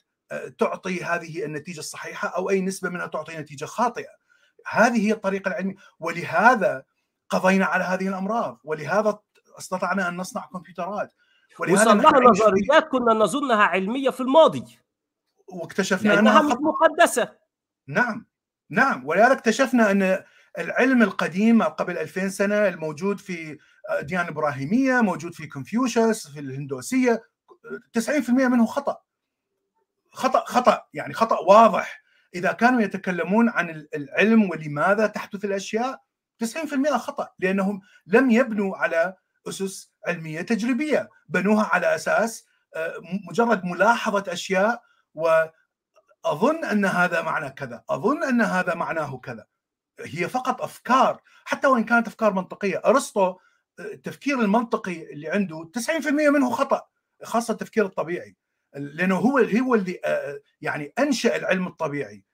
تعطي 0.58 1.04
هذه 1.04 1.44
النتيجة 1.44 1.78
الصحيحة 1.78 2.28
أو 2.28 2.50
أي 2.50 2.60
نسبة 2.60 2.88
منها 2.88 3.06
تعطي 3.06 3.36
نتيجة 3.36 3.64
خاطئة. 3.64 4.22
هذه 4.68 5.06
هي 5.06 5.12
الطريقة 5.12 5.48
العلمية. 5.48 5.74
ولهذا 6.00 6.84
قضينا 7.28 7.64
على 7.64 7.84
هذه 7.84 8.08
الأمراض. 8.08 8.60
ولهذا 8.64 9.18
استطعنا 9.58 10.08
أن 10.08 10.16
نصنع 10.16 10.48
كمبيوترات. 10.52 11.12
ولهذا 11.58 11.94
نظريات 11.94 12.88
كنا 12.88 13.14
نظنها 13.14 13.62
علمية 13.62 14.10
في 14.10 14.20
الماضي. 14.20 14.78
واكتشفنا 15.48 16.18
أنها 16.18 16.42
مقدسة. 16.42 17.32
نعم. 17.86 18.26
نعم. 18.70 19.06
ولهذا 19.06 19.32
اكتشفنا 19.32 19.90
أن 19.90 20.24
العلم 20.58 21.02
القديم 21.02 21.62
قبل 21.62 21.98
2000 21.98 22.28
سنة 22.28 22.68
الموجود 22.68 23.20
في 23.20 23.58
الديانه 24.00 24.24
الابراهيميه 24.24 25.00
موجود 25.00 25.34
في 25.34 25.46
كونفوشيوس 25.46 26.28
في 26.28 26.40
الهندوسية 26.40 27.22
90% 27.92 28.30
منه 28.30 28.66
خطأ. 28.66 29.02
خطأ 30.12 30.44
خطأ 30.44 30.82
يعني 30.94 31.14
خطأ 31.14 31.38
واضح. 31.38 32.02
إذا 32.34 32.52
كانوا 32.52 32.80
يتكلمون 32.80 33.48
عن 33.48 33.86
العلم 33.94 34.50
ولماذا 34.50 35.06
تحدث 35.06 35.44
الأشياء 35.44 36.02
90% 36.44 36.96
خطأ 36.96 37.28
لأنهم 37.38 37.80
لم 38.06 38.30
يبنوا 38.30 38.76
على 38.76 39.14
أسس 39.48 39.92
علمية 40.06 40.40
تجريبية. 40.40 41.08
بنوها 41.28 41.64
على 41.64 41.94
أساس 41.94 42.46
مجرد 43.28 43.64
ملاحظة 43.64 44.32
أشياء 44.32 44.82
واظن 45.14 46.64
أن 46.64 46.84
هذا 46.84 47.22
معنى 47.22 47.50
كذا 47.50 47.84
أظن 47.90 48.24
أن 48.24 48.40
هذا 48.40 48.74
معناه 48.74 49.18
كذا. 49.18 49.46
هي 50.04 50.28
فقط 50.28 50.62
أفكار 50.62 51.20
حتى 51.44 51.66
وإن 51.66 51.84
كانت 51.84 52.06
أفكار 52.06 52.32
منطقية. 52.32 52.82
أرسطو 52.84 53.36
التفكير 53.80 54.40
المنطقي 54.40 55.12
اللي 55.12 55.28
عنده 55.28 55.70
90% 55.72 56.30
منه 56.30 56.50
خطأ 56.50 56.82
خاصة 57.22 57.52
التفكير 57.52 57.86
الطبيعي. 57.86 58.36
لأنه 58.74 59.16
هو 59.16 59.38
هو 59.38 59.74
اللي 59.74 60.00
يعني 60.60 60.92
أنشأ 60.98 61.36
العلم 61.36 61.66
الطبيعي. 61.66 62.24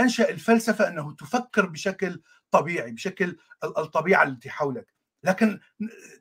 أنشأ 0.00 0.30
الفلسفة 0.30 0.88
أنه 0.88 1.14
تفكر 1.14 1.66
بشكل 1.66 2.22
طبيعي 2.50 2.92
بشكل 2.92 3.36
الطبيعة 3.64 4.22
التي 4.22 4.50
حولك. 4.50 4.94
لكن 5.22 5.60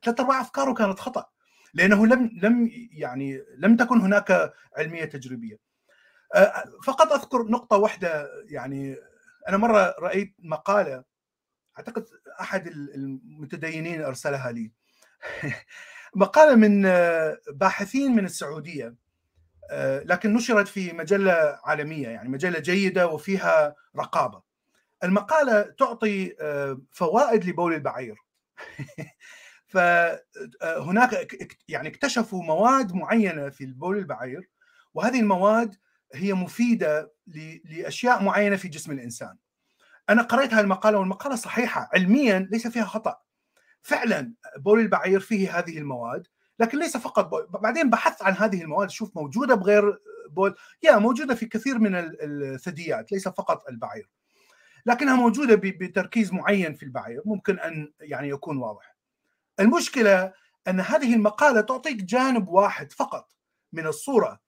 ثلاث 0.03 0.19
أرباع 0.19 0.41
أفكاره 0.41 0.73
كانت 0.73 0.99
خطأ. 0.99 1.25
لأنه 1.73 2.07
لم 2.07 2.29
لم 2.41 2.69
يعني 2.91 3.43
لم 3.57 3.75
تكن 3.75 4.01
هناك 4.01 4.53
علمية 4.77 5.05
تجريبية. 5.05 5.59
فقط 6.85 7.11
أذكر 7.11 7.43
نقطة 7.43 7.77
واحدة 7.77 8.29
يعني 8.45 8.97
أنا 9.49 9.57
مرة 9.57 9.95
رأيت 9.99 10.35
مقالة 10.39 11.03
أعتقد 11.77 12.05
أحد 12.41 12.67
المتدينين 12.67 14.01
أرسلها 14.01 14.51
لي. 14.51 14.71
مقالة 16.15 16.55
من 16.55 16.81
باحثين 17.53 18.15
من 18.15 18.25
السعودية 18.25 18.95
لكن 20.05 20.33
نشرت 20.33 20.67
في 20.67 20.93
مجلة 20.93 21.59
عالمية 21.63 22.07
يعني 22.07 22.29
مجلة 22.29 22.59
جيدة 22.59 23.07
وفيها 23.07 23.75
رقابة. 23.97 24.41
المقالة 25.03 25.61
تعطي 25.61 26.35
فوائد 26.91 27.45
لبول 27.45 27.73
البعير. 27.73 28.15
فهناك 29.67 31.37
يعني 31.67 31.89
اكتشفوا 31.89 32.43
مواد 32.43 32.93
معينة 32.93 33.49
في 33.49 33.63
البول 33.63 33.97
البعير 33.97 34.49
وهذه 34.93 35.19
المواد 35.19 35.75
هي 36.13 36.33
مفيدة 36.33 37.13
لأشياء 37.65 38.23
معينة 38.23 38.55
في 38.55 38.67
جسم 38.67 38.91
الإنسان. 38.91 39.37
أنا 40.09 40.21
قرأت 40.21 40.53
هذه 40.53 40.63
المقالة 40.63 40.97
والمقالة 40.97 41.35
صحيحة 41.35 41.89
علميا 41.93 42.47
ليس 42.51 42.67
فيها 42.67 42.85
خطأ. 42.85 43.15
فعلا 43.81 44.33
بول 44.57 44.79
البعير 44.79 45.19
فيه 45.19 45.59
هذه 45.59 45.77
المواد 45.77 46.27
لكن 46.59 46.79
ليس 46.79 46.97
فقط 46.97 47.27
بول. 47.27 47.47
بعدين 47.47 47.89
بحثت 47.89 48.23
عن 48.23 48.33
هذه 48.33 48.61
المواد 48.61 48.89
شوف 48.89 49.17
موجودة 49.17 49.55
بغير 49.55 49.99
بول 50.29 50.55
يا 50.83 50.97
موجودة 50.97 51.35
في 51.35 51.45
كثير 51.45 51.79
من 51.79 51.91
الثدييات 52.21 53.11
ليس 53.11 53.27
فقط 53.27 53.69
البعير. 53.69 54.09
لكنها 54.85 55.15
موجودة 55.15 55.55
بتركيز 55.55 56.33
معين 56.33 56.73
في 56.73 56.83
البعير 56.83 57.21
ممكن 57.25 57.59
أن 57.59 57.93
يعني 57.99 58.29
يكون 58.29 58.57
واضح. 58.57 58.95
المشكلة 59.59 60.33
أن 60.67 60.79
هذه 60.79 61.15
المقالة 61.15 61.61
تعطيك 61.61 62.03
جانب 62.03 62.47
واحد 62.47 62.91
فقط 62.91 63.31
من 63.73 63.87
الصورة 63.87 64.39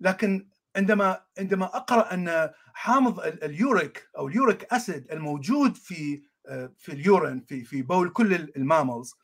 لكن 0.00 0.48
عندما 0.76 1.20
عندما 1.38 1.64
أقرأ 1.64 2.14
أن 2.14 2.50
حامض 2.74 3.20
اليوريك 3.20 4.08
أو 4.18 4.28
ال 4.28 4.37
uric 4.37 4.72
acid 4.72 5.10
الموجود 5.12 5.76
في 5.76 6.22
في 6.78 6.92
ال 6.92 7.00
urine 7.00 7.40
في 7.40 7.64
في 7.64 7.82
بول 7.82 8.10
كل 8.10 8.34
ال 8.34 8.44
mammals 8.44 9.14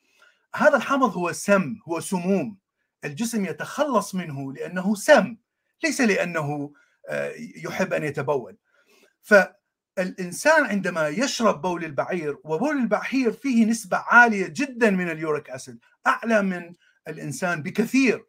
هذا 0.55 0.77
الحامض 0.77 1.17
هو 1.17 1.33
سم 1.33 1.77
هو 1.89 2.01
سموم. 2.01 2.59
الجسم 3.05 3.45
يتخلص 3.45 4.15
منه 4.15 4.53
لأنه 4.53 4.95
سم 4.95 5.37
ليس 5.85 6.01
لأنه 6.01 6.73
يحب 7.65 7.93
أن 7.93 8.05
يتبول. 8.05 8.57
فالإنسان 9.23 10.67
عندما 10.67 11.09
يشرب 11.09 11.63
بول 11.63 11.85
البعير 11.85 12.39
وبول 12.45 12.77
البعير 12.77 13.33
فيه 13.33 13.67
نسبة 13.67 13.97
عالية 13.97 14.47
جدا 14.47 14.91
من 14.91 15.11
ال 15.11 15.19
uric 15.19 15.51
acid 15.51 15.79
أعلى 16.07 16.43
من 16.43 16.73
الإنسان 17.09 17.63
بكثير. 17.63 18.25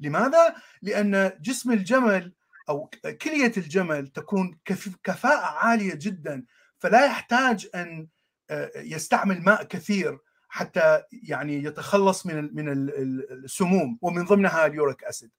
لماذا؟ 0.00 0.54
لأن 0.82 1.32
جسم 1.40 1.72
الجمل 1.72 2.32
أو 2.70 2.90
كلية 3.22 3.52
الجمل 3.56 4.08
تكون 4.08 4.58
كفاءة 5.04 5.66
عالية 5.66 5.94
جدا 5.94 6.44
فلا 6.78 7.06
يحتاج 7.06 7.68
أن 7.74 8.08
يستعمل 8.76 9.42
ماء 9.42 9.62
كثير 9.62 10.18
حتى 10.48 11.02
يعني 11.12 11.64
يتخلص 11.64 12.26
من 12.26 12.54
من 12.54 12.68
السموم 12.68 13.98
ومن 14.02 14.24
ضمنها 14.24 14.66
اليوريك 14.66 15.04
أسيد. 15.04 15.30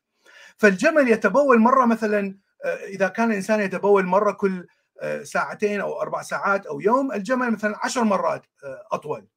فالجمل 0.57 1.09
يتبول 1.09 1.59
مرة 1.59 1.85
مثلا 1.85 2.37
إذا 2.65 3.07
كان 3.07 3.31
الإنسان 3.31 3.59
يتبول 3.59 4.05
مرة 4.05 4.31
كل 4.31 4.67
ساعتين 5.23 5.81
أو 5.81 6.01
أربع 6.01 6.21
ساعات 6.21 6.65
أو 6.65 6.79
يوم 6.79 7.11
الجمل 7.11 7.51
مثلا 7.51 7.85
عشر 7.85 8.03
مرات 8.03 8.45
أطول. 8.91 9.27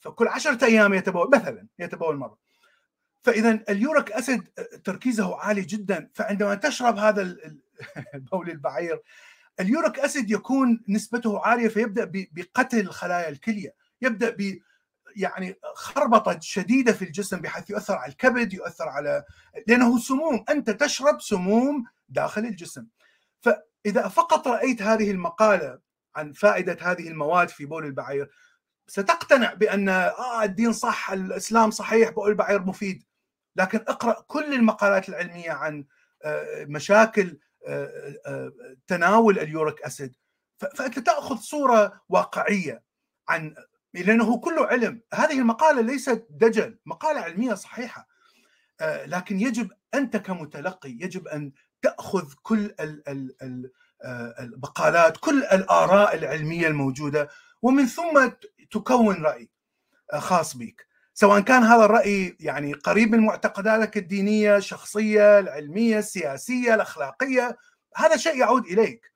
فكل 0.00 0.28
عشرة 0.28 0.64
أيام 0.64 0.94
يتبول 0.94 1.30
مثلا 1.34 1.66
يتبول 1.78 2.16
مرة. 2.16 2.38
فإذا 3.22 3.64
ال 3.68 3.77
uric 3.77 4.12
acid 4.12 4.48
تركيزه 4.84 5.36
عالي 5.36 5.62
جدا. 5.62 6.10
فعندما 6.14 6.54
تشرب 6.54 6.98
هذا 6.98 7.36
بول 8.32 8.50
البعير 8.50 9.00
ال 9.60 9.68
uric 9.68 9.98
acid 9.98 10.30
يكون 10.30 10.80
نسبته 10.88 11.40
عالية 11.40 11.68
فيبدأ 11.68 12.10
بقتل 12.32 12.88
خلايا 12.90 13.28
الكلية. 13.28 13.74
يبدأ 14.02 14.30
ب 14.30 14.58
يعني 15.16 15.56
خربطة 15.74 16.40
شديدة 16.40 16.92
في 16.92 17.04
الجسم 17.04 17.36
بحيث 17.40 17.70
يؤثر 17.70 17.94
على 17.94 18.12
الكبد 18.12 18.52
يؤثر 18.52 18.88
على 18.88 19.24
لأنه 19.66 19.98
سموم. 19.98 20.44
أنت 20.50 20.70
تشرب 20.70 21.20
سموم 21.20 21.84
داخل 22.08 22.44
الجسم. 22.44 22.86
فإذا 23.40 24.08
فقط 24.08 24.48
رأيت 24.48 24.82
هذه 24.82 25.10
المقالة 25.10 25.78
عن 26.16 26.32
فائدة 26.32 26.76
هذه 26.80 27.08
المواد 27.08 27.48
في 27.48 27.66
بول 27.66 27.84
البعير 27.84 28.30
ستقتنع 28.86 29.54
بأن 29.54 29.88
آه 29.88 30.44
الدين 30.44 30.72
صح 30.72 31.10
الإسلام 31.10 31.70
صحيح 31.70 32.10
بول 32.10 32.30
البعير 32.30 32.62
مفيد. 32.62 33.04
لكن 33.56 33.78
اقرأ 33.88 34.20
كل 34.26 34.54
المقالات 34.54 35.08
العلمية 35.08 35.50
عن 35.50 35.84
مشاكل 36.56 37.38
تناول 38.86 39.38
اليوريك 39.38 39.82
أسيد. 39.82 40.16
فأنت 40.76 40.98
تأخذ 40.98 41.36
صورة 41.36 42.02
واقعية 42.08 42.82
عن 43.28 43.54
لأنه 43.94 44.40
كله 44.40 44.66
علم. 44.66 45.02
هذه 45.14 45.38
المقالة 45.38 45.80
ليست 45.80 46.26
دجل 46.30 46.78
مقالة 46.86 47.20
علمية 47.20 47.54
صحيحة. 47.54 48.08
لكن 48.82 49.40
يجب 49.40 49.70
أنت 49.94 50.16
كمتلقي 50.16 50.90
يجب 50.90 51.28
أن 51.28 51.52
تأخذ 51.82 52.32
كل 52.42 52.74
المقالات 54.40 55.16
كل 55.16 55.44
الآراء 55.44 56.14
العلمية 56.14 56.66
الموجودة 56.66 57.28
ومن 57.62 57.86
ثم 57.86 58.30
تكون 58.70 59.22
رأي 59.22 59.50
خاص 60.14 60.56
بك. 60.56 60.86
سواء 61.22 61.40
كان 61.40 61.62
هذا 61.62 61.84
الرأي 61.84 62.36
يعني 62.40 62.72
قريب 62.72 63.12
من 63.12 63.20
معتقداتك 63.20 63.96
الدينية 63.96 64.56
الشخصيه 64.56 65.38
العلمية 65.38 65.98
السياسيه 65.98 66.74
الأخلاقية 66.74 67.56
هذا 67.96 68.16
شيء 68.16 68.36
يعود 68.36 68.66
إليك. 68.66 69.12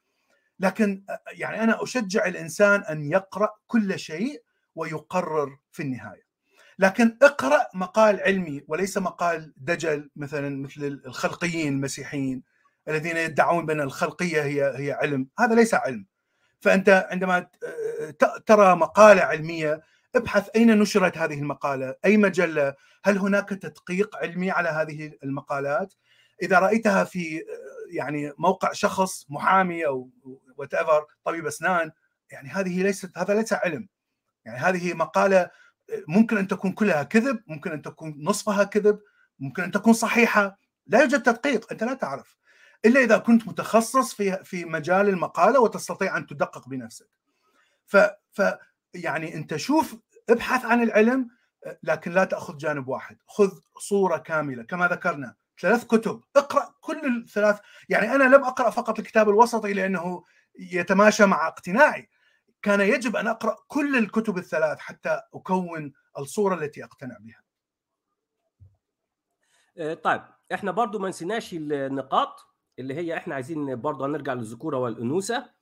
لكن 0.60 1.04
يعني 1.32 1.62
أنا 1.62 1.82
أشجع 1.82 2.26
الإنسان 2.26 2.80
أن 2.80 3.12
يقرأ 3.12 3.48
كل 3.66 3.98
شيء 3.98 4.42
ويقرر 4.74 5.58
في 5.72 5.82
النهاية. 5.82 6.26
لكن 6.78 7.18
اقرأ 7.22 7.66
مقال 7.74 8.20
علمي 8.20 8.62
وليس 8.68 8.98
مقال 8.98 9.52
دجل 9.56 10.10
مثلا 10.16 10.62
مثل 10.62 11.00
الخلقيين 11.06 11.72
المسيحيين 11.72 12.42
الذين 12.88 13.16
يدعون 13.16 13.66
بأن 13.66 13.80
الخلقية 13.80 14.42
هي 14.42 14.62
هي 14.76 14.92
علم. 14.92 15.28
هذا 15.38 15.54
ليس 15.54 15.74
علم. 15.74 16.06
فأنت 16.60 17.06
عندما 17.10 17.46
ترى 18.46 18.76
مقالة 18.76 19.22
علمية 19.22 19.80
ابحث 20.14 20.48
أين 20.56 20.78
نشرت 20.78 21.18
هذه 21.18 21.38
المقالة؟ 21.38 21.94
أي 22.04 22.16
مجلة؟ 22.16 22.74
هل 23.04 23.18
هناك 23.18 23.48
تدقيق 23.48 24.16
علمي 24.16 24.50
على 24.50 24.68
هذه 24.68 25.12
المقالات؟ 25.24 25.94
إذا 26.42 26.58
رأيتها 26.58 27.04
في 27.04 27.44
يعني 27.90 28.32
موقع 28.38 28.72
شخص 28.72 29.26
محامي 29.30 29.86
أو 29.86 30.10
وات 30.56 30.70
طبيب 31.24 31.46
أسنان 31.46 31.90
يعني 32.30 32.48
هذه 32.48 32.82
ليست 32.82 33.18
هذا 33.18 33.34
ليس 33.34 33.52
علم. 33.52 33.88
يعني 34.44 34.58
هذه 34.58 34.94
مقالة 34.94 35.50
ممكن 36.08 36.38
أن 36.38 36.48
تكون 36.48 36.72
كلها 36.72 37.02
كذب 37.02 37.42
ممكن 37.46 37.72
أن 37.72 37.82
تكون 37.82 38.14
نصفها 38.18 38.64
كذب 38.64 39.00
ممكن 39.38 39.62
أن 39.62 39.70
تكون 39.70 39.92
صحيحة. 39.92 40.58
لا 40.86 41.00
يوجد 41.00 41.22
تدقيق 41.22 41.72
أنت 41.72 41.84
لا 41.84 41.94
تعرف. 41.94 42.36
إلا 42.84 43.00
إذا 43.00 43.18
كنت 43.18 43.48
متخصص 43.48 44.14
في 44.14 44.44
في 44.44 44.64
مجال 44.64 45.08
المقالة 45.08 45.60
وتستطيع 45.60 46.16
أن 46.16 46.26
تدقق 46.26 46.68
بنفسك. 46.68 47.08
ف, 47.86 47.96
ف 48.32 48.42
يعني 48.94 49.34
أنت 49.34 49.56
شوف 49.56 49.96
ابحث 50.30 50.64
عن 50.64 50.82
العلم 50.82 51.30
لكن 51.82 52.12
لا 52.12 52.24
تأخذ 52.24 52.56
جانب 52.56 52.88
واحد. 52.88 53.18
خذ 53.26 53.50
صورة 53.78 54.16
كاملة 54.16 54.62
كما 54.62 54.88
ذكرنا 54.88 55.34
ثلاث 55.60 55.84
كتب. 55.84 56.22
اقرأ 56.36 56.74
كل 56.80 57.22
الثلاث. 57.22 57.60
يعني 57.88 58.14
أنا 58.14 58.24
لم 58.36 58.44
أقرأ 58.44 58.70
فقط 58.70 58.98
الكتاب 58.98 59.28
الوسطي 59.28 59.72
لأنه 59.72 60.24
يتماشى 60.58 61.26
مع 61.26 61.48
اقتناعي 61.48 62.10
كان 62.62 62.80
يجب 62.80 63.16
أن 63.16 63.26
أقرأ 63.26 63.56
كل 63.68 63.96
الكتب 63.96 64.38
الثلاث 64.38 64.78
حتى 64.78 65.20
أكون 65.34 65.92
الصورة 66.18 66.54
التي 66.54 66.84
أقتنع 66.84 67.16
بها. 67.20 67.42
طيب 69.94 70.22
إحنا 70.52 70.70
برضو 70.70 70.98
ما 70.98 71.08
نسيناش 71.08 71.54
النقاط 71.54 72.46
اللي 72.78 72.94
هي 72.94 73.16
إحنا 73.16 73.34
عايزين 73.34 73.80
برضو 73.80 74.04
هنرجع 74.04 74.32
للذكورة 74.32 74.78
والأنوثة. 74.78 75.55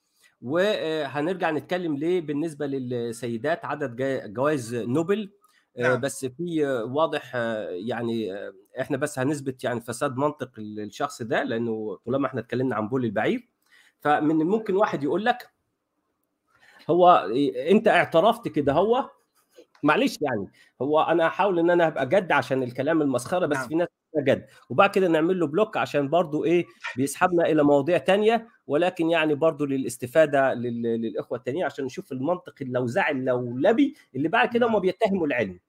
وهنرجع 0.44 1.50
نتكلم 1.50 1.96
ليه 1.96 2.20
بالنسبة 2.20 2.66
للسيدات 2.66 3.64
عدد 3.64 3.96
جوائز 4.34 4.74
نوبل 4.74 5.30
نعم. 5.78 6.00
بس 6.00 6.26
في 6.26 6.64
واضح 6.90 7.34
يعني 7.70 8.34
إحنا 8.80 8.96
بس 8.96 9.18
هنثبت 9.18 9.64
يعني 9.64 9.80
فساد 9.80 10.16
منطق 10.16 10.50
الشخص 10.58 11.22
ده 11.22 11.42
لأنه 11.42 11.98
طالما 12.06 12.26
إحنا 12.26 12.40
اتكلمنا 12.40 12.76
عن 12.76 12.88
بول 12.88 13.04
البعير 13.04 13.48
فمن 14.00 14.36
ممكن 14.36 14.76
واحد 14.76 15.02
يقول 15.04 15.24
لك 15.24 15.50
هو 16.90 17.28
انت 17.70 17.88
اعترفت 17.88 18.48
كده 18.48 18.72
هو 18.72 19.10
معلش 19.82 20.18
يعني 20.22 20.52
هو 20.82 21.00
أنا 21.00 21.26
هحاول 21.26 21.58
ان 21.58 21.70
أنا 21.70 21.86
ابقى 21.86 22.08
جد 22.08 22.32
عشان 22.32 22.62
الكلام 22.62 23.02
المسخرة 23.02 23.46
بس 23.46 23.56
نعم. 23.56 23.68
في 23.68 23.74
ناس 23.74 23.88
جد 24.22 24.46
وبعد 24.70 24.90
كده 24.90 25.08
نعمل 25.08 25.40
له 25.40 25.46
block 25.46 25.76
عشان 25.76 26.08
برضو 26.08 26.44
إيه 26.44 26.64
بيسحبنا 26.96 27.46
إلى 27.46 27.62
مواضيع 27.62 27.98
تانية 27.98 28.48
ولكن 28.66 29.10
يعني 29.10 29.34
برضو 29.34 29.64
للاستفادة 29.64 30.54
للإخوة 30.54 31.38
التانيين 31.38 31.64
عشان 31.64 31.84
نشوف 31.84 32.12
المنطق 32.12 32.54
اللوذعي 32.60 33.12
اللولبي 33.12 33.94
اللي 34.16 34.28
بعد 34.28 34.48
كده 34.48 34.66
هم 34.66 34.78
بيتهموا 34.78 35.26
العلم. 35.26 35.60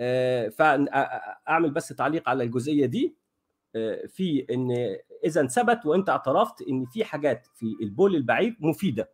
آه 0.00 0.48
فاعمل 0.48 1.70
بس 1.70 1.88
تعليق 1.88 2.28
على 2.28 2.44
الجزئية 2.44 2.86
دي. 2.86 3.14
آه 3.76 4.06
في 4.06 4.46
إن 4.50 4.96
اذا 5.24 5.46
ثبت 5.46 5.86
وأنت 5.86 6.08
اعترفت 6.08 6.62
إن 6.68 6.84
في 6.86 7.04
حاجات 7.04 7.46
في 7.54 7.76
البول 7.82 8.14
البعير 8.16 8.56
مفيدة. 8.60 9.10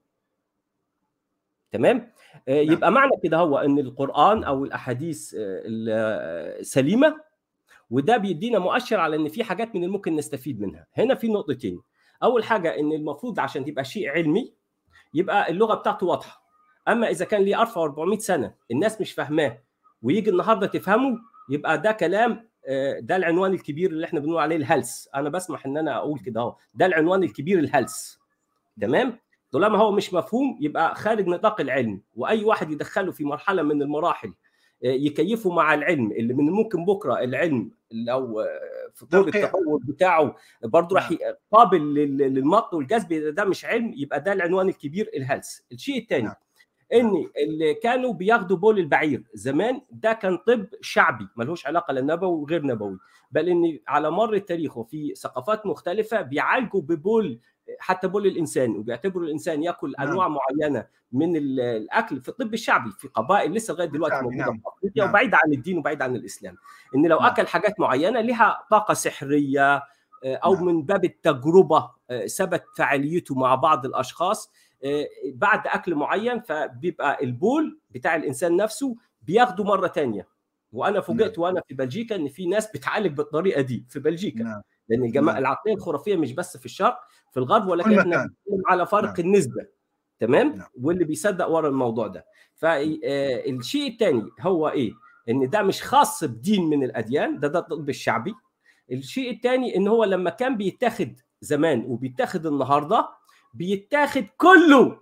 تمام؟ 1.70 2.12
آه 2.48 2.52
يبقى 2.52 2.92
معنى 2.92 3.12
كده 3.22 3.36
هو 3.36 3.58
إن 3.58 3.78
القرآن 3.78 4.44
أو 4.44 4.64
الأحاديث 4.64 5.36
سليمة 6.62 7.25
وده 7.90 8.16
بيدينا 8.16 8.58
مؤشر 8.58 9.00
على 9.00 9.16
إن 9.16 9.28
في 9.28 9.44
حاجات 9.44 9.74
من 9.74 9.84
الممكن 9.84 10.16
نستفيد 10.16 10.60
منها. 10.60 10.86
هنا 10.96 11.14
في 11.14 11.28
نقطتين. 11.28 11.80
أول 12.22 12.44
حاجة 12.44 12.78
إن 12.78 12.92
المفروض 12.92 13.40
عشان 13.40 13.64
تبقى 13.64 13.84
شيء 13.84 14.08
علمي 14.10 14.52
يبقى 15.14 15.50
اللغة 15.50 15.74
بتاعته 15.74 16.06
واضحة. 16.06 16.42
أما 16.88 17.10
إذا 17.10 17.24
كان 17.24 17.42
ليه 17.42 17.62
1400 17.62 18.18
سنة 18.18 18.54
الناس 18.70 19.00
مش 19.00 19.12
فاهماه 19.12 19.58
ويجي 20.02 20.30
النهارده 20.30 20.66
تفهمه 20.66 21.18
يبقى 21.50 21.80
ده 21.80 21.92
كلام 21.92 22.48
ده 23.00 23.16
العنوان 23.16 23.52
الكبير 23.52 23.90
اللي 23.90 24.06
إحنا 24.06 24.20
بنقول 24.20 24.38
عليه 24.38 24.56
الهلس. 24.56 25.08
أنا 25.14 25.28
بسمح 25.28 25.66
إن 25.66 25.76
أنا 25.78 25.96
أقول 25.96 26.18
كده 26.18 26.40
أهو. 26.40 26.56
ده 26.74 26.86
العنوان 26.86 27.22
الكبير 27.22 27.58
الهلس. 27.58 28.18
تمام؟ 28.80 29.18
طالما 29.52 29.78
هو 29.78 29.92
مش 29.92 30.14
مفهوم 30.14 30.58
يبقى 30.60 30.94
خارج 30.94 31.26
نطاق 31.28 31.60
العلم. 31.60 32.02
وأي 32.14 32.44
واحد 32.44 32.70
يدخله 32.70 33.12
في 33.12 33.24
مرحلة 33.24 33.62
من 33.62 33.82
المراحل 33.82 34.34
يكيفه 34.82 35.50
مع 35.52 35.74
العلم 35.74 36.12
اللي 36.12 36.34
من 36.34 36.48
الممكن 36.48 36.84
بكرة 36.84 37.18
العلم 37.18 37.70
لو 37.92 38.44
في 38.94 39.06
طول 39.06 39.28
التطور 39.28 39.80
بتاعه 39.88 40.36
برضه 40.64 40.96
راح 40.96 41.10
قابل 41.52 41.94
للمط 42.16 42.74
والجذب 42.74 43.34
ده 43.34 43.44
مش 43.44 43.64
علم 43.64 43.92
يبقى 43.96 44.20
ده 44.20 44.32
العنوان 44.32 44.68
الكبير 44.68 45.10
الهلس. 45.16 45.62
الشيء 45.72 46.02
الثاني 46.02 46.30
إن 46.94 47.26
اللي 47.42 47.74
كانوا 47.74 48.12
بياخدوا 48.12 48.56
بول 48.56 48.78
البعير. 48.78 49.22
زمان 49.34 49.80
ده 49.90 50.12
كان 50.12 50.36
طب 50.36 50.66
شعبي 50.80 51.28
ملوش 51.36 51.66
علاقة 51.66 51.92
لا 51.92 52.00
نبوي 52.00 52.40
وغير 52.42 52.66
نبوي 52.66 52.98
بل 53.30 53.48
إن 53.48 53.78
على 53.88 54.10
مر 54.10 54.34
التاريخ 54.34 54.76
وفي 54.78 55.14
ثقافات 55.14 55.66
مختلفة 55.66 56.20
بيعالجوا 56.22 56.80
ببول 56.80 57.38
حتى 57.78 58.08
بول 58.08 58.26
الإنسان 58.26 58.70
وبيعتبروا 58.76 59.26
الإنسان 59.26 59.62
يأكل 59.62 59.94
أنواع 60.00 60.28
معينة 60.28 60.86
من 61.12 61.36
الأكل 61.36 62.20
في 62.20 62.28
الطب 62.28 62.54
الشعبي 62.54 62.90
في 62.90 63.08
قبائل 63.08 63.52
لسه 63.52 63.74
لغاية 63.74 63.88
دلوقتي 63.88 64.14
موجودة 64.22 64.44
نعم. 64.44 64.52
في 64.58 64.62
أفريقيا 64.66 65.02
نعم. 65.02 65.10
وبعيد 65.10 65.34
عن 65.34 65.52
الدين 65.52 65.78
وبعيد 65.78 66.02
عن 66.02 66.16
الإسلام 66.16 66.56
إن 66.94 67.06
لو 67.06 67.18
نعم. 67.18 67.26
أكل 67.26 67.46
حاجات 67.46 67.80
معينة 67.80 68.20
لها 68.20 68.66
طاقة 68.70 68.94
سحرية 68.94 69.82
أو 70.24 70.54
نعم. 70.54 70.64
من 70.64 70.82
باب 70.82 71.04
التجربة 71.04 71.90
ثبت 72.36 72.64
فعاليته 72.76 73.34
مع 73.34 73.54
بعض 73.54 73.86
الأشخاص 73.86 74.50
بعد 75.34 75.66
أكل 75.66 75.94
معين 75.94 76.40
فبيبقى 76.40 77.24
البول 77.24 77.78
بتاع 77.90 78.16
الإنسان 78.16 78.56
نفسه 78.56 78.96
بياخده 79.22 79.64
مرة 79.64 79.86
تانية 79.86 80.28
وأنا 80.72 81.00
فوجئت 81.00 81.38
وأنا 81.38 81.62
في 81.68 81.74
بلجيكا 81.74 82.16
إن 82.16 82.28
في 82.28 82.46
ناس 82.46 82.70
بتعالج 82.70 83.16
بالطريقة 83.16 83.60
دي 83.60 83.84
في 83.88 84.00
بلجيكا 84.00 84.42
نعم. 84.44 84.62
لأن 84.88 85.04
الجماعة 85.04 85.38
العقلية 85.38 85.74
الخرافية 85.74 86.16
مش 86.16 86.32
بس 86.32 86.56
في 86.56 86.64
الشرق 86.66 86.98
في 87.36 87.40
الغرب 87.42 87.68
ولكن 87.68 87.98
إحنا 87.98 88.30
على 88.66 88.86
فرق 88.86 89.04
نعم. 89.04 89.14
النسبة 89.18 89.66
تمام؟ 90.20 90.56
نعم. 90.56 90.66
واللي 90.82 91.04
بيصدق 91.04 91.46
ورا 91.48 91.68
الموضوع 91.68 92.06
ده. 92.06 92.26
فالشيء 92.54 93.92
الثاني 93.92 94.30
هو 94.40 94.68
إيه؟ 94.68 94.92
إن 95.28 95.50
ده 95.50 95.62
مش 95.62 95.82
خاص 95.82 96.24
بدين 96.24 96.64
من 96.70 96.84
الأديان 96.84 97.40
ده 97.40 97.48
ده 97.48 97.58
الطب 97.58 97.88
الشعبي. 97.88 98.34
الشيء 98.92 99.30
الثاني 99.30 99.76
إن 99.76 99.88
هو 99.88 100.04
لما 100.04 100.30
كان 100.30 100.56
بيتاخد 100.56 101.20
زمان 101.40 101.84
وبيتاخد 101.86 102.46
النهارده 102.46 103.08
بيتاخد 103.54 104.24
كله. 104.36 104.98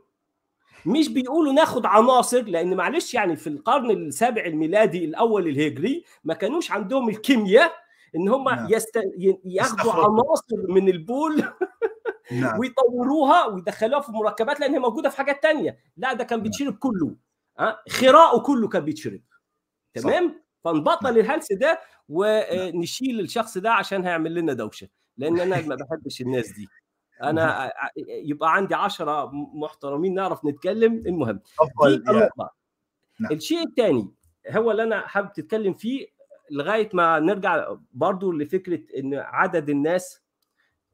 مش 0.86 1.09
بيقولوا 1.09 1.52
ناخد 1.52 1.86
عناصر 1.86 2.43
لأن 2.43 2.77
معلش 2.77 3.15
يعني 3.15 3.36
في 3.36 3.47
القرن 3.47 3.90
السابع 3.90 4.44
الميلادي 4.44 5.05
الأول 5.05 5.48
الهجري 5.48 6.05
ما 6.24 6.35
كانوش 6.35 6.70
عندهم 6.70 7.09
الكيمياء 7.09 7.84
إن 8.16 8.28
هم 8.28 8.49
نعم. 8.49 8.66
يست... 8.70 9.01
ياخدوا 9.45 9.93
عناصر 9.93 10.57
من 10.69 10.89
البول 10.89 11.43
نعم. 12.41 12.59
ويطوروها 12.59 13.47
ويدخلوها 13.47 14.01
في 14.01 14.12
مركبات 14.12 14.61
لأن 14.61 14.73
هي 14.73 14.78
موجودة 14.78 15.09
في 15.09 15.16
حاجات 15.16 15.43
تانية. 15.43 15.78
لا 15.97 16.12
ده 16.12 16.24
كان 16.24 16.43
بيتشرب 16.43 16.74
كله 16.74 17.16
أه؟ 17.59 17.78
خراءه 17.89 18.39
كله 18.39 18.69
كان 18.69 18.85
بيتشرب. 18.85 19.20
تمام؟ 19.95 20.43
فنبطل 20.65 21.05
نعم. 21.05 21.16
الهلس 21.16 21.53
ده 21.53 21.81
ونشيل 22.09 23.20
الشخص 23.20 23.59
ده 23.59 23.73
عشان 23.73 24.05
هيعمل 24.05 24.35
لنا 24.35 24.53
دوشة. 24.53 24.89
لأن 25.16 25.41
أنا 25.41 25.61
ما 25.66 25.74
بحبش 25.74 26.20
الناس 26.20 26.53
دي. 26.53 26.69
أنا 27.23 27.73
يبقى 28.09 28.55
عندي 28.55 28.74
عشرة 28.74 29.31
محترمين 29.32 30.15
نعرف 30.15 30.45
نتكلم. 30.45 30.93
المهم 31.07 31.41
نعم. 33.20 33.32
الشيء 33.32 33.66
الثاني 33.66 34.11
هو 34.51 34.70
اللي 34.70 34.82
أنا 34.82 35.07
حابب 35.07 35.32
تتكلم 35.32 35.74
فيه 35.74 36.07
لغاية 36.51 36.89
ما 36.93 37.19
نرجع 37.21 37.75
برضو 37.93 38.33
لفكرة 38.33 38.81
إن 38.99 39.15
عدد 39.15 39.71
الناس 39.71 40.21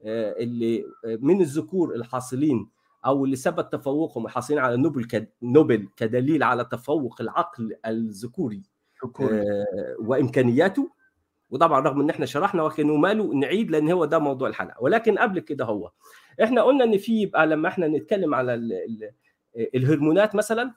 اللي 0.05 0.85
من 1.05 1.41
الذكور 1.41 1.95
الحاصلين 1.95 2.69
أو 3.07 3.25
اللي 3.25 3.37
ثبت 3.37 3.73
تفوقهم 3.73 4.29
حاصلين 4.29 4.59
على 4.59 4.77
نوبل. 4.77 5.27
نوبل 5.43 5.89
كدليل 5.97 6.43
على 6.43 6.65
تفوق 6.65 7.21
العقل 7.21 7.77
الذكوري 7.87 8.63
آه 9.33 9.97
وإمكانياته 9.99 10.91
وطبعا 11.51 11.81
رغم 11.81 12.01
إن 12.01 12.11
إحنا 12.11 12.27
شرحنا 12.27 12.63
ولكن 12.63 12.87
ماله 12.91 13.35
نعيد 13.35 13.71
لأن 13.71 13.91
هو 13.91 14.05
ده 14.05 14.19
موضوع 14.19 14.49
الحلقة 14.49 14.83
ولكن 14.83 15.19
قبل 15.19 15.41
كده 15.41 15.65
هو 15.65 15.91
إحنا 16.43 16.63
قلنا 16.63 16.85
إن 16.85 16.99
في 16.99 17.23
يبقى 17.23 17.47
لما 17.47 17.69
إحنا 17.69 17.89
نتكلم 17.89 18.35
على 18.35 18.55
ال 18.55 18.73
ال 18.73 19.11
الهرمونات 19.75 20.35
مثلا 20.35 20.75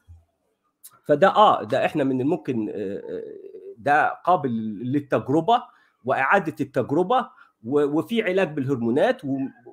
فده 1.05 1.27
آه 1.27 1.63
ده 1.63 1.85
إحنا 1.85 2.03
من 2.03 2.21
الممكن 2.21 2.69
ده 3.83 4.09
قابل 4.09 4.49
للتجربة 4.83 5.63
وإعادة 6.05 6.55
التجربة 6.61 7.29
وفي 7.63 8.21
علاج 8.23 8.53
بالهرمونات 8.53 9.21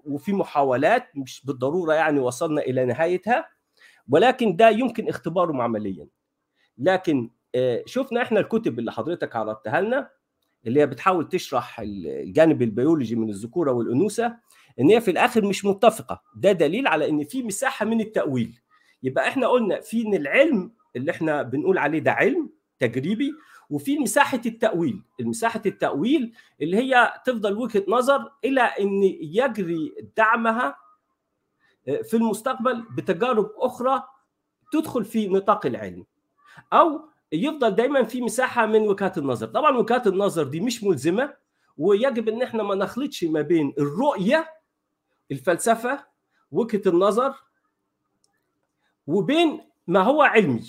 وفي 0.04 0.32
محاولات 0.32 1.06
مش 1.14 1.46
بالضرورة 1.46 1.94
يعني 1.94 2.20
وصلنا 2.20 2.60
إلى 2.60 2.84
نهايتها 2.84 3.48
ولكن 4.08 4.56
ده 4.56 4.68
يمكن 4.68 5.08
اختباره 5.08 5.62
عمليا 5.62 6.06
لكن 6.78 7.30
شفنا 7.86 8.22
إحنا 8.22 8.40
الكتب 8.40 8.78
اللي 8.78 8.92
حضرتك 8.92 9.36
عرضتها 9.36 9.80
لنا 9.80 10.10
اللي 10.66 10.80
هي 10.80 10.86
بتحاول 10.86 11.28
تشرح 11.28 11.80
الجانب 11.80 12.62
البيولوجي 12.62 13.16
من 13.16 13.28
الذكورة 13.28 13.72
والأنوثة 13.72 14.36
إن 14.80 14.90
هي 14.90 15.00
في 15.00 15.10
الآخر 15.10 15.44
مش 15.44 15.64
متفقة. 15.64 16.22
ده 16.36 16.52
دليل 16.52 16.86
على 16.86 17.08
إن 17.08 17.24
في 17.24 17.42
مساحة 17.42 17.86
من 17.86 18.00
التأويل. 18.00 18.60
يبقى 19.02 19.28
إحنا 19.28 19.46
قلنا 19.48 19.80
في 19.80 20.02
إن 20.02 20.14
العلم 20.14 20.72
اللي 20.96 21.10
إحنا 21.10 21.42
بنقول 21.42 21.78
عليه 21.78 21.98
ده 21.98 22.12
علم 22.12 22.50
تجريبي 22.78 23.32
وفي 23.70 23.98
مساحة 23.98 24.40
التأويل. 24.46 25.02
المساحة 25.20 25.62
التأويل 25.66 26.32
اللي 26.62 26.76
هي 26.76 27.12
تفضل 27.24 27.56
وجهة 27.56 27.84
نظر 27.88 28.32
إلى 28.44 28.60
إن 28.60 29.02
يجري 29.20 29.94
دعمها 30.16 30.76
في 31.84 32.14
المستقبل 32.14 32.82
بتجارب 32.96 33.50
أخرى 33.56 34.02
تدخل 34.72 35.04
في 35.04 35.28
نطاق 35.28 35.66
العلم. 35.66 36.04
أو 36.72 37.00
يفضل 37.32 37.70
دايما 37.70 38.02
في 38.02 38.20
مساحة 38.22 38.66
من 38.66 38.80
وجهات 38.88 39.18
النظر. 39.18 39.46
طبعا 39.46 39.76
وجهات 39.76 40.06
النظر 40.06 40.42
دي 40.42 40.60
مش 40.60 40.84
ملزمة 40.84 41.34
ويجب 41.78 42.28
إن 42.28 42.42
إحنا 42.42 42.62
ما 42.62 42.74
نخلطش 42.74 43.24
ما 43.24 43.40
بين 43.42 43.74
الرؤية 43.78 44.46
الفلسفة 45.30 46.06
وجهة 46.52 46.82
النظر 46.86 47.34
وبين 49.06 49.60
ما 49.86 50.02
هو 50.02 50.22
علمي. 50.22 50.64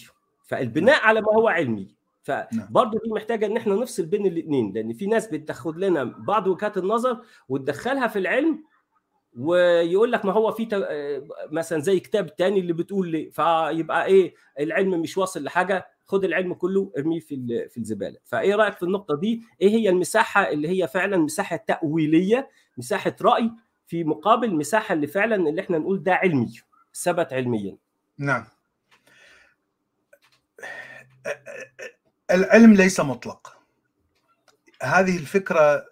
فالبناء 0.45 1.01
على 1.01 1.21
ما 1.21 1.33
هو 1.33 1.47
علمي. 1.47 2.00
فبرضه 2.23 2.99
دي 3.03 3.09
محتاجة 3.11 3.45
إن 3.45 3.57
إحنا 3.57 3.75
نفصل 3.75 4.05
بين 4.05 4.25
الاثنين 4.25 4.73
لأن 4.73 4.93
في 4.93 5.05
ناس 5.05 5.27
بتاخد 5.27 5.77
لنا 5.77 6.03
بعض 6.03 6.47
وجهات 6.47 6.77
النظر 6.77 7.21
وتدخلها 7.49 8.07
في 8.07 8.19
العلم 8.19 8.63
ويقول 9.37 10.11
لك 10.11 10.25
ما 10.25 10.31
هو 10.31 10.51
في 10.51 10.67
مثلا 11.51 11.79
زي 11.79 11.99
كتاب 11.99 12.35
تاني 12.35 12.59
اللي 12.59 12.73
بتقول 12.73 13.07
لي 13.07 13.31
فيبقى 13.31 14.05
إيه 14.05 14.33
العلم 14.59 15.01
مش 15.01 15.17
واصل 15.17 15.43
لحاجة 15.43 15.87
خد 16.05 16.23
العلم 16.23 16.53
كله 16.53 16.91
ارميه 16.97 17.19
في 17.19 17.67
في 17.69 17.77
الزبالة. 17.77 18.17
فإيه 18.25 18.55
رأيك 18.55 18.73
في 18.77 18.83
النقطة 18.83 19.15
دي؟ 19.15 19.41
إيه 19.61 19.69
هي 19.69 19.89
المساحة 19.89 20.49
اللي 20.49 20.67
هي 20.83 20.87
فعلا 20.87 21.17
مساحة 21.17 21.55
تأويلية 21.55 22.49
مساحة 22.77 23.15
رأي 23.21 23.51
في 23.87 24.03
مقابل 24.03 24.55
مساحة 24.55 24.93
اللي 24.93 25.07
فعلا 25.07 25.35
اللي 25.49 25.61
إحنا 25.61 25.77
نقول 25.77 26.03
ده 26.03 26.13
علمي 26.13 26.53
ثبت 26.93 27.33
علميا؟ 27.33 27.77
نعم. 28.17 28.45
العلم 32.31 32.73
ليس 32.73 32.99
مطلق. 32.99 33.57
هذه 34.83 35.17
الفكرة 35.17 35.85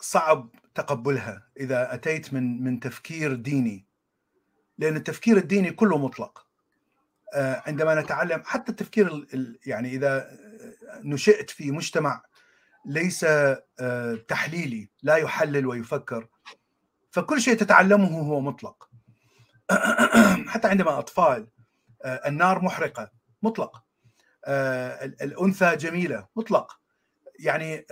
صعب 0.00 0.50
تقبلها 0.74 1.46
إذا 1.60 1.94
أتيت 1.94 2.34
من 2.34 2.64
من 2.64 2.80
تفكير 2.80 3.34
ديني 3.34 3.86
لأن 4.78 4.96
التفكير 4.96 5.36
الديني 5.36 5.70
كله 5.70 5.98
مطلق. 5.98 6.46
عندما 7.36 8.00
نتعلم 8.00 8.42
حتى 8.44 8.72
التفكير 8.72 9.26
يعني 9.66 9.88
إذا 9.88 10.38
نشئت 11.04 11.50
في 11.50 11.70
مجتمع 11.70 12.22
ليس 12.86 13.26
تحليلي 14.28 14.90
لا 15.02 15.16
يحلل 15.16 15.66
ويفكر 15.66 16.28
فكل 17.10 17.40
شيء 17.40 17.54
تتعلمه 17.54 18.18
هو 18.18 18.40
مطلق. 18.40 18.88
حتى 20.52 20.68
عندما 20.68 20.98
أطفال 20.98 21.48
النار 22.04 22.62
محرقة 22.62 23.10
مطلق. 23.42 23.87
الأنثى 24.48 25.76
جميلة 25.76 26.26
مطلق. 26.36 26.78
يعني 27.38 27.86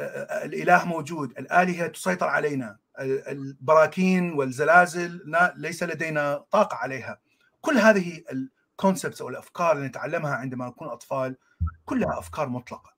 الإله 0.45 0.85
موجود 0.85 1.31
الآلهة 1.31 1.87
تسيطر 1.87 2.27
علينا 2.27 2.79
البراكين 3.01 4.33
والزلازل 4.33 5.33
ليس 5.57 5.83
لدينا 5.83 6.45
طاقة 6.51 6.77
عليها. 6.77 7.21
كل 7.61 7.79
هذه 7.79 8.23
الكونسبتس 8.33 9.21
أو 9.21 9.29
الأفكار 9.29 9.73
اللي 9.73 9.89
نتعلمها 9.89 10.35
عندما 10.35 10.67
نكون 10.67 10.89
أطفال 10.89 11.37
كلها 11.85 12.19
أفكار 12.19 12.49
مطلقة. 12.49 12.97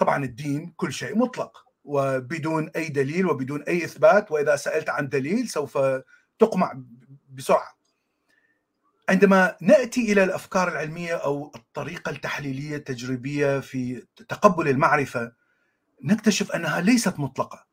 طبعا 0.00 0.24
الدين 0.24 0.72
كل 0.76 0.92
شيء 0.92 1.18
مطلق 1.18 1.64
وبدون 1.84 2.70
أي 2.76 2.88
دليل 2.88 3.26
وبدون 3.26 3.62
أي 3.62 3.84
إثبات 3.84 4.32
وإذا 4.32 4.56
سألت 4.56 4.88
عن 4.88 5.08
دليل 5.08 5.48
سوف 5.48 5.78
تقمع 6.38 6.80
بسرعة. 7.28 7.77
عندما 9.08 9.56
نأتي 9.60 10.12
إلى 10.12 10.24
الأفكار 10.24 10.68
العلمية 10.68 11.14
أو 11.14 11.52
الطريقة 11.56 12.10
التحليلية 12.10 12.76
التجريبية 12.76 13.60
في 13.60 14.06
تقبل 14.28 14.68
المعرفة 14.68 15.32
نكتشف 16.04 16.52
أنها 16.52 16.80
ليست 16.80 17.18
مطلقة. 17.18 17.66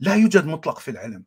لا 0.00 0.14
يوجد 0.14 0.46
مطلق 0.46 0.78
في 0.78 0.90
العلم. 0.90 1.24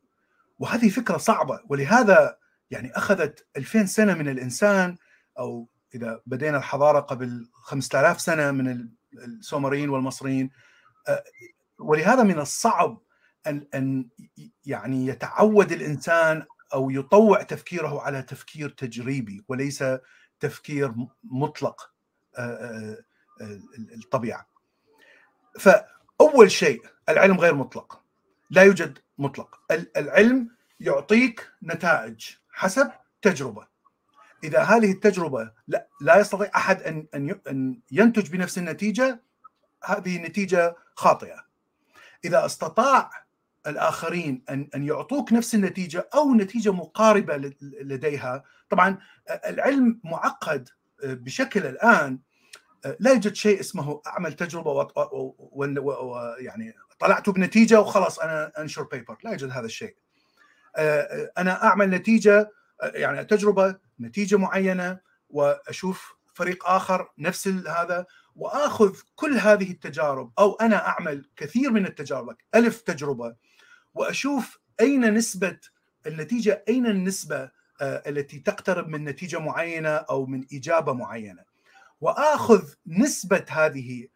وهذه 0.58 0.88
فكرة 0.88 1.16
صعبة. 1.16 1.60
ولهذا 1.68 2.36
يعني 2.70 2.92
أخذت 2.96 3.46
2000 3.56 3.86
سنة 3.86 4.14
من 4.14 4.28
الإنسان 4.28 4.96
أو 5.38 5.68
إذا 5.94 6.20
بدينا 6.26 6.58
الحضارة 6.58 7.00
قبل 7.00 7.48
5000 7.52 8.20
سنة 8.20 8.50
من 8.50 8.88
السومريين 9.14 9.88
والمصريين 9.88 10.50
ولهذا 11.78 12.22
من 12.22 12.38
الصعب 12.38 13.00
أن 13.46 13.66
أن 13.74 14.08
يعني 14.64 15.06
يتعود 15.06 15.72
الإنسان 15.72 16.44
أو 16.74 16.90
يطوع 16.90 17.42
تفكيره 17.42 18.00
على 18.00 18.22
تفكير 18.22 18.68
تجريبي 18.68 19.44
وليس 19.48 19.84
تفكير 20.40 20.94
مطلق 21.24 21.90
الطبيعة. 23.94 24.46
فأول 25.58 26.50
شيء 26.50 26.82
العلم 27.08 27.40
غير 27.40 27.54
مطلق. 27.54 28.02
لا 28.50 28.62
يوجد 28.62 28.98
مطلق، 29.18 29.60
العلم 29.96 30.50
يعطيك 30.80 31.50
نتائج 31.62 32.30
حسب 32.50 32.90
تجربة. 33.22 33.66
إذا 34.44 34.62
هذه 34.62 34.92
التجربة 34.92 35.52
لا, 35.68 35.88
لا 36.00 36.18
يستطيع 36.18 36.50
أحد 36.56 36.82
ان 36.82 37.06
أن 37.48 37.80
ينتج 37.90 38.30
بنفس 38.30 38.58
النتيجة 38.58 39.22
هذه 39.84 40.18
نتيجة 40.18 40.76
خاطئة. 40.94 41.44
إذا 42.24 42.46
استطاع 42.46 43.23
الآخرين 43.66 44.44
ان 44.50 44.68
أن 44.74 44.84
يعطوك 44.84 45.32
نفس 45.32 45.54
النتيجة 45.54 46.08
أو 46.14 46.34
نتيجة 46.34 46.72
مقاربة 46.72 47.36
لديها. 47.62 48.44
طبعا 48.70 48.98
العلم 49.46 50.00
معقد 50.04 50.68
بشكل 51.04 51.66
الآن 51.66 52.18
لا 53.00 53.10
يوجد 53.12 53.34
شيء 53.34 53.60
اسمه 53.60 54.00
أعمل 54.06 54.32
تجربة 54.32 54.88
ويعني 55.52 56.74
طلعت 56.98 57.30
بنتيجة 57.30 57.80
وخلاص 57.80 58.18
أنا 58.18 58.52
أنشر 58.58 58.82
بيبر 58.82 59.18
لا 59.24 59.30
يوجد 59.30 59.50
هذا 59.50 59.66
الشيء. 59.66 59.96
أنا 61.38 61.64
أعمل 61.64 61.90
نتيجة 61.90 62.50
يعني 62.82 63.24
تجربة 63.24 63.76
نتيجة 64.00 64.36
معينة 64.36 64.98
وأشوف 65.30 66.14
فريق 66.34 66.68
آخر 66.68 67.12
نفس 67.18 67.48
هذا 67.48 68.06
وآخذ 68.36 68.96
كل 69.14 69.38
هذه 69.38 69.70
التجارب 69.70 70.32
أو 70.38 70.54
أنا 70.54 70.88
أعمل 70.88 71.30
كثير 71.36 71.70
من 71.70 71.86
التجارب 71.86 72.36
ألف 72.54 72.80
تجربة 72.80 73.34
وأشوف 73.94 74.58
أين 74.80 75.14
نسبة 75.14 75.58
النتيجة 76.06 76.64
أين 76.68 76.86
النسبة 76.86 77.50
التي 77.82 78.38
تقترب 78.38 78.88
من 78.88 79.04
نتيجة 79.04 79.38
معينة 79.38 79.90
أو 79.90 80.26
من 80.26 80.44
إجابة 80.52 80.92
معينة. 80.92 81.42
وأخذ 82.00 82.68
نسبة 82.86 83.44
هذه 83.48 84.08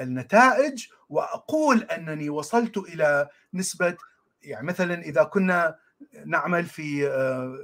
النتائج 0.00 0.86
وأقول 1.08 1.82
أنني 1.82 2.30
وصلت 2.30 2.76
إلى 2.76 3.28
نسبة 3.54 3.96
يعني 4.42 4.66
مثلا 4.66 5.02
إذا 5.02 5.22
كنا 5.22 5.76
نعمل 6.24 6.64
في 6.64 7.08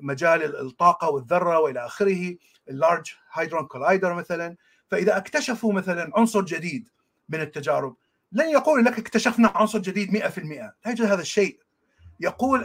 مجال 0.02 0.56
الطاقة 0.66 1.10
والذرة 1.10 1.58
وإلى 1.58 1.86
آخره 1.86 2.36
ال 2.68 2.75
Large 2.75 3.12
Hadron 3.32 3.66
Collider 3.66 4.14
مثلا 4.14 4.56
فإذا 4.88 5.16
اكتشفوا 5.16 5.72
مثلا 5.72 6.10
عنصر 6.16 6.40
جديد 6.40 6.88
من 7.28 7.40
التجارب 7.40 7.96
لن 8.32 8.48
يقول 8.48 8.84
لك 8.84 8.98
اكتشفنا 8.98 9.52
عنصر 9.54 9.78
جديد 9.78 10.10
100% 10.10 10.38
لا 10.38 10.74
يوجد 10.86 11.04
هذا 11.04 11.20
الشيء. 11.20 11.60
يقول 12.20 12.64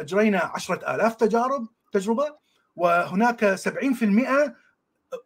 أجرينا 0.00 0.38
عشرة 0.38 0.94
آلاف 0.94 1.14
تجارب 1.14 1.68
تجربة 1.92 2.36
وهناك 2.76 3.54
70% 3.54 4.54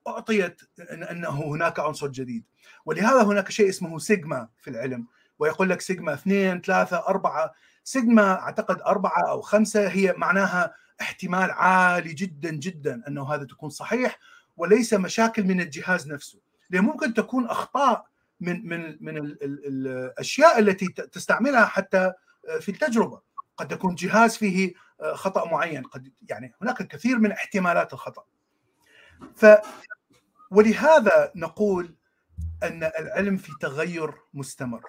أعطيت 0.09 0.61
أنه 0.93 1.31
هناك 1.31 1.81
عنصر 1.81 2.07
جديد. 2.07 2.45
ولهذا 2.85 3.23
هناك 3.23 3.51
شيء 3.51 3.69
اسمه 3.69 3.99
سيجما 3.99 4.49
في 4.61 4.71
العلم. 4.71 5.07
ويقول 5.39 5.71
لك 5.71 5.81
سيجما 5.81 6.15
2 6.15 6.61
3 6.61 6.97
4 7.09 7.55
سيجما 7.85 8.41
أعتقد 8.41 8.81
أربعة 8.81 9.31
أو 9.31 9.41
خمسة. 9.41 9.89
هي 9.89 10.15
معناها 10.17 10.75
احتمال 11.01 11.51
عالي 11.51 12.13
جدا 12.13 12.51
جدا 12.51 13.03
أنه 13.09 13.35
هذا 13.35 13.45
تكون 13.45 13.71
صحيح 13.71 14.19
وليس 14.57 14.95
مشاكل 14.95 15.45
من 15.45 15.61
الجهاز 15.61 16.13
نفسه. 16.13 16.39
لأن 16.71 16.85
ممكن 16.85 17.15
تكون 17.15 17.47
أخطاء 17.47 18.08
من 18.41 18.69
من 18.69 18.97
من 19.01 19.17
ال 19.17 19.45
ال 19.45 19.87
الأشياء 19.87 20.59
التي 20.59 20.87
تستعملها 20.89 21.67
حتى 21.67 22.13
في 22.61 22.69
التجربة. 22.69 23.21
قد 23.57 23.73
يكون 23.73 23.95
جهاز 23.95 24.37
فيه 24.37 24.75
خطأ 25.13 25.51
معين. 25.51 25.83
قد 25.83 26.13
يعني 26.29 26.55
هناك 26.63 26.81
الكثير 26.81 27.19
من 27.19 27.33
احتمالات 27.33 27.93
الخطأ. 27.93 28.25
ف 29.37 29.47
ولهذا 30.51 31.33
نقول 31.37 31.95
أن 32.63 32.85
العلم 32.85 33.37
في 33.37 33.53
تغير 33.61 34.15
مستمر. 34.35 34.83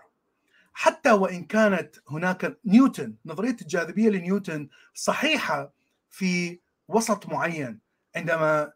حتى 0.73 1.11
وإن 1.11 1.43
كانت 1.43 1.95
هناك 2.09 2.57
نيوتن 2.65 3.15
نظرية 3.25 3.57
الجاذبية 3.61 4.09
لنيوتن 4.09 4.69
صحيحة 4.93 5.73
في 6.09 6.59
وسط 6.87 7.27
معين 7.27 7.79
عندما 8.15 8.71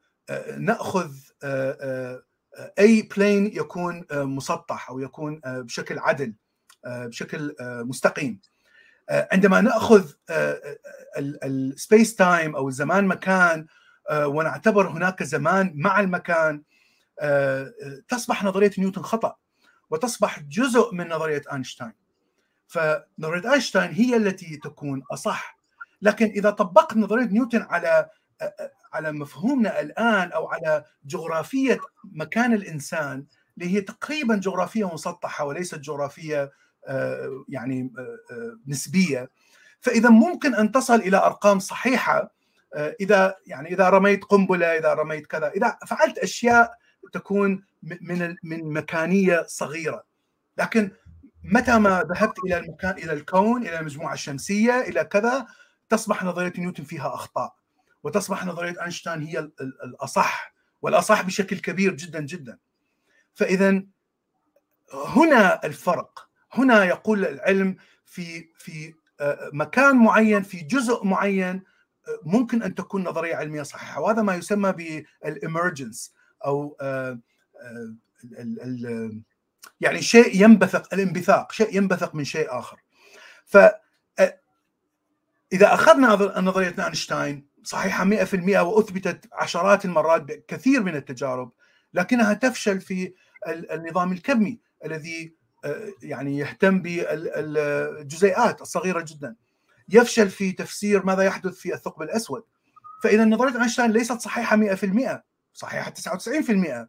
نأخذ 0.57 1.11
أي 2.79 3.01
بلين 3.01 3.45
يكون 3.45 4.05
مسطح 4.11 4.89
أو 4.89 4.99
يكون 4.99 5.41
بشكل 5.45 5.99
عدل 5.99 6.33
بشكل 6.85 7.55
مستقيم. 7.61 8.39
عندما 9.09 9.61
نأخذ 9.61 10.11
ال 11.19 11.35
space 11.35 12.15
time 12.15 12.55
أو 12.55 12.67
الزمان 12.67 13.07
مكان 13.07 13.67
ونعتبر 14.11 14.87
هناك 14.87 15.23
زمان 15.23 15.73
مع 15.75 15.99
المكان 15.99 16.63
تصبح 18.07 18.43
نظرية 18.43 18.71
نيوتن 18.77 19.01
خطأ 19.01 19.35
وتصبح 19.89 20.39
جزء 20.39 20.93
من 20.93 21.09
نظرية 21.09 21.41
أينشتاين. 21.53 21.93
فنظرية 22.67 23.53
أينشتاين 23.53 23.91
هي 23.91 24.15
التي 24.17 24.57
تكون 24.57 25.03
أصح. 25.11 25.57
لكن 26.01 26.25
إذا 26.25 26.49
طبقت 26.49 26.97
نظرية 26.97 27.25
نيوتن 27.25 27.61
على 27.61 28.09
على 28.93 29.11
مفهومنا 29.11 29.81
الآن 29.81 30.31
أو 30.31 30.47
على 30.47 30.83
جغرافية 31.05 31.79
مكان 32.03 32.53
الإنسان 32.53 33.25
اللي 33.57 33.75
هي 33.75 33.81
تقريبا 33.81 34.35
جغرافية 34.35 34.93
مسطحة 34.93 35.45
وليست 35.45 35.75
جغرافية 35.79 36.51
يعني 37.49 37.93
نسبية. 38.67 39.29
فإذا 39.79 40.09
ممكن 40.09 40.55
أن 40.55 40.71
تصل 40.71 40.95
إلى 40.95 41.17
أرقام 41.17 41.59
صحيحة 41.59 42.33
إذا 43.01 43.35
يعني 43.47 43.73
إذا 43.73 43.89
رميت 43.89 44.23
قنبلة 44.23 44.77
إذا 44.77 44.93
رميت 44.93 45.27
كذا 45.27 45.47
إذا 45.49 45.77
فعلت 45.87 46.17
أشياء 46.17 46.71
تكون 47.13 47.63
من 48.01 48.35
من 48.43 48.73
مكانية 48.73 49.45
صغيرة. 49.47 50.03
لكن 50.57 50.91
متى 51.43 51.79
ما 51.79 52.03
ذهبت 52.03 52.39
إلى 52.45 52.57
المكان 52.57 52.97
إلى 52.97 53.13
الكون 53.13 53.67
إلى 53.67 53.79
المجموعة 53.79 54.13
الشمسية 54.13 54.81
إلى 54.81 55.03
كذا 55.03 55.45
تصبح 55.89 56.23
نظرية 56.23 56.53
نيوتن 56.57 56.83
فيها 56.83 57.13
أخطاء. 57.13 57.55
وتصبح 58.03 58.45
نظرية 58.45 58.83
أينشتاين 58.83 59.21
هي 59.21 59.39
الأصح 59.83 60.53
والأصح 60.81 61.21
بشكل 61.21 61.59
كبير 61.59 61.93
جدا 61.93 62.19
جدا. 62.19 62.57
فاذا 63.33 63.83
هنا 64.93 65.65
الفرق. 65.65 66.29
هنا 66.51 66.85
يقول 66.85 67.25
العلم 67.25 67.77
في 68.05 68.49
في 68.57 68.93
مكان 69.53 69.95
معين 69.95 70.43
في 70.43 70.59
جزء 70.59 71.05
معين 71.05 71.63
ممكن 72.23 72.63
أن 72.63 72.75
تكون 72.75 73.03
نظرية 73.03 73.35
علمية 73.35 73.63
صحيحة. 73.63 74.01
وهذا 74.01 74.21
ما 74.21 74.35
يسمى 74.35 74.71
بالإمرجنس 74.71 76.13
أو 76.45 76.77
ال 78.39 79.21
يعني 79.81 80.01
شيء 80.01 80.43
ينبثق 80.43 80.93
الانبثاق. 80.93 81.51
شيء 81.51 81.77
ينبثق 81.77 82.15
من 82.15 82.23
شيء 82.23 82.59
آخر. 82.59 82.79
ف 83.45 83.57
إذا 85.53 85.73
أخذنا 85.73 86.39
نظرية 86.39 86.85
أينشتاين 86.85 87.47
صحيحة 87.63 88.05
100% 88.05 88.59
وأثبتت 88.59 89.25
عشرات 89.33 89.85
المرات 89.85 90.21
بكثير 90.21 90.83
من 90.83 90.95
التجارب 90.95 91.51
لكنها 91.93 92.33
تفشل 92.33 92.81
في 92.81 93.13
النظام 93.47 94.11
الكمي 94.11 94.59
الذي 94.85 95.35
يعني 96.01 96.37
يهتم 96.37 96.81
بالجزيئات 96.81 98.61
الصغيرة 98.61 99.05
جدا. 99.07 99.35
يفشل 99.89 100.29
في 100.29 100.51
تفسير 100.51 101.05
ماذا 101.05 101.23
يحدث 101.23 101.53
في 101.53 101.73
الثقب 101.73 102.01
الأسود. 102.01 102.43
فإذا 103.03 103.25
نظريه 103.25 103.61
اينشتاين 103.61 103.91
ليست 103.91 104.21
صحيحة 104.21 104.57
100% 104.57 105.21
صحيحة 105.53 105.91
99% 105.91 106.87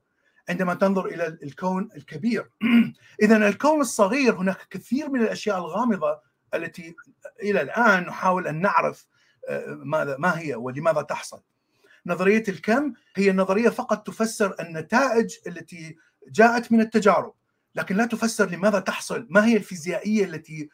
عندما 0.49 0.75
تنظر 0.75 1.07
إلى 1.07 1.39
الكون 1.43 1.89
الكبير. 1.97 2.51
اذا 3.23 3.37
الكون 3.49 3.81
الصغير 3.81 4.35
هناك 4.35 4.67
كثير 4.71 5.11
من 5.11 5.23
الأشياء 5.23 5.59
الغامضة 5.59 6.21
التي 6.55 6.97
إلى 7.43 7.61
الآن 7.61 8.03
نحاول 8.03 8.47
أن 8.47 8.61
نعرف 8.61 9.07
ماذا 9.69 10.17
ما 10.19 10.39
هي 10.39 10.55
ولماذا 10.55 11.03
تحصل؟ 11.03 11.43
نظرية 12.07 12.45
الكم 12.49 12.93
هي 13.17 13.33
نظرية 13.33 13.69
فقط 13.69 14.07
تفسر 14.07 14.55
النتائج 14.61 15.35
التي 15.47 15.97
جاءت 16.29 16.73
من 16.73 16.81
التجارب 16.81 17.35
لكن 17.75 17.97
لا 17.97 18.07
تفسر 18.07 18.51
لماذا 18.51 18.79
تحصل 18.79 19.27
ما 19.31 19.47
هي 19.47 19.57
الفيزيائية 19.57 20.25
التي 20.25 20.69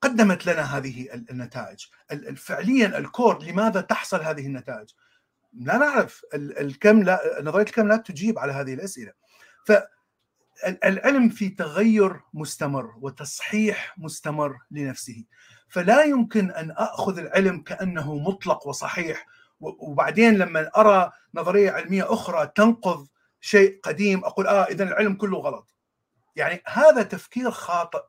قدمت 0.00 0.46
لنا 0.46 0.62
هذه 0.62 1.14
النتائج 1.30 1.86
فعليا 2.36 2.98
الكور 2.98 3.42
لماذا 3.42 3.80
تحصل 3.80 4.20
هذه 4.20 4.46
النتائج؟ 4.46 4.88
لا 5.52 5.78
نعرف 5.78 6.22
الكم 6.34 7.02
لا 7.02 7.40
نظرية 7.42 7.64
الكم 7.64 7.88
لا 7.88 7.96
تجيب 7.96 8.38
على 8.38 8.52
هذه 8.52 8.74
الأسئلة. 8.74 9.12
فالعلم 9.64 11.28
في 11.28 11.48
تغير 11.48 12.20
مستمر 12.34 12.94
وتصحيح 13.00 13.98
مستمر 13.98 14.58
لنفسه. 14.70 15.24
فلا 15.74 16.04
يمكن 16.04 16.50
أن 16.50 16.70
أخذ 16.70 17.18
العلم 17.18 17.60
كأنه 17.62 18.14
مطلق 18.18 18.66
وصحيح. 18.66 19.26
وبعدين 19.60 20.38
لما 20.38 20.70
أرى 20.76 21.12
نظرية 21.34 21.70
علمية 21.70 22.12
أخرى 22.12 22.52
تنقض 22.54 23.08
شيء 23.40 23.80
قديم 23.82 24.24
أقول 24.24 24.46
آه 24.46 24.64
اذا 24.64 24.84
العلم 24.84 25.14
كله 25.14 25.38
غلط. 25.38 25.74
يعني 26.36 26.62
هذا 26.66 27.02
تفكير 27.02 27.50
خاطئ 27.50 28.02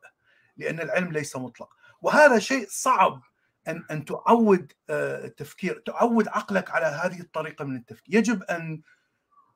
لأن 0.58 0.80
العلم 0.80 1.12
ليس 1.12 1.36
مطلق. 1.36 1.70
وهذا 2.02 2.40
شيء 2.40 2.68
صعب 2.70 3.22
ان 3.68 3.84
أن 3.92 4.06
تعود 4.06 4.72
التفكير 4.90 5.84
تعود 5.86 6.28
عقلك 6.28 6.72
على 6.72 6.86
هذه 6.86 7.20
الطريقة 7.20 7.66
من 7.66 7.76
التفكير. 7.76 8.18
يجب 8.18 8.44
أن 8.44 8.82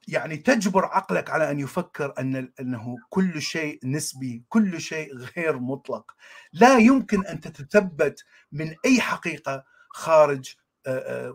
يعني 0.07 0.37
تجبر 0.37 0.85
عقلك 0.85 1.29
على 1.29 1.51
أن 1.51 1.59
يفكر 1.59 2.13
أن 2.19 2.51
أنه 2.59 2.97
كل 3.09 3.41
شيء 3.41 3.79
نسبي 3.83 4.43
كل 4.49 4.81
شيء 4.81 5.17
غير 5.17 5.59
مطلق. 5.59 6.15
لا 6.53 6.77
يمكن 6.77 7.25
أن 7.25 7.39
تتثبت 7.39 8.25
من 8.51 8.75
أي 8.85 9.01
حقيقة 9.01 9.63
خارج 9.89 10.55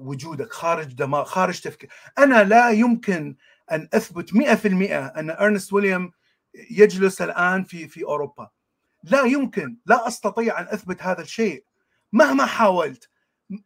وجودك 0.00 0.52
خارج 0.52 0.92
دماغ 0.92 1.24
خارج 1.24 1.60
تفكير. 1.60 1.90
أنا 2.18 2.44
لا 2.44 2.70
يمكن 2.70 3.36
أن 3.72 3.88
أثبت 3.94 4.34
100% 4.34 4.36
أن 5.18 5.30
إرنست 5.30 5.72
ويليام 5.72 6.12
يجلس 6.70 7.22
الآن 7.22 7.64
في 7.64 7.88
في 7.88 8.04
أوروبا. 8.04 8.50
لا 9.02 9.22
يمكن. 9.22 9.76
لا 9.86 10.08
أستطيع 10.08 10.60
أن 10.60 10.64
أثبت 10.64 11.02
هذا 11.02 11.22
الشيء 11.22 11.64
مهما 12.12 12.46
حاولت. 12.46 13.08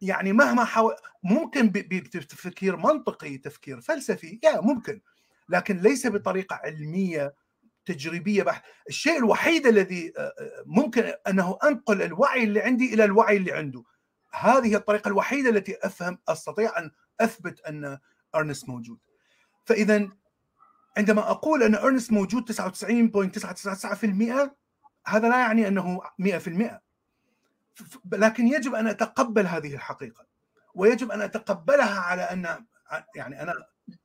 يعني 0.00 0.32
مهما 0.32 0.64
حاول 0.64 0.94
ممكن 1.22 1.68
بتفكير 1.68 2.76
منطقي 2.76 3.38
تفكير 3.38 3.80
فلسفي 3.80 4.40
يا 4.44 4.60
ممكن 4.60 5.00
لكن 5.48 5.76
ليس 5.76 6.06
بطريقة 6.06 6.56
علمية 6.56 7.34
تجريبية 7.86 8.42
بحت 8.42 8.64
الشيء 8.88 9.18
الوحيد 9.18 9.66
الذي 9.66 10.12
ممكن 10.66 11.12
أنه 11.28 11.58
أنقل 11.64 12.02
الوعي 12.02 12.44
اللي 12.44 12.60
عندي 12.60 12.94
إلى 12.94 13.04
الوعي 13.04 13.36
اللي 13.36 13.52
عنده. 13.52 13.84
هذه 14.32 14.76
الطريقة 14.76 15.08
الوحيدة 15.08 15.50
التي 15.50 15.76
أفهم 15.82 16.18
أستطيع 16.28 16.78
أن 16.78 16.90
أثبت 17.20 17.60
أن 17.60 17.98
أرنست 18.34 18.68
موجود. 18.68 18.98
فإذا 19.64 20.08
عندما 20.96 21.30
أقول 21.30 21.62
أن 21.62 21.74
أرنست 21.74 22.12
موجود 22.12 22.52
99.999% 22.52 24.50
هذا 25.06 25.28
لا 25.28 25.40
يعني 25.40 25.68
أنه 25.68 26.00
100% 26.22 26.80
لكن 28.12 28.48
يجب 28.48 28.74
أن 28.74 28.86
أتقبل 28.86 29.46
هذه 29.46 29.74
الحقيقة 29.74 30.26
ويجب 30.74 31.10
أن 31.10 31.22
أتقبلها 31.22 32.00
على 32.00 32.22
أن 32.22 32.66
يعني 33.16 33.42
أنا 33.42 33.54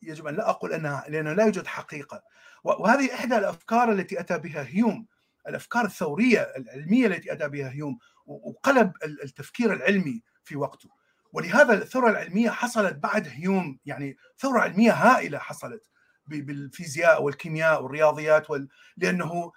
يجب 0.01 0.27
أن 0.27 0.35
لا 0.35 0.49
أقول 0.49 0.73
أنها 0.73 1.05
لأنه 1.09 1.33
لا 1.33 1.43
يوجد 1.43 1.67
حقيقة. 1.67 2.23
وهذه 2.63 3.13
إحدى 3.13 3.37
الأفكار 3.37 3.91
التي 3.91 4.19
أتى 4.19 4.37
بها 4.37 4.67
هيوم 4.67 5.07
الأفكار 5.47 5.85
الثورية 5.85 6.41
العلمية 6.41 7.07
التي 7.07 7.33
أتى 7.33 7.49
بها 7.49 7.69
هيوم 7.71 7.97
وقلب 8.25 8.91
التفكير 9.03 9.73
العلمي 9.73 10.21
في 10.43 10.55
وقته. 10.55 10.89
ولهذا 11.33 11.73
الثورة 11.73 12.09
العلمية 12.09 12.49
حصلت 12.49 12.95
بعد 12.95 13.27
هيوم 13.27 13.79
يعني 13.85 14.17
ثورة 14.37 14.59
علمية 14.59 14.91
هائلة 14.91 15.39
حصلت 15.39 15.89
بالفيزياء 16.27 17.23
والكيمياء 17.23 17.83
والرياضيات 17.83 18.49
وال... 18.49 18.67
لأنه 18.97 19.51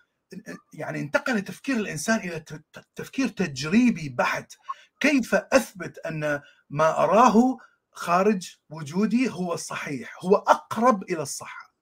يعني 0.74 1.01
انتقل 1.01 1.40
تفكير 1.40 1.77
الإنسان 1.77 2.19
إلى 2.19 2.44
تفكير 2.97 3.28
تجريبي 3.28 4.09
بحت. 4.09 4.53
كيف 5.01 5.35
أثبت 5.35 5.98
أن 5.98 6.40
ما 6.70 6.98
أراه 7.05 7.59
خارج 7.93 8.57
وجودي 8.70 9.31
هو 9.31 9.55
الصحيح 9.55 10.16
هو 10.24 10.36
أقرب 10.36 11.03
إلى 11.03 11.23
الصحة؟ 11.23 11.74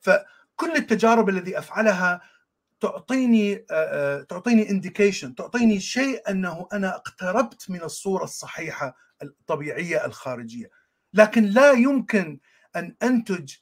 فكل 0.00 0.76
التجارب 0.76 1.28
الذي 1.28 1.58
أفعلها 1.58 2.20
تعطيني 2.80 3.54
تعطيني 4.28 4.70
انديكيشن 4.70 5.34
تعطيني 5.34 5.80
شيء 5.80 6.30
أنه 6.30 6.68
أنا 6.72 6.96
اقتربت 6.96 7.70
من 7.70 7.82
الصورة 7.82 8.24
الصحيحة 8.24 8.96
الطبيعية 9.22 10.06
الخارجية. 10.06 10.70
لكن 11.14 11.44
لا 11.44 11.72
يمكن 11.72 12.40
أن 12.76 12.96
أنتج 13.02 13.54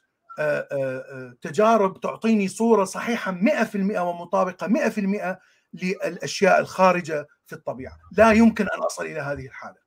تجارب 1.40 2.00
تعطيني 2.00 2.48
صورة 2.48 2.84
صحيحة 2.84 3.32
100% 3.32 4.00
ومطابقة 4.00 4.66
100% 4.66 5.38
للأشياء 5.74 6.60
الخارجة 6.60 7.26
في 7.46 7.52
الطبيعة، 7.52 7.98
لا 8.12 8.32
يمكن 8.32 8.64
أن 8.64 8.78
أصل 8.78 9.06
إلى 9.06 9.20
هذه 9.20 9.46
الحالة 9.46 9.78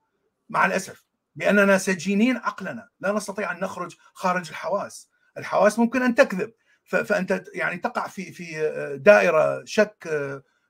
مع 0.49 0.65
الأسف 0.65 1.06
لأننا 1.36 1.78
سجينين 1.78 2.38
عقلنا، 2.38 2.90
لا 2.99 3.11
نستطيع 3.11 3.52
أن 3.52 3.60
نخرج 3.60 3.95
خارج 4.14 4.49
الحواس، 4.49 5.10
الحواس 5.38 5.80
ممكن 5.80 6.02
أن 6.02 6.15
تكذب. 6.15 6.53
فأنت 6.84 7.44
يعني 7.53 7.78
تقع 7.78 8.07
في 8.07 8.32
في 8.32 8.70
دائرة 9.03 9.61
شك 9.65 10.10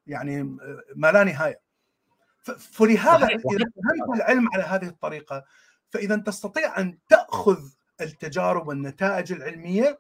يعني 0.08 0.44
ما 0.95 1.12
لا 1.12 1.24
نهاية. 1.24 1.62
فلهذا 2.58 3.28
إذا 3.28 3.40
فهمت 3.44 4.16
العلم 4.16 4.48
على 4.54 4.64
هذه 4.64 4.88
الطريقة 4.88 5.44
فإذا 5.90 6.16
تستطيع 6.16 6.80
أن 6.80 6.98
تأخذ 7.10 7.60
التجارب 8.02 8.68
والنتائج 8.68 9.32
العلمية 9.32 9.99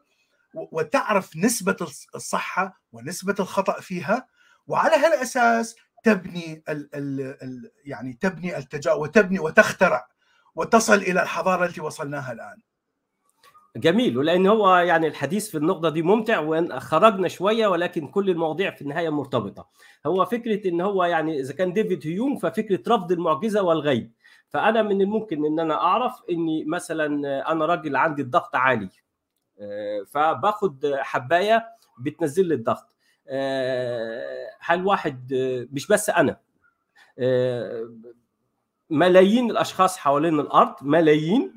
وتعرف 0.55 1.37
نسبة 1.37 1.77
الصحة 2.15 2.81
ونسبة 2.91 3.35
الخطأ 3.39 3.81
فيها 3.81 4.27
وعلى 4.67 4.95
هالأساس 4.95 5.75
تبني 6.03 6.63
ال 6.69 6.95
ال 6.95 7.21
ال 7.21 7.71
يعني 7.85 8.13
تبني 8.21 8.57
التجا 8.57 8.93
وتبني 8.93 9.39
وتخترع 9.39 10.07
وتصل 10.55 10.93
إلى 10.93 11.21
الحضارة 11.21 11.65
التي 11.65 11.81
وصلناها 11.81 12.31
الآن. 12.31 12.57
جميل 13.77 14.17
ولأن 14.17 14.47
هو 14.47 14.75
يعني 14.75 15.07
الحديث 15.07 15.49
في 15.49 15.57
النقطة 15.57 15.89
دي 15.89 16.01
ممتع 16.01 16.39
وإن 16.39 16.79
خرجنا 16.79 17.27
شوية 17.27 17.67
ولكن 17.67 18.07
كل 18.07 18.29
المواضيع 18.29 18.71
في 18.71 18.81
النهاية 18.81 19.09
مرتبطة. 19.09 19.69
هو 20.05 20.25
فكرة 20.25 20.69
إن 20.69 20.81
هو 20.81 21.03
يعني 21.05 21.39
إذا 21.39 21.53
كان 21.53 21.73
ديفيد 21.73 22.07
هيوم 22.07 22.37
ففكرة 22.37 22.95
رفض 22.95 23.11
المعجزة 23.11 23.61
والغيب. 23.61 24.13
فأنا 24.53 24.81
من 24.81 25.01
الممكن 25.01 25.45
إن 25.45 25.59
أنا 25.59 25.73
أعرف 25.73 26.21
إني 26.31 26.65
مثلا 26.65 27.05
أنا 27.51 27.65
راجل 27.65 27.95
عندي 27.95 28.21
الضغط 28.21 28.55
عالي 28.55 28.89
فباخد 30.07 30.93
حباية 30.99 31.65
بتنزل 31.99 32.45
لي 32.47 32.53
الضغط. 32.53 32.95
هل 34.59 34.85
واحد 34.85 35.33
مش 35.71 35.87
بس 35.87 36.09
أنا 36.09 36.37
ملايين 38.89 39.51
الأشخاص 39.51 39.97
حوالين 39.97 40.39
الأرض 40.39 40.75
ملايين 40.81 41.53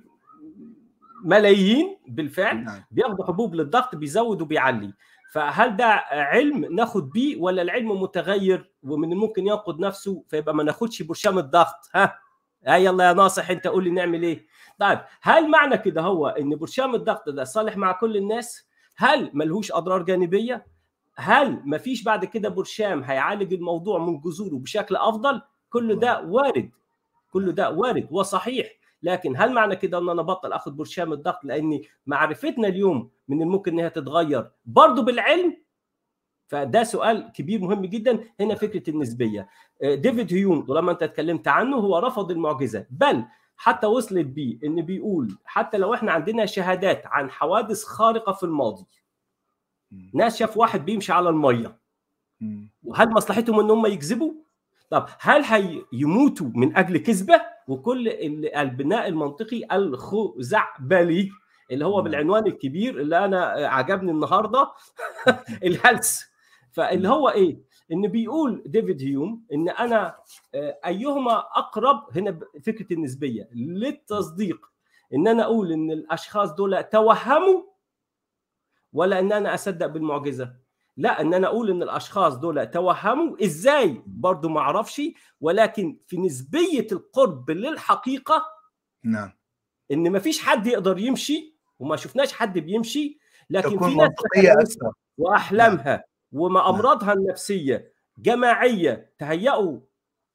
ملايين 1.24 1.96
بالفعل 2.08 2.66
بياخدوا 2.90 3.24
حبوب 3.26 3.54
للضغط 3.54 3.94
بيزود 3.94 4.42
وبيعلي. 4.42 4.92
فهل 5.32 5.76
ده 5.76 5.84
علم 6.10 6.74
ناخد 6.74 7.10
بيه 7.10 7.36
ولا 7.40 7.62
العلم 7.62 8.02
متغير 8.02 8.70
ومن 8.82 9.12
الممكن 9.12 9.46
ينقض 9.46 9.80
نفسه 9.80 10.24
فيبقى 10.28 10.54
ما 10.54 10.62
ناخدش 10.62 11.02
برشام 11.02 11.38
الضغط؟ 11.38 11.90
ها؟ 11.94 12.18
ها 12.66 12.76
يلا 12.76 13.08
يا 13.08 13.12
ناصح 13.12 13.50
انت 13.50 13.66
قول 13.66 13.84
لي 13.84 13.90
نعمل 13.90 14.22
إيه؟ 14.22 14.46
طيب 14.78 14.98
هل 15.22 15.50
معنى 15.50 15.78
كده 15.78 16.00
هو 16.02 16.28
إن 16.28 16.56
برشام 16.56 16.94
الضغط 16.94 17.28
ده 17.28 17.44
صالح 17.44 17.76
مع 17.76 17.92
كل 17.92 18.16
الناس؟ 18.16 18.68
هل 18.96 19.30
ملهوش 19.34 19.72
أضرار 19.72 20.02
جانبية؟ 20.02 20.66
هل 21.16 21.62
مفيش 21.64 22.02
بعد 22.02 22.24
كده 22.24 22.48
برشام 22.48 23.02
هيعالج 23.02 23.52
الموضوع 23.54 23.98
من 23.98 24.20
جذوره 24.20 24.54
بشكل 24.58 24.96
أفضل؟ 24.96 25.42
كل 25.70 25.98
ده 25.98 26.20
وارد. 26.20 26.70
كل 27.32 27.52
ده 27.52 27.70
وارد 27.70 28.08
وصحيح. 28.10 28.66
لكن 29.02 29.36
هل 29.36 29.52
معنى 29.52 29.76
كده 29.76 29.98
إن 29.98 30.08
أنا 30.08 30.22
بطل 30.22 30.52
آخد 30.52 30.76
برشام 30.76 31.12
الضغط؟ 31.12 31.44
لأن 31.44 31.80
معرفتنا 32.06 32.68
اليوم 32.68 33.10
من 33.28 33.42
الممكن 33.42 33.72
إنها 33.72 33.88
تتغير 33.88 34.50
برضه 34.66 35.02
بالعلم؟ 35.02 35.56
فده 36.48 36.84
سؤال 36.84 37.32
كبير 37.34 37.60
مهم 37.60 37.86
جدا. 37.86 38.24
هنا 38.40 38.54
فكرة 38.54 38.90
النسبية. 38.90 39.48
ديفيد 39.82 40.32
هيوم 40.34 40.66
لما 40.68 40.92
أنت 40.92 41.02
اتكلمت 41.02 41.48
عنه 41.48 41.76
هو 41.76 41.98
رفض 41.98 42.30
المعجزة 42.30 42.86
بل 42.90 43.24
حتى 43.56 43.86
وصلت 43.86 44.26
بيه 44.26 44.58
إن 44.64 44.82
بيقول 44.82 45.38
حتى 45.44 45.78
لو 45.78 45.94
إحنا 45.94 46.12
عندنا 46.12 46.46
شهادات 46.46 47.02
عن 47.06 47.30
حوادث 47.30 47.84
خارقة 47.84 48.32
في 48.32 48.42
الماضي 48.42 48.86
ناس 50.14 50.36
شاف 50.38 50.56
واحد 50.56 50.84
بيمشي 50.84 51.12
على 51.12 51.28
المية. 51.28 51.78
وهل 52.84 53.10
مصلحتهم 53.10 53.60
إن 53.60 53.70
هم 53.70 53.86
يكذبوا؟ 53.86 54.32
طب 54.90 55.06
هل 55.20 55.42
هيموتوا 55.44 56.50
من 56.54 56.76
أجل 56.76 56.98
كذبة؟ 56.98 57.40
وكل 57.68 58.08
البناء 58.56 59.08
المنطقي 59.08 59.62
الخزعبلي 59.72 61.30
اللي 61.70 61.84
هو 61.84 62.02
بالعنوان 62.02 62.46
الكبير 62.46 63.00
اللي 63.00 63.24
أنا 63.24 63.42
عجبني 63.68 64.10
النهارده 64.10 64.70
الهلس. 65.64 66.35
فاللي 66.76 67.08
هو 67.08 67.28
إيه؟ 67.28 67.58
إن 67.92 68.08
بيقول 68.08 68.62
ديفيد 68.66 69.02
هيوم 69.02 69.44
إن 69.52 69.68
أنا 69.68 70.16
أيهما 70.86 71.38
أقرب 71.38 72.08
هنا 72.16 72.40
فكرة 72.62 72.92
النسبية 72.92 73.48
للتصديق. 73.52 74.66
إن 75.14 75.28
أنا 75.28 75.42
أقول 75.42 75.72
إن 75.72 75.90
الأشخاص 75.90 76.52
دول 76.52 76.84
توهموا 76.84 77.62
ولا 78.92 79.18
إن 79.18 79.32
أنا 79.32 79.54
أصدق 79.54 79.86
بالمعجزة. 79.86 80.54
لا 80.96 81.20
إن 81.20 81.34
أنا 81.34 81.46
أقول 81.46 81.70
إن 81.70 81.82
الأشخاص 81.82 82.36
دول 82.36 82.66
توهموا. 82.70 83.44
إزاي؟ 83.44 84.02
برضو 84.06 84.48
ما 84.48 84.60
أعرفش. 84.60 85.02
ولكن 85.40 85.98
في 86.06 86.16
نسبية 86.18 86.86
القرب 86.92 87.50
للحقيقة 87.50 88.42
نعم. 89.04 89.32
إن 89.90 90.10
ما 90.10 90.18
فيش 90.18 90.42
حد 90.42 90.66
يقدر 90.66 90.98
يمشي 90.98 91.56
وما 91.78 91.96
شفناش 91.96 92.32
حد 92.32 92.58
بيمشي 92.58 93.18
لكن 93.50 93.78
في 93.78 93.84
ناس 93.84 93.92
منطقية 93.94 94.52
أكثر. 94.52 94.92
واحلامها 96.32 96.68
وامراضها 96.70 97.12
النفسية 97.12 97.92
جماعية 98.18 99.12
تهيأوا 99.18 99.80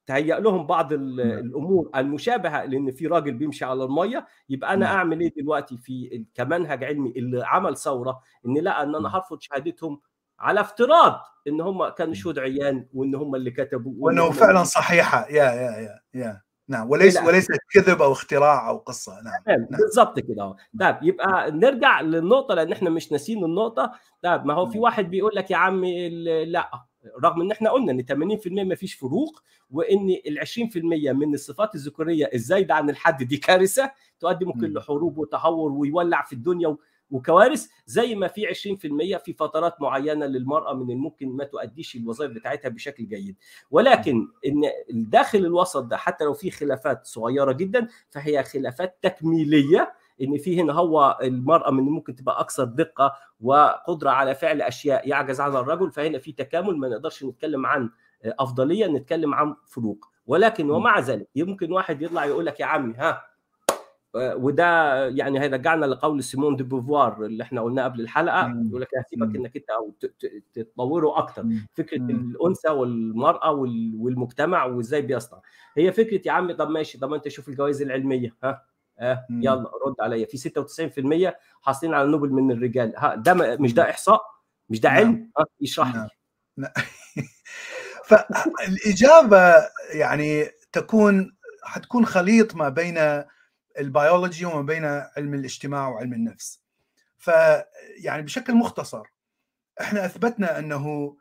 تهيأ 0.06 0.40
لهم 0.40 0.66
بعض 0.66 0.92
الأمور 0.92 1.90
المشابهة 1.96 2.64
لأن 2.64 2.90
في 2.90 3.06
راجل 3.06 3.34
بيمشي 3.34 3.64
على 3.64 3.84
المية 3.84 4.26
يبقى 4.48 4.74
أنا 4.74 4.86
نعم. 4.86 4.96
أعمل 4.96 5.20
إيه 5.20 5.34
دلوقتي 5.36 5.76
في 5.78 6.24
كمنهج 6.34 6.84
علمي 6.84 7.10
اللي 7.16 7.46
عمل 7.46 7.76
ثورة 7.76 8.20
إن 8.46 8.58
لا 8.58 8.82
إن 8.82 8.94
أنا 8.94 9.16
هرفض 9.16 9.40
شهادتهم 9.40 10.00
على 10.38 10.60
افتراض 10.60 11.20
إن 11.48 11.60
هم 11.60 11.88
كانوا 11.88 12.14
شهود 12.14 12.38
عيان 12.38 12.86
وإن 12.94 13.14
هم 13.14 13.34
اللي 13.34 13.50
كتبوا 13.50 13.92
وأنه 13.98 14.30
فعلا 14.30 14.64
صحيحة. 14.64 15.26
يا 15.28 15.44
يا 15.44 15.70
يا 15.78 16.00
يا. 16.14 16.42
نعم 16.68 16.90
وليس 16.90 17.16
لا. 17.16 17.26
وليس 17.26 17.46
كذب 17.72 18.02
أو 18.02 18.12
اختراع 18.12 18.68
أو 18.68 18.76
قصة 18.76 19.12
نعم 19.12 19.58
نعم. 19.58 19.66
بالظبط 19.80 20.18
كده 20.18 20.42
أهو 20.42 20.56
طيب 20.80 20.96
يبقى 21.02 21.50
نرجع 21.50 22.00
للنقطة 22.00 22.54
لأن 22.54 22.72
إحنا 22.72 22.90
مش 22.90 23.12
ناسيين 23.12 23.44
النقطة 23.44 23.92
طيب 24.22 24.46
ما 24.46 24.54
هو 24.54 24.66
في 24.66 24.78
واحد 24.78 25.10
بيقول 25.10 25.32
لك 25.34 25.50
يا 25.50 25.56
عم 25.56 25.84
لا 26.46 26.70
رغم 27.24 27.40
إن 27.40 27.50
إحنا 27.50 27.70
قلنا 27.70 27.92
إن 27.92 28.38
80% 28.38 28.46
ما 28.46 28.74
فيش 28.74 28.94
فروق 28.94 29.42
وإن 29.70 30.16
ال 30.26 30.38
20% 30.46 30.76
من 31.12 31.34
الصفات 31.34 31.74
الذكورية 31.74 32.30
الزايدة 32.34 32.74
عن 32.74 32.90
الحد 32.90 33.22
دي 33.22 33.36
كارثة 33.36 33.90
تؤدي 34.20 34.44
ممكن 34.44 34.68
مم. 34.68 34.78
لحروب 34.78 35.18
وتهور 35.18 35.72
ويولع 35.72 36.22
في 36.22 36.32
الدنيا 36.32 36.76
وكوارث 37.12 37.68
زي 37.86 38.14
ما 38.14 38.28
في 38.28 38.46
20% 38.46 39.18
في 39.24 39.32
فترات 39.32 39.80
معينة 39.80 40.26
للمرأة 40.26 40.74
من 40.74 40.90
الممكن 40.90 41.28
ما 41.28 41.44
تؤديش 41.44 41.96
الوظائف 41.96 42.30
بتاعتها 42.32 42.68
بشكل 42.68 43.06
جيد. 43.08 43.36
ولكن 43.70 44.28
إن 44.46 44.62
الداخل 44.90 45.38
الوسط 45.38 45.84
ده 45.84 45.96
حتى 45.96 46.24
لو 46.24 46.32
في 46.32 46.50
خلافات 46.50 47.06
صغيرة 47.06 47.52
جدا 47.52 47.88
فهي 48.10 48.42
خلافات 48.44 48.98
تكميلية 49.02 49.92
إن 50.22 50.38
في 50.38 50.60
هنا 50.60 50.72
هو 50.72 51.18
المرأة 51.22 51.70
من 51.70 51.82
ممكن 51.82 52.14
تبقى 52.14 52.40
أكثر 52.40 52.64
دقة 52.64 53.12
وقدرة 53.40 54.10
على 54.10 54.34
فعل 54.34 54.62
أشياء 54.62 55.08
يعجز 55.08 55.40
عنها 55.40 55.60
الرجل 55.60 55.90
فهنا 55.92 56.18
في 56.18 56.32
تكامل 56.32 56.76
ما 56.78 56.88
نقدرش 56.88 57.24
نتكلم 57.24 57.66
عن 57.66 57.90
أفضلية 58.24 58.86
نتكلم 58.86 59.34
عن 59.34 59.54
فروق. 59.66 60.08
ولكن 60.26 60.70
ومع 60.70 60.98
ذلك 60.98 61.28
يمكن 61.36 61.72
واحد 61.72 62.02
يطلع 62.02 62.24
يقول 62.24 62.46
لك 62.46 62.60
يا 62.60 62.66
عمي 62.66 62.94
ها 62.94 63.22
وده 64.14 64.64
يعني 65.08 65.40
هيرجعنا 65.40 65.86
لقول 65.86 66.22
سيمون 66.22 66.56
دي 66.56 66.62
بوفوار 66.62 67.24
اللي 67.26 67.42
إحنا 67.42 67.60
قلناه 67.60 67.84
قبل 67.84 68.00
الحلقة. 68.00 68.54
يقول 68.68 68.80
لك 68.80 68.88
هسيبك. 68.98 69.36
إنك 69.36 69.56
أنت 69.56 69.70
أو 69.70 69.94
تطوره 70.54 71.18
أكتر. 71.18 71.44
فكرة 71.74 71.98
مم. 71.98 72.10
الأنثى 72.10 72.68
والمرأة 72.68 73.50
وال- 73.52 73.94
والمجتمع 73.98 74.64
وإزاي 74.64 75.02
بيصنع 75.02 75.40
هي 75.76 75.92
فكرة 75.92 76.20
يا 76.26 76.32
عم 76.32 76.52
طب 76.52 76.70
ماشي 76.70 76.98
طب 76.98 77.10
ما 77.10 77.16
أنت 77.16 77.28
شوف 77.28 77.48
الجوائز 77.48 77.82
العلمية 77.82 78.36
ها 78.44 78.64
آه 78.98 79.26
مم. 79.30 79.42
يلا 79.42 79.70
رد 79.86 79.94
عليا 80.00 80.26
في 80.26 80.36
96% 80.38 81.34
حاصلين 81.62 81.94
على 81.94 82.08
نوبل 82.08 82.30
من 82.30 82.50
الرجال 82.52 82.92
ها 82.96 83.14
ده 83.14 83.34
مش 83.56 83.74
ده 83.74 83.90
إحصاء 83.90 84.20
مش 84.68 84.80
ده 84.80 84.88
نعم. 84.88 84.98
علم 84.98 85.30
ها 85.38 85.44
يشرح 85.60 85.94
نعم. 85.94 86.08
لي 86.56 86.68
فالاجابه 88.06 89.54
يعني 89.94 90.44
تكون 90.72 91.36
حتكون 91.64 92.06
خليط 92.06 92.54
ما 92.54 92.68
بين 92.68 92.94
البيولوجي 93.78 94.44
وما 94.44 94.62
بين 94.62 94.84
علم 94.84 95.34
الاجتماع 95.34 95.88
وعلم 95.88 96.12
النفس 96.12 96.62
فيعني 97.18 98.22
بشكل 98.22 98.54
مختصر 98.54 99.02
إحنا 99.80 100.04
أثبتنا 100.04 100.58
أنه 100.58 101.16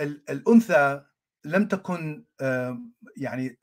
ال- 0.00 0.30
الأنثى 0.30 1.02
لم 1.44 1.68
تكن 1.68 2.24
يعني 3.16 3.58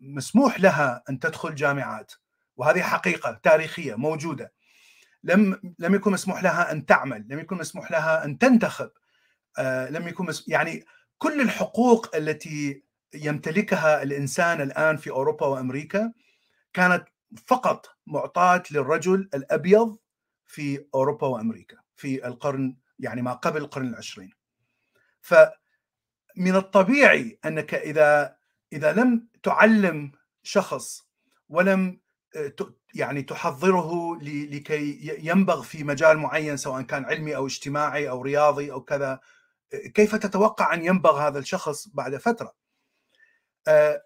مسموح 0.00 0.60
لها 0.60 1.02
أن 1.10 1.18
تدخل 1.20 1.54
جامعات 1.54 2.12
وهذه 2.56 2.82
حقيقة 2.82 3.40
تاريخية 3.42 3.94
موجودة 3.94 4.52
لم 5.24 5.74
لم 5.78 5.94
يكن 5.94 6.12
مسموح 6.12 6.42
لها 6.42 6.72
أن 6.72 6.86
تعمل 6.86 7.24
لم 7.28 7.38
يكن 7.38 7.56
مسموح 7.56 7.90
لها 7.90 8.24
أن 8.24 8.38
تنتخب 8.38 8.90
لم 9.90 10.08
يكن. 10.08 10.26
يعني 10.48 10.84
كل 11.18 11.40
الحقوق 11.40 12.16
التي 12.16 12.82
يمتلكها 13.14 14.02
الإنسان 14.02 14.60
الآن 14.60 14.96
في 14.96 15.10
أوروبا 15.10 15.46
وأمريكا 15.46 16.12
كانت 16.72 17.04
فقط 17.46 17.86
معطاة 18.06 18.62
للرجل 18.70 19.28
الأبيض 19.34 19.98
في 20.46 20.86
أوروبا 20.94 21.26
وأمريكا 21.26 21.76
في 21.96 22.26
القرن 22.26 22.76
يعني 22.98 23.22
ما 23.22 23.32
قبل 23.32 23.60
القرن 23.60 23.88
العشرين. 23.88 24.30
فمن 25.20 26.56
الطبيعي 26.56 27.38
أنك 27.44 27.74
إذا 27.74 28.36
إذا 28.72 28.92
لم 28.92 29.28
تعلم 29.42 30.12
شخص 30.42 31.08
ولم 31.48 32.00
آه، 32.36 32.52
يعني 32.94 33.22
تحضره 33.22 34.18
لكي 34.22 35.16
ينبغ 35.22 35.62
في 35.62 35.84
مجال 35.84 36.18
معين 36.18 36.56
سواء 36.56 36.82
كان 36.82 37.04
علمي 37.04 37.36
أو 37.36 37.46
اجتماعي 37.46 38.10
أو 38.10 38.22
رياضي 38.22 38.72
أو 38.72 38.80
كذا 38.80 39.20
كيف 39.94 40.14
تتوقع 40.14 40.74
أن 40.74 40.84
ينبغ 40.84 41.18
هذا 41.28 41.38
الشخص 41.38 41.88
بعد 41.88 42.16
فترة؟ 42.16 42.54
آه، 43.68 44.02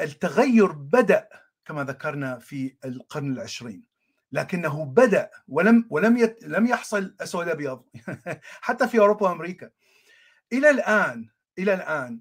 التغير 0.00 0.72
بدأ 0.72 1.28
كما 1.64 1.84
ذكرنا 1.84 2.38
في 2.38 2.76
القرن 2.84 3.32
العشرين. 3.32 3.84
لكنه 4.32 4.84
بدأ 4.84 5.30
ولم 5.48 5.86
ولم 5.90 6.16
يت 6.16 6.38
لم 6.42 6.66
يحصل 6.66 7.16
أسود 7.20 7.48
أبيض 7.48 7.84
حتى 8.66 8.88
في 8.88 8.98
أوروبا 8.98 9.28
وأمريكا. 9.28 9.70
إلى 10.52 10.70
الآن 10.70 11.28
إلى 11.58 11.74
الآن 11.74 12.20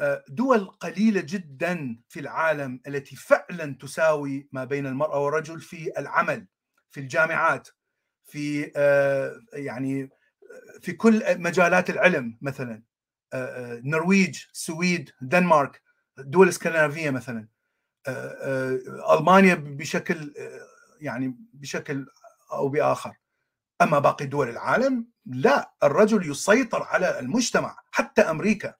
آه، 0.00 0.24
دول 0.28 0.66
قليلة 0.66 1.20
جدا 1.20 2.02
في 2.08 2.20
العالم 2.20 2.80
التي 2.86 3.16
فعلا 3.16 3.76
تساوي 3.80 4.48
ما 4.52 4.64
بين 4.64 4.86
المرأة 4.86 5.18
والرجل 5.18 5.60
في 5.60 5.92
العمل 5.98 6.46
في 6.90 7.00
الجامعات 7.00 7.68
في 8.24 8.72
آه، 8.76 9.40
يعني 9.52 10.10
في 10.80 10.92
كل 10.92 11.22
مجالات 11.40 11.90
العلم 11.90 12.38
مثلا 12.42 12.82
النرويج 13.34 14.44
السويد 14.52 15.10
دنمارك 15.20 15.82
الدول 16.18 16.44
الاسكندنافيه 16.44 17.10
مثلا. 17.10 17.48
ألمانيا 18.08 19.54
بشكل 19.54 20.34
يعني 21.00 21.36
بشكل 21.54 22.06
أو 22.52 22.68
بآخر. 22.68 23.16
أما 23.82 23.98
باقي 23.98 24.26
دول 24.26 24.48
العالم 24.48 25.06
لا 25.26 25.72
الرجل 25.82 26.30
يسيطر 26.30 26.82
على 26.82 27.20
المجتمع 27.20 27.76
حتى 27.90 28.22
أمريكا. 28.22 28.74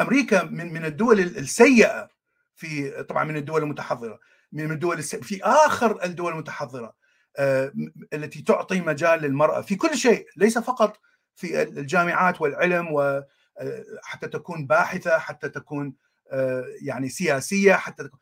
أمريكا 0.00 0.44
من 0.44 0.72
من 0.72 0.84
الدول 0.84 1.20
السيئة 1.20 2.08
في 2.56 3.02
طبعا 3.02 3.24
من 3.24 3.36
الدول 3.36 3.62
المتحضرة 3.62 4.20
من 4.52 4.70
الدول 4.70 5.02
في 5.02 5.42
آخر 5.42 6.04
الدول 6.04 6.32
المتحضرة 6.32 6.94
آه، 7.36 7.72
التي 8.12 8.42
تعطي 8.42 8.80
مجال 8.80 9.22
للمرأة 9.22 9.60
في 9.60 9.76
كل 9.76 9.96
شيء 9.96 10.26
ليس 10.36 10.58
فقط 10.58 11.00
في 11.34 11.62
الجامعات 11.62 12.40
والعلم 12.40 12.88
وحتى 12.92 14.26
آه، 14.26 14.30
تكون 14.32 14.66
باحثة 14.66 15.18
حتى 15.18 15.48
تكون 15.48 15.94
آه، 16.30 16.64
يعني 16.82 17.08
سياسية 17.08 17.74
حتى 17.74 18.04
تكون 18.04 18.20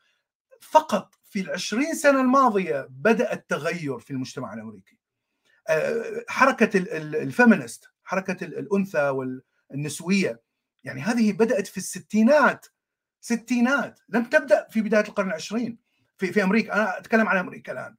فقط 0.61 1.15
في 1.23 1.41
العشرين 1.41 1.95
سنة 1.95 2.21
الماضية 2.21 2.87
بدأ 2.89 3.33
التغير 3.33 3.99
في 3.99 4.11
المجتمع 4.11 4.53
الأمريكي. 4.53 4.99
حركة 6.29 6.77
الفيمينست 6.97 7.85
حركة 8.03 8.43
الأنثى 8.45 9.09
والنسوية 9.71 10.41
يعني 10.83 11.01
هذه 11.01 11.33
بدأت 11.33 11.67
في 11.67 11.77
الستينات 11.77 12.65
ستينات. 13.21 13.99
لم 14.09 14.23
تبدأ 14.23 14.67
في 14.69 14.81
بداية 14.81 15.03
القرن 15.07 15.27
العشرين 15.27 15.77
في 16.17 16.33
في 16.33 16.43
أمريكا. 16.43 16.73
أنا 16.73 16.97
أتكلم 16.97 17.27
عن 17.27 17.37
أمريكا 17.37 17.71
الآن. 17.71 17.95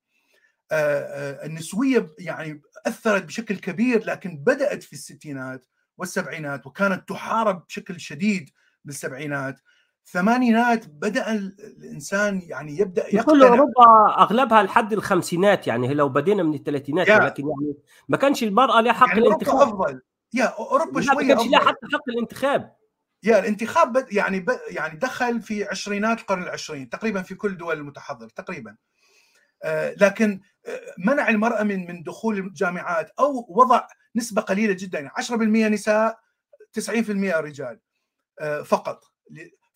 النسوية 1.45 2.07
يعني 2.19 2.63
أثرت 2.87 3.23
بشكل 3.23 3.57
كبير 3.57 4.05
لكن 4.05 4.37
بدأت 4.37 4.83
في 4.83 4.93
الستينات 4.93 5.67
والسبعينات 5.97 6.67
وكانت 6.67 7.09
تحارب 7.09 7.67
بشكل 7.67 8.01
شديد 8.01 8.51
بالسبعينات. 8.85 9.61
الثمانينات 10.09 10.87
بدأ 10.87 11.33
الإنسان 11.33 12.43
يعني 12.47 12.79
يبدأ 12.79 13.15
يقتنع. 13.15 13.49
أوروبا 13.49 14.15
أغلبها 14.19 14.63
لحد 14.63 14.93
الخمسينات 14.93 15.67
يعني 15.67 15.95
لو 15.95 16.09
بدينا 16.09 16.43
من 16.43 16.55
الثلاثينات 16.55 17.09
لكن 17.09 17.49
يعني 17.49 17.75
ما 18.09 18.17
كانش 18.17 18.43
المرأة 18.43 18.81
لها 18.81 18.93
حق 18.93 19.09
يعني 19.09 19.21
الانتخاب. 19.21 19.69
أفضل. 19.69 20.03
يا 20.35 20.45
أوروبا 20.45 21.01
شوية 21.01 21.15
ما 21.15 21.35
كانش 21.35 21.51
لها 21.51 21.61
حتى 21.61 21.87
حق 21.93 22.09
الانتخاب. 22.09 22.77
يا 23.23 23.39
الانتخاب 23.39 24.07
يعني 24.13 24.41
ب... 24.41 24.51
يعني 24.71 24.99
دخل 24.99 25.41
في 25.41 25.65
عشرينات 25.65 26.21
القرن 26.21 26.43
العشرين 26.43 26.89
تقريبا 26.89 27.23
في 27.23 27.35
كل 27.35 27.57
دول 27.57 27.77
المتحضر 27.77 28.29
تقريبا. 28.29 28.77
آه 29.63 29.95
لكن 30.01 30.41
آه 30.67 30.81
منع 30.99 31.29
المرأة 31.29 31.63
من 31.63 31.87
من 31.87 32.03
دخول 32.03 32.39
الجامعات 32.39 33.11
أو 33.19 33.47
وضع 33.49 33.87
نسبة 34.17 34.43
قليلة 34.43 34.77
جدا 34.79 34.99
يعني 34.99 35.11
10% 35.21 35.33
نساء 35.73 36.19
90% 36.81 36.91
رجال 37.37 37.81
آه 38.41 38.63
فقط. 38.63 39.05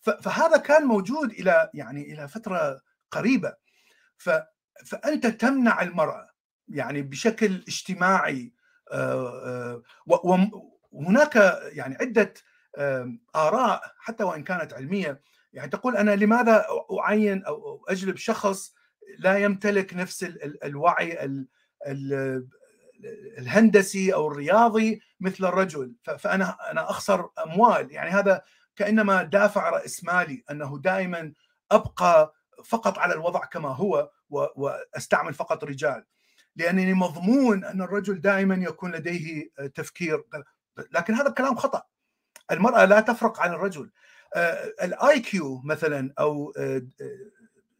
فهذا 0.03 0.57
كان 0.57 0.83
موجود 0.83 1.31
إلى 1.31 1.69
يعني 1.73 2.13
إلى 2.13 2.27
فترة 2.27 2.81
قريبة. 3.11 3.53
فأنت 4.85 5.27
تمنع 5.27 5.81
المرأة 5.81 6.29
يعني 6.67 7.01
بشكل 7.01 7.63
اجتماعي 7.67 8.53
وهناك 10.91 11.35
يعني 11.71 11.97
عدة 12.01 12.33
آراء 13.35 13.81
حتى 13.97 14.23
وإن 14.23 14.43
كانت 14.43 14.73
علمية. 14.73 15.21
يعني 15.53 15.69
تقول 15.69 15.97
أنا 15.97 16.15
لماذا 16.15 16.65
أعين 16.99 17.43
أو 17.43 17.85
أجلب 17.89 18.17
شخص 18.17 18.73
لا 19.19 19.37
يمتلك 19.37 19.93
نفس 19.93 20.23
الوعي 20.63 21.17
الهندسي 23.37 24.13
أو 24.13 24.27
الرياضي 24.27 25.01
مثل 25.19 25.45
الرجل؟ 25.45 25.95
فأنا 26.17 26.71
أنا 26.71 26.89
أخسر 26.89 27.29
أموال. 27.45 27.91
يعني 27.91 28.09
هذا 28.09 28.41
كأنما 28.75 29.23
دافع 29.23 29.69
راسمالي 29.69 30.43
أنه 30.51 30.79
دائما 30.79 31.33
أبقى 31.71 32.33
فقط 32.65 32.97
على 32.99 33.13
الوضع 33.13 33.45
كما 33.45 33.69
هو 33.69 34.11
وأستعمل 34.29 35.33
فقط 35.33 35.63
رجال. 35.63 36.05
لأنني 36.55 36.93
مضمون 36.93 37.65
أن 37.65 37.81
الرجل 37.81 38.21
دائما 38.21 38.55
يكون 38.55 38.91
لديه 38.91 39.49
تفكير 39.75 40.23
لكن 40.91 41.13
هذا 41.13 41.27
الكلام 41.27 41.55
خطأ. 41.55 41.83
المرأة 42.51 42.85
لا 42.85 42.99
تفرق 42.99 43.39
عن 43.39 43.53
الرجل. 43.53 43.91
ال 44.83 45.19
IQ 45.19 45.61
مثلا 45.63 46.13
أو 46.19 46.53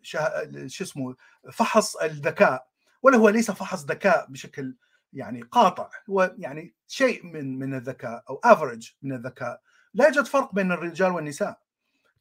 شو 0.02 0.84
اسمه 0.84 1.16
فحص 1.52 1.96
الذكاء 1.96 2.68
ولا 3.02 3.18
هو 3.18 3.30
ليس 3.30 3.52
فحص 3.52 3.86
ذكاء 3.86 4.26
بشكل 4.30 4.76
يعني 5.14 5.42
قاطع 5.42 5.90
هو 6.10 6.36
يعني 6.38 6.74
شيء 6.88 7.26
من 7.26 7.60
من 7.60 7.74
الذكاء 7.76 8.24
أو 8.30 8.42
افريج 8.44 8.90
من 9.02 9.14
الذكاء. 9.14 9.62
لا 9.94 10.06
يوجد 10.06 10.26
فرق 10.26 10.56
بين 10.56 10.72
الرجال 10.72 11.12
والنساء 11.12 11.60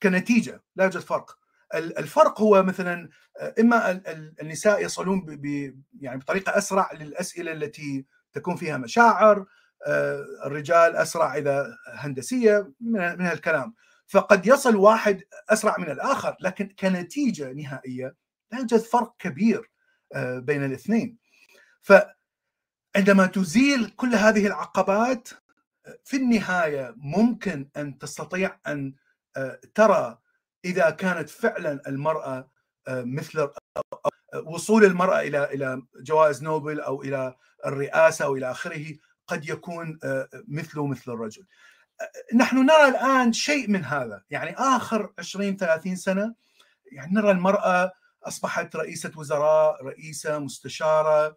كنتيجة 0.03 0.62
لا 0.77 0.85
يوجد 0.85 1.01
فرق. 1.01 1.39
الفرق 1.74 2.40
هو 2.40 2.62
مثلا 2.62 3.09
إما 3.61 4.03
النساء 4.43 4.85
يصلون 4.85 5.20
ب 5.27 5.44
يعني 6.01 6.19
بطريقة 6.19 6.59
أسرع 6.59 6.93
للأسئلة 6.93 7.53
التي 7.53 8.07
تكون 8.32 8.57
فيها 8.57 8.77
مشاعر 8.77 9.47
الرجال 10.47 10.97
أسرع 10.97 11.36
إذا 11.36 11.78
هندسية 11.86 12.73
من 12.81 13.27
الكلام 13.27 13.74
فقد 14.07 14.47
يصل 14.47 14.77
واحد 14.77 15.23
أسرع 15.49 15.77
من 15.78 15.90
الآخر 15.90 16.36
لكن 16.40 16.74
كنتيجة 16.78 17.53
نهائية 17.53 18.15
لا 18.53 18.59
يوجد 18.59 18.81
فرق 18.81 19.15
كبير 19.19 19.70
بين 20.16 20.65
الاثنين. 20.65 21.16
فعندما 21.81 23.27
تزيل 23.27 23.90
كل 23.97 24.15
هذه 24.15 24.47
العقبات 24.47 25.28
في 26.04 26.16
النهاية 26.16 26.94
ممكن 26.96 27.68
أن 27.76 27.98
تستطيع 27.98 28.59
أن 28.66 28.94
آه، 29.36 29.60
ترى 29.74 30.18
إذا 30.64 30.90
كانت 30.90 31.28
فعلا 31.28 31.82
المرأة 31.86 32.50
آه، 32.88 33.02
مثل 33.02 33.48
وصول 34.46 34.84
المرأة 34.84 35.20
إلى 35.20 35.44
إلى 35.44 35.82
جوائز 35.96 36.42
نوبل 36.42 36.80
أو 36.80 37.02
إلى 37.02 37.34
الرئاسة 37.66 38.24
أو 38.24 38.36
إلى 38.36 38.50
آخره 38.50 38.84
قد 39.26 39.48
يكون 39.48 39.98
آه، 40.04 40.28
مثله 40.48 40.86
مثل 40.86 41.12
الرجل. 41.12 41.46
نحن 42.34 42.56
نرى 42.56 42.88
الآن 42.88 43.32
شيء 43.32 43.70
من 43.70 43.84
هذا، 43.84 44.22
يعني 44.30 44.54
آخر 44.56 45.12
20 45.18 45.56
30 45.56 45.96
سنة 45.96 46.34
يعني 46.92 47.14
نرى 47.14 47.30
المرأة 47.30 47.92
أصبحت 48.24 48.76
رئيسة 48.76 49.12
وزراء، 49.16 49.84
رئيسة، 49.84 50.38
مستشارة 50.38 51.36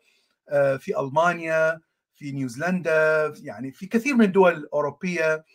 في 0.77 0.99
ألمانيا 0.99 1.81
في 2.15 2.31
نيوزيلندا 2.31 3.33
يعني 3.37 3.71
في 3.71 3.85
كثير 3.85 4.15
من 4.15 4.25
الدول 4.25 4.53
الأوروبية 4.53 5.45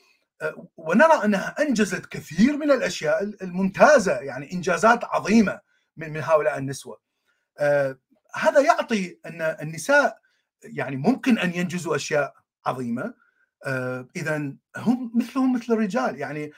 آه، 0.42 0.66
ونرى 0.76 1.24
أنها 1.24 1.54
أنجزت 1.60 2.06
كثير 2.06 2.56
من 2.56 2.70
الأشياء 2.70 3.22
الممتازة 3.42 4.12
يعني 4.12 4.52
إنجازات 4.52 5.04
عظيمة 5.04 5.60
من 5.96 6.12
من 6.12 6.22
هؤلاء 6.22 6.58
النسوة. 6.58 7.00
آه، 7.58 7.98
هذا 8.34 8.60
يعطي 8.60 9.18
أن 9.26 9.42
النساء 9.42 10.18
يعني 10.62 10.96
ممكن 10.96 11.38
أن 11.38 11.54
ينجزوا 11.54 11.96
أشياء 11.96 12.34
عظيمة 12.66 13.14
آه، 13.66 14.08
إذا 14.16 14.52
هم 14.76 15.12
مثلهم 15.14 15.56
مثل 15.56 15.72
الرجال 15.72 16.18
يعني 16.18 16.52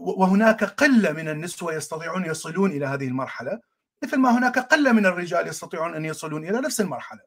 وهناك 0.00 0.64
قلة 0.64 1.12
من 1.12 1.28
النسوة 1.28 1.74
يستطيعون 1.74 2.24
يصلون 2.24 2.70
إلى 2.70 2.86
هذه 2.86 3.08
المرحلة 3.08 3.60
مثل 4.02 4.16
ما 4.16 4.38
هناك 4.38 4.58
قلة 4.58 4.92
من 4.92 5.06
الرجال 5.06 5.48
يستطيعون 5.48 5.94
أن 5.94 6.04
يصلون 6.04 6.48
إلى 6.48 6.60
نفس 6.60 6.80
المرحلة. 6.80 7.20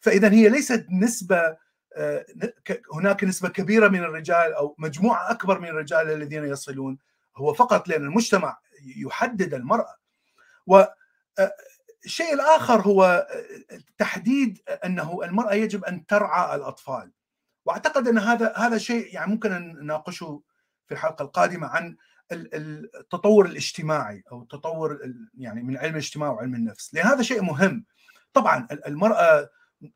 فإذا 0.00 0.32
هي 0.32 0.48
ليست 0.48 0.86
نسبة 0.90 1.56
آه، 1.96 2.26
هناك 2.94 3.24
نسبة 3.24 3.48
كبيرة 3.48 3.88
من 3.88 3.98
الرجال 3.98 4.52
أو 4.54 4.74
مجموعة 4.78 5.30
أكبر 5.30 5.60
من 5.60 5.68
الرجال 5.68 6.10
الذين 6.10 6.44
يصلون 6.44 6.98
هو 7.36 7.54
فقط 7.54 7.88
لأن 7.88 8.02
المجتمع 8.02 8.58
يحدد 8.96 9.54
المرأة. 9.54 9.94
والشيء 10.66 12.30
آه، 12.30 12.34
الآخر 12.34 12.80
هو 12.80 13.26
آه، 13.30 13.78
تحديد 13.98 14.58
أنه 14.84 15.20
المرأة 15.24 15.52
يجب 15.54 15.84
أن 15.84 16.06
ترعى 16.06 16.56
الأطفال. 16.56 17.12
وأعتقد 17.64 18.08
أن 18.08 18.18
هذا 18.18 18.52
هذا 18.56 18.78
شيء 18.78 19.14
يعني 19.14 19.30
ممكن 19.30 19.52
أن 19.52 19.72
نناقشه 19.72 20.42
في 20.86 20.94
الحلقة 20.94 21.22
القادمة 21.22 21.66
عن 21.66 21.96
التطور 22.32 23.46
الاجتماعي 23.46 24.22
أو 24.32 24.42
التطور 24.42 24.98
يعني 25.38 25.62
من 25.62 25.76
علم 25.76 25.92
الاجتماع 25.92 26.30
وعلم 26.30 26.54
النفس. 26.54 26.94
لأن 26.94 27.06
هذا 27.06 27.22
شيء 27.22 27.42
مهم. 27.42 27.84
طبعا 28.32 28.68
المرأة 28.86 29.50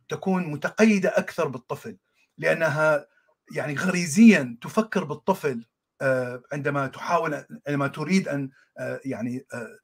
تكون 0.08 0.50
متقيدة 0.50 1.08
أكثر 1.08 1.48
بالطفل 1.48 1.96
لأنها 2.38 3.06
يعني 3.52 3.74
غريزيا 3.74 4.58
تفكر 4.60 5.04
بالطفل 5.04 5.64
آه، 6.02 6.42
عندما 6.52 6.86
تحاول 6.86 7.44
عندما 7.66 7.88
تريد 7.88 8.28
أن 8.28 8.50
آه، 8.78 9.00
يعني 9.04 9.46
آه، 9.54 9.78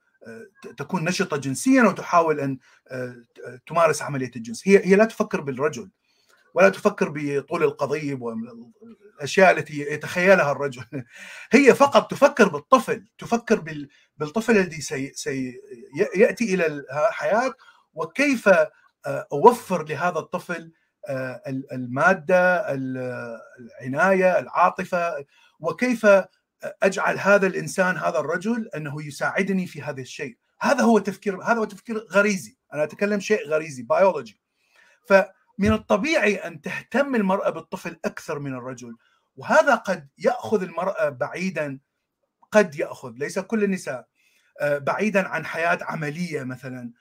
تكون 0.77 1.05
نشطة 1.05 1.37
جنسيا 1.37 1.83
وتحاول 1.83 2.41
أن 2.41 2.59
تمارس 3.67 4.03
عملية 4.03 4.31
الجنس. 4.37 4.69
هي 4.69 4.87
هي 4.87 4.97
لا 4.97 5.05
تفكر 5.05 5.41
بالرجل 5.41 5.91
ولا 6.55 6.69
تفكر 6.69 7.13
بطول 7.15 7.63
القضيب 7.63 8.23
والأشياء 8.23 9.51
التي 9.51 9.81
يتخيلها 9.81 10.53
الرجل. 10.53 10.85
هي 11.53 11.75
فقط 11.75 12.11
تفكر 12.11 12.49
بالطفل 12.49 13.07
تفكر 13.19 13.87
بالطفل 14.17 14.57
الذي 14.57 14.81
سياتي 15.15 16.55
إلى 16.55 16.67
الحياة 16.67 17.55
وكيف 17.95 18.49
أوفر 19.07 19.85
لهذا 19.85 20.19
الطفل 20.19 20.73
المادة 21.73 22.75
العناية 22.75 24.39
العاطفة. 24.39 25.25
وكيف 25.61 26.07
أجعل 26.83 27.19
هذا 27.19 27.47
الإنسان 27.47 27.97
هذا 27.97 28.19
الرجل 28.19 28.71
أنه 28.77 29.07
يساعدني 29.07 29.67
في 29.67 29.83
هذا 29.83 30.01
الشيء؟ 30.01 30.37
هذا 30.61 30.83
هو 30.83 30.99
تفكير 30.99 31.43
هذا 31.43 31.59
هو 31.59 31.65
تفكير 31.65 31.97
غريزي. 31.99 32.57
أنا 32.75 32.85
أتكلم 32.85 33.21
شيء 33.21 33.49
غريزي 33.49 33.83
بيولوجي 33.83 34.41
فمن 35.07 35.73
الطبيعي 35.73 36.37
أن 36.37 36.61
تهتم 36.61 37.15
المرأة 37.15 37.51
بالطفل 37.51 38.01
أكثر 38.05 38.39
من 38.39 38.55
الرجل. 38.55 38.97
وهذا 39.37 39.75
قد 39.75 40.09
يأخذ 40.19 40.63
المرأة 40.63 41.09
بعيدا 41.09 41.79
قد 42.53 42.77
يأخذ 42.77 43.13
ليس 43.17 43.39
كل 43.39 43.65
النساء 43.65 44.09
بعيدا 44.63 45.29
عن 45.29 45.47
حياة 45.47 45.79
عملية 45.83 46.43
مثلا. 46.43 46.93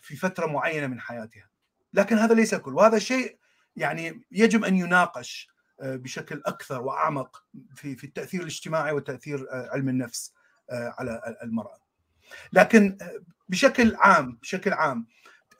في 0.00 0.16
فترة 0.16 0.46
معينة 0.46 0.86
من 0.86 1.00
حياتها 1.00 1.48
لكن 1.94 2.18
هذا 2.18 2.34
ليس 2.34 2.54
كل 2.54 2.74
وهذا 2.74 2.98
شيء 2.98 3.38
يعني 3.76 4.22
يجب 4.32 4.64
أن 4.64 4.76
يناقش 4.76 5.48
بشكل 5.82 6.42
أكثر 6.46 6.82
وأعمق 6.82 7.44
في 7.74 7.96
في 7.96 8.04
التأثير 8.04 8.40
الاجتماعي 8.40 8.92
وتأثير 8.92 9.46
علم 9.50 9.88
النفس 9.88 10.32
على 10.70 11.36
المرأة. 11.42 11.78
لكن 12.52 12.98
بشكل 13.48 13.94
عام 13.96 14.38
بشكل 14.42 14.72
عام 14.72 15.06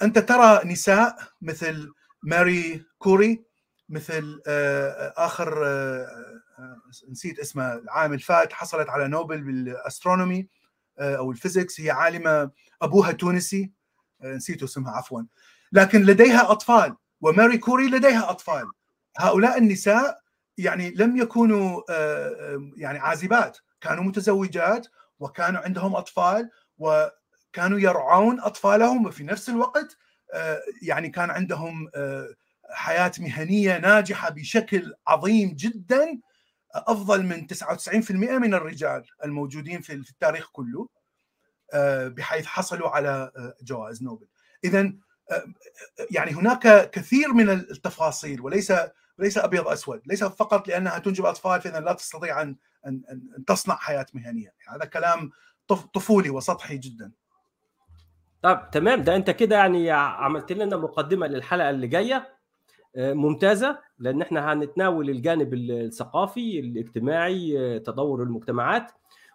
أنت 0.03 0.19
ترى 0.19 0.61
نساء 0.65 1.17
مثل 1.43 1.93
ماري 2.23 2.85
كوري 2.99 3.45
مثل 3.89 4.43
آخر 5.17 5.65
نسيت 7.11 7.39
اسمها 7.39 7.75
العام 7.75 8.13
الفات 8.13 8.53
حصلت 8.53 8.89
على 8.89 9.09
نوبل 9.09 9.43
بالأسترونومي 9.43 10.49
أو 10.99 11.31
الفيزيكس 11.31 11.81
هي 11.81 11.91
عالمة 11.91 12.51
أبوها 12.83 13.13
تونسي 13.13 13.73
نسيت 14.25 14.63
اسمها 14.63 14.93
عفوا. 14.93 15.23
لكن 15.73 16.03
لديها 16.03 16.51
أطفال 16.51 16.97
وماري 17.21 17.59
كوري 17.59 17.87
لديها 17.87 18.31
أطفال. 18.31 18.71
هؤلاء 19.19 19.59
النساء 19.59 20.21
يعني 20.59 20.91
لم 20.91 21.17
يكونوا 21.17 21.83
يعني 22.77 22.99
عازبات. 22.99 23.59
كانوا 23.81 24.05
متزوجات 24.05 24.87
وكانوا 25.21 25.61
عندهم 25.61 25.97
أطفال 25.97 26.51
وكانوا 26.79 27.79
يرعون 27.79 28.41
أطفالهم 28.41 29.07
وفي 29.07 29.25
نفس 29.25 29.49
الوقت 29.49 29.97
يعني 30.83 31.09
كان 31.09 31.31
عندهم 31.31 31.91
حياة 32.71 33.13
مهنية 33.19 33.79
ناجحة 33.79 34.31
بشكل 34.31 34.95
عظيم 35.07 35.57
جدا 35.59 36.21
أفضل 36.75 37.23
من 37.27 37.47
99% 37.47 38.11
من 38.13 38.55
الرجال 38.55 39.05
الموجودين 39.25 39.81
في 39.81 39.93
التاريخ 39.93 40.51
كله. 40.53 40.89
بحيث 42.17 42.47
حصلوا 42.47 42.89
على 42.89 43.33
جوائز 43.63 44.03
نوبل. 44.03 44.27
اذا 44.65 44.93
يعني 46.11 46.31
هناك 46.31 46.91
كثير 46.91 47.33
من 47.33 47.51
التفاصيل 47.51 48.41
وليس 48.41 48.73
ليس 49.19 49.39
أبيض 49.39 49.69
أسود 49.69 50.01
ليس 50.07 50.25
فقط 50.25 50.69
لأنها 50.69 50.99
تنجب 50.99 51.25
أطفال 51.25 51.61
فإذا 51.61 51.81
لا 51.81 51.93
تستطيع 51.93 52.43
أن 52.43 52.57
أن, 52.87 53.03
أن 53.11 53.45
تصنع 53.45 53.75
حياة 53.77 54.07
مهنية. 54.15 54.55
هذا 54.69 54.85
كلام 54.85 55.31
طفولي 55.95 56.31
وسطحي 56.31 56.79
جدا. 56.79 57.13
طب 58.43 58.69
تمام. 58.73 59.03
ده 59.03 59.17
أنت 59.17 59.31
كده 59.31 59.57
يعني 59.57 59.91
عملت 59.91 60.53
لنا 60.53 60.77
مقدمة 60.77 61.27
للحلقة 61.27 61.71
اللي 61.71 61.87
جاية 61.87 62.29
ممتازة 62.97 63.79
لأن 63.99 64.23
إحنا 64.23 64.53
هنتناول 64.53 65.11
الجانب 65.11 65.55
الثقافي 65.55 66.61
الاجتماعي 66.61 67.79
تطور 67.81 68.23
المجتمعات. 68.23 68.93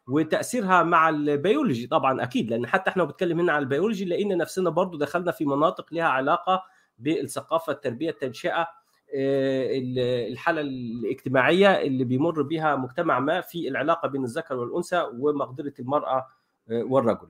وتأثيرها 0.07 0.83
مع 0.83 1.09
البيولوجي 1.09 1.87
طبعا 1.87 2.23
أكيد 2.23 2.49
لأن 2.49 2.67
حتى 2.67 2.89
إحنا 2.89 3.03
بنتكلم 3.03 3.39
هنا 3.39 3.51
على 3.53 3.63
البيولوجي 3.63 4.05
لقينا 4.05 4.35
نفسنا 4.35 4.69
برضو 4.69 4.97
دخلنا 4.97 5.31
في 5.31 5.45
مناطق 5.45 5.93
لها 5.93 6.03
علاقة 6.05 6.63
بالثقافة 6.99 7.73
التربية 7.73 8.09
التنشئة 8.09 8.67
الحالة 9.13 10.61
الاجتماعية 10.61 11.81
اللي 11.81 12.03
بيمر 12.03 12.41
بها 12.41 12.75
مجتمع 12.75 13.19
ما 13.19 13.41
في 13.41 13.67
العلاقة 13.67 14.07
بين 14.07 14.23
الذكر 14.23 14.55
والأنثى 14.55 15.07
ومقدرة 15.19 15.73
المرأة 15.79 16.27
والرجل. 16.71 17.29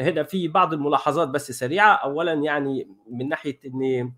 هنا 0.00 0.22
في 0.22 0.48
بعض 0.48 0.72
الملاحظات 0.72 1.28
بس 1.28 1.52
سريعة 1.52 1.94
اولا 1.94 2.32
يعني 2.32 2.88
من 3.10 3.28
ناحية 3.28 3.58
إن 3.66 4.12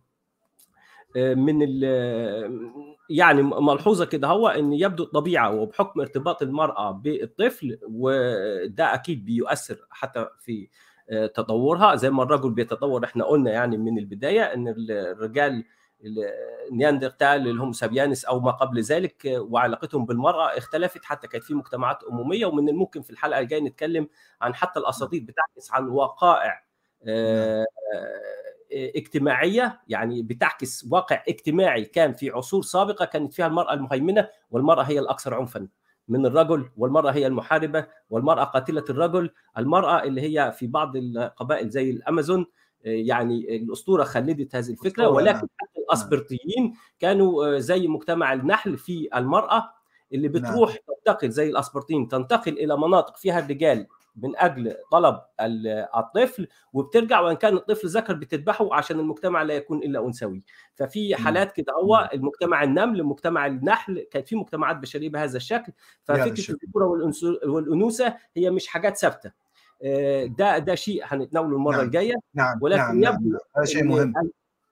من 1.16 1.80
يعني 3.10 3.43
ملحوظة 3.43 4.05
كده 4.05 4.28
هو 4.28 4.48
إن 4.48 4.72
يبدو 4.72 5.02
الطبيعه 5.05 5.55
وبحكم 5.55 6.01
ارتباط 6.01 6.43
المرأة 6.43 6.90
بالطفل 6.90 7.78
وده 7.82 8.94
أكيد 8.94 9.24
بيؤثر 9.24 9.86
حتى 9.90 10.26
في 10.40 10.68
تطورها. 11.34 11.94
زي 11.97 12.10
ما 12.10 12.22
الرجل 12.22 12.51
بيتطور 12.51 13.05
إحنا 13.05 13.24
قلنا 13.24 13.51
يعني 13.52 13.76
من 13.76 13.98
البداية 13.98 14.43
إن 14.43 14.74
الرجال 14.90 15.64
النياندرتال 16.70 17.48
ال 17.48 17.53
Homo 17.53 17.72
sapiens 17.72 18.24
أو 18.24 18.40
ما 18.40 18.51
قبل 18.51 18.80
ذلك 18.82 19.22
وعلاقتهم 19.36 20.05
بالمرأة 20.06 20.59
اختلفت 20.59 21.05
حتى 21.05 21.28
كانت 21.28 21.44
في 21.44 21.55
مجتمعات 21.55 22.05
اموميه 22.05 22.47
ومن 22.47 22.68
الممكن 22.68 23.02
في 23.02 23.10
الحلقة 23.10 23.40
الجاية 23.40 23.60
نتكلم 23.60 24.09
عن 24.40 24.55
حتى 24.55 24.80
الأساطير 24.80 25.20
بتعكس 25.22 25.72
عن 25.72 25.88
وقائع 25.88 26.62
اجتماعية 28.72 29.80
يعني 29.88 30.22
بتعكس 30.22 30.86
واقع 30.90 31.22
اجتماعي 31.28 31.84
كان 31.84 32.12
في 32.12 32.30
عصور 32.30 32.62
سابقة 32.62 33.05
كانت 33.05 33.32
فيها 33.32 33.47
المرأة 33.47 33.72
المهيمنة 33.72 34.28
والمرأة 34.51 34.82
هي 34.82 34.98
الأكثر 34.98 35.34
عنفا 35.34 35.68
من 36.09 36.26
الرجل 36.26 36.70
والمرأة 36.76 37.10
هي 37.10 37.26
المحاربة 37.26 37.86
والمرأة 38.10 38.44
قاتلة 38.44 38.84
الرجل 38.90 39.30
المرأة 39.59 40.02
اللي 40.02 40.20
هي 40.20 40.52
في 40.52 40.66
بعض 40.66 40.97
القبائل 40.97 41.68
زي 41.68 41.90
الأمازون 41.90 42.47
يعني 42.84 43.56
الأسطورة 43.56 44.05
خلدت 44.05 44.56
هذه 44.56 44.70
الفكرة 44.70 45.09
ولكن 45.09 45.48
حتى 45.56 45.80
الاسبرتيين 45.88 46.74
كانوا 46.98 47.59
زي 47.59 47.88
مجتمع 47.88 48.32
النحل 48.32 48.76
في 48.78 49.09
المرأة 49.16 49.72
اللي 50.12 50.28
بتروح 50.28 50.76
تنتقل 50.76 51.30
زي 51.30 51.51
الاسبرتين 51.51 52.09
تنتقل 52.09 52.52
إلى 52.52 52.76
مناطق 52.78 53.16
فيها 53.16 53.38
الرجال 53.38 53.86
من 54.16 54.36
أجل 54.36 54.76
طلب 54.93 55.20
الطفل 55.97 56.48
وبترجع 56.72 57.20
وإن 57.20 57.36
كان 57.36 57.56
الطفل 57.56 57.88
ذكر 57.88 58.14
بتذبحه 58.14 58.74
عشان 58.74 59.01
المجتمع 59.01 59.43
لا 59.43 59.55
يكون 59.55 59.78
إلا 59.78 60.06
أنثوي. 60.06 60.43
ففي 60.74 61.16
حالات 61.16 61.52
كده 61.52 61.72
هو 61.72 62.10
المجتمع 62.14 62.62
النمل 62.62 63.05
مجتمع 63.05 63.47
النحل 63.47 64.06
كانت 64.10 64.28
في 64.28 64.36
مجتمعات 64.36 64.76
بشرية 64.76 65.09
بهذا 65.09 65.36
الشكل. 65.36 65.72
ففكرة 66.05 66.55
الذكوره 66.55 66.86
والأنوثة 67.44 68.16
هي 68.36 68.51
مش 68.51 68.66
حاجات 68.66 68.97
ثابتة. 68.97 69.32
ده 70.38 70.59
ده 70.59 70.74
شيء 70.74 71.02
هنتناوله 71.05 71.56
المرة 71.56 71.76
نعم. 71.76 71.84
الجاية. 71.84 72.14
نعم. 72.34 72.59
ولكن 72.62 73.01
نعم. 73.01 73.14
يبدو 73.14 73.30
نعم. 73.30 73.40
هذا 73.56 73.64
شيء 73.64 73.84
مهم. 73.84 74.12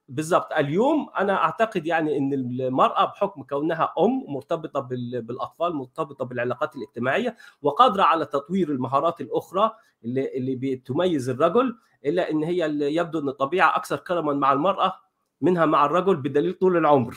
بالضبط. 0.09 0.53
اليوم 0.53 1.11
أنا 1.19 1.45
أعتقد 1.45 1.87
يعني 1.87 2.19
إن 2.19 2.33
المرأة 2.33 3.05
بحكم 3.05 3.43
كونها 3.43 3.95
أم 3.99 4.25
مرتبطة 4.29 4.81
بالأطفال 4.81 5.75
مرتبطة 5.75 6.25
بالعلاقات 6.25 6.77
الاجتماعية 6.77 7.37
وقادرة 7.63 8.03
على 8.03 8.25
تطوير 8.25 8.71
المهارات 8.71 9.21
الأخرى 9.21 9.71
اللي 10.05 10.37
اللي 10.37 10.57
بتميز 10.57 11.29
الرجل 11.29 11.77
إلا 12.05 12.31
إن 12.31 12.43
هي 12.45 12.71
يبدو 12.97 13.19
إن 13.19 13.29
الطبيعة 13.29 13.77
أكثر 13.77 13.97
كرما 13.97 14.33
مع 14.33 14.53
المرأة 14.53 14.93
منها 15.41 15.67
مع 15.67 15.85
الرجل 15.85 16.17
بدليل 16.17 16.53
طول 16.53 16.77
العمر. 16.77 17.17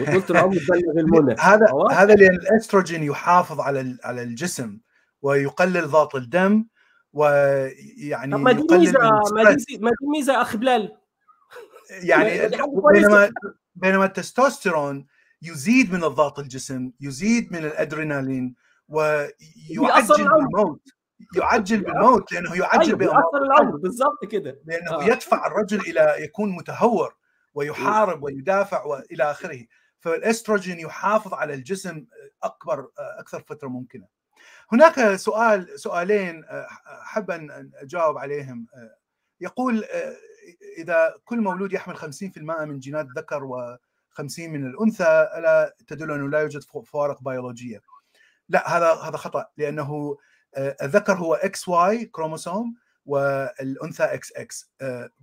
وطولة 0.00 0.24
العمر 0.30 0.56
تبلغ 0.56 1.00
المنى. 1.00 1.34
هذا 1.40 1.66
هذا 1.92 2.14
لأن 2.14 2.34
الأستروجين 2.34 3.02
يحافظ 3.02 3.60
على 3.60 3.98
على 4.04 4.22
الجسم 4.22 4.78
ويقلل 5.22 5.88
ضغط 5.88 6.14
الدم 6.14 6.66
ويعني 7.12 8.36
ما 8.36 8.52
دي 8.52 8.66
ميزه 8.70 8.98
ما 9.80 9.90
دي 9.90 10.06
ميزه 10.12 10.42
اخ 10.42 10.56
بلال؟ 10.56 10.96
يعني 11.90 12.48
بينما 12.92 13.32
بينما 13.74 14.04
التستوستيرون 14.04 15.06
يزيد 15.42 15.92
من 15.92 16.04
الضغط 16.04 16.38
الجسم 16.38 16.92
يزيد 17.00 17.52
من 17.52 17.58
الأدرينالين 17.64 18.54
ويعجل 18.88 20.28
بالموت. 20.28 20.82
يعجل 21.36 21.80
بالموت 21.80 22.32
لأنه 22.32 22.56
يعجل 22.56 22.80
أيوة 22.80 22.98
بيأثر 22.98 23.76
بالضبط 23.76 24.24
كده. 24.30 24.60
لأنه 24.66 24.90
آه. 24.90 25.04
يدفع 25.04 25.46
الرجل 25.46 25.80
إلى 25.80 26.16
يكون 26.18 26.56
متهور 26.56 27.16
ويحارب 27.54 28.22
ويدافع 28.22 28.84
وإلى 28.84 29.30
آخره. 29.30 29.64
فالأستروجين 30.00 30.80
يحافظ 30.80 31.34
على 31.34 31.54
الجسم 31.54 32.04
أكبر 32.42 32.88
أكثر 32.98 33.40
فترة 33.40 33.68
ممكنة. 33.68 34.06
هناك 34.72 35.14
سؤال 35.14 35.80
سؤالين 35.80 36.44
أحب 37.02 37.30
أن 37.30 37.70
أجاوب 37.74 38.18
عليهم. 38.18 38.66
يقول 39.40 39.84
إذا 40.78 41.14
كل 41.24 41.40
مولود 41.40 41.72
يحمل 41.72 41.96
50% 41.96 42.38
من 42.38 42.78
جينات 42.78 43.06
الذكر 43.06 43.40
و50 43.40 44.38
من 44.38 44.66
الأنثى 44.66 45.28
ألا 45.38 45.76
تدل 45.86 46.12
أنه 46.12 46.28
لا 46.28 46.40
يوجد 46.40 46.62
فوارق 46.62 47.22
بيولوجية. 47.22 47.80
لا 48.48 48.76
هذا 48.76 48.92
هذا 48.92 49.16
خطأ 49.16 49.46
لأنه 49.56 50.16
الذكر 50.58 51.14
هو 51.14 51.34
XY 51.34 51.68
chromosome 51.68 52.74
والأنثى 53.06 54.04
إكس 54.04 54.32
إكس. 54.32 54.72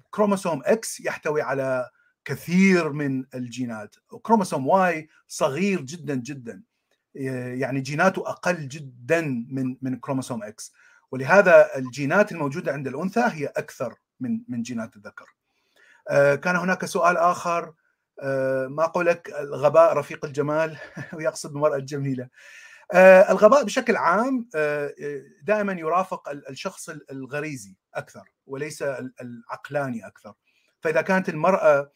كروموسوم 0.10 0.62
X 0.66 1.00
يحتوي 1.00 1.42
على 1.42 1.90
كثير 2.26 2.92
من 2.92 3.26
الجينات. 3.36 3.96
وكروموسوم 4.12 4.68
Y 4.68 5.10
صغير 5.28 5.82
جدا 5.82 6.16
جدا. 6.16 6.64
يعني 7.16 7.82
جيناته 7.82 8.30
أقل 8.30 8.68
جدا 8.68 9.22
من 9.50 9.78
من 9.82 10.00
كروموسوم 10.00 10.44
X. 10.44 10.74
ولهذا 11.12 11.78
الجينات 11.78 12.32
الموجودة 12.32 12.74
عند 12.74 12.88
الأنثى 12.88 13.24
هي 13.32 13.46
أكثر. 13.46 13.96
من 14.20 14.42
من 14.48 14.62
جينات 14.62 14.96
الذكر 14.96 15.26
كان 16.36 16.56
هناك 16.56 16.86
سؤال 16.86 17.18
آخر. 17.18 17.74
ما 18.68 18.86
قولك 18.86 19.30
الغباء 19.40 19.94
رفيق 19.94 20.26
الجمال 20.26 20.78
ويقصد 21.14 21.52
المرأة 21.52 21.76
الجميلة. 21.76 22.30
الغباء 23.30 23.64
بشكل 23.64 23.96
عام 23.96 24.50
دائما 25.44 25.74
يرافق 25.74 26.30
الشخص 26.30 26.90
الغريزي 26.90 27.76
أكثر 27.94 28.24
وليس 28.46 28.82
العقلاني 29.22 30.08
أكثر. 30.08 30.34
فإذا 30.82 31.02
كانت 31.02 31.30
المرأة 31.30 31.92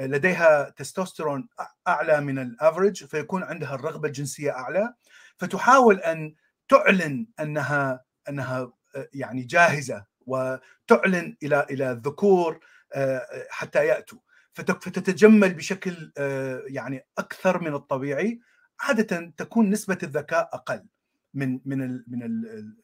لديها 0.00 0.70
تستوستيرون 0.70 1.48
أعلى 1.88 2.20
من 2.20 2.38
الافرج 2.38 3.04
فيكون 3.04 3.42
عندها 3.42 3.74
الرغبة 3.74 4.08
الجنسية 4.08 4.50
أعلى. 4.50 4.94
فتحاول 5.36 5.98
أن 6.00 6.34
تعلن 6.68 7.26
أنها 7.40 8.04
أنها 8.28 8.72
يعني 9.14 9.42
جاهزة 9.42 10.04
وتعلن 10.26 11.36
إلى 11.42 11.66
إلى 11.70 11.90
الذكور 11.90 12.60
حتى 13.50 13.86
يأتوا. 13.86 14.18
فتتجمل 14.54 15.54
بشكل 15.54 16.12
يعني 16.68 17.06
أكثر 17.18 17.60
من 17.60 17.74
الطبيعي. 17.74 18.40
عادة 18.80 19.32
تكون 19.36 19.70
نسبة 19.70 19.98
الذكاء 20.02 20.50
أقل 20.52 20.86
من 21.34 21.60
من 21.64 22.02
من 22.06 22.22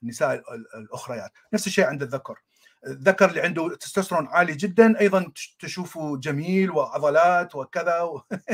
النساء 0.02 0.42
الاخريات 0.74 1.32
نفس 1.52 1.66
الشيء 1.66 1.84
عند 1.84 2.02
الذكر. 2.02 2.38
الذكر 2.86 3.28
اللي 3.30 3.40
عنده 3.40 3.76
تستوستيرون 3.76 4.26
عالي 4.26 4.52
جدا 4.52 5.00
أيضا 5.00 5.32
تشوفه 5.58 6.16
جميل 6.16 6.70
وعضلات 6.70 7.54
وكذا 7.54 8.10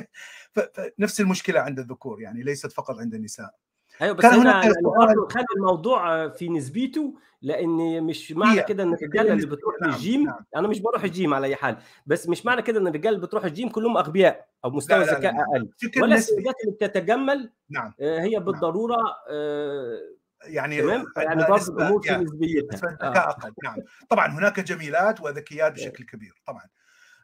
فنفس 0.55 1.20
المشكلة 1.20 1.60
عند 1.60 1.78
الذكور 1.78 2.20
يعني 2.20 2.43
ليست 2.43 2.73
فقط 2.73 2.98
عند 2.98 3.15
النساء. 3.15 3.55
أيوه 4.03 4.15
بس 4.15 4.25
هنا 4.25 4.62
يعني 4.62 4.75
برضه 4.83 5.29
خلي 5.29 5.45
الموضوع 5.57 6.29
في 6.29 6.49
نسبيته 6.49 7.15
لأن 7.43 8.03
مش 8.03 8.33
معنى 8.33 8.62
كده 8.62 8.83
إن 8.83 8.95
الرجاله 8.95 9.33
اللي 9.33 9.47
بتروح 9.47 9.75
نعم 9.83 9.91
الجيم 9.91 10.25
نعم. 10.25 10.45
أنا 10.57 10.69
مش 10.69 10.81
بروح 10.81 11.05
الجيم 11.05 11.35
على 11.35 11.47
أي 11.47 11.57
حال 11.57 11.77
بس 12.07 12.29
مش 12.29 12.47
معنى 12.47 12.62
كده 12.62 12.81
إن 12.81 12.87
الرجاله 12.87 13.16
اللي 13.16 13.27
بتروح 13.27 13.45
الجيم 13.45 13.69
كلهم 13.69 13.97
أغبياء 13.97 14.49
أو 14.65 14.70
مستوى 14.70 15.05
ذكاء 15.05 15.35
أقل 15.41 15.70
ولا 16.03 16.15
السيدات 16.15 16.55
اللي 16.65 16.75
بتتجمل 16.75 17.53
نعم 17.70 17.93
هي 18.01 18.41
بالضرورة 18.41 18.97
نعم. 18.97 20.19
يعني 20.45 20.83
تمام 20.83 21.05
يعني 21.16 21.45
برضه 21.49 21.73
الأمور 21.73 22.03
في 22.03 22.16
نسبيتها 22.16 22.99
آه. 23.03 23.31
أقل 23.31 23.53
نعم 23.65 23.77
طبعا 24.09 24.27
هناك 24.27 24.61
جميلات 24.61 25.20
وذكيات 25.20 25.73
بشكل 25.73 26.05
كبير 26.05 26.43
طبعا 26.47 26.62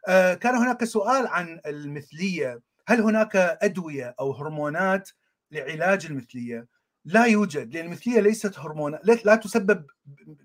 آه 0.07 0.33
كان 0.33 0.55
هناك 0.55 0.83
سؤال 0.83 1.27
عن 1.27 1.59
المثلية 1.65 2.61
هل 2.87 3.01
هناك 3.01 3.35
أدوية 3.35 4.15
أو 4.19 4.31
هرمونات 4.31 5.09
لعلاج 5.51 6.05
المثلية. 6.05 6.67
لا 7.05 7.25
يوجد 7.25 7.73
لأن 7.73 7.85
المثلية 7.85 8.19
ليست 8.19 8.59
هرمونات 8.59 9.25
لا 9.25 9.35
تسبب 9.35 9.85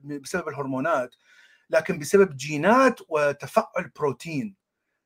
بسبب 0.04 0.48
الهرمونات 0.48 1.14
لكن 1.70 1.98
بسبب 1.98 2.36
جينات 2.36 3.00
وتفعل 3.08 3.90
بروتين. 3.96 4.56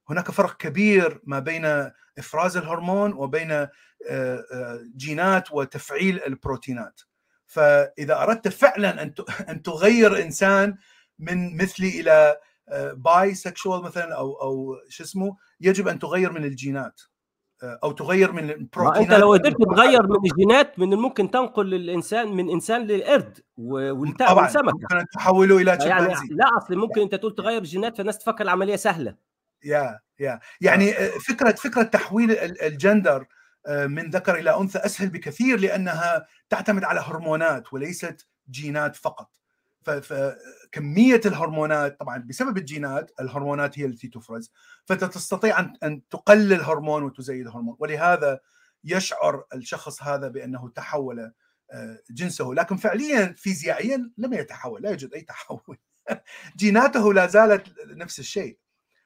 هناك 0.08 0.30
فرق 0.30 0.56
كبير 0.56 1.20
ما 1.24 1.38
بين 1.38 1.90
إفراز 2.18 2.56
الهرمون 2.56 3.12
وبين 3.12 3.68
جينات 4.96 5.52
وتفعيل 5.52 6.22
البروتينات. 6.22 7.00
فإذا 7.46 8.22
أردت 8.22 8.48
فعلا 8.48 9.14
أن 9.50 9.62
تغير 9.62 10.22
إنسان 10.22 10.76
من 11.18 11.56
مثلي 11.56 12.00
إلى 12.00 12.36
bisexual 12.92 13.82
مثلا 13.82 14.14
أو 14.16 14.32
أو 14.42 14.76
شو 14.88 15.04
اسمه 15.04 15.36
يجب 15.60 15.88
أن 15.88 15.98
تغير 15.98 16.32
من 16.32 16.44
الجينات. 16.44 17.00
أو 17.64 17.92
تغير 17.92 18.32
من 18.32 18.50
البروتينات 18.50 19.10
أنت 19.10 19.20
لو 19.20 19.32
قدرت 19.32 19.56
تغير 19.62 20.06
من 20.06 20.16
الجينات 20.30 20.78
من 20.78 20.92
الممكن 20.92 21.30
تنقل 21.30 21.74
الانسان 21.74 22.32
من 22.36 22.50
إنسان 22.50 22.86
للقرد 22.86 23.38
والسمكه 23.56 24.62
ممكن 24.62 25.06
تحوله 25.14 25.56
إلى 25.56 25.78
يعني 25.80 26.14
لا 26.30 26.58
أصل 26.58 26.76
ممكن 26.76 27.00
أنت 27.00 27.14
تقول 27.14 27.34
تغير 27.34 27.58
الجينات 27.58 27.96
فالناس 27.96 28.18
تفكر 28.18 28.44
العملية 28.44 28.76
سهلة. 28.76 29.14
yeah 29.64 29.98
yeah. 30.20 30.40
يعني 30.60 30.92
فكرة 31.28 31.52
فكرة 31.52 31.82
تحويل 31.82 32.30
الجندر 32.62 33.26
من 33.68 34.10
ذكر 34.10 34.34
إلى 34.34 34.56
أنثى 34.56 34.78
أسهل 34.78 35.08
بكثير 35.08 35.60
لأنها 35.60 36.26
تعتمد 36.50 36.84
على 36.84 37.00
هرمونات 37.00 37.72
وليست 37.72 38.26
جينات 38.50 38.96
فقط. 38.96 39.30
فكميه 39.90 41.20
الهرمونات 41.26 42.00
طبعا 42.00 42.18
بسبب 42.18 42.58
الجينات 42.58 43.10
الهرمونات 43.20 43.78
هي 43.78 43.84
التي 43.84 44.08
تفرز 44.08 44.52
فأنت 44.84 45.04
تستطيع 45.04 45.60
ان 45.60 45.72
أن 45.82 46.08
تقلل 46.08 46.60
هرمون 46.60 47.02
وتزيد 47.02 47.48
هرمون 47.48 47.76
ولهذا 47.78 48.40
يشعر 48.84 49.44
الشخص 49.54 50.02
هذا 50.02 50.28
بأنه 50.28 50.68
تحول 50.68 51.32
جنسه 52.10 52.44
لكن 52.44 52.76
فعليا 52.76 53.34
فيزيائيا 53.36 54.10
لم 54.18 54.32
يتحول 54.32 54.82
لا 54.82 54.90
يوجد 54.90 55.14
أي 55.14 55.20
تحول. 55.20 55.78
جيناته 56.56 57.14
لا 57.14 57.26
زالت 57.26 57.66
نفس 57.86 58.18
الشيء. 58.18 58.58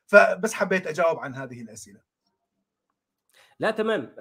فبس 0.06 0.52
حبيت 0.52 0.86
أجاوب 0.86 1.18
عن 1.18 1.34
هذه 1.34 1.60
الأسئلة. 1.60 2.00
لا 3.60 3.70
تمام. 3.70 4.14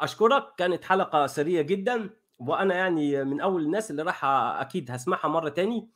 أشكرك. 0.00 0.44
كانت 0.58 0.84
حلقة 0.84 1.26
سريه 1.26 1.62
جدا. 1.62 2.10
وأنا 2.40 2.74
يعني 2.74 3.24
من 3.24 3.40
أول 3.40 3.62
الناس 3.62 3.90
اللي 3.90 4.02
راح 4.02 4.24
أكيد 4.24 4.90
هسمعها 4.90 5.28
مرة 5.28 5.48
تاني 5.48 5.88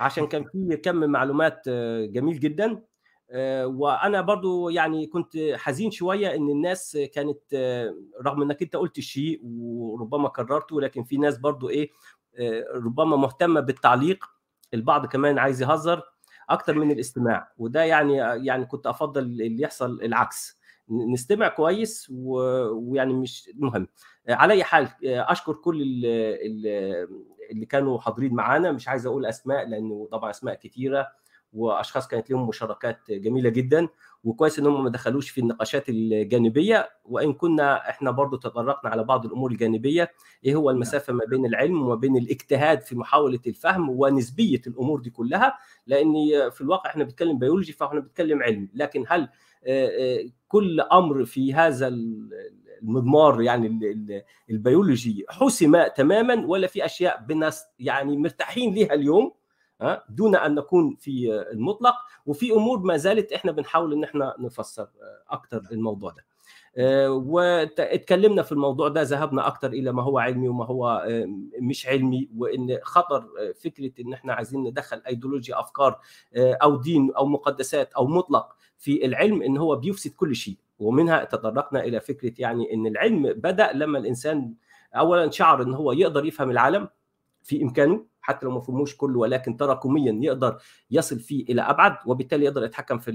عشان 0.00 0.26
كان 0.26 0.44
في 0.52 0.76
كم 0.76 0.96
معلومات 0.96 1.68
جميل 2.10 2.40
جدا. 2.40 2.82
وأنا 3.64 4.20
برضو 4.20 4.68
يعني 4.68 5.06
كنت 5.06 5.36
حزين 5.54 5.90
شوية 5.90 6.34
إن 6.34 6.50
الناس 6.50 6.98
كانت 7.14 7.38
رغم 8.26 8.42
إنك 8.42 8.62
أنت 8.62 8.76
قلت 8.76 8.98
الشيء 8.98 9.40
وربما 9.44 10.28
كررته 10.28 10.80
لكن 10.80 11.04
في 11.04 11.16
ناس 11.16 11.38
برضو 11.38 11.68
إيه 11.68 11.90
ربما 12.74 13.16
مهتمة 13.16 13.60
بالتعليق 13.60 14.24
البعض 14.74 15.06
كمان 15.06 15.38
عايز 15.38 15.62
يهزر 15.62 16.02
أكتر 16.50 16.74
من 16.74 16.90
الاستماع. 16.90 17.52
وده 17.58 17.82
يعني 17.84 18.16
يعني 18.46 18.64
كنت 18.66 18.86
أفضل 18.86 19.22
اللي 19.22 19.62
يحصل 19.62 20.00
العكس. 20.02 20.58
نستمع 21.12 21.48
كويس 21.48 22.06
ويعني 22.14 23.14
مش 23.14 23.50
مهم. 23.54 23.88
على 24.28 24.52
اي 24.54 24.64
حال 24.64 24.88
أشكر 25.04 25.54
كل 25.54 25.82
اللي, 25.82 27.66
كانوا 27.68 27.98
حاضرين 27.98 28.34
معانا. 28.34 28.72
مش 28.72 28.88
عايز 28.88 29.06
أقول 29.06 29.26
أسماء 29.26 29.68
لأنه 29.68 30.08
طبعا 30.12 30.30
أسماء 30.30 30.54
كتيرة 30.54 31.08
وأشخاص 31.52 32.08
كانت 32.08 32.30
لهم 32.30 32.48
مشاركات 32.48 32.98
جميلة 33.10 33.50
جدا. 33.50 33.88
وكويس 34.24 34.58
ان 34.58 34.66
هم 34.66 34.84
ما 34.84 34.90
دخلوش 34.90 35.30
في 35.30 35.40
النقاشات 35.40 35.88
الجانبية. 35.88 36.88
وإن 37.04 37.32
كنا 37.32 37.90
إحنا 37.90 38.10
برضو 38.10 38.36
تطرقنا 38.36 38.90
على 38.90 39.04
بعض 39.04 39.26
الأمور 39.26 39.50
الجانبية 39.50 40.10
إيه 40.44 40.54
هو 40.54 40.70
المسافة 40.70 41.12
ما 41.12 41.24
بين 41.28 41.46
العلم 41.46 41.82
وما 41.82 41.94
بين 41.94 42.16
الاجتهاد 42.16 42.80
في 42.80 42.96
محاولة 42.96 43.40
الفهم 43.46 43.90
ونسبية 43.90 44.60
الأمور 44.66 45.00
دي 45.00 45.10
كلها؟ 45.10 45.58
لأن 45.86 46.14
في 46.50 46.60
الواقع 46.60 46.90
إحنا 46.90 47.04
بنتكلم 47.04 47.38
بيولوجي 47.38 47.72
فإحنا 47.72 48.00
بنتكلم 48.00 48.42
علم. 48.42 48.68
لكن 48.74 49.04
هل 49.08 49.28
كل 50.48 50.80
أمر 50.80 51.24
في 51.24 51.54
هذا 51.54 51.88
المضمار 52.82 53.42
يعني 53.42 53.78
البيولوجي 54.50 55.24
حسم 55.28 55.82
تماما 55.86 56.46
ولا 56.46 56.66
في 56.66 56.84
أشياء 56.84 57.24
بناس 57.28 57.64
يعني 57.78 58.16
مرتاحين 58.16 58.74
ليها 58.74 58.94
اليوم 58.94 59.32
دون 60.08 60.36
أن 60.36 60.54
نكون 60.54 60.96
في 61.00 61.42
المطلق. 61.52 61.94
وفي 62.26 62.52
أمور 62.52 62.78
ما 62.78 62.96
زالت 62.96 63.32
إحنا 63.32 63.52
بنحاول 63.52 63.92
إن 63.92 64.04
إحنا 64.04 64.34
نفسر 64.38 64.88
أكثر 65.30 65.62
الموضوع 65.72 66.10
ده. 66.10 66.24
واتكلمنا 67.12 68.42
في 68.42 68.52
الموضوع 68.52 68.88
ده 68.88 69.02
ذهبنا 69.02 69.46
أكثر 69.46 69.68
إلى 69.72 69.92
ما 69.92 70.02
هو 70.02 70.18
علمي 70.18 70.48
وما 70.48 70.64
هو 70.66 71.06
مش 71.60 71.86
علمي 71.86 72.28
وإن 72.36 72.78
خطر 72.82 73.28
فكرة 73.64 73.90
إن 74.00 74.12
إحنا 74.12 74.32
عايزين 74.32 74.62
ندخل 74.64 75.02
ايديولوجيا 75.06 75.60
أفكار 75.60 76.00
أو 76.36 76.76
دين 76.76 77.12
أو 77.14 77.26
مقدسات 77.26 77.92
أو 77.92 78.06
مطلق 78.06 78.56
في 78.78 79.06
العلم 79.06 79.42
إن 79.42 79.56
هو 79.56 79.76
بيفسد 79.76 80.10
كل 80.10 80.34
شيء. 80.36 80.56
ومنها 80.82 81.24
تطرقنا 81.24 81.84
إلى 81.84 82.00
فكرة 82.00 82.32
يعني 82.38 82.74
إن 82.74 82.86
العلم 82.86 83.22
بدأ 83.32 83.72
لما 83.72 83.98
الإنسان 83.98 84.54
اولا 84.96 85.30
شعر 85.30 85.62
إن 85.62 85.74
هو 85.74 85.92
يقدر 85.92 86.24
يفهم 86.24 86.50
العالم 86.50 86.88
في 87.42 87.62
إمكانه 87.62 88.12
حتى 88.22 88.46
لو 88.46 88.52
ما 88.52 88.60
فهموش 88.60 88.96
كله 88.96 89.18
ولكن 89.18 89.56
تراكميا 89.56 90.18
يقدر 90.22 90.58
يصل 90.90 91.20
فيه 91.20 91.44
إلى 91.44 91.62
أبعد 91.62 91.96
وبالتالي 92.06 92.44
يقدر 92.44 92.64
يتحكم 92.64 92.98
في 92.98 93.12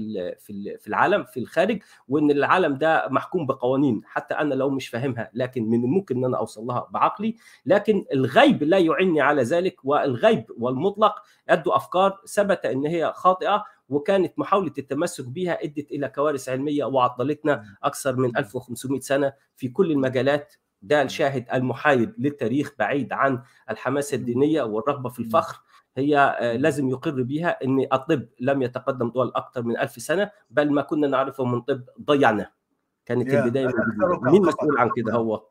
في 0.78 0.86
العالم 0.86 1.24
في 1.24 1.40
الخارج 1.40 1.82
وإن 2.08 2.30
العالم 2.30 2.74
ده 2.74 3.08
محكوم 3.10 3.46
بقوانين 3.46 4.00
حتى 4.04 4.34
أنا 4.34 4.54
لو 4.54 4.70
مش 4.70 4.88
فاهمها 4.88 5.30
لكن 5.34 5.64
من 5.68 5.84
الممكن 5.84 6.16
إن 6.16 6.24
أنا 6.24 6.38
أوصل 6.38 6.66
لها 6.66 6.88
بعقلي. 6.90 7.36
لكن 7.66 8.04
الغيب 8.12 8.62
لا 8.62 8.78
يعني 8.78 9.20
على 9.20 9.42
ذلك 9.42 9.76
والغيب 9.84 10.44
والمطلق 10.58 11.14
ادوا 11.48 11.76
أفكار 11.76 12.20
ثبت 12.26 12.66
إن 12.66 12.86
هي 12.86 13.12
خاطئة 13.14 13.64
وكانت 13.88 14.38
محاولة 14.38 14.72
التمسك 14.78 15.24
بها 15.28 15.64
أدت 15.64 15.90
إلى 15.90 16.08
كوارث 16.08 16.48
علمية 16.48 16.84
وعطلتنا 16.84 17.64
أكثر 17.82 18.16
من 18.16 18.36
1500 18.36 19.00
سنة 19.00 19.32
في 19.56 19.68
كل 19.68 19.90
المجالات. 19.92 20.54
ده 20.82 21.02
الشاهد 21.02 21.46
المحايد 21.54 22.14
للتاريخ 22.18 22.72
بعيد 22.78 23.12
عن 23.12 23.42
الحماسة 23.70 24.14
الدينية 24.14 24.62
والرغبة 24.62 25.08
في 25.08 25.18
الفخر. 25.18 25.62
هي 25.96 26.38
لازم 26.60 26.88
يقر 26.88 27.22
بها 27.22 27.64
إن 27.64 27.86
الطب 27.92 28.26
لم 28.40 28.62
يتقدم 28.62 29.08
طوال 29.08 29.36
أكثر 29.36 29.62
من 29.62 29.78
ألف 29.78 29.92
سنة 29.92 30.30
بل 30.50 30.72
ما 30.72 30.82
كنا 30.82 31.06
نعرفه 31.06 31.44
من 31.44 31.60
طب 31.60 31.82
ضيعناه 32.00 32.50
كانت 33.06 33.28
البداية 33.44 33.66
مين 34.22 34.42
مسؤول 34.42 34.78
عن 34.78 34.90
كده 34.96 35.12
هو؟ 35.12 35.44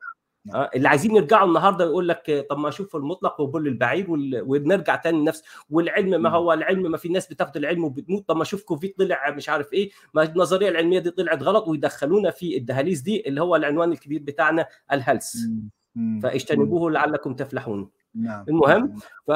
آه 0.54 0.70
اللي 0.74 0.88
عايزين 0.88 1.16
يرجعوا 1.16 1.48
النهارده 1.48 1.84
يقول 1.84 2.08
لك 2.08 2.46
طب 2.50 2.58
ما 2.58 2.68
أشوف 2.68 2.96
المطلق 2.96 3.40
وبل 3.40 3.66
البعيد 3.66 4.06
ونرجع 4.46 4.96
تاني 4.96 5.18
لنفس 5.18 5.42
والعلم 5.70 6.22
ما 6.22 6.30
هو 6.30 6.52
العلم 6.52 6.90
ما 6.90 6.96
في 6.96 7.08
ناس 7.08 7.26
بتاخد 7.28 7.56
العلم 7.56 7.84
وبتموت 7.84 8.28
طب 8.28 8.36
ما 8.36 8.42
أشوف 8.42 8.62
كوفيد 8.62 8.94
طلع 8.98 9.30
مش 9.30 9.48
عارف 9.48 9.72
إيه 9.72 9.90
ما 10.14 10.22
النظرية 10.22 10.68
العلمية 10.68 10.98
دي 10.98 11.10
طلعت 11.10 11.42
غلط 11.42 11.68
ويدخلونا 11.68 12.30
في 12.30 12.56
الدهاليز 12.56 13.00
دي 13.00 13.28
اللي 13.28 13.40
هو 13.40 13.56
العنوان 13.56 13.92
الكبير 13.92 14.20
بتاعنا 14.22 14.66
الهلس. 14.92 15.36
فاجتنبوه 16.22 16.90
لعلكم 16.90 17.34
تفلحون. 17.34 17.90
نعم. 18.14 18.44
المهم 18.48 18.96
ف... 19.26 19.32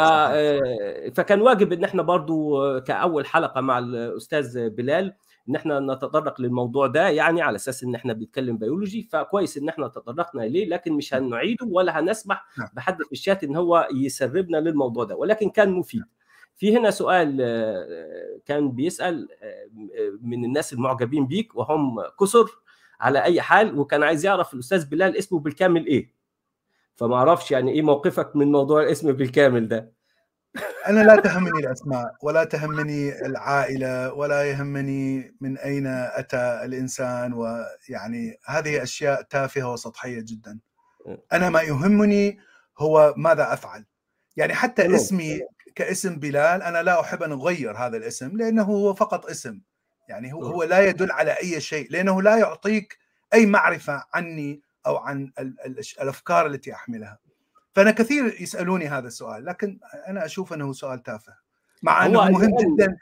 فكان 1.16 1.40
واجب 1.40 1.72
إن 1.72 1.84
إحنا 1.84 2.02
برضو 2.02 2.60
كأول 2.80 3.26
حلقة 3.26 3.60
مع 3.60 3.78
الأستاذ 3.78 4.70
بلال 4.70 5.14
إن 5.48 5.56
إحنا 5.56 5.81
نتطرق 5.81 6.40
للموضوع 6.40 6.86
ده 6.86 7.09
يعني 7.09 7.43
على 7.43 7.56
أساس 7.56 7.85
إن 7.85 7.94
إحنا 7.94 8.12
بنتكلم 8.12 8.56
بيولوجي 8.56 9.02
فكويس 9.12 9.59
إن 9.59 9.69
إحنا 9.69 9.89
تطرقنا 9.89 10.44
إليه 10.44 10.69
لكن 10.69 10.93
مش 10.93 11.14
هنعيده 11.14 11.66
ولا 11.66 12.01
هنسمح 12.01 12.47
بحد 12.74 13.02
في 13.02 13.12
الشات 13.12 13.44
إن 13.44 13.56
هو 13.56 13.89
يسربنا 13.94 14.56
للموضوع 14.56 15.05
ده. 15.05 15.16
ولكن 15.16 15.51
كان 15.51 15.70
مفيد. 15.73 16.02
في 16.56 16.77
هنا 16.77 16.90
سؤال 16.90 17.36
كان 18.47 18.73
بيسأل 18.73 19.28
من 20.23 20.44
الناس 20.44 20.73
المعجبين 20.73 21.27
بيك 21.27 21.56
وهم 21.56 22.01
كسر 22.20 22.47
على 23.01 23.23
أي 23.23 23.40
حال 23.40 23.78
وكان 23.78 24.02
عايز 24.02 24.27
يعرف 24.27 24.55
الأستاذ 24.55 24.89
بلال 24.89 25.16
اسمه 25.16 25.39
بالكامل 25.39 25.86
إيه. 25.86 26.12
فما 26.97 27.14
أعرفش 27.16 27.51
يعني 27.51 27.73
إيه 27.73 27.82
موقفك 27.82 28.36
من 28.36 28.52
موضوع 28.52 28.82
الاسم 28.82 29.12
بالكامل 29.12 29.69
ده. 29.69 29.93
أنا 30.87 31.01
لا 31.01 31.16
تهمني 31.16 31.61
الأسماء 31.61 32.16
ولا 32.23 32.45
تهمني 32.45 33.27
العائلة 33.27 34.12
ولا 34.12 34.43
يهمني 34.43 35.35
من 35.41 35.59
أين 35.59 35.87
أتى 35.87 36.61
الإنسان 36.65 37.33
ويعني 37.33 38.39
هذه 38.47 38.83
أشياء 38.83 39.23
تافهة 39.23 39.73
وسطحية 39.73 40.20
جدا. 40.20 40.59
أنا 41.33 41.51
ما 41.51 41.62
يهمني 41.62 42.39
هو 42.79 43.15
ماذا 43.16 43.53
أفعل. 43.53 43.85
يعني 44.37 44.55
حتى 44.55 44.95
اسمي 44.95 45.41
كاسم 45.74 46.16
بلال 46.16 46.62
أنا 46.62 46.83
لا 46.83 47.01
أحب 47.01 47.23
أن 47.23 47.33
أغير 47.33 47.77
هذا 47.77 47.97
الاسم 47.97 48.37
لأنه 48.37 48.62
هو 48.62 48.95
فقط 48.95 49.27
اسم. 49.27 49.61
يعني 50.09 50.33
هو 50.33 50.45
هو 50.45 50.62
لا 50.62 50.89
يدل 50.89 51.12
على 51.12 51.31
أي 51.31 51.61
شيء 51.61 51.91
لأنه 51.91 52.23
لا 52.23 52.37
يعطيك 52.37 52.99
أي 53.35 53.47
معرفة 53.47 54.05
عني 54.15 54.62
أو 54.87 54.97
عن 54.97 55.33
الأفكار 56.01 56.47
التي 56.47 56.73
أحملها. 56.73 57.19
فأنا 57.73 57.90
كثير 57.90 58.36
يسألوني 58.40 58.89
هذا 58.89 59.07
السؤال 59.07 59.44
لكن 59.44 59.81
أنا 60.07 60.24
أشوف 60.24 60.53
أنه 60.53 60.73
سؤال 60.73 61.03
تافه 61.03 61.35
مع 61.82 62.07
أنه 62.07 62.31
مهم 62.31 62.57
جدا. 62.57 62.97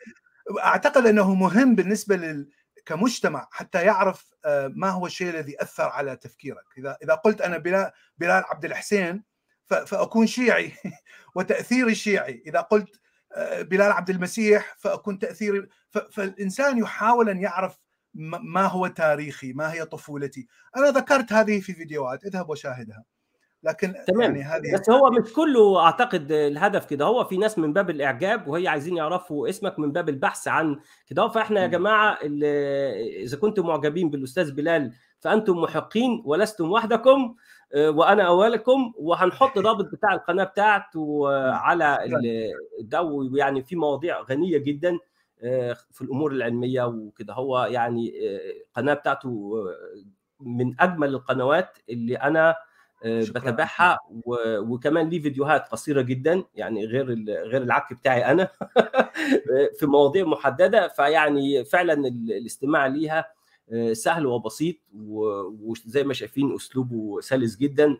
أعتقد 0.64 1.06
أنه 1.06 1.34
مهم 1.34 1.74
بالنسبة 1.74 2.16
لل 2.16 2.50
كمجتمع 2.86 3.48
حتى 3.50 3.82
يعرف 3.82 4.30
ما 4.68 4.90
هو 4.90 5.06
الشيء 5.06 5.30
الذي 5.30 5.62
أثر 5.62 5.84
على 5.88 6.16
تفكيرك. 6.16 6.64
إذا 6.78 6.96
إذا 7.02 7.14
قلت 7.14 7.40
أنا 7.40 7.58
بلال 7.58 7.90
بلال 8.18 8.44
عبد 8.44 8.64
الحسين 8.64 9.22
فأكون 9.66 10.26
شيعي 10.26 10.72
وتأثيري 11.36 11.94
شيعي. 11.94 12.42
إذا 12.46 12.60
قلت 12.60 13.00
بلال 13.60 13.92
عبد 13.92 14.10
المسيح 14.10 14.76
فأكون 14.78 15.18
تأثيري. 15.18 15.68
فالإنسان 16.10 16.78
يحاول 16.78 17.28
أن 17.28 17.40
يعرف 17.40 17.78
ما 18.14 18.66
هو 18.66 18.86
تاريخي 18.86 19.52
ما 19.52 19.72
هي 19.72 19.84
طفولتي. 19.84 20.46
أنا 20.76 20.90
ذكرت 20.90 21.32
هذه 21.32 21.60
في 21.60 21.72
فيديوهات 21.72 22.24
اذهب 22.24 22.50
وشاهدها. 22.50 23.04
لكن 23.62 23.94
تمام. 24.06 24.20
يعني 24.36 24.42
هذه 24.42 24.74
بس 24.74 24.90
هو 24.90 25.10
مش 25.10 25.32
كله 25.32 25.80
أعتقد 25.80 26.32
الهدف 26.32 26.84
كده. 26.86 27.04
هو 27.04 27.24
في 27.24 27.36
ناس 27.36 27.58
من 27.58 27.72
باب 27.72 27.90
الإعجاب 27.90 28.48
وهي 28.48 28.68
عايزين 28.68 28.96
يعرفوا 28.96 29.48
اسمك 29.48 29.78
من 29.78 29.92
باب 29.92 30.08
البحث 30.08 30.48
عن 30.48 30.80
كده. 31.06 31.28
فإحنا 31.28 31.62
يا 31.62 31.66
جماعة 31.66 32.18
إذا 33.22 33.36
كنتم 33.36 33.66
معجبين 33.66 34.10
بالأستاذ 34.10 34.52
بلال 34.54 34.92
فأنتم 35.20 35.56
محقين 35.56 36.22
ولستم 36.24 36.70
وحدكم 36.72 37.34
وأنا 37.76 38.22
أولكم 38.26 38.92
وهنحط 38.98 39.58
رابط 39.68 39.84
بتاع 39.92 40.12
القناة 40.14 40.44
بتاعته 40.44 41.28
على 41.52 41.98
ده. 42.80 43.28
يعني 43.34 43.62
في 43.62 43.76
مواضيع 43.76 44.20
غنية 44.22 44.58
جدا 44.58 44.98
في 45.90 46.02
الأمور 46.02 46.32
العلمية 46.32 46.84
وكده. 46.86 47.34
هو 47.34 47.64
يعني 47.64 48.12
القناة 48.68 48.94
بتاعته 48.94 49.52
من 50.40 50.74
أجمل 50.80 51.08
القنوات 51.08 51.78
اللي 51.88 52.14
أنا 52.14 52.56
بتابعها 53.04 53.98
وكمان 54.60 55.08
ليه 55.08 55.20
فيديوهات 55.22 55.68
قصيرة 55.68 56.00
جدا 56.02 56.44
يعني 56.54 56.86
غير 56.86 57.06
غير 57.28 57.62
العك 57.62 57.92
بتاعي 57.92 58.24
أنا 58.24 58.48
في 59.78 59.86
مواضيع 59.86 60.24
محددة 60.24 60.88
فيعني 60.88 61.64
فعلا 61.64 61.92
الاستماع 62.08 62.86
ليها 62.86 63.24
سهل 63.92 64.26
وبسيط 64.26 64.76
وزي 64.94 66.04
ما 66.04 66.14
شايفين 66.14 66.54
أسلوبه 66.54 67.20
سلس 67.20 67.56
جدا 67.56 67.96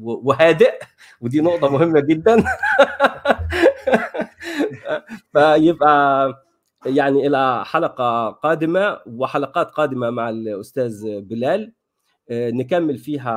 وهادئ 0.00 0.72
ودي 1.20 1.40
نقطة 1.40 1.68
مهمة 1.70 2.00
جدا. 2.00 2.44
فيبقى 5.32 6.32
يعني 6.86 7.26
إلى 7.26 7.64
حلقة 7.64 8.30
قادمة 8.30 9.00
وحلقات 9.06 9.70
قادمة 9.70 10.10
مع 10.10 10.28
الأستاذ 10.28 11.20
بلال. 11.20 11.72
نكمل 12.30 12.98
فيها 12.98 13.34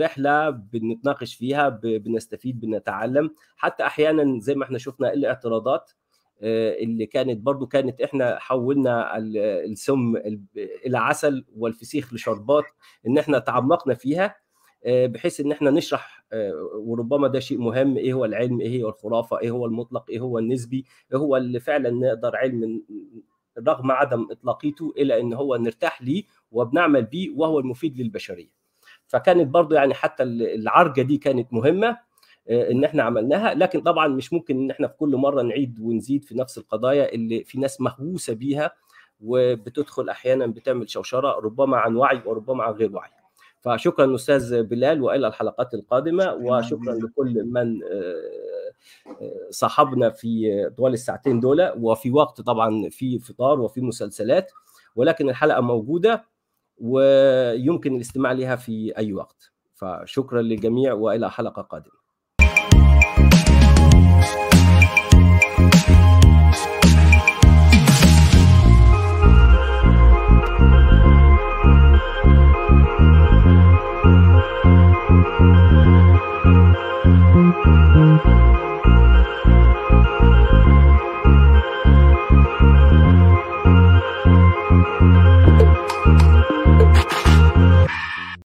رحلة 0.00 0.50
بنتناقش 0.50 1.34
فيها 1.34 1.68
بنستفيد 1.82 2.60
بنتعلم. 2.60 3.30
حتى 3.56 3.82
أحيانا 3.82 4.40
زي 4.40 4.54
ما 4.54 4.64
إحنا 4.64 4.78
شفنا 4.78 5.12
الاعتراضات 5.12 5.90
اللي 6.42 7.06
كانت 7.06 7.40
برضو 7.40 7.66
كانت 7.66 8.00
إحنا 8.00 8.38
حولنا 8.38 9.16
السم 9.18 10.16
إلى 10.86 10.98
عسل 10.98 11.44
والفسيخ 11.56 12.14
لشربات 12.14 12.64
إن 13.06 13.18
إحنا 13.18 13.38
تعمقنا 13.38 13.94
فيها 13.94 14.36
بحيث 14.86 15.40
إن 15.40 15.52
إحنا 15.52 15.70
نشرح 15.70 16.24
وربما 16.74 17.28
ده 17.28 17.40
شيء 17.40 17.58
مهم 17.58 17.96
إيه 17.96 18.12
هو 18.12 18.24
العلم 18.24 18.60
إيه 18.60 18.68
هي 18.68 18.84
الخرافة 18.84 19.38
إيه 19.40 19.50
هو 19.50 19.66
المطلق 19.66 20.10
إيه 20.10 20.20
هو 20.20 20.38
النسبي 20.38 20.84
إيه 21.12 21.18
هو 21.18 21.36
اللي 21.36 21.60
فعلا 21.60 21.90
نقدر 21.90 22.36
علم 22.36 22.82
رغم 23.68 23.90
عدم 23.90 24.26
إطلاقيته 24.30 24.92
إلى 24.96 25.20
إن 25.20 25.32
هو 25.32 25.56
نرتاح 25.56 26.02
ليه 26.02 26.24
وبنعمل 26.52 27.02
بيه 27.02 27.30
وهو 27.36 27.58
المفيد 27.58 28.00
للبشرية. 28.00 28.50
فكانت 29.06 29.48
برضو 29.48 29.74
يعني 29.74 29.94
حتى 29.94 30.22
العرجة 30.22 31.02
دي 31.02 31.16
كانت 31.16 31.52
مهمة 31.52 31.98
إن 32.50 32.84
إحنا 32.84 33.02
عملناها. 33.02 33.54
لكن 33.54 33.80
طبعا 33.80 34.08
مش 34.08 34.32
ممكن 34.32 34.56
إن 34.56 34.70
إحنا 34.70 34.88
في 34.88 34.94
كل 34.94 35.16
مرة 35.16 35.42
نعيد 35.42 35.80
ونزيد 35.80 36.24
في 36.24 36.38
نفس 36.38 36.58
القضايا 36.58 37.14
اللي 37.14 37.44
في 37.44 37.58
ناس 37.58 37.80
مهووسة 37.80 38.34
بيها 38.34 38.72
وبتدخل 39.20 40.08
أحيانا 40.08 40.46
بتعمل 40.46 40.90
شوشرة 40.90 41.40
ربما 41.40 41.76
عن 41.76 41.96
وعي 41.96 42.22
وربما 42.26 42.64
عن 42.64 42.72
غير 42.72 42.96
وعي. 42.96 43.10
فشكرا 43.60 44.14
أستاذ 44.14 44.62
بلال 44.62 45.02
وإلى 45.02 45.26
الحلقات 45.26 45.74
القادمة 45.74 46.32
وشكرا 46.34 46.94
لكل 46.94 47.44
من 47.44 47.80
صاحبنا 49.50 50.10
في 50.10 50.70
طوال 50.76 50.92
الساعتين 50.92 51.40
دول 51.40 51.72
وفي 51.78 52.10
وقت 52.10 52.40
طبعا 52.40 52.88
في 52.90 53.18
فطار 53.18 53.60
وفي 53.60 53.80
مسلسلات. 53.80 54.52
ولكن 54.96 55.28
الحلقة 55.28 55.60
موجودة. 55.60 56.24
ويمكن 56.80 57.96
الاستماع 57.96 58.32
لها 58.32 58.56
في 58.56 58.92
أي 58.98 59.12
وقت. 59.12 59.52
فشكرا 59.74 60.42
للجميع 60.42 60.92
وإلى 60.92 61.30
حلقة 61.30 61.62
قادمة. 61.62 62.00